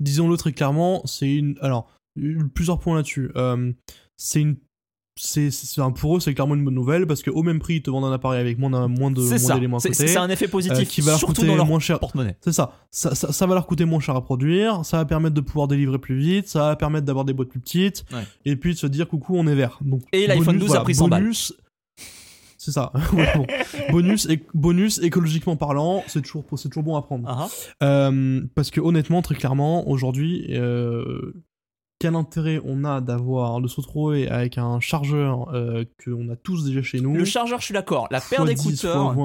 Disons-le 0.00 0.36
très 0.36 0.52
clairement, 0.52 1.00
c'est 1.04 1.32
une. 1.32 1.56
Alors, 1.60 1.86
plusieurs 2.54 2.80
points 2.80 2.96
là-dessus. 2.96 3.30
C'est 4.16 4.40
une 4.40 4.56
c'est 5.16 5.50
pour 5.96 6.16
eux 6.16 6.20
c'est 6.20 6.34
clairement 6.34 6.56
une 6.56 6.64
bonne 6.64 6.74
nouvelle 6.74 7.06
parce 7.06 7.22
qu'au 7.22 7.42
même 7.44 7.60
prix 7.60 7.76
ils 7.76 7.82
te 7.82 7.90
vendent 7.90 8.06
un 8.06 8.12
appareil 8.12 8.40
avec 8.40 8.58
moins, 8.58 8.70
moins 8.88 9.12
de 9.12 9.20
moins 9.20 9.54
d'éléments 9.54 9.78
à 9.78 9.80
côté. 9.80 10.08
c'est 10.08 10.16
un 10.16 10.28
effet 10.28 10.48
positif 10.48 10.78
euh, 10.80 10.84
qui 10.84 11.02
va 11.02 11.12
leur 11.12 11.18
surtout 11.20 11.34
coûter 11.34 11.46
dans 11.46 11.54
leur 11.54 11.66
moins 11.66 11.78
cher. 11.78 12.00
porte-monnaie. 12.00 12.36
C'est 12.40 12.52
ça. 12.52 12.72
Ça, 12.90 13.14
ça. 13.14 13.46
va 13.46 13.54
leur 13.54 13.66
coûter 13.66 13.84
moins 13.84 14.00
cher 14.00 14.16
à 14.16 14.24
produire 14.24 14.84
ça 14.84 14.96
va 14.96 15.04
permettre 15.04 15.34
de 15.34 15.40
pouvoir 15.40 15.68
délivrer 15.68 15.98
plus 15.98 16.18
vite 16.18 16.48
ça 16.48 16.60
va 16.60 16.76
permettre 16.76 17.06
d'avoir 17.06 17.24
des 17.24 17.32
boîtes 17.32 17.48
plus 17.48 17.60
petites 17.60 18.04
et 18.44 18.56
puis 18.56 18.74
de 18.74 18.78
se 18.78 18.88
dire 18.88 19.06
coucou 19.06 19.36
on 19.36 19.46
est 19.46 19.54
vert. 19.54 19.78
Donc 19.82 20.02
et 20.12 20.26
l'iPhone 20.26 20.58
12 20.58 20.74
a 20.74 20.80
pris 20.80 20.96
100 20.96 21.08
bonus, 21.08 21.54
c'est 22.58 22.72
ça. 22.72 22.92
Bonus 23.92 24.26
et 24.26 24.42
bonus 24.54 24.98
écologiquement 25.02 25.54
parlant 25.56 26.02
c'est 26.06 26.22
toujours 26.22 26.44
c'est 26.56 26.70
toujours 26.70 26.82
bon 26.82 26.96
à 26.96 27.02
prendre. 27.02 27.28
Uh-huh. 27.28 27.74
euh, 27.82 28.40
parce 28.54 28.70
que 28.70 28.80
honnêtement 28.80 29.22
très 29.22 29.34
clairement 29.34 29.88
aujourd'hui 29.88 30.46
euh, 30.50 31.34
quel 32.04 32.16
intérêt 32.16 32.60
on 32.66 32.84
a 32.84 33.00
d'avoir 33.00 33.62
de 33.62 33.66
se 33.66 33.76
retrouver 33.76 34.28
avec 34.28 34.58
un 34.58 34.78
chargeur 34.78 35.48
euh, 35.54 35.86
qu'on 36.04 36.28
a 36.28 36.36
tous 36.36 36.62
déjà 36.62 36.82
chez 36.82 37.00
nous. 37.00 37.14
Le 37.14 37.24
chargeur, 37.24 37.60
je 37.60 37.64
suis 37.64 37.72
d'accord. 37.72 38.08
La 38.10 38.20
paire 38.20 38.44
d'écouteurs, 38.44 39.16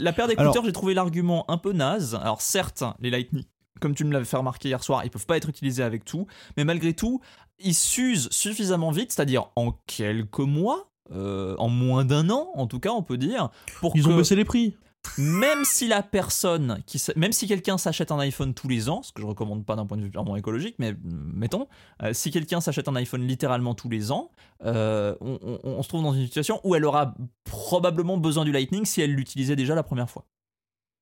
la 0.00 0.12
paire 0.12 0.26
d'écouteurs, 0.26 0.64
j'ai 0.64 0.72
trouvé 0.72 0.94
l'argument 0.94 1.44
un 1.48 1.58
peu 1.58 1.72
naze. 1.72 2.18
Alors 2.20 2.40
certes, 2.40 2.82
les 2.98 3.10
Lightning, 3.10 3.44
comme 3.80 3.94
tu 3.94 4.04
me 4.04 4.12
l'avais 4.12 4.24
fait 4.24 4.36
remarquer 4.36 4.70
hier 4.70 4.82
soir, 4.82 5.04
ils 5.04 5.10
peuvent 5.10 5.26
pas 5.26 5.36
être 5.36 5.48
utilisés 5.48 5.84
avec 5.84 6.04
tout, 6.04 6.26
mais 6.56 6.64
malgré 6.64 6.92
tout, 6.92 7.20
ils 7.60 7.72
s'usent 7.72 8.28
suffisamment 8.32 8.90
vite, 8.90 9.12
c'est-à-dire 9.12 9.50
en 9.54 9.70
quelques 9.86 10.40
mois, 10.40 10.90
euh, 11.12 11.54
en 11.58 11.68
moins 11.68 12.04
d'un 12.04 12.30
an, 12.30 12.48
en 12.56 12.66
tout 12.66 12.80
cas, 12.80 12.90
on 12.90 13.04
peut 13.04 13.16
dire. 13.16 13.50
Pour 13.78 13.92
Ils 13.94 14.08
ont 14.08 14.16
baissé 14.16 14.34
les 14.34 14.44
prix 14.44 14.74
même 15.18 15.64
si 15.64 15.88
la 15.88 16.02
personne, 16.02 16.82
qui, 16.86 17.02
même 17.16 17.32
si 17.32 17.46
quelqu'un 17.46 17.78
s'achète 17.78 18.12
un 18.12 18.18
iPhone 18.18 18.54
tous 18.54 18.68
les 18.68 18.88
ans, 18.88 19.02
ce 19.02 19.12
que 19.12 19.20
je 19.20 19.26
recommande 19.26 19.64
pas 19.64 19.76
d'un 19.76 19.86
point 19.86 19.98
de 19.98 20.02
vue 20.02 20.12
écologique, 20.38 20.76
mais 20.78 20.94
mettons, 21.02 21.68
euh, 22.02 22.12
si 22.12 22.30
quelqu'un 22.30 22.60
s'achète 22.60 22.88
un 22.88 22.96
iPhone 22.96 23.26
littéralement 23.26 23.74
tous 23.74 23.88
les 23.88 24.12
ans, 24.12 24.30
euh, 24.64 25.14
on, 25.20 25.82
se 25.82 25.88
trouve 25.88 26.02
dans 26.02 26.14
une 26.14 26.24
situation 26.24 26.60
où 26.64 26.74
elle 26.74 26.84
aura 26.84 27.14
probablement 27.44 28.16
besoin 28.16 28.44
du 28.44 28.52
Lightning 28.52 28.84
si 28.84 29.00
elle 29.00 29.12
l'utilisait 29.12 29.56
déjà 29.56 29.74
la 29.74 29.82
première 29.82 30.08
fois. 30.08 30.24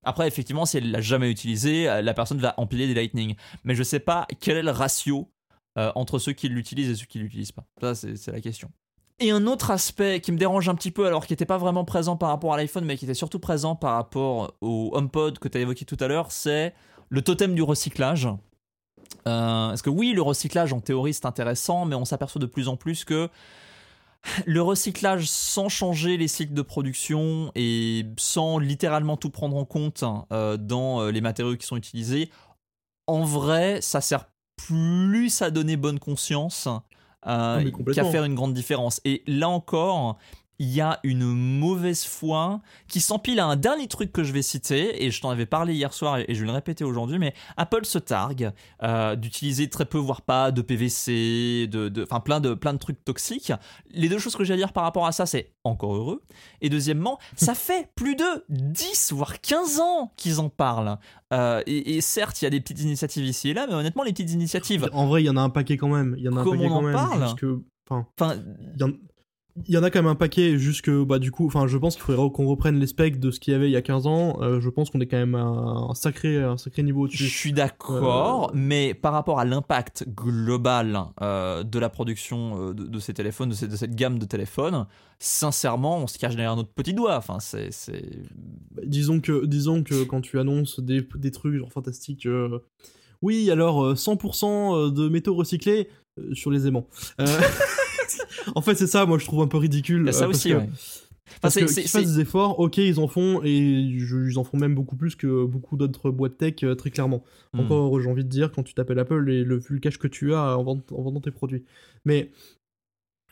Après, 0.03 0.27
effectivement, 0.27 0.65
si 0.65 0.79
elle 0.79 0.91
l'a 0.91 1.03
jamais 1.03 1.31
utilisé, 1.31 1.89
euh, 1.89 2.01
la 2.01 2.15
personne 2.15 2.39
va 2.39 2.55
empiler 2.57 2.87
des 2.87 2.95
Lightning. 2.95 3.37
Mais 3.65 3.75
je 3.75 3.83
sais 3.83 4.01
pas 4.01 4.27
quel 4.41 4.57
est 4.57 4.63
le 4.63 4.71
ratio 4.71 5.31
entre 5.95 6.19
ceux 6.19 6.33
qui 6.33 6.51
l'utilisent 6.51 6.91
et 6.91 6.95
ceux 6.95 7.07
qui 7.07 7.19
l'utilisent 7.19 7.53
pas. 7.53 7.65
Ça, 7.81 7.95
c'est 7.95 8.33
la 8.33 8.41
question. 8.43 8.71
Et 9.23 9.31
un 9.31 9.47
autre 9.47 9.71
aspect 9.71 10.21
qui 10.23 10.33
me 10.33 10.39
dérange 10.39 10.71
un 10.71 10.75
petit 10.75 10.91
peu, 10.91 11.07
alors 11.07 11.27
qui 11.27 11.35
n'était 11.35 11.45
pas 11.45 11.59
vraiment 11.59 11.85
présent 11.85 12.17
par 12.17 12.31
rapport 12.31 12.55
à 12.55 12.57
l'iPhone, 12.57 12.87
mais 12.87 12.97
qui 12.97 13.05
était 13.05 13.13
surtout 13.13 13.39
présent 13.39 13.77
par 13.77 13.95
rapport 13.95 14.55
au 14.63 14.93
HomePod 14.95 15.39
que 15.39 15.47
tu 15.47 15.59
as 15.59 15.61
évoqué 15.61 15.85
tout 15.85 15.99
à 16.01 16.09
l'heure, 16.09 16.33
c'est 16.33 16.75
le 17.11 17.21
totem 17.21 17.55
du 17.55 17.63
recyclage. 17.63 18.27
Euh, 19.27 19.69
parce 19.69 19.83
que 19.83 19.91
oui, 19.91 20.13
le 20.15 20.23
recyclage 20.23 20.73
en 20.73 20.81
théorie 20.81 21.13
c'est 21.13 21.27
intéressant, 21.27 21.85
mais 21.85 21.97
on 21.97 22.07
s'aperçoit 22.07 22.41
de 22.41 22.47
plus 22.47 22.69
en 22.69 22.77
plus 22.77 23.05
que 23.05 23.29
le 24.47 24.63
recyclage 24.63 25.27
sans 25.29 25.69
changer 25.69 26.17
les 26.17 26.29
cycles 26.29 26.55
de 26.55 26.63
production 26.63 27.53
et 27.55 28.07
sans 28.19 28.59
littéralement 28.59 29.19
tout 29.19 29.31
prendre 29.31 29.57
en 29.57 29.67
compte 29.67 30.03
euh, 30.33 30.57
dans 30.57 31.03
euh, 31.03 31.11
les 31.11 31.21
matériaux 31.21 31.57
qui 31.57 31.67
sont 31.67 31.77
utilisés, 31.77 32.31
en 33.07 33.25
vrai, 33.25 33.81
ça 33.83 34.01
sert 34.01 34.31
plus 34.57 35.43
à 35.43 35.51
donner 35.51 35.77
bonne 35.77 35.99
conscience 35.99 36.69
euh, 37.27 37.71
qu'à 37.95 38.05
faire 38.05 38.25
une 38.25 38.35
grande 38.35 38.55
différence. 38.55 39.01
Et 39.05 39.23
là 39.27 39.49
encore, 39.49 40.19
il 40.61 40.69
y 40.69 40.83
a 40.83 41.01
une 41.05 41.25
mauvaise 41.25 42.05
foi 42.05 42.61
qui 42.87 43.01
s'empile 43.01 43.41
à 43.41 43.47
un 43.47 43.57
dernier 43.57 43.89
truc 43.89 44.13
que 44.13 44.23
je 44.23 44.31
vais 44.31 44.43
citer, 44.43 45.03
et 45.03 45.11
je 45.11 45.21
t'en 45.23 45.31
avais 45.31 45.47
parlé 45.47 45.73
hier 45.73 45.93
soir 45.95 46.19
et 46.19 46.35
je 46.35 46.41
vais 46.41 46.47
le 46.47 46.53
répéter 46.53 46.85
aujourd'hui, 46.85 47.19
mais 47.19 47.33
Apple 47.57 47.87
se 47.87 47.99
targue 47.99 48.53
euh, 48.83 49.17
d'utiliser 49.17 49.71
très 49.71 49.87
peu, 49.87 49.97
voire 49.97 50.21
pas, 50.21 50.51
de 50.51 50.61
PVC, 50.61 51.67
de, 51.67 51.91
enfin 52.03 52.21
plein, 52.21 52.41
de, 52.41 52.53
plein 52.53 52.75
de 52.75 52.79
trucs 52.79 53.03
toxiques. 53.03 53.55
Les 53.91 54.11
deux 54.11 54.19
choses 54.19 54.37
que 54.37 54.45
j'ai 54.45 54.53
à 54.53 54.57
dire 54.59 54.75
par 54.75 54.85
rapport 54.85 55.07
à 55.07 55.13
ça, 55.13 55.25
c'est 55.25 55.55
encore 55.65 55.97
heureux. 55.97 56.23
Et 56.61 56.69
deuxièmement, 56.69 57.19
ça 57.37 57.55
fait 57.55 57.91
plus 57.95 58.15
de 58.15 58.45
10, 58.51 59.15
voire 59.15 59.41
15 59.41 59.81
ans 59.81 60.13
qu'ils 60.19 60.41
en 60.41 60.51
parlent. 60.51 60.99
Euh, 61.33 61.63
et, 61.67 62.03
certes, 62.03 62.43
il 62.43 62.45
y 62.45 62.47
a 62.47 62.51
des 62.51 62.61
petites 62.61 62.83
initiatives 62.83 63.25
ici 63.25 63.49
et 63.49 63.55
là, 63.55 63.67
mais 63.67 63.75
honnêtement, 63.75 64.03
les 64.03 64.13
petites 64.13 64.33
initiatives. 64.33 64.91
En 64.93 65.07
vrai, 65.07 65.23
il 65.23 65.27
y 65.27 65.31
en 65.31 65.39
a 65.39 65.41
un 65.41 65.49
paquet 65.49 65.79
quand 65.79 65.89
même. 65.89 66.17
Il 66.19 66.25
y 66.25 66.29
en 66.29 66.37
a 66.37 66.41
un 66.41 66.45
paquet 66.45 66.69
quand 66.69 66.83
même. 66.83 66.95
Parle 66.95 67.35
Enfin, 67.91 68.37
il 68.75 68.81
y 68.81 68.85
en 68.85 68.93
a 69.75 69.91
quand 69.91 69.99
même 70.01 70.07
un 70.07 70.15
paquet, 70.15 70.59
juste 70.59 70.83
que, 70.83 71.05
bah, 71.05 71.19
du 71.19 71.31
coup, 71.31 71.47
enfin, 71.47 71.67
je 71.67 71.77
pense 71.79 71.95
qu'il 71.95 72.05
faudrait 72.05 72.31
qu'on 72.31 72.47
reprenne 72.47 72.79
les 72.79 72.87
specs 72.87 73.19
de 73.19 73.31
ce 73.31 73.41
qu'il 73.41 73.53
y 73.53 73.57
avait 73.57 73.69
il 73.69 73.73
y 73.73 73.77
a 73.77 73.83
15 73.83 74.07
ans. 74.07 74.39
Euh, 74.43 74.61
je 74.61 74.69
pense 74.69 74.91
qu'on 74.91 75.01
est 75.01 75.07
quand 75.07 75.17
même 75.17 75.35
à 75.35 75.43
un 75.43 75.95
sacré, 75.95 76.43
un 76.43 76.57
sacré 76.57 76.83
niveau 76.83 77.03
au-dessus. 77.03 77.25
Je 77.25 77.29
suis 77.29 77.53
d'accord, 77.53 78.51
euh, 78.51 78.53
mais 78.55 78.95
par 78.95 79.13
rapport 79.13 79.39
à 79.41 79.45
l'impact 79.45 80.07
global 80.09 81.01
euh, 81.21 81.63
de 81.63 81.79
la 81.79 81.89
production 81.89 82.73
de, 82.73 82.99
ces 82.99 83.15
téléphones, 83.15 83.51
de, 83.51 83.55
cette 83.55 83.95
gamme 83.95 84.19
de 84.19 84.25
téléphones, 84.25 84.87
sincèrement, 85.19 85.99
on 85.99 86.07
se 86.07 86.19
cache 86.19 86.37
derrière 86.37 86.57
notre 86.57 86.73
petit 86.73 86.95
doigt. 86.95 87.17
Enfin, 87.17 87.39
c'est. 87.41 87.71
Bah, 88.71 88.83
disons, 88.85 89.21
que, 89.21 89.47
disons 89.47 89.83
que 89.83 90.05
quand 90.05 90.21
tu 90.21 90.39
annonces 90.39 90.81
des, 90.81 91.07
des 91.17 91.31
trucs 91.31 91.57
genre 91.57 91.73
fantastiques. 91.73 92.29
Oui, 93.23 93.51
alors 93.51 93.95
100% 93.95 94.93
de 94.93 95.09
métaux 95.11 95.35
recyclés 95.35 95.89
sur 96.33 96.51
les 96.51 96.67
aimants. 96.67 96.87
en 98.55 98.63
fait, 98.63 98.75
c'est 98.75 98.87
ça, 98.87 99.07
moi, 99.07 99.19
je 99.19 99.25
trouve 99.25 99.43
un 99.43 99.47
peu 99.47 99.59
ridicule. 99.59 100.13
ça 100.13 100.25
euh, 100.25 100.29
aussi, 100.29 100.53
Parce 101.41 101.55
qu'ils 101.55 101.69
fassent 101.69 102.15
des 102.15 102.21
efforts, 102.21 102.59
ok, 102.59 102.79
ils 102.79 102.99
en 102.99 103.09
font, 103.09 103.43
et 103.45 103.57
ils 103.57 104.39
en 104.39 104.45
font 104.45 104.59
même 104.59 104.75
beaucoup 104.75 104.97
plus 104.97 105.17
que 105.17 105.45
beaucoup 105.45 105.77
d'autres 105.77 106.11
boîtes 106.11 106.39
tech, 106.39 106.63
euh, 106.63 106.75
très 106.75 106.91
clairement. 106.91 107.23
Hmm. 107.53 107.61
Encore, 107.61 108.01
j'ai 108.01 108.11
envie 108.11 108.25
de 108.25 108.29
dire, 108.29 108.51
quand 108.53 108.63
tu 108.63 108.75
t'appelles 108.75 108.99
Apple, 108.99 109.31
et 109.31 109.45
le, 109.45 109.59
vu 109.59 109.75
le 109.75 109.81
cash 109.81 109.99
que 109.99 110.09
tu 110.09 110.35
as 110.35 110.59
en, 110.59 110.63
vendant, 110.63 111.21
tes 111.21 111.31
produits. 111.31 111.65
Mais 112.05 112.31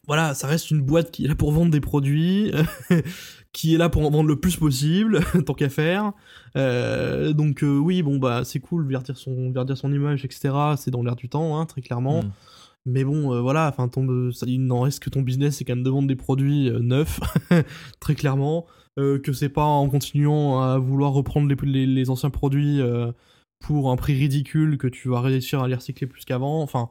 voilà, 0.06 0.34
ça 0.34 0.46
reste 0.46 0.70
une 0.70 0.80
boîte 0.80 1.10
qui 1.10 1.24
est 1.24 1.28
là 1.28 1.34
pour 1.34 1.52
vendre 1.52 1.70
des 1.70 1.80
produits, 1.80 2.52
qui 3.52 3.74
est 3.74 3.78
là 3.78 3.88
pour 3.88 4.06
en 4.06 4.10
vendre 4.10 4.28
le 4.28 4.36
plus 4.36 4.56
possible, 4.56 5.20
tant 5.46 5.54
qu'à 5.54 5.68
faire. 5.68 6.12
Euh, 6.56 7.32
donc 7.34 7.62
oui, 7.62 8.02
bon 8.02 8.16
bah 8.18 8.42
c'est 8.44 8.60
cool, 8.60 8.86
verdir 8.86 9.18
son, 9.18 9.50
verdir 9.50 9.76
son 9.76 9.92
image, 9.92 10.24
etc. 10.24 10.54
C'est 10.76 10.90
dans 10.90 11.02
l'air 11.02 11.16
du 11.16 11.28
temps, 11.28 11.58
hein, 11.60 11.66
très 11.66 11.82
clairement. 11.82 12.22
Hmm. 12.22 12.30
Mais 12.86 13.04
bon, 13.04 13.34
euh, 13.34 13.40
voilà, 13.40 13.68
enfin, 13.68 13.90
il 14.46 14.64
n'en 14.64 14.80
reste 14.82 15.02
que 15.02 15.10
ton 15.10 15.22
business, 15.22 15.56
c'est 15.56 15.64
quand 15.64 15.74
même 15.74 15.84
de 15.84 15.90
vendre 15.90 16.08
des 16.08 16.16
produits 16.16 16.70
euh, 16.70 16.78
neufs, 16.80 17.20
très 18.00 18.14
clairement. 18.14 18.66
Euh, 18.98 19.20
que 19.20 19.32
c'est 19.32 19.48
pas 19.48 19.64
en 19.64 19.88
continuant 19.88 20.60
à 20.60 20.78
vouloir 20.78 21.12
reprendre 21.12 21.54
les, 21.62 21.86
les, 21.86 22.10
anciens 22.10 22.30
produits 22.30 22.80
pour 23.60 23.92
un 23.92 23.96
prix 23.96 24.14
ridicule 24.14 24.76
que 24.76 24.88
tu 24.88 25.08
vas 25.08 25.20
réussir 25.20 25.62
à 25.62 25.68
les 25.68 25.76
recycler 25.76 26.08
plus 26.08 26.24
qu'avant. 26.24 26.62
Enfin, 26.62 26.90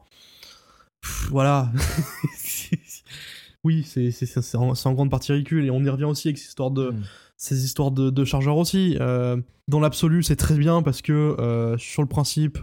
voilà. 1.28 1.70
oui, 3.64 3.82
c'est 3.84 4.56
en, 4.56 4.72
en, 4.72 4.92
grande 4.92 5.10
partie 5.10 5.32
ridicule. 5.32 5.64
Et 5.64 5.70
on 5.70 5.82
y 5.84 5.88
revient 5.88 6.04
aussi 6.04 6.28
avec 6.28 6.38
ces 6.38 6.48
histoires 6.48 6.70
de, 6.70 6.90
mm. 6.90 7.02
ces 7.36 7.64
histoires 7.64 7.90
de, 7.90 8.24
chargeurs 8.24 8.56
aussi. 8.56 8.96
Euh, 9.00 9.36
dans 9.68 9.80
l'absolu, 9.80 10.22
c'est 10.22 10.36
très 10.36 10.56
bien 10.56 10.82
parce 10.82 11.02
que 11.02 11.12
euh, 11.12 11.76
sur 11.78 12.02
le 12.02 12.08
principe, 12.08 12.58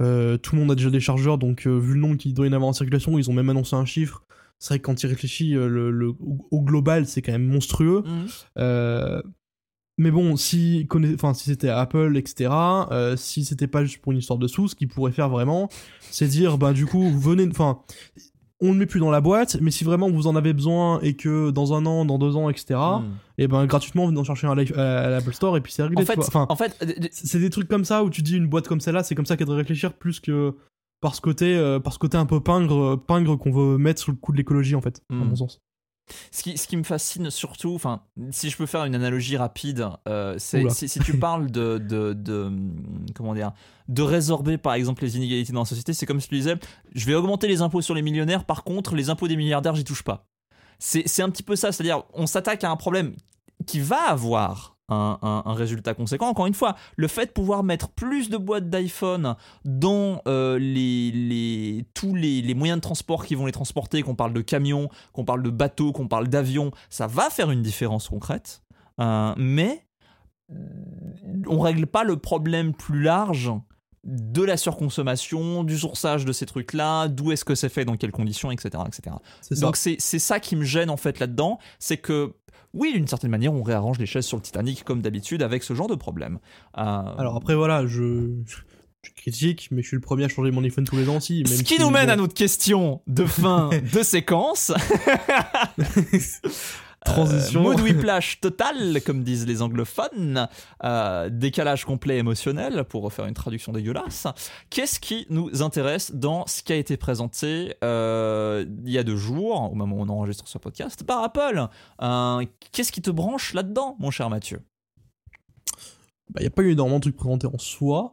euh, 0.00 0.36
tout 0.36 0.54
le 0.54 0.60
monde 0.60 0.72
a 0.72 0.74
déjà 0.74 0.90
des 0.90 1.00
chargeurs. 1.00 1.38
Donc, 1.38 1.66
vu 1.66 1.94
le 1.94 2.00
nombre 2.00 2.16
qui 2.16 2.32
doit 2.32 2.46
y 2.46 2.50
en 2.50 2.52
avoir 2.52 2.68
en 2.68 2.72
circulation, 2.72 3.18
ils 3.18 3.30
ont 3.30 3.34
même 3.34 3.50
annoncé 3.50 3.76
un 3.76 3.84
chiffre. 3.84 4.24
C'est 4.58 4.74
vrai 4.74 4.78
que 4.80 4.84
quand 4.84 5.02
il 5.02 5.06
réfléchit, 5.06 5.52
le, 5.52 6.12
au 6.50 6.62
global, 6.62 7.06
c'est 7.06 7.22
quand 7.22 7.32
même 7.32 7.46
monstrueux. 7.46 8.02
Mm. 8.56 9.22
Mais 9.98 10.12
bon, 10.12 10.36
si, 10.36 10.86
enfin, 11.14 11.34
si 11.34 11.46
c'était 11.46 11.68
Apple, 11.68 12.16
etc., 12.16 12.50
euh, 12.92 13.16
si 13.16 13.44
c'était 13.44 13.66
pas 13.66 13.84
juste 13.84 14.00
pour 14.00 14.12
une 14.12 14.18
histoire 14.18 14.38
de 14.38 14.46
sous, 14.46 14.68
ce 14.68 14.76
qu'ils 14.76 14.86
pourraient 14.86 15.12
faire 15.12 15.28
vraiment, 15.28 15.68
c'est 16.00 16.28
dire, 16.28 16.56
ben 16.56 16.72
du 16.72 16.86
coup, 16.86 17.10
venez, 17.18 17.48
enfin, 17.50 17.80
on 18.60 18.72
le 18.72 18.78
met 18.78 18.86
plus 18.86 19.00
dans 19.00 19.10
la 19.10 19.20
boîte, 19.20 19.58
mais 19.60 19.70
si 19.70 19.84
vraiment 19.84 20.10
vous 20.10 20.26
en 20.26 20.34
avez 20.34 20.52
besoin 20.52 21.00
et 21.00 21.14
que 21.14 21.50
dans 21.50 21.74
un 21.74 21.86
an, 21.86 22.04
dans 22.04 22.18
deux 22.18 22.36
ans, 22.36 22.50
etc., 22.50 22.78
hmm. 22.78 23.04
et 23.38 23.44
eh 23.44 23.48
ben 23.48 23.66
gratuitement, 23.66 24.02
vous 24.02 24.08
venez 24.08 24.20
en 24.20 24.24
chercher 24.24 24.48
un 24.48 24.58
à 24.58 25.08
l'Apple 25.08 25.32
Store 25.32 25.56
et 25.56 25.60
puis 25.60 25.72
c'est 25.72 25.82
réglé. 25.82 26.02
En 26.02 26.04
fait, 26.04 26.18
enfin, 26.18 26.46
en 26.48 26.56
fait 26.56 26.76
c'est 27.12 27.38
des 27.38 27.50
trucs 27.50 27.68
comme 27.68 27.84
ça 27.84 28.02
où 28.02 28.10
tu 28.10 28.22
dis 28.22 28.36
une 28.36 28.48
boîte 28.48 28.66
comme 28.66 28.80
celle-là, 28.80 29.02
c'est 29.02 29.14
comme 29.14 29.26
ça 29.26 29.36
qu'elle 29.36 29.46
devrait 29.46 29.62
réfléchir 29.62 29.92
plus 29.92 30.18
que 30.20 30.54
par 31.00 31.14
ce 31.14 31.20
côté, 31.20 31.56
euh, 31.56 31.78
par 31.78 31.92
ce 31.92 31.98
côté 32.00 32.16
un 32.16 32.26
peu 32.26 32.40
pingre, 32.40 33.00
pingre 33.06 33.38
qu'on 33.38 33.52
veut 33.52 33.78
mettre 33.78 34.02
sous 34.02 34.10
le 34.10 34.16
coup 34.16 34.32
de 34.32 34.36
l'écologie 34.36 34.74
en 34.74 34.80
fait, 34.80 35.02
à 35.10 35.14
hmm. 35.14 35.28
mon 35.28 35.36
sens. 35.36 35.60
Ce 36.30 36.42
qui, 36.42 36.56
ce 36.56 36.66
qui 36.66 36.76
me 36.76 36.82
fascine 36.82 37.30
surtout, 37.30 37.74
enfin, 37.74 38.02
si 38.30 38.50
je 38.50 38.56
peux 38.56 38.66
faire 38.66 38.84
une 38.84 38.94
analogie 38.94 39.36
rapide, 39.36 39.88
euh, 40.08 40.34
c'est 40.38 40.68
si, 40.70 41.00
tu 41.00 41.18
parles 41.18 41.50
de, 41.50 41.78
de, 41.78 42.12
de, 42.12 42.50
comment 43.14 43.34
dire, 43.34 43.52
de 43.88 44.02
résorber 44.02 44.58
par 44.58 44.74
exemple 44.74 45.02
les 45.02 45.16
inégalités 45.16 45.52
dans 45.52 45.60
la 45.60 45.66
société, 45.66 45.92
c'est 45.92 46.06
comme 46.06 46.20
si 46.20 46.28
tu 46.28 46.36
disais, 46.36 46.56
je 46.94 47.06
vais 47.06 47.14
augmenter 47.14 47.48
les 47.48 47.62
impôts 47.62 47.82
sur 47.82 47.94
les 47.94 48.02
millionnaires, 48.02 48.44
par 48.44 48.64
contre 48.64 48.94
les 48.94 49.10
impôts 49.10 49.28
des 49.28 49.36
milliardaires, 49.36 49.74
j'y 49.74 49.84
touche 49.84 50.02
pas. 50.02 50.26
C'est 50.78 51.22
un 51.22 51.30
petit 51.30 51.42
peu 51.42 51.56
ça, 51.56 51.72
c'est-à-dire 51.72 52.04
on 52.14 52.26
s'attaque 52.26 52.62
à 52.62 52.70
un 52.70 52.76
problème 52.76 53.16
qui 53.66 53.80
va 53.80 54.00
avoir 54.02 54.77
un, 54.88 55.42
résultat 55.54 55.94
conséquent. 55.94 56.28
Encore 56.28 56.46
une 56.46 56.54
fois, 56.54 56.76
le 56.96 57.08
fait 57.08 57.26
de 57.26 57.30
pouvoir 57.30 57.62
mettre 57.62 57.88
plus 57.88 58.30
de 58.30 58.36
boîtes 58.36 58.70
d'iPhone 58.70 59.36
dans 59.64 60.22
euh, 60.26 60.58
les, 60.58 61.84
tous 61.94 62.14
les, 62.14 62.54
moyens 62.54 62.78
de 62.78 62.82
transport 62.82 63.24
qui 63.24 63.34
vont 63.34 63.46
les 63.46 63.52
transporter, 63.52 64.02
qu'on 64.02 64.14
parle 64.14 64.32
de 64.32 64.40
camions, 64.40 64.88
qu'on 65.12 65.24
parle 65.24 65.42
de 65.42 65.50
bateaux, 65.50 65.92
qu'on 65.92 66.08
parle 66.08 66.28
d'avions, 66.28 66.70
ça 66.90 67.06
va 67.06 67.30
faire 67.30 67.50
une 67.50 67.62
différence 67.62 68.08
concrète. 68.08 68.62
Euh, 69.00 69.34
mais 69.36 69.84
on 71.46 71.60
règle 71.60 71.86
pas 71.86 72.04
le 72.04 72.16
problème 72.16 72.72
plus 72.72 73.02
large 73.02 73.52
de 74.04 74.42
la 74.42 74.56
surconsommation, 74.56 75.64
du 75.64 75.76
sourçage 75.76 76.24
de 76.24 76.32
ces 76.32 76.46
trucs-là, 76.46 77.08
d'où 77.08 77.32
est-ce 77.32 77.44
que 77.44 77.54
c'est 77.54 77.68
fait, 77.68 77.84
dans 77.84 77.96
quelles 77.96 78.12
conditions, 78.12 78.50
etc. 78.50 78.82
etc. 78.86 79.16
Donc 79.60 79.76
c'est 79.76 79.98
ça 79.98 80.40
qui 80.40 80.56
me 80.56 80.64
gêne 80.64 80.88
en 80.88 80.96
fait 80.96 81.18
là-dedans, 81.18 81.58
c'est 81.78 81.98
que 81.98 82.34
oui, 82.78 82.92
d'une 82.92 83.06
certaine 83.06 83.30
manière, 83.30 83.52
on 83.52 83.62
réarrange 83.62 83.98
les 83.98 84.06
chaises 84.06 84.26
sur 84.26 84.36
le 84.36 84.42
Titanic 84.42 84.84
comme 84.84 85.02
d'habitude 85.02 85.42
avec 85.42 85.62
ce 85.62 85.74
genre 85.74 85.88
de 85.88 85.94
problème. 85.94 86.38
Euh, 86.76 86.80
Alors 86.80 87.36
après, 87.36 87.54
voilà, 87.54 87.86
je, 87.86 88.30
critique, 89.16 89.68
mais 89.70 89.82
je 89.82 89.88
suis 89.88 89.96
le 89.96 90.00
premier 90.00 90.24
à 90.24 90.28
changer 90.28 90.50
mon 90.50 90.62
iPhone 90.62 90.84
tous 90.84 90.96
les 90.96 91.08
ans 91.08 91.16
aussi. 91.16 91.42
ce 91.46 91.62
qui 91.62 91.80
nous 91.80 91.90
mène 91.90 92.10
à 92.10 92.16
notre 92.16 92.34
question 92.34 93.00
de 93.06 93.24
fin 93.24 93.70
de 93.92 94.02
séquence. 94.02 94.72
Transition. 97.08 97.60
Euh, 97.60 97.62
mood 97.62 97.80
whiplash 97.80 98.40
total, 98.40 99.00
comme 99.02 99.22
disent 99.22 99.46
les 99.46 99.62
anglophones. 99.62 100.48
Euh, 100.84 101.28
décalage 101.30 101.84
complet 101.84 102.18
émotionnel, 102.18 102.84
pour 102.88 103.02
refaire 103.02 103.26
une 103.26 103.34
traduction 103.34 103.72
dégueulasse. 103.72 104.26
Qu'est-ce 104.70 105.00
qui 105.00 105.26
nous 105.30 105.62
intéresse 105.62 106.12
dans 106.12 106.46
ce 106.46 106.62
qui 106.62 106.72
a 106.72 106.76
été 106.76 106.96
présenté 106.96 107.74
euh, 107.82 108.64
il 108.84 108.90
y 108.90 108.98
a 108.98 109.04
deux 109.04 109.16
jours, 109.16 109.70
au 109.72 109.74
moment 109.74 109.96
où 109.96 110.02
on 110.02 110.08
enregistre 110.08 110.46
ce 110.46 110.58
podcast, 110.58 111.04
par 111.04 111.22
Apple? 111.22 111.66
Qu'est-ce 112.72 112.92
qui 112.92 113.02
te 113.02 113.10
branche 113.10 113.54
là-dedans, 113.54 113.96
mon 113.98 114.10
cher 114.10 114.30
Mathieu? 114.30 114.60
Il 116.30 116.34
bah, 116.34 116.40
n'y 116.42 116.46
a 116.46 116.50
pas 116.50 116.62
eu 116.62 116.72
énormément 116.72 116.98
de 116.98 117.02
trucs 117.02 117.16
présentés 117.16 117.46
en 117.46 117.56
soi. 117.56 118.12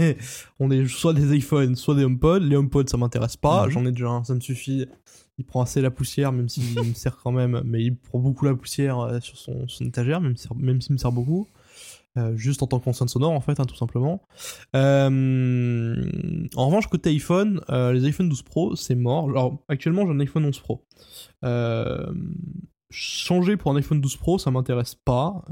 on 0.60 0.70
est 0.70 0.86
soit 0.86 1.12
des 1.12 1.36
iPhones, 1.36 1.74
soit 1.74 1.96
des 1.96 2.04
HomePod. 2.04 2.44
Les 2.44 2.54
HomePod, 2.54 2.88
ça 2.88 2.96
m'intéresse 2.96 3.36
pas. 3.36 3.66
Mhm. 3.66 3.70
J'en 3.70 3.86
ai 3.86 3.90
déjà 3.90 4.08
un, 4.08 4.22
ça 4.22 4.34
me 4.34 4.40
suffit 4.40 4.86
il 5.38 5.44
prend 5.44 5.62
assez 5.62 5.80
la 5.80 5.90
poussière, 5.90 6.32
même 6.32 6.48
s'il 6.48 6.64
me 6.84 6.94
sert 6.94 7.16
quand 7.16 7.32
même, 7.32 7.62
mais 7.64 7.82
il 7.82 7.96
prend 7.96 8.18
beaucoup 8.18 8.44
la 8.44 8.54
poussière 8.54 8.98
euh, 8.98 9.20
sur 9.20 9.36
son, 9.38 9.66
étagère, 9.80 10.20
même 10.20 10.36
s'il 10.36 10.50
même 10.56 10.80
me 10.90 10.96
sert 10.96 11.12
beaucoup. 11.12 11.48
Euh, 12.16 12.36
juste 12.36 12.62
en 12.62 12.66
tant 12.66 12.80
qu'enceinte 12.80 13.10
sonore 13.10 13.30
en 13.30 13.40
fait, 13.40 13.60
hein, 13.60 13.64
tout 13.64 13.76
simplement. 13.76 14.22
Euh, 14.74 16.48
en 16.56 16.66
revanche, 16.66 16.88
côté 16.88 17.10
iPhone, 17.10 17.60
les 17.68 18.04
iPhone 18.04 18.28
12 18.28 18.42
Pro, 18.42 18.76
c'est 18.76 18.96
mort. 18.96 19.28
Alors 19.30 19.62
actuellement, 19.68 20.04
j'ai 20.06 20.12
un 20.12 20.20
iPhone 20.20 20.44
11 20.44 20.58
Pro. 20.58 20.84
changer 22.90 23.56
pour 23.56 23.70
un 23.70 23.76
iPhone 23.76 24.00
12 24.00 24.16
Pro, 24.16 24.38
ça 24.38 24.50
m'intéresse 24.50 24.96
pas, 24.96 25.44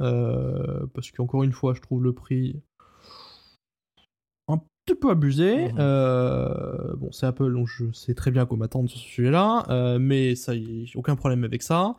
parce 0.92 1.12
qu'encore 1.12 1.44
une 1.44 1.52
fois, 1.52 1.74
je 1.74 1.80
trouve 1.80 2.02
le 2.02 2.12
prix 2.12 2.60
petit 4.86 4.94
peu 4.94 5.10
abusé. 5.10 5.68
Mhm. 5.68 5.76
Euh, 5.78 6.94
bon, 6.96 7.10
c'est 7.12 7.26
Apple, 7.26 7.52
donc 7.52 7.66
je 7.66 7.84
sais 7.92 8.14
très 8.14 8.30
bien 8.30 8.46
qu'on 8.46 8.56
m'attend 8.56 8.86
sur 8.86 8.98
ce 8.98 9.04
sujet-là, 9.04 9.64
euh, 9.68 9.98
mais 10.00 10.34
ça, 10.34 10.54
y 10.54 10.90
a 10.94 10.98
aucun 10.98 11.16
problème 11.16 11.44
avec 11.44 11.62
ça. 11.62 11.96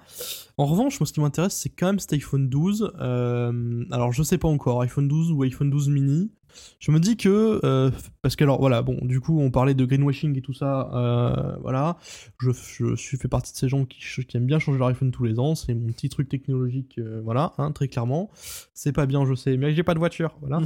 En 0.58 0.66
revanche, 0.66 1.00
moi, 1.00 1.06
ce 1.06 1.14
qui 1.14 1.20
m'intéresse, 1.20 1.54
c'est 1.54 1.70
quand 1.70 1.88
même 1.88 2.00
cet 2.00 2.14
iPhone 2.14 2.50
12. 2.50 2.94
Euh, 3.00 3.84
alors, 3.92 4.12
je 4.14 4.24
sais 4.24 4.38
pas 4.38 4.48
encore, 4.48 4.82
iPhone 4.82 5.08
12 5.08 5.32
ou 5.32 5.44
iPhone 5.44 5.70
12 5.70 5.90
mini. 5.90 6.32
Je 6.80 6.91
me 6.91 6.99
dis 6.99 7.18
que 7.18 7.60
euh, 7.64 7.91
parce 8.22 8.36
que 8.36 8.43
alors 8.43 8.60
voilà 8.60 8.82
bon 8.82 8.97
du 9.01 9.20
coup 9.20 9.41
on 9.41 9.49
parlait 9.49 9.74
de 9.74 9.84
greenwashing 9.84 10.38
et 10.38 10.41
tout 10.41 10.53
ça 10.53 10.89
euh, 10.93 11.55
voilà. 11.62 11.97
Je, 12.39 12.51
je, 12.51 12.95
suis 12.95 13.18
fait 13.18 13.28
partie 13.28 13.51
de 13.51 13.58
ces 13.58 13.68
gens 13.68 13.86
qui, 13.86 13.99
qui 13.99 14.38
aiment 14.38 14.45
bien 14.45 14.60
changer 14.60 14.78
leur 14.78 14.88
iPhone 14.89 15.12
tous 15.12 15.24
les 15.24 15.39
ans. 15.39 15.55
C'est 15.55 15.74
mon 15.74 15.88
petit 15.88 16.10
truc 16.10 16.30
technologique 16.30 16.95
euh, 16.99 17.22
voilà 17.24 17.53
hein, 17.58 17.72
très 17.72 17.88
clairement. 17.88 18.30
C'est 18.74 18.91
pas 18.91 19.05
bien 19.05 19.26
je 19.26 19.34
sais 19.34 19.58
mais 19.58 19.74
j'ai 19.74 19.84
pas 19.84 19.93
de 19.93 19.99
voiture 19.99 20.38
voilà. 20.41 20.60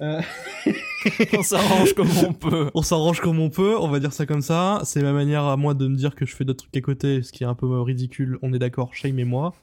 On 1.38 1.42
s'arrange 1.42 1.94
comme 1.94 2.10
on 2.26 2.32
peut. 2.32 2.70
On 2.74 2.82
s'arrange 2.82 3.20
comme 3.20 3.40
on 3.40 3.48
peut 3.50 3.76
on 3.78 3.88
va 3.88 4.00
dire 4.00 4.12
ça 4.12 4.26
comme 4.26 4.42
ça. 4.42 4.80
C'est 4.84 5.02
ma 5.02 5.12
manière 5.12 5.44
à 5.44 5.56
moi 5.56 5.74
de 5.74 5.86
me 5.86 5.96
dire 5.96 6.14
que 6.14 6.26
je 6.26 6.34
fais 6.34 6.44
d'autres 6.44 6.64
trucs 6.64 6.76
à 6.76 6.80
côté 6.80 7.22
ce 7.22 7.32
qui 7.32 7.44
est 7.44 7.46
un 7.46 7.54
peu 7.54 7.80
ridicule 7.80 8.38
on 8.42 8.52
est 8.52 8.58
d'accord 8.58 8.94
Shame 8.94 9.18
et 9.18 9.24
moi. 9.24 9.54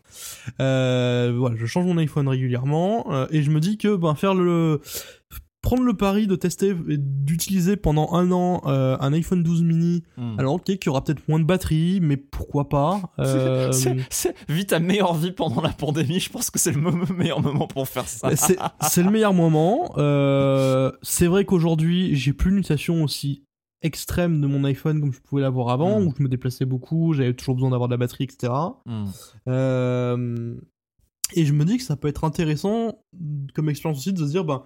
Voilà 0.60 1.56
je 1.56 1.66
change 1.66 1.86
mon 1.86 1.98
iPhone 1.98 2.28
régulièrement 2.28 3.28
et 3.32 3.42
je 3.42 3.52
me 3.52 3.60
dis 3.60 3.78
que 3.78 3.96
ben 3.96 4.16
faire 4.16 4.34
le 4.34 4.82
prendre 5.68 5.84
le 5.84 5.94
pari 5.96 6.28
de 6.28 6.38
tester 6.38 6.74
et 6.88 6.98
d'utiliser 6.98 7.76
pendant 7.76 8.14
un 8.14 8.32
an 8.32 8.62
euh, 8.68 8.96
un 9.02 9.12
iPhone 9.12 9.44
12 9.44 9.64
mini, 9.64 10.02
hmm. 10.16 10.40
alors 10.40 10.54
ok, 10.54 10.78
qui 10.78 10.88
aura 10.88 11.04
peut-être 11.04 11.28
moins 11.28 11.40
de 11.40 11.44
batterie, 11.44 12.00
mais 12.02 12.16
pourquoi 12.16 12.70
pas 12.70 13.02
euh... 13.20 13.70
Vis 14.48 14.68
ta 14.68 14.80
meilleure 14.80 15.14
vie 15.14 15.34
pendant 15.34 15.62
la 15.62 15.74
pandémie, 15.74 16.22
je 16.22 16.30
pense 16.30 16.52
que 16.52 16.58
c'est 16.58 16.72
le 16.72 16.80
meilleur 17.18 17.42
moment 17.42 17.68
pour 17.68 17.86
faire 17.86 18.08
ça. 18.08 18.34
c'est 18.38 19.04
le 19.04 19.12
meilleur 19.12 19.34
moment. 19.34 19.92
Euh, 19.98 20.90
c'est 21.02 21.28
vrai 21.28 21.44
qu'aujourd'hui, 21.44 22.16
j'ai 22.16 22.32
plus 22.32 22.52
une 22.52 22.60
utilisation 22.60 23.04
aussi 23.04 23.44
extrême 23.82 24.40
de 24.40 24.48
mon 24.48 24.64
iPhone 24.64 25.02
comme 25.02 25.12
je 25.12 25.20
pouvais 25.20 25.42
l'avoir 25.42 25.68
avant, 25.68 26.00
hmm. 26.00 26.08
où 26.08 26.14
je 26.18 26.24
me 26.24 26.30
déplaçais 26.30 26.64
beaucoup, 26.64 27.12
j'avais 27.12 27.34
toujours 27.34 27.56
besoin 27.56 27.72
d'avoir 27.72 27.90
de 27.90 27.94
la 27.94 27.98
batterie, 27.98 28.24
etc. 28.24 28.54
Hmm. 28.86 29.08
Euh, 29.50 30.56
et 31.36 31.46
je 31.46 31.52
me 31.52 31.66
dis 31.66 31.78
que 31.78 31.84
ça 31.84 31.98
peut 31.98 32.08
être 32.08 32.24
intéressant 32.24 33.04
comme 33.54 33.70
expérience 33.70 34.00
aussi 34.00 34.14
de 34.14 34.26
se 34.26 34.32
dire, 34.32 34.46
bah, 34.46 34.66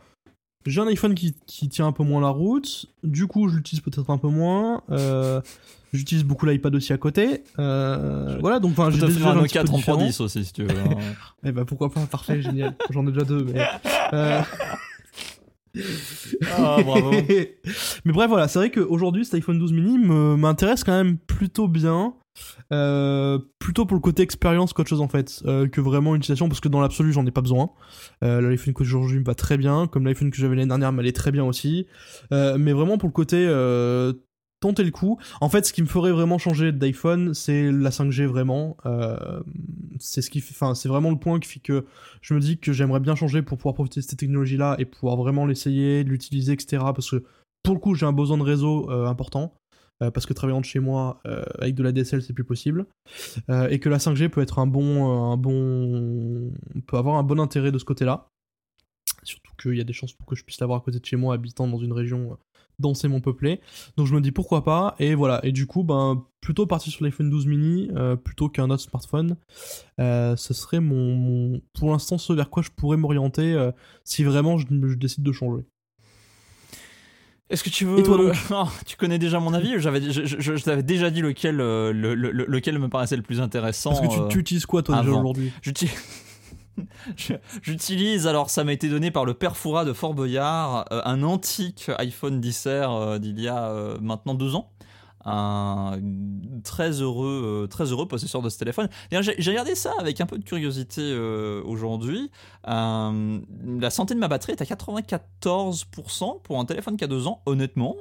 j'ai 0.65 0.81
un 0.81 0.87
iPhone 0.87 1.15
qui, 1.15 1.33
tient 1.69 1.87
un 1.87 1.91
peu 1.91 2.03
moins 2.03 2.21
la 2.21 2.29
route, 2.29 2.85
du 3.03 3.27
coup 3.27 3.49
je 3.49 3.55
l'utilise 3.55 3.81
peut-être 3.81 4.09
un 4.09 4.17
peu 4.17 4.27
moins. 4.27 4.83
Euh, 4.91 5.41
j'utilise 5.93 6.23
beaucoup 6.23 6.45
l'iPad 6.45 6.73
aussi 6.75 6.93
à 6.93 6.97
côté. 6.97 7.43
Euh, 7.59 8.37
voilà, 8.39 8.59
donc 8.59 8.71
enfin, 8.71 8.91
j'ai 8.91 9.05
déjà 9.05 9.31
un 9.31 9.35
Nokia 9.35 9.63
3310 9.63 10.21
aussi 10.21 10.45
si 10.45 10.53
tu 10.53 10.63
veux. 10.63 10.69
Hein. 10.69 10.97
eh 11.43 11.51
bah 11.51 11.65
pourquoi 11.65 11.91
pas, 11.91 12.05
parfait, 12.05 12.41
génial. 12.41 12.75
J'en 12.89 13.05
ai 13.07 13.11
déjà 13.11 13.25
deux, 13.25 13.43
mais. 13.43 13.61
Euh... 14.13 14.41
ah, 16.51 16.77
bravo. 16.83 17.11
mais 18.05 18.13
bref, 18.13 18.29
voilà, 18.29 18.47
c'est 18.47 18.59
vrai 18.59 18.71
qu'aujourd'hui, 18.71 19.25
cet 19.25 19.35
iPhone 19.35 19.57
12 19.57 19.73
mini 19.73 19.97
m'intéresse 19.97 20.83
quand 20.83 20.91
même 21.03 21.17
plutôt 21.17 21.67
bien. 21.67 22.13
Euh, 22.71 23.39
plutôt 23.59 23.85
pour 23.85 23.95
le 23.95 24.01
côté 24.01 24.23
expérience 24.23 24.73
qu'autre 24.73 24.89
chose 24.89 25.01
en 25.01 25.07
fait, 25.07 25.41
euh, 25.45 25.67
que 25.67 25.81
vraiment 25.81 26.15
une 26.15 26.19
utilisation, 26.19 26.47
parce 26.47 26.59
que 26.59 26.69
dans 26.69 26.81
l'absolu 26.81 27.11
j'en 27.13 27.25
ai 27.25 27.31
pas 27.31 27.41
besoin. 27.41 27.71
Euh, 28.23 28.41
L'iPhone 28.41 28.73
que 28.73 28.83
aujourd'hui 28.83 29.19
me 29.19 29.25
va 29.25 29.35
très 29.35 29.57
bien, 29.57 29.87
comme 29.87 30.05
l'iPhone 30.05 30.31
que 30.31 30.37
j'avais 30.37 30.55
l'année 30.55 30.67
dernière 30.67 30.91
m'allait 30.91 31.11
très 31.11 31.31
bien 31.31 31.43
aussi. 31.43 31.87
Mais 32.31 32.73
vraiment 32.73 32.97
pour 32.97 33.09
le 33.09 33.13
côté 33.13 33.47
tenter 34.59 34.83
le 34.83 34.91
coup. 34.91 35.17
En 35.41 35.49
fait, 35.49 35.65
ce 35.65 35.73
qui 35.73 35.81
me 35.81 35.87
ferait 35.87 36.11
vraiment 36.11 36.37
changer 36.37 36.71
d'iPhone, 36.71 37.33
c'est 37.33 37.71
la 37.71 37.89
5G 37.89 38.25
vraiment. 38.25 38.77
c'est 39.99 40.21
ce 40.21 40.29
qui, 40.29 40.39
enfin, 40.39 40.75
c'est 40.75 40.87
vraiment 40.89 41.09
le 41.09 41.17
point 41.17 41.39
qui 41.39 41.49
fait 41.49 41.59
que 41.59 41.85
je 42.21 42.33
me 42.33 42.39
dis 42.39 42.59
que 42.59 42.71
j'aimerais 42.71 42.99
bien 42.99 43.15
changer 43.15 43.41
pour 43.41 43.57
pouvoir 43.57 43.73
profiter 43.73 44.01
de 44.01 44.05
cette 44.05 44.19
technologie-là 44.19 44.75
et 44.79 44.85
pouvoir 44.85 45.17
vraiment 45.17 45.45
l'essayer, 45.45 46.03
l'utiliser, 46.03 46.53
etc. 46.53 46.83
Parce 46.95 47.09
que 47.09 47.23
pour 47.63 47.73
le 47.75 47.79
coup, 47.79 47.95
j'ai 47.95 48.05
un 48.05 48.13
besoin 48.13 48.37
de 48.37 48.43
réseau 48.43 48.89
important. 48.89 49.53
Euh, 50.01 50.11
parce 50.11 50.25
que 50.25 50.33
travaillant 50.33 50.61
de 50.61 50.65
chez 50.65 50.79
moi 50.79 51.19
euh, 51.25 51.43
avec 51.59 51.75
de 51.75 51.83
la 51.83 51.91
DSL 51.91 52.21
c'est 52.21 52.33
plus 52.33 52.43
possible 52.43 52.85
euh, 53.49 53.67
et 53.69 53.79
que 53.79 53.89
la 53.89 53.97
5G 53.97 54.29
peut 54.29 54.41
être 54.41 54.59
un 54.59 54.67
bon 54.67 55.31
un 55.31 55.37
bon 55.37 56.51
peut 56.87 56.97
avoir 56.97 57.15
un 57.15 57.23
bon 57.23 57.39
intérêt 57.39 57.71
de 57.71 57.77
ce 57.77 57.85
côté-là 57.85 58.27
Surtout 59.23 59.51
qu'il 59.61 59.75
y 59.75 59.81
a 59.81 59.83
des 59.83 59.93
chances 59.93 60.13
pour 60.13 60.25
que 60.25 60.35
je 60.35 60.43
puisse 60.43 60.59
l'avoir 60.59 60.79
à 60.79 60.81
côté 60.81 60.99
de 60.99 61.05
chez 61.05 61.15
moi, 61.15 61.35
habitant 61.35 61.67
dans 61.67 61.77
une 61.77 61.93
région 61.93 62.39
densément 62.79 63.19
peuplée. 63.19 63.59
Donc 63.95 64.07
je 64.07 64.15
me 64.15 64.21
dis 64.21 64.31
pourquoi 64.31 64.63
pas. 64.63 64.95
Et 64.97 65.13
voilà. 65.13 65.45
Et 65.45 65.51
du 65.51 65.67
coup, 65.67 65.83
ben, 65.83 66.25
plutôt 66.39 66.65
partir 66.65 66.91
sur 66.91 67.05
l'iPhone 67.05 67.29
12 67.29 67.45
mini 67.45 67.91
plutôt 68.23 68.49
qu'un 68.49 68.71
autre 68.71 68.81
smartphone. 68.81 69.37
ce 69.99 70.53
serait 70.53 70.79
mon, 70.79 71.61
pour 71.73 71.91
l'instant 71.91 72.17
ce 72.17 72.33
vers 72.33 72.49
quoi 72.49 72.63
je 72.63 72.71
pourrais 72.71 72.97
m'orienter 72.97 73.69
si 74.05 74.23
vraiment 74.23 74.57
je, 74.57 74.65
décide 74.95 75.23
de 75.23 75.31
changer. 75.31 75.65
Est-ce 77.51 77.63
que 77.63 77.69
tu 77.69 77.85
veux. 77.85 77.99
Et 77.99 78.03
toi 78.03 78.17
donc 78.17 78.33
oh, 78.51 78.67
Tu 78.85 78.95
connais 78.95 79.19
déjà 79.19 79.39
mon 79.39 79.53
avis 79.53 79.79
J'avais, 79.79 80.01
je, 80.01 80.63
t'avais 80.63 80.83
déjà 80.83 81.09
dit 81.09 81.21
lequel, 81.21 81.57
le, 81.57 81.91
lequel 82.15 82.79
me 82.79 82.89
paraissait 82.89 83.17
le 83.17 83.21
plus 83.21 83.41
intéressant. 83.41 83.91
Parce 83.91 84.17
que 84.17 84.27
tu, 84.29 84.39
utilises 84.39 84.65
quoi 84.65 84.81
toi 84.81 85.01
déjà 85.01 85.11
aujourd'hui 85.11 85.51
J'utilise, 87.61 88.27
alors 88.27 88.49
ça 88.49 88.63
m'a 88.63 88.73
été 88.73 88.89
donné 88.89 89.11
par 89.11 89.25
le 89.25 89.33
père 89.33 89.57
Foura 89.57 89.85
de 89.85 89.93
Fort 89.93 90.13
Boyard, 90.13 90.85
euh, 90.91 91.01
un 91.05 91.23
antique 91.23 91.91
iPhone 91.97 92.39
10 92.39 92.63
euh, 92.67 93.19
d'il 93.19 93.39
y 93.39 93.47
a 93.47 93.69
euh, 93.69 93.97
maintenant 94.01 94.33
deux 94.33 94.55
ans 94.55 94.71
un 95.25 95.99
très 96.63 97.01
heureux, 97.01 97.63
euh, 97.63 97.67
très 97.67 97.85
heureux 97.85 98.07
possesseur 98.07 98.41
de 98.41 98.49
ce 98.49 98.57
téléphone. 98.57 98.87
J'ai 99.11 99.51
regardé 99.51 99.75
ça 99.75 99.93
avec 99.99 100.21
un 100.21 100.25
peu 100.25 100.37
de 100.37 100.43
curiosité 100.43 101.01
euh, 101.01 101.61
aujourd'hui. 101.65 102.31
Euh, 102.67 103.39
la 103.79 103.89
santé 103.89 104.13
de 104.13 104.19
ma 104.19 104.27
batterie 104.27 104.53
est 104.53 104.61
à 104.61 104.65
94% 104.65 106.41
pour 106.41 106.59
un 106.59 106.65
téléphone 106.65 106.97
qui 106.97 107.03
a 107.03 107.07
deux 107.07 107.27
ans. 107.27 107.41
Honnêtement, 107.45 107.95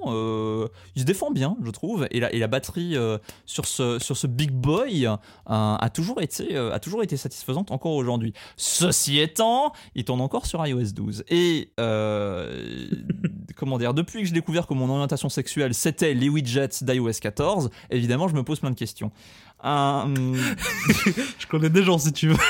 il 0.94 1.00
se 1.00 1.04
défend 1.04 1.30
bien, 1.30 1.56
je 1.62 1.70
trouve. 1.70 2.06
Et 2.10 2.20
la, 2.20 2.32
et 2.32 2.38
la 2.38 2.48
batterie 2.48 2.96
sur, 3.46 3.66
ce, 3.66 3.98
sur 3.98 4.16
ce 4.16 4.26
big 4.26 4.50
boy 4.50 5.06
a, 5.46 5.90
toujours 5.92 6.20
été, 6.20 6.56
a 6.56 6.78
toujours 6.78 7.02
été 7.02 7.16
satisfaisante 7.16 7.70
encore 7.70 7.94
aujourd'hui. 7.94 8.32
Ceci 8.56 9.18
étant, 9.18 9.72
il 9.94 10.04
tourne 10.04 10.20
encore 10.20 10.46
sur 10.46 10.66
iOS 10.66 10.92
12. 10.92 11.24
Et 11.28 11.72
comment 13.56 13.78
dire, 13.78 13.94
depuis 13.94 14.20
que 14.20 14.26
j'ai 14.26 14.34
découvert 14.34 14.66
que 14.66 14.74
mon 14.74 14.88
orientation 14.88 15.28
sexuelle 15.28 15.74
c'était 15.74 16.14
les 16.14 16.28
widgets 16.28 16.82
d'iOS 16.82 17.09
14, 17.18 17.70
évidemment, 17.90 18.28
je 18.28 18.34
me 18.34 18.44
pose 18.44 18.60
plein 18.60 18.70
de 18.70 18.76
questions. 18.76 19.10
Euh, 19.64 20.04
je 21.38 21.46
connais 21.48 21.70
des 21.70 21.82
gens 21.82 21.98
si 21.98 22.12
tu 22.12 22.28
veux. 22.28 22.36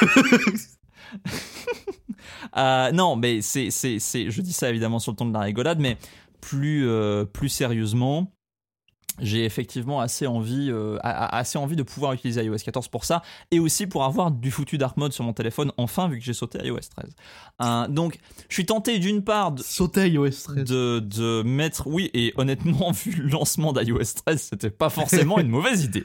Euh, 2.56 2.90
non, 2.92 3.16
mais 3.16 3.42
c'est, 3.42 3.70
c'est, 3.70 3.98
je 4.00 4.40
dis 4.40 4.52
ça 4.52 4.70
évidemment 4.70 4.98
sur 4.98 5.12
le 5.12 5.16
ton 5.16 5.26
de 5.26 5.32
la 5.32 5.40
rigolade, 5.40 5.78
mais 5.78 5.96
plus, 6.40 6.88
euh, 6.88 7.24
plus 7.24 7.48
sérieusement, 7.48 8.32
j'ai 9.20 9.44
effectivement 9.44 10.01
assez 10.01 10.26
envie, 10.26 10.68
euh, 10.70 10.98
assez 11.03 11.59
envie 11.59 11.76
de 11.76 11.82
pouvoir 11.82 12.12
utiliser 12.12 12.44
iOS 12.44 12.57
14 12.64 12.88
pour 12.88 13.05
ça, 13.05 13.22
et 13.51 13.59
aussi 13.59 13.86
pour 13.86 14.05
avoir 14.05 14.30
du 14.30 14.51
foutu 14.51 14.78
dark 14.78 14.96
mode 14.96 15.12
sur 15.12 15.24
mon 15.24 15.32
téléphone, 15.32 15.72
enfin, 15.76 16.09
vu 16.09 16.18
que 16.18 16.24
j'ai 16.24 16.32
sauté 16.32 16.59
iOS 16.64 16.78
13. 16.96 17.14
Euh, 17.62 17.88
donc, 17.88 18.18
je 18.48 18.55
suis 18.55 18.66
tenté 18.66 18.98
d'une 18.98 19.22
part 19.22 19.53
de... 19.53 19.62
Sauter 19.62 20.09
iOS 20.09 20.30
13. 20.44 20.64
De, 20.64 21.01
de 21.01 21.42
mettre... 21.42 21.86
Oui, 21.86 22.11
et 22.14 22.32
honnêtement, 22.36 22.90
vu 23.05 23.12
le 23.12 23.28
lancement 23.28 23.72
d'iOS 23.72 24.22
13, 24.24 24.40
c'était 24.40 24.70
pas 24.70 24.90
forcément 24.90 25.38
une 25.38 25.48
mauvaise 25.48 25.84
idée. 25.84 26.05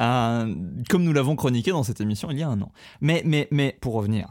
Euh, 0.00 0.54
comme 0.88 1.04
nous 1.04 1.12
l'avons 1.12 1.36
chroniqué 1.36 1.70
dans 1.70 1.82
cette 1.82 2.00
émission 2.00 2.30
il 2.30 2.38
y 2.38 2.42
a 2.42 2.48
un 2.48 2.60
an. 2.62 2.72
Mais, 3.00 3.22
mais, 3.24 3.48
mais 3.50 3.76
pour 3.80 3.94
revenir 3.94 4.28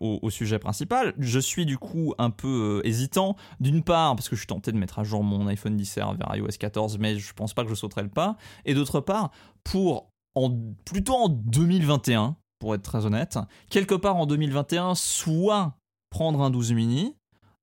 au, 0.00 0.18
au, 0.22 0.30
sujet 0.30 0.58
principal, 0.58 1.14
je 1.18 1.38
suis 1.38 1.66
du 1.66 1.78
coup 1.78 2.14
un 2.18 2.30
peu 2.30 2.80
hésitant, 2.84 3.36
d'une 3.60 3.82
part, 3.82 4.14
parce 4.14 4.28
que 4.28 4.36
je 4.36 4.40
suis 4.40 4.46
tenté 4.46 4.72
de 4.72 4.78
mettre 4.78 4.98
à 4.98 5.04
jour 5.04 5.24
mon 5.24 5.46
iPhone 5.48 5.76
10 5.76 5.96
vers 5.96 6.36
iOS 6.36 6.46
14, 6.58 6.98
mais 6.98 7.18
je 7.18 7.32
pense 7.34 7.54
pas 7.54 7.61
que 7.64 7.70
je 7.70 7.74
sauterai 7.74 8.02
le 8.02 8.08
pas. 8.08 8.36
Et 8.64 8.74
d'autre 8.74 9.00
part, 9.00 9.30
pour 9.64 10.10
en, 10.34 10.50
plutôt 10.84 11.14
en 11.14 11.28
2021, 11.28 12.36
pour 12.58 12.74
être 12.74 12.82
très 12.82 13.06
honnête, 13.06 13.38
quelque 13.70 13.94
part 13.94 14.16
en 14.16 14.26
2021, 14.26 14.94
soit 14.94 15.76
prendre 16.10 16.42
un 16.42 16.50
12 16.50 16.72
mini, 16.72 17.16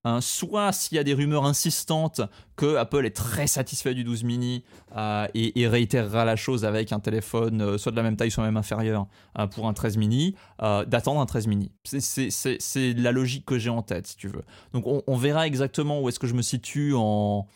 hein, 0.03 0.19
soit 0.21 0.73
s'il 0.73 0.97
y 0.97 0.99
a 0.99 1.03
des 1.03 1.13
rumeurs 1.13 1.45
insistantes 1.45 2.21
que 2.55 2.75
Apple 2.75 3.05
est 3.05 3.15
très 3.15 3.47
satisfait 3.47 3.93
du 3.93 4.03
12 4.03 4.23
mini 4.23 4.63
euh, 4.97 5.27
et, 5.33 5.67
réitérera 5.67 6.25
la 6.25 6.35
chose 6.35 6.65
avec 6.65 6.91
un 6.91 6.99
téléphone 6.99 7.61
euh, 7.61 7.77
soit 7.77 7.91
de 7.91 7.97
la 7.97 8.03
même 8.03 8.17
taille, 8.17 8.31
soit 8.31 8.43
même 8.43 8.57
inférieur 8.57 9.07
euh, 9.37 9.47
pour 9.47 9.67
un 9.67 9.73
13 9.73 9.97
mini, 9.97 10.35
d'attendre 10.59 11.21
un 11.21 11.25
13 11.25 11.47
mini. 11.47 11.71
C'est 11.85 12.93
la 12.93 13.11
logique 13.11 13.45
que 13.45 13.57
j'ai 13.57 13.69
en 13.69 13.81
tête, 13.81 14.07
si 14.07 14.17
tu 14.17 14.27
veux. 14.27 14.43
Donc 14.73 14.85
on, 14.85 15.01
on 15.07 15.15
verra 15.15 15.47
exactement 15.47 16.01
où 16.01 16.09
est-ce 16.09 16.19
que 16.19 16.27
je 16.27 16.33
me 16.33 16.41
situe 16.41 16.93
en 16.95 17.47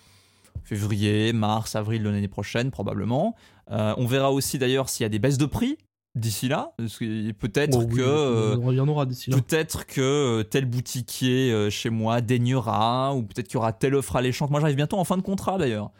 février, 0.63 1.33
mars, 1.33 1.75
avril 1.75 2.03
de 2.03 2.09
l'année 2.09 2.27
prochaine 2.27 2.71
probablement. 2.71 3.35
Euh, 3.71 3.93
on 3.97 4.05
verra 4.05 4.31
aussi 4.31 4.57
d'ailleurs 4.57 4.89
s'il 4.89 5.03
y 5.03 5.05
a 5.05 5.09
des 5.09 5.19
baisses 5.19 5.37
de 5.37 5.45
prix 5.45 5.77
d'ici 6.15 6.47
là. 6.47 6.73
Peut-être 7.39 7.79
oh 7.81 7.87
que 7.87 8.87
aura 8.89 9.05
d'ici 9.05 9.31
là. 9.31 9.37
Peut-être 9.37 9.85
que 9.85 10.01
euh, 10.01 10.43
tel 10.43 10.65
boutiquier 10.65 11.51
euh, 11.51 11.69
chez 11.69 11.89
moi 11.89 12.21
daignera, 12.21 13.15
ou 13.15 13.23
peut-être 13.23 13.47
qu'il 13.47 13.55
y 13.55 13.57
aura 13.57 13.73
telle 13.73 13.95
offre 13.95 14.15
alléchante. 14.15 14.51
Moi, 14.51 14.59
j'arrive 14.59 14.75
bientôt 14.75 14.97
en 14.97 15.03
fin 15.03 15.17
de 15.17 15.23
contrat 15.23 15.57
d'ailleurs. 15.57 15.91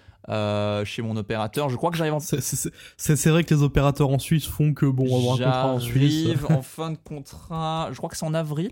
chez 0.86 1.02
mon 1.02 1.16
opérateur, 1.18 1.70
je 1.70 1.78
crois 1.78 1.90
que 1.90 1.98
j'arrive 1.98 2.14
en... 2.14 2.20
C'est 2.20 3.30
vrai 3.30 3.44
que 3.44 3.54
les 3.54 3.64
opérateurs 3.64 4.10
en 4.10 4.20
Suisse 4.20 4.46
font 4.46 4.74
que 4.74 4.86
bon, 4.86 5.06
avoir 5.06 5.36
un 5.36 5.38
contrat 5.38 5.68
en 5.74 5.80
Suisse. 5.80 6.24
J'arrive 6.24 6.46
en 6.52 6.62
fin 6.62 6.92
de 6.92 6.98
contrat, 6.98 7.90
je 7.92 7.98
crois 7.98 8.10
que 8.10 8.18
c'est 8.18 8.26
en 8.26 8.34
avril. 8.34 8.72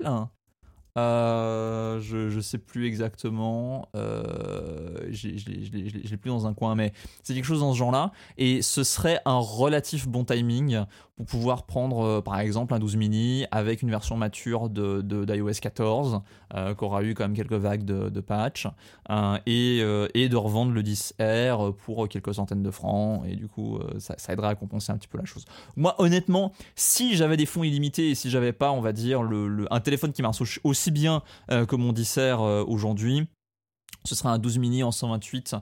Euh, 0.98 2.00
je, 2.02 2.30
je 2.30 2.40
sais 2.40 2.58
plus 2.58 2.86
exactement. 2.86 3.88
Euh, 3.96 5.08
je 5.10 5.28
l'ai 5.30 6.18
plus 6.18 6.30
dans 6.30 6.48
un 6.48 6.54
coin, 6.54 6.76
mais 6.76 6.92
c'est 7.24 7.34
quelque 7.34 7.46
chose 7.46 7.62
dans 7.62 7.74
ce 7.74 7.78
genre-là. 7.78 8.12
Et 8.38 8.62
ce 8.62 8.84
serait 8.84 9.20
un 9.26 9.38
relatif 9.38 10.08
bon 10.08 10.26
timing 10.26 10.84
pour 11.22 11.40
pouvoir 11.40 11.66
prendre, 11.66 12.02
euh, 12.02 12.22
par 12.22 12.40
exemple, 12.40 12.74
un 12.74 12.80
12 12.80 12.96
mini 12.96 13.46
avec 13.52 13.82
une 13.82 13.90
version 13.90 14.18
mature 14.18 14.70
de, 14.70 15.02
d'iOS 15.02 15.60
14, 15.62 16.22
euh, 16.54 16.74
qui 16.74 16.84
aura 16.84 17.04
eu 17.04 17.14
quand 17.14 17.24
même 17.24 17.36
quelques 17.36 17.54
vagues 17.54 17.86
de, 17.86 18.20
patch, 18.20 18.68
et, 19.46 19.80
et 20.14 20.30
de 20.30 20.36
revendre 20.36 20.72
le 20.72 20.82
10R 20.82 21.74
pour 21.74 22.08
quelques 22.08 22.34
centaines 22.34 22.64
de 22.64 22.72
francs. 22.72 23.24
Et 23.28 23.36
du 23.36 23.48
coup, 23.48 23.80
ça, 24.00 24.16
ça 24.18 24.34
aiderait 24.34 24.50
à 24.50 24.56
compenser 24.56 24.92
un 24.92 24.98
petit 24.98 25.08
peu 25.08 25.18
la 25.18 25.26
chose. 25.26 25.46
Moi, 25.76 25.96
honnêtement, 25.98 26.52
si 26.76 27.16
j'avais 27.16 27.38
des 27.38 27.46
fonds 27.46 27.64
illimités 27.64 28.12
et 28.12 28.16
si 28.16 28.30
j'avais 28.30 28.54
pas, 28.54 28.72
on 28.72 28.82
va 28.82 28.94
dire, 28.94 29.24
le, 29.24 29.68
un 29.72 29.80
téléphone 29.80 30.14
qui 30.14 30.22
marche 30.22 30.60
aussi 30.64 30.92
bien 30.92 31.22
euh, 31.52 31.66
que 31.66 31.76
mon 31.76 31.94
dissert 31.94 32.42
euh, 32.42 32.64
aujourd'hui. 32.66 33.28
Ce 34.04 34.16
sera 34.16 34.32
un 34.32 34.40
12 34.40 34.58
mini 34.58 34.84
en 34.84 34.92
128. 34.92 35.56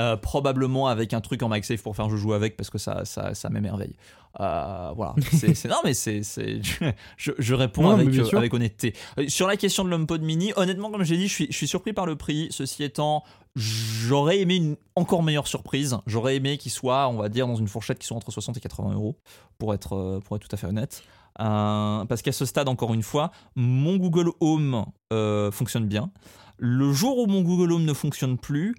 Euh, 0.00 0.16
probablement 0.16 0.88
avec 0.88 1.12
un 1.12 1.20
truc 1.20 1.42
en 1.42 1.48
MagSafe 1.48 1.82
pour 1.82 1.94
faire 1.94 2.08
je 2.08 2.16
joue 2.16 2.32
avec 2.32 2.56
parce 2.56 2.70
que 2.70 2.78
ça, 2.78 3.04
ça, 3.04 3.34
ça 3.34 3.50
m'émerveille. 3.50 3.94
voilà. 4.38 5.14
C'est, 5.32 5.66
non, 5.66 5.76
mais 5.84 5.92
c'est, 5.92 6.22
je, 6.22 7.32
je, 7.38 7.54
réponds 7.54 7.90
avec, 7.90 8.08
avec 8.32 8.54
honnêteté. 8.54 8.94
sur 9.28 9.46
la 9.46 9.58
question 9.58 9.84
de 9.84 9.90
l'HomePod 9.90 10.22
mini, 10.22 10.54
honnêtement, 10.56 10.90
comme 10.90 11.04
j'ai 11.04 11.18
dit, 11.18 11.28
je 11.28 11.34
suis, 11.34 11.46
je 11.50 11.56
suis 11.56 11.68
surpris 11.68 11.92
par 11.92 12.06
le 12.06 12.16
prix. 12.16 12.48
Ceci 12.50 12.84
étant, 12.84 13.22
j'aurais 13.54 14.40
aimé 14.40 14.56
une 14.56 14.76
encore 14.96 15.22
meilleure 15.22 15.46
surprise. 15.46 15.98
J'aurais 16.06 16.36
aimé 16.36 16.56
qu'il 16.56 16.72
soit, 16.72 17.08
on 17.08 17.18
va 17.18 17.28
dire, 17.28 17.46
dans 17.46 17.56
une 17.56 17.68
fourchette 17.68 17.98
qui 17.98 18.06
soit 18.06 18.16
entre 18.16 18.30
60 18.30 18.56
et 18.56 18.60
80 18.60 18.94
euros, 18.94 19.18
pour 19.58 19.74
être, 19.74 20.20
pour 20.24 20.36
être 20.36 20.48
tout 20.48 20.54
à 20.54 20.56
fait 20.56 20.66
honnête. 20.66 21.02
Euh, 21.40 22.04
parce 22.04 22.22
qu'à 22.22 22.32
ce 22.32 22.44
stade, 22.44 22.68
encore 22.68 22.94
une 22.94 23.02
fois, 23.02 23.30
mon 23.54 23.96
Google 23.96 24.30
Home 24.40 24.84
euh, 25.12 25.50
fonctionne 25.50 25.86
bien. 25.86 26.10
Le 26.58 26.92
jour 26.92 27.18
où 27.18 27.26
mon 27.26 27.42
Google 27.42 27.72
Home 27.72 27.84
ne 27.84 27.94
fonctionne 27.94 28.38
plus, 28.38 28.74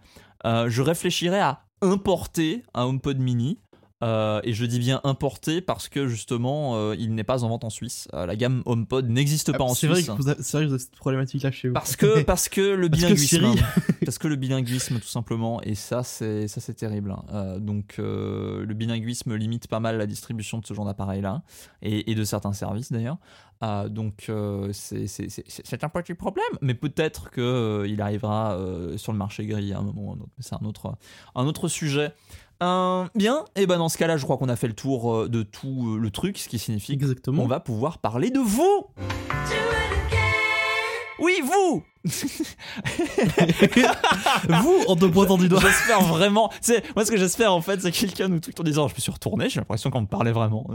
euh, 0.46 0.70
je 0.70 0.82
réfléchirai 0.82 1.40
à 1.40 1.64
importer 1.82 2.64
un 2.74 2.84
HomePod 2.84 3.20
mini 3.20 3.60
euh, 4.04 4.42
et 4.44 4.52
je 4.54 4.66
dis 4.66 4.80
bien 4.80 5.00
importé 5.06 5.62
parce 5.62 5.88
que 5.88 6.08
justement, 6.08 6.76
euh, 6.76 6.96
il 7.00 7.16
n'est 7.16 7.24
pas 7.24 7.46
en 7.46 7.50
vente 7.50 7.64
en 7.64 7.70
Suisse. 7.70 8.10
Euh, 8.14 8.26
la 8.26 8.36
gamme 8.36 8.62
HomePod 8.66 9.10
n'existe 9.10 9.52
ah, 9.54 9.58
pas 9.58 9.64
en 9.64 9.74
Suisse. 9.74 9.80
C'est 9.82 9.88
vrai 9.88 10.04
que 10.04 10.22
vous 10.22 10.30
avez 10.30 10.80
cette 10.80 10.96
problématique 10.96 11.44
là 11.44 11.52
chez 11.52 11.70
vous. 11.70 11.74
Parce 11.74 11.96
que, 11.96 12.22
parce 12.24 12.50
que 12.50 12.62
le 12.62 12.90
bilinguisme. 12.90 13.54
parce 14.06 14.18
que 14.18 14.28
le 14.28 14.36
bilinguisme, 14.36 15.00
tout 15.00 15.08
simplement. 15.08 15.62
Et 15.62 15.76
ça, 15.76 16.04
c'est, 16.04 16.50
ça, 16.50 16.60
c'est 16.60 16.74
terrible. 16.74 17.16
Hein. 17.32 17.60
donc, 17.60 17.96
le 17.98 18.74
bilinguisme 18.74 19.36
limite 19.36 19.68
pas 19.68 19.80
mal 19.80 19.98
la 19.98 20.06
distribution 20.06 20.58
de 20.58 20.66
ce 20.66 20.74
genre 20.74 20.86
d'appareil 20.86 21.22
là. 21.22 21.44
Et, 21.82 22.12
et, 22.12 22.16
de 22.16 22.24
certains 22.26 22.54
services 22.54 22.92
d'ailleurs. 22.92 23.18
Donc, 23.90 24.30
c'est, 24.72 25.08
c'est, 25.08 25.84
un 25.84 25.90
petit 25.90 26.14
problème. 26.14 26.46
Mais 26.62 26.74
peut-être 26.74 27.32
qu'il 27.32 28.02
arrivera 28.02 28.58
sur 28.98 29.12
le 29.12 29.18
marché 29.18 29.46
gris 29.46 29.74
à 29.74 29.80
un 29.80 29.82
moment 29.82 30.04
ou 30.04 30.12
un 30.12 30.16
autre. 30.16 30.32
Mais 30.38 30.44
c'est 30.44 30.56
un 30.56 30.66
autre, 30.66 30.96
un 31.36 31.46
autre 31.46 31.68
sujet 31.68 32.14
bien, 33.16 33.46
et 33.56 33.66
ben 33.66 33.78
dans 33.78 33.90
ce 33.90 33.98
cas-là, 33.98 34.18
je 34.18 34.24
crois 34.24 34.38
qu'on 34.38 34.50
a 34.50 34.56
fait 34.56 34.68
le 34.68 34.74
tour 34.74 35.14
euh, 35.14 35.30
de 35.30 35.44
tout 35.44 35.96
euh, 35.96 35.98
le 35.98 36.10
truc, 36.12 36.38
ce 36.38 36.48
qui 36.48 36.60
signifie 36.60 36.98
qu'on 36.98 37.48
va 37.48 37.60
pouvoir 37.60 37.98
parler 37.98 38.30
de 38.30 38.40
vous. 38.40 38.88
Oui, 41.20 41.42
vous 41.44 41.84
Vous, 44.50 44.84
en 44.88 44.96
te 44.98 45.06
pointant 45.06 45.38
du 45.38 45.48
doigt. 45.48 45.62
J'espère 45.62 46.02
vraiment. 46.02 46.52
C'est 46.60 46.84
moi 46.96 47.06
ce 47.06 47.12
que 47.12 47.18
j'espère 47.18 47.54
en 47.54 47.62
fait, 47.62 47.82
c'est 47.82 47.92
quelqu'un 47.92 48.28
nous 48.28 48.42
tweet 48.42 48.60
en 48.60 48.64
disant 48.64 48.90
je 48.90 48.96
me 48.96 49.00
suis 49.00 49.12
retourné, 49.12 49.50
j'ai 49.50 49.62
l'impression 49.62 49.90
qu'on 49.90 50.02
me 50.02 50.08
parlait 50.08 50.34
vraiment. 50.34 50.68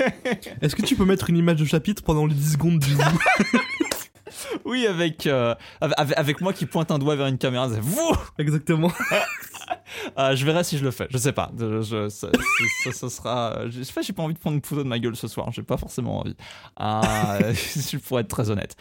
Est-ce 0.62 0.74
que 0.74 0.82
tu 0.82 0.96
peux 0.96 1.04
mettre 1.04 1.28
une 1.28 1.36
image 1.36 1.56
de 1.56 1.66
chapitre 1.66 2.02
pendant 2.02 2.24
les 2.24 2.34
10 2.34 2.52
secondes 2.52 2.78
du 2.78 2.94
vous 2.94 3.02
Oui, 4.64 4.86
avec, 4.86 5.26
euh, 5.26 5.54
avec, 5.80 6.16
avec 6.16 6.40
moi 6.40 6.54
qui 6.54 6.64
pointe 6.64 6.90
un 6.90 6.98
doigt 6.98 7.16
vers 7.16 7.26
une 7.26 7.38
caméra, 7.38 7.68
c'est 7.68 7.80
vous 7.80 8.16
Exactement. 8.38 8.90
Euh, 10.18 10.34
je 10.34 10.44
verrai 10.44 10.64
si 10.64 10.78
je 10.78 10.84
le 10.84 10.90
fais. 10.90 11.06
Je 11.10 11.18
sais 11.18 11.32
pas. 11.32 11.50
Je, 11.58 12.08
ça, 12.08 13.08
sera. 13.10 13.68
Je 13.68 13.82
sais 13.82 13.92
pas. 13.92 14.02
J'ai 14.02 14.12
pas 14.12 14.22
envie 14.22 14.34
de 14.34 14.38
prendre 14.38 14.56
une 14.56 14.62
photo 14.62 14.82
de 14.82 14.88
ma 14.88 14.98
gueule 14.98 15.16
ce 15.16 15.28
soir. 15.28 15.50
J'ai 15.52 15.62
pas 15.62 15.76
forcément 15.76 16.20
envie. 16.20 16.36
Euh, 16.80 17.52
je 17.54 17.96
pourrais 17.98 18.22
être 18.22 18.28
très 18.28 18.50
honnête. 18.50 18.76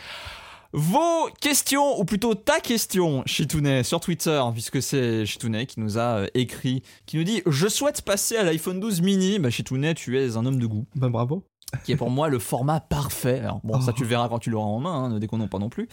Vos 0.72 1.30
questions, 1.42 2.00
ou 2.00 2.06
plutôt 2.06 2.36
ta 2.36 2.60
question, 2.60 3.24
Chitounet, 3.26 3.82
sur 3.84 4.00
Twitter, 4.00 4.40
puisque 4.54 4.82
c'est 4.84 5.26
Chitounet 5.26 5.66
qui 5.66 5.80
nous 5.80 5.98
a 5.98 6.20
euh, 6.20 6.28
écrit, 6.36 6.84
qui 7.08 7.18
nous 7.18 7.24
dit 7.24 7.42
Je 7.48 7.68
souhaite 7.68 8.04
passer 8.04 8.38
à 8.38 8.44
l'iPhone 8.44 8.80
12 8.80 9.02
mini. 9.02 9.40
Bah, 9.40 9.50
Chitounet, 9.50 9.96
tu 9.96 10.20
es 10.20 10.38
un 10.38 10.46
homme 10.46 10.60
de 10.60 10.68
goût. 10.68 10.86
Bah, 10.96 11.10
bravo. 11.10 11.44
Qui 11.86 11.92
est 11.92 11.96
pour 11.96 12.10
moi 12.10 12.30
le 12.30 12.40
format 12.40 12.80
parfait. 12.80 13.40
Alors, 13.40 13.62
bon, 13.64 13.80
ça, 13.82 13.92
Oh. 13.92 13.96
tu 13.96 14.04
le 14.04 14.10
verras 14.10 14.28
quand 14.30 14.40
tu 14.40 14.50
l'auras 14.50 14.68
en 14.68 14.80
main, 14.80 14.94
hein, 15.06 15.10
ne 15.10 15.20
déconnons 15.20 15.48
pas 15.48 15.60
non 15.60 15.70
plus. 15.70 15.88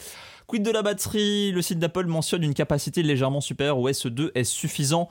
Quid 0.47 0.63
de 0.63 0.71
la 0.71 0.83
batterie? 0.83 1.53
Le 1.53 1.61
site 1.63 1.79
d'Apple 1.79 2.07
mentionne 2.07 2.43
une 2.43 2.55
capacité 2.55 3.03
légèrement 3.03 3.41
supérieure 3.41 3.79
au 3.79 3.89
SE2. 3.89 4.31
Est 4.35 4.45
suffisant? 4.45 5.09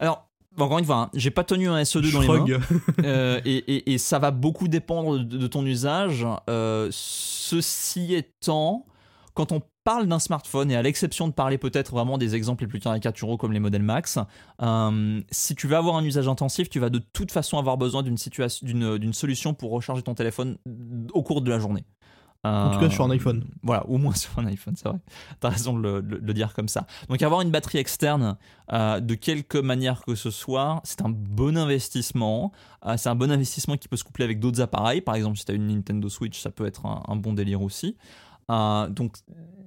Alors, 0.00 0.28
encore 0.58 0.78
une 0.78 0.84
fois, 0.84 0.96
hein, 0.96 1.10
j'ai 1.14 1.30
pas 1.32 1.42
tenu 1.42 1.68
un 1.68 1.80
SE2 1.82 2.12
dans 2.12 2.20
les 2.20 2.28
mains. 2.28 2.60
Euh, 3.04 3.40
et, 3.44 3.56
et- 3.56 3.92
et 3.94 3.98
ça 3.98 4.18
va 4.20 4.30
beaucoup 4.30 4.68
dépendre 4.68 5.18
de, 5.18 5.36
de 5.36 5.46
ton 5.48 5.64
usage. 5.66 6.24
Euh, 6.48 6.88
ceci 6.92 8.14
étant, 8.14 8.86
quand 9.34 9.52
on 9.52 9.60
parle 9.82 10.06
d'un 10.06 10.18
smartphone, 10.18 10.70
et 10.70 10.76
à 10.76 10.82
l'exception 10.82 11.28
de 11.28 11.32
parler 11.32 11.58
peut-être 11.58 11.92
vraiment 11.92 12.18
des 12.18 12.34
exemples 12.34 12.62
les 12.64 12.68
plus 12.68 12.80
caricaturaux 12.80 13.36
comme 13.36 13.52
les 13.52 13.60
modèles 13.60 13.82
Max, 13.82 14.18
euh, 14.62 15.20
si 15.30 15.54
tu 15.54 15.66
vas 15.66 15.78
avoir 15.78 15.96
un 15.96 16.04
usage 16.04 16.28
intensif, 16.28 16.70
tu 16.70 16.80
vas 16.80 16.88
de 16.88 17.00
toute 17.00 17.32
façon 17.32 17.58
avoir 17.58 17.76
besoin 17.76 18.02
d'une 18.02 18.16
situation, 18.16 18.66
d'une, 18.66 18.96
d'une 18.98 19.12
solution 19.12 19.52
pour 19.52 19.72
recharger 19.72 20.02
ton 20.02 20.14
téléphone 20.14 20.56
au 21.12 21.22
cours 21.22 21.42
de 21.42 21.50
la 21.50 21.58
journée. 21.58 21.84
En 22.44 22.70
tout 22.72 22.78
cas, 22.78 22.90
sur 22.90 23.04
un 23.04 23.10
iPhone. 23.10 23.44
Voilà, 23.62 23.86
au 23.86 23.96
moins 23.96 24.14
sur 24.14 24.38
un 24.38 24.46
iPhone, 24.46 24.74
c'est 24.76 24.88
vrai. 24.88 24.98
T'as 25.40 25.48
raison 25.48 25.78
de 25.78 25.80
le, 25.80 26.02
de 26.02 26.16
le 26.16 26.34
dire 26.34 26.52
comme 26.52 26.68
ça. 26.68 26.86
Donc 27.08 27.22
avoir 27.22 27.40
une 27.40 27.50
batterie 27.50 27.78
externe, 27.78 28.36
euh, 28.72 29.00
de 29.00 29.14
quelque 29.14 29.58
manière 29.58 30.02
que 30.02 30.14
ce 30.14 30.30
soit, 30.30 30.80
c'est 30.84 31.00
un 31.02 31.08
bon 31.08 31.56
investissement. 31.56 32.52
Euh, 32.84 32.96
c'est 32.98 33.08
un 33.08 33.14
bon 33.14 33.30
investissement 33.30 33.76
qui 33.76 33.88
peut 33.88 33.96
se 33.96 34.04
coupler 34.04 34.24
avec 34.24 34.40
d'autres 34.40 34.60
appareils. 34.60 35.00
Par 35.00 35.14
exemple, 35.14 35.38
si 35.38 35.46
tu 35.46 35.52
as 35.52 35.54
une 35.54 35.68
Nintendo 35.68 36.08
Switch, 36.08 36.38
ça 36.38 36.50
peut 36.50 36.66
être 36.66 36.84
un, 36.84 37.02
un 37.08 37.16
bon 37.16 37.32
délire 37.32 37.62
aussi. 37.62 37.96
Euh, 38.50 38.88
donc 38.88 39.16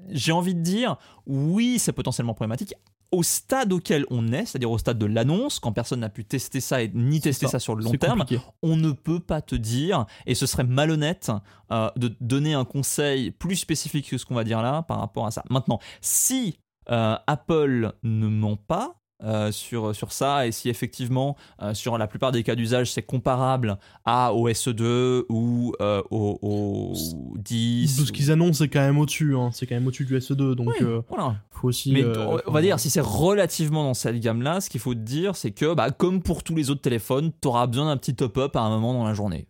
j'ai 0.09 0.31
envie 0.31 0.55
de 0.55 0.61
dire, 0.61 0.97
oui, 1.25 1.79
c'est 1.79 1.91
potentiellement 1.91 2.33
problématique. 2.33 2.73
Au 3.11 3.23
stade 3.23 3.71
auquel 3.71 4.05
on 4.09 4.33
est, 4.33 4.45
c'est-à-dire 4.45 4.69
au 4.69 4.77
stade 4.77 4.97
de 4.97 5.05
l'annonce, 5.05 5.59
quand 5.59 5.71
personne 5.71 6.01
n'a 6.01 6.09
pu 6.09 6.25
tester 6.25 6.59
ça 6.59 6.81
et 6.81 6.91
ni 6.93 7.21
tester 7.21 7.45
ça. 7.45 7.53
ça 7.53 7.59
sur 7.59 7.75
le 7.75 7.83
long 7.83 7.91
terme, 7.91 8.19
compliqué. 8.19 8.43
on 8.63 8.75
ne 8.75 8.91
peut 8.91 9.21
pas 9.21 9.41
te 9.41 9.55
dire, 9.55 10.05
et 10.25 10.35
ce 10.35 10.45
serait 10.45 10.65
malhonnête 10.65 11.31
euh, 11.71 11.89
de 11.95 12.13
donner 12.19 12.53
un 12.53 12.65
conseil 12.65 13.31
plus 13.31 13.55
spécifique 13.55 14.09
que 14.09 14.17
ce 14.17 14.25
qu'on 14.25 14.35
va 14.35 14.43
dire 14.43 14.61
là 14.61 14.81
par 14.83 14.99
rapport 14.99 15.25
à 15.25 15.31
ça. 15.31 15.43
Maintenant, 15.49 15.79
si 16.01 16.59
euh, 16.89 17.15
Apple 17.27 17.93
ne 18.03 18.27
ment 18.27 18.57
pas, 18.57 18.99
euh, 19.23 19.51
sur, 19.51 19.95
sur 19.95 20.11
ça 20.11 20.45
et 20.45 20.51
si 20.51 20.69
effectivement 20.69 21.35
euh, 21.63 21.73
sur 21.73 21.97
la 21.97 22.05
plupart 22.05 22.31
des 22.31 22.43
cas 22.43 22.53
d'usage 22.53 22.91
c'est 22.91 23.01
comparable 23.01 23.79
à 24.05 24.31
au 24.31 24.47
SE2 24.47 25.23
ou 25.29 25.73
euh, 25.81 26.03
au, 26.11 26.37
au 26.43 26.93
10 27.37 27.97
Tout 27.97 28.05
ce 28.05 28.11
qu'ils 28.11 28.31
annoncent, 28.31 28.59
c'est 28.59 28.67
quand 28.69 28.79
même 28.79 28.99
au-dessus. 28.99 29.35
hein. 29.35 29.49
C'est 29.53 29.65
quand 29.65 29.73
même 29.73 29.87
au-dessus 29.87 30.05
du 30.05 30.15
SE2. 30.17 30.53
Donc, 30.53 30.67
Oui, 30.79 30.85
voilà. 31.09 31.35
faut 31.49 31.69
aussi. 31.69 31.91
Mais 31.93 32.03
on 32.45 32.51
va 32.51 32.61
dire, 32.61 32.79
si 32.79 32.91
c'est 32.91 33.01
relativement 33.01 33.83
dans 33.83 33.93
cette 33.95 34.19
gamme-là, 34.19 34.61
ce 34.61 34.69
qu'il 34.69 34.79
faut 34.79 34.93
te 34.93 34.99
dire, 34.99 35.35
c'est 35.35 35.49
que, 35.51 35.73
bah, 35.73 35.89
comme 35.89 36.21
pour 36.21 36.43
tous 36.43 36.53
les 36.55 36.69
autres 36.69 36.81
téléphones, 36.81 37.31
tu 37.41 37.47
auras 37.47 37.65
besoin 37.65 37.85
d'un 37.87 37.97
petit 37.97 38.15
top-up 38.15 38.55
à 38.55 38.61
un 38.61 38.69
moment 38.69 38.93
dans 38.93 39.03
la 39.05 39.13
journée. 39.15 39.47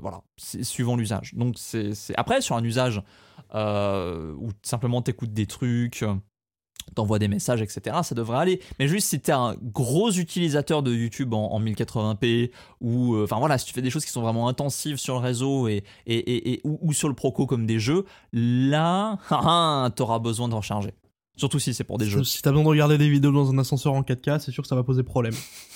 Voilà, 0.00 0.22
c'est 0.38 0.64
suivant 0.64 0.96
l'usage. 0.96 1.34
Donc, 1.34 1.56
c'est 1.58 1.92
après, 2.16 2.40
sur 2.40 2.56
un 2.56 2.64
usage 2.64 3.02
où 3.54 4.48
simplement 4.62 5.02
t'écoutes 5.02 5.32
des 5.34 5.46
trucs, 5.46 6.02
t'envoies 6.94 7.18
des 7.18 7.28
messages, 7.28 7.60
etc., 7.62 7.96
ça 8.02 8.14
devrait 8.14 8.38
aller. 8.38 8.60
Mais 8.78 8.88
juste 8.88 9.08
si 9.08 9.20
t'es 9.20 9.32
un 9.32 9.54
gros 9.62 10.10
utilisateur 10.10 10.82
de 10.82 10.92
YouTube 10.94 11.34
en, 11.34 11.52
en 11.52 11.60
1080p, 11.60 12.50
ou, 12.80 13.14
euh, 13.14 13.24
enfin 13.24 13.38
voilà, 13.38 13.58
si 13.58 13.66
tu 13.66 13.72
fais 13.74 13.82
des 13.82 13.90
choses 13.90 14.04
qui 14.04 14.10
sont 14.12 14.22
vraiment 14.22 14.48
intensives 14.48 14.96
sur 14.96 15.14
le 15.14 15.20
réseau 15.20 15.68
et, 15.68 15.82
et, 16.06 16.14
et- 16.16 16.52
et- 16.54 16.60
ou, 16.64 16.78
ou 16.80 16.92
sur 16.92 17.08
le 17.08 17.14
proco 17.14 17.46
comme 17.46 17.66
des 17.66 17.78
jeux, 17.80 18.04
là, 18.32 19.18
ah, 19.30 19.90
t'auras 19.94 20.18
besoin 20.18 20.48
de 20.48 20.54
recharger. 20.54 20.92
Surtout 21.36 21.58
si 21.58 21.74
c'est 21.74 21.84
pour 21.84 21.98
des 21.98 22.06
jeux. 22.06 22.24
Si 22.24 22.40
t'as 22.40 22.50
besoin 22.50 22.64
de 22.64 22.68
regarder 22.70 22.96
des 22.96 23.10
vidéos 23.10 23.30
dans 23.32 23.50
un 23.50 23.58
ascenseur 23.58 23.92
en 23.92 24.00
4K, 24.02 24.38
c'est 24.38 24.52
sûr 24.52 24.62
que 24.62 24.68
ça 24.68 24.74
va 24.74 24.82
poser 24.82 25.02
problème. 25.02 25.34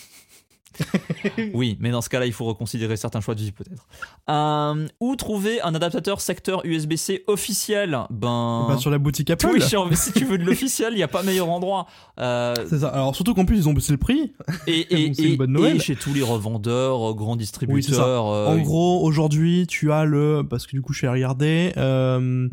Oui, 1.54 1.76
mais 1.80 1.90
dans 1.90 2.00
ce 2.00 2.08
cas-là, 2.08 2.26
il 2.26 2.32
faut 2.32 2.44
reconsidérer 2.44 2.96
certains 2.96 3.20
choix 3.20 3.34
de 3.34 3.40
vie 3.40 3.52
peut-être. 3.52 3.86
Euh, 4.28 4.86
où 5.00 5.16
trouver 5.16 5.60
un 5.62 5.74
adaptateur 5.74 6.20
secteur 6.20 6.62
USB-C 6.64 7.24
officiel? 7.26 7.98
Ben. 8.10 8.64
Pas 8.68 8.76
sur 8.78 8.90
la 8.90 8.98
boutique 8.98 9.30
Apple. 9.30 9.48
oui, 9.52 9.62
si 9.96 10.12
tu 10.12 10.24
veux 10.24 10.38
de 10.38 10.44
l'officiel, 10.44 10.92
il 10.92 10.96
n'y 10.96 11.02
a 11.02 11.08
pas 11.08 11.22
meilleur 11.22 11.48
endroit. 11.48 11.86
Euh, 12.18 12.54
C'est 12.68 12.80
ça. 12.80 12.88
Alors 12.88 13.14
surtout 13.14 13.34
qu'en 13.34 13.44
plus 13.44 13.56
ils 13.58 13.68
ont 13.68 13.72
baissé 13.72 13.92
le 13.92 13.98
prix. 13.98 14.32
et, 14.66 14.86
et, 14.94 15.06
Donc, 15.06 15.16
c'est 15.16 15.22
une 15.24 15.32
et- 15.34 15.36
bonne 15.36 15.56
et 15.58 15.78
chez 15.78 15.96
tous 15.96 16.12
les 16.14 16.22
revendeurs, 16.22 17.10
euh, 17.10 17.14
grands 17.14 17.36
distributeurs. 17.36 18.28
euh, 18.28 18.46
en 18.46 18.58
gros, 18.58 19.02
aujourd'hui, 19.04 19.66
tu 19.66 19.92
as 19.92 20.04
le 20.04 20.42
parce 20.48 20.66
que 20.66 20.72
du 20.72 20.82
coup, 20.82 20.92
je 20.92 20.98
suis 20.98 21.08
regardé. 21.08 21.72
Mhm. 21.76 22.50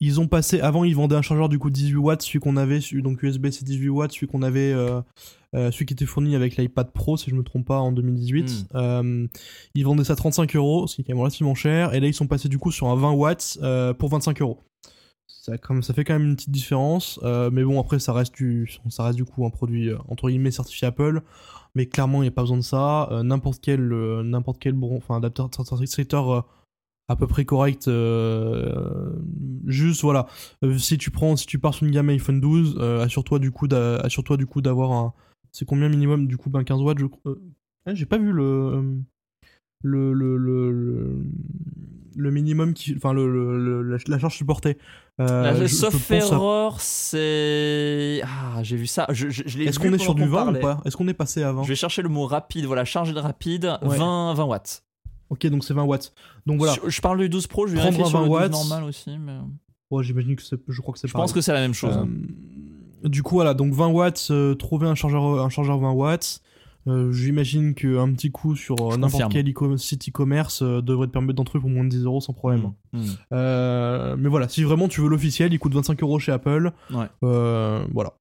ils 0.00 0.20
ont 0.20 0.28
passé 0.28 0.60
avant, 0.60 0.84
ils 0.84 0.94
vendaient 0.94 1.16
un 1.16 1.22
chargeur 1.22 1.48
du 1.48 1.58
coup 1.58 1.70
18 1.70 1.96
watts, 1.96 2.22
celui 2.22 2.38
qu'on 2.40 2.56
avait, 2.56 2.78
donc 2.94 3.22
USB-C 3.22 3.64
18 3.64 3.88
watts, 3.88 4.12
celui 4.12 4.26
qu'on 4.28 4.42
avait, 4.42 4.74
euh, 5.54 5.70
celui 5.70 5.86
qui 5.86 5.94
était 5.94 6.06
fourni 6.06 6.34
avec 6.36 6.56
l'iPad 6.56 6.90
Pro, 6.92 7.16
si 7.16 7.30
je 7.30 7.34
me 7.34 7.42
trompe 7.42 7.66
pas, 7.66 7.78
en 7.80 7.92
2018. 7.92 8.66
Hmm. 8.72 8.76
Euh, 8.76 9.26
ils 9.74 9.84
vendaient 9.84 10.04
ça 10.04 10.16
35 10.16 10.54
euros, 10.56 10.86
ce 10.86 10.96
qui 10.96 11.00
est 11.02 11.04
quand 11.04 11.12
même 11.14 11.20
relativement 11.20 11.54
cher. 11.54 11.94
Et 11.94 12.00
là, 12.00 12.06
ils 12.06 12.14
sont 12.14 12.26
passés 12.26 12.48
du 12.48 12.58
coup 12.58 12.70
sur 12.70 12.88
un 12.88 12.96
20 12.96 13.12
watts 13.12 13.58
euh, 13.62 13.94
pour 13.94 14.08
25 14.10 14.40
euros. 14.42 14.58
Ça, 15.26 15.56
comme, 15.58 15.82
ça 15.82 15.94
fait 15.94 16.04
quand 16.04 16.14
même 16.14 16.28
une 16.28 16.36
petite 16.36 16.50
différence, 16.50 17.18
euh, 17.22 17.50
mais 17.52 17.62
bon 17.64 17.80
après 17.80 17.98
ça 17.98 18.12
reste 18.12 18.34
du, 18.34 18.70
ça 18.90 19.04
reste 19.04 19.16
du 19.16 19.24
coup 19.24 19.46
un 19.46 19.50
produit 19.50 19.90
entre 20.08 20.28
guillemets 20.28 20.50
certifié 20.50 20.88
Apple, 20.88 21.22
mais 21.74 21.86
clairement 21.86 22.18
il 22.18 22.26
n'y 22.26 22.28
a 22.28 22.32
pas 22.32 22.42
besoin 22.42 22.56
de 22.58 22.62
ça. 22.62 23.08
N'importe 23.24 23.60
quel, 23.62 23.80
n'importe 24.24 24.58
quel 24.58 24.72
bon, 24.74 24.96
enfin 24.96 25.16
adaptateur 25.16 25.54
à 27.08 27.16
peu 27.16 27.26
près 27.26 27.44
correct. 27.46 27.88
euh, 27.88 29.10
juste 29.66 30.02
voilà, 30.02 30.26
Euh, 30.64 30.76
si 30.78 30.98
tu 30.98 31.10
prends, 31.10 31.36
si 31.36 31.46
tu 31.46 31.58
pars 31.58 31.74
sur 31.74 31.86
une 31.86 31.92
gamme 31.92 32.10
iPhone 32.10 32.40
12, 32.40 32.76
euh, 32.78 33.02
assure-toi 33.04 33.38
du 33.38 33.50
coup, 33.50 33.68
d'a- 33.68 33.96
assure-toi 33.96 34.36
du 34.36 34.46
coup 34.46 34.60
d'avoir 34.60 34.92
un, 34.92 35.14
c'est 35.52 35.64
combien 35.66 35.88
minimum 35.88 36.26
du 36.26 36.36
coup 36.36 36.50
ben 36.50 36.64
15 36.64 36.80
watts 36.82 36.98
je 36.98 37.06
crois. 37.06 37.32
euh, 37.32 37.42
ah, 37.86 37.94
j'ai 37.94 38.06
pas 38.06 38.18
vu 38.18 38.32
le 38.32 39.00
le 39.82 40.12
le 40.12 40.36
le, 40.36 40.70
le, 40.72 41.22
le 42.16 42.30
minimum 42.32 42.74
qui, 42.74 42.94
enfin 42.96 43.12
le, 43.12 43.30
le- 43.32 43.82
le- 43.82 43.98
la, 44.08 44.18
charge 44.18 44.34
supportée. 44.36 44.76
Euh, 45.20 45.42
La- 45.42 45.54
je- 45.54 45.66
sauf 45.66 45.92
pense 45.92 46.10
à- 46.10 46.16
erreur, 46.34 46.80
c'est. 46.80 48.20
Ah, 48.24 48.62
j'ai 48.62 48.76
vu 48.76 48.86
ça. 48.86 49.06
Je, 49.10 49.30
je, 49.30 49.42
je 49.46 49.58
l'ai 49.58 49.66
Est-ce 49.66 49.78
qu'on 49.78 49.92
est 49.92 49.98
sur 49.98 50.14
du 50.14 50.22
qu'on 50.22 50.28
20 50.28 50.36
parlait. 50.44 50.58
ou 50.58 50.62
pas? 50.62 50.80
Est-ce 50.84 50.96
qu'on 50.96 51.06
est 51.08 51.14
passé 51.14 51.42
avant? 51.42 51.62
Je 51.62 51.68
vais 51.68 51.74
chercher 51.76 52.02
le 52.02 52.08
mot 52.08 52.26
rapide. 52.26 52.64
Voilà, 52.66 52.84
charge 52.84 53.14
de 53.14 53.20
rapide, 53.20 53.64
Ouais. 53.82 53.96
20, 53.98 54.34
20 54.34 54.44
watts. 54.44 54.84
Ok, 55.30 55.46
donc 55.46 55.62
c'est 55.64 55.74
20 55.74 55.84
watts. 55.84 56.12
Donc 56.46 56.58
voilà. 56.58 56.74
Je, 56.86 57.00
parle 57.00 57.18
du 57.18 57.28
12 57.28 57.46
Pro, 57.46 57.66
je 57.66 57.74
vais 57.74 57.80
sur 57.80 57.90
le 57.90 57.96
20 57.96 58.20
12 58.20 58.28
watts. 58.28 58.50
normal 58.52 58.84
aussi. 58.84 59.16
Mais... 59.18 59.36
Ouais, 59.90 60.02
j'imagine 60.04 60.36
que 60.36 60.42
c'est, 60.42 60.58
je 60.68 60.80
crois 60.80 60.92
que 60.94 60.98
c'est 61.00 61.08
Je 61.08 61.12
pense 61.12 61.32
que 61.32 61.40
c'est 61.40 61.52
la 61.52 61.60
même 61.60 61.74
chose. 61.74 61.96
hein. 61.96 62.08
Euh, 62.08 62.26
du 63.04 63.22
coup, 63.22 63.36
voilà, 63.36 63.54
donc 63.54 63.72
20 63.72 63.88
watts, 63.88 64.28
euh, 64.30 64.54
trouver 64.54 64.86
un 64.86 64.94
chargeur, 64.94 65.40
un 65.40 65.48
chargeur 65.48 65.78
20 65.78 65.92
watts. 65.92 66.42
Euh, 66.86 67.12
J'imagine 67.12 67.74
qu'un 67.74 68.12
petit 68.14 68.30
coup 68.30 68.56
sur 68.56 68.76
euh, 68.80 68.96
n'importe 68.96 69.30
quel 69.30 69.52
site 69.78 70.08
e-commerce 70.08 70.62
devrait 70.62 71.06
te 71.06 71.12
permettre 71.12 71.34
d'en 71.34 71.44
trouver 71.44 71.60
pour 71.60 71.70
moins 71.70 71.84
de 71.84 71.90
10 71.90 72.04
euros 72.04 72.20
sans 72.20 72.32
problème. 72.32 72.72
Mm. 72.92 72.98
Mm. 73.30 74.16
Mais 74.18 74.28
voilà, 74.28 74.48
si 74.48 74.62
vraiment 74.62 74.88
tu 74.88 75.00
veux 75.00 75.08
l'officiel, 75.08 75.52
il 75.52 75.58
coûte 75.58 75.74
25 75.74 76.02
euros 76.02 76.18
chez 76.18 76.32
Apple. 76.32 76.72
Ouais. 76.90 77.06
Voilà. 77.20 78.14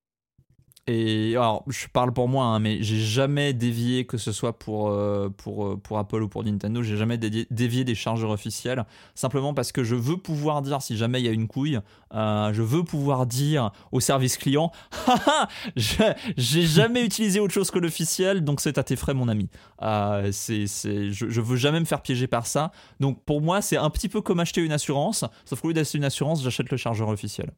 Et 0.89 1.35
alors, 1.35 1.65
je 1.67 1.85
parle 1.91 2.13
pour 2.13 2.29
moi, 2.29 2.45
hein, 2.45 2.59
mais 2.59 2.81
j'ai 2.81 2.99
jamais 2.99 3.51
dévié, 3.51 4.05
que 4.05 4.17
ce 4.17 4.31
soit 4.31 4.57
pour, 4.57 4.89
euh, 4.89 5.29
euh, 5.47 5.97
Apple 5.97 6.23
ou 6.23 6.29
pour 6.29 6.45
Nintendo, 6.45 6.81
j'ai 6.81 6.95
jamais 6.95 7.17
dévié 7.17 7.83
des 7.83 7.93
chargeurs 7.93 8.29
officiels, 8.29 8.85
simplement 9.13 9.53
parce 9.53 9.73
que 9.73 9.83
je 9.83 9.95
veux 9.95 10.15
pouvoir 10.15 10.61
dire, 10.61 10.81
si 10.81 10.95
jamais 10.95 11.19
il 11.19 11.25
y 11.25 11.27
a 11.27 11.33
une 11.33 11.49
couille, 11.49 11.81
euh, 12.13 12.53
je 12.53 12.61
veux 12.61 12.85
pouvoir 12.85 13.25
dire 13.25 13.71
au 13.91 13.99
service 13.99 14.37
client, 14.37 14.71
Haha, 15.07 15.49
j'ai 15.75 16.13
j'ai 16.37 16.61
jamais 16.61 17.03
utilisé 17.03 17.41
autre 17.41 17.53
chose 17.53 17.69
que 17.69 17.79
l'officiel, 17.79 18.45
donc 18.45 18.61
c'est 18.61 18.77
à 18.77 18.83
tes 18.83 18.95
frais, 18.95 19.13
mon 19.13 19.27
ami. 19.27 19.49
Je, 19.81 21.11
je 21.11 21.41
veux 21.41 21.57
jamais 21.57 21.81
me 21.81 21.85
faire 21.85 22.01
piéger 22.01 22.27
par 22.27 22.47
ça. 22.47 22.71
Donc 23.01 23.21
pour 23.25 23.41
moi, 23.41 23.61
c'est 23.61 23.77
un 23.77 23.89
petit 23.89 24.07
peu 24.07 24.21
comme 24.21 24.39
acheter 24.39 24.61
une 24.61 24.71
assurance, 24.71 25.25
sauf 25.43 25.59
qu'au 25.59 25.67
lieu 25.67 25.73
d'acheter 25.73 25.97
une 25.97 26.05
assurance, 26.05 26.41
j'achète 26.41 26.71
le 26.71 26.77
chargeur 26.77 27.09
officiel. 27.09 27.51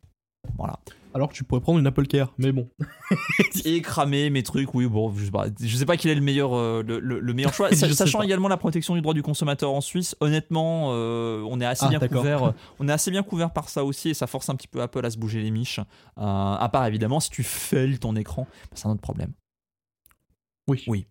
Voilà. 0.58 0.80
Alors 1.14 1.30
que 1.30 1.34
tu 1.34 1.44
pourrais 1.44 1.62
prendre 1.62 1.80
une 1.80 1.88
Apple 1.88 2.06
Care, 2.06 2.34
mais 2.38 2.52
bon. 2.52 2.70
et 3.66 3.82
cramer 3.82 4.30
mes 4.30 4.44
trucs 4.44 4.74
oui 4.76 4.86
bon 4.86 5.12
je 5.16 5.26
sais 5.26 5.32
pas, 5.32 5.48
je 5.60 5.76
sais 5.76 5.86
pas 5.86 5.98
quel 5.98 6.12
est 6.12 6.16
le 6.16 6.22
meilleur 6.22 6.54
euh, 6.56 6.84
le, 6.86 7.00
le- 7.00 7.20
le 7.20 7.34
meilleur 7.34 7.52
choix 7.54 7.72
sachant 7.76 8.22
également 8.22 8.48
la 8.48 8.58
protection 8.58 8.94
du 8.94 9.02
droit 9.02 9.16
du 9.16 9.24
consommateur 9.24 9.72
en 9.72 9.82
Suisse 9.82 10.16
honnêtement 10.20 10.90
euh, 10.92 11.42
on 11.50 11.60
est 11.62 11.66
assez 11.66 11.86
Ah, 11.86 11.90
bien 11.90 12.00
couvert 12.08 12.54
on 12.80 12.88
est 12.88 12.92
assez 12.92 13.10
bien 13.10 13.24
couvert 13.24 13.52
par 13.52 13.70
ça 13.70 13.84
aussi 13.84 14.10
et 14.10 14.14
ça 14.14 14.28
force 14.28 14.50
un 14.50 14.56
petit 14.56 14.68
peu 14.68 14.82
Apple 14.84 15.04
à 15.04 15.10
se 15.10 15.18
bouger 15.18 15.42
les 15.42 15.50
miches 15.52 15.80
Euh, 15.80 15.84
à 16.22 16.70
part 16.72 16.86
évidemment 16.86 17.20
si 17.20 17.32
tu 17.32 17.42
fêles 17.44 17.98
ton 17.98 18.16
écran 18.16 18.44
bah, 18.70 18.76
c'est 18.76 18.86
un 18.88 18.92
autre 18.92 19.02
problème 19.02 19.32
Oui. 20.68 20.84
Oui. 20.88 21.08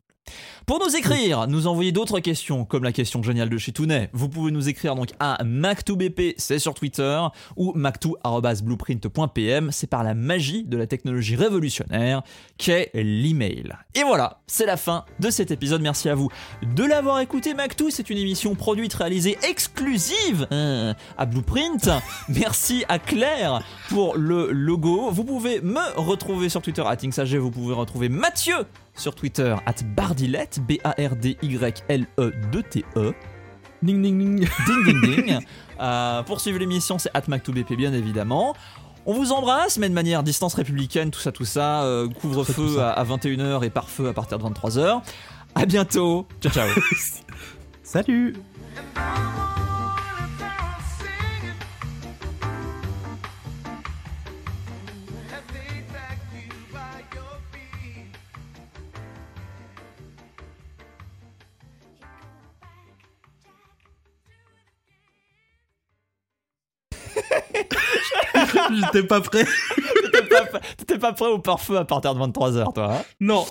Pour 0.66 0.84
nous 0.84 0.96
écrire, 0.96 1.46
nous 1.46 1.66
envoyer 1.66 1.92
d'autres 1.92 2.20
questions, 2.20 2.64
comme 2.64 2.84
la 2.84 2.92
question 2.92 3.22
géniale 3.22 3.48
de 3.48 3.56
chez 3.56 3.72
Tounet, 3.72 4.10
vous 4.12 4.28
pouvez 4.28 4.50
nous 4.50 4.68
écrire 4.68 4.94
donc 4.94 5.09
à 5.18 5.42
mac2bp, 5.42 6.34
c'est 6.36 6.59
sur 6.59 6.74
Twitter, 6.74 7.20
ou 7.56 7.72
mac2.blueprint.pm, 7.72 9.70
c'est 9.72 9.86
par 9.86 10.05
la 10.05 10.14
magie 10.14 10.64
de 10.64 10.76
la 10.76 10.86
technologie 10.86 11.36
révolutionnaire 11.36 12.22
qu'est 12.59 12.90
l'email. 12.92 13.72
Et 13.94 14.02
voilà, 14.02 14.40
c'est 14.46 14.66
la 14.66 14.76
fin 14.76 15.05
de 15.20 15.30
cet 15.30 15.50
épisode, 15.50 15.80
merci 15.80 16.09
à 16.09 16.14
vous 16.14 16.28
de 16.62 16.84
l'avoir 16.84 17.20
écouté 17.20 17.55
Mac2, 17.55 17.90
c'est 17.90 18.10
une 18.10 18.18
émission 18.18 18.55
produite, 18.55 18.94
réalisée 18.94 19.38
exclusive 19.48 20.46
euh, 20.52 20.92
à 21.16 21.26
Blueprint. 21.26 21.90
Merci 22.28 22.84
à 22.88 22.98
Claire 22.98 23.62
pour 23.88 24.16
le 24.16 24.50
logo. 24.50 25.10
Vous 25.10 25.24
pouvez 25.24 25.60
me 25.60 25.98
retrouver 25.98 26.48
sur 26.48 26.62
Twitter 26.62 26.82
à 26.86 26.96
TinksAG, 26.96 27.36
vous 27.36 27.50
pouvez 27.50 27.74
retrouver 27.74 28.09
Mathieu 28.09 28.56
sur 28.98 29.14
Twitter 29.14 29.54
at 29.66 29.74
Bardilette, 29.96 30.60
B-A-R-D-Y-L-E-D-T-E. 31.88 33.14
Ding 33.82 34.02
ding 34.02 34.18
ding. 34.18 34.38
Ding 34.66 34.84
ding 34.84 35.00
ding. 35.02 35.38
Euh, 35.80 36.22
pour 36.24 36.40
suivre 36.40 36.58
l'émission, 36.58 36.98
c'est 36.98 37.10
at 37.14 37.20
Mac2BP 37.22 37.76
bien 37.76 37.92
évidemment. 37.92 38.54
On 39.06 39.14
vous 39.14 39.32
embrasse, 39.32 39.78
mais 39.78 39.88
de 39.88 39.94
manière 39.94 40.22
distance 40.22 40.54
républicaine, 40.54 41.10
tout 41.10 41.20
ça, 41.20 41.32
tout 41.32 41.44
ça. 41.44 41.84
euh, 41.84 42.08
Couvre-feu 42.08 42.80
à 42.82 43.02
21h 43.04 43.64
et 43.64 43.70
pare-feu 43.70 44.08
à 44.08 44.12
partir 44.12 44.38
de 44.38 44.44
23h. 44.44 45.00
À 45.54 45.64
bientôt. 45.66 46.26
Ciao, 46.42 46.52
ciao. 46.52 46.68
Salut 47.82 48.34
J'étais 68.80 69.02
pas 69.02 69.20
prêt. 69.20 69.44
T'étais 70.78 70.98
pas, 70.98 71.12
prêt 71.12 71.26
au 71.26 71.38
pare-feu 71.38 71.76
à 71.76 71.84
partir 71.84 72.14
de 72.14 72.20
23h, 72.20 72.72
toi 72.72 72.94
hein? 72.94 73.02
Non. 73.20 73.46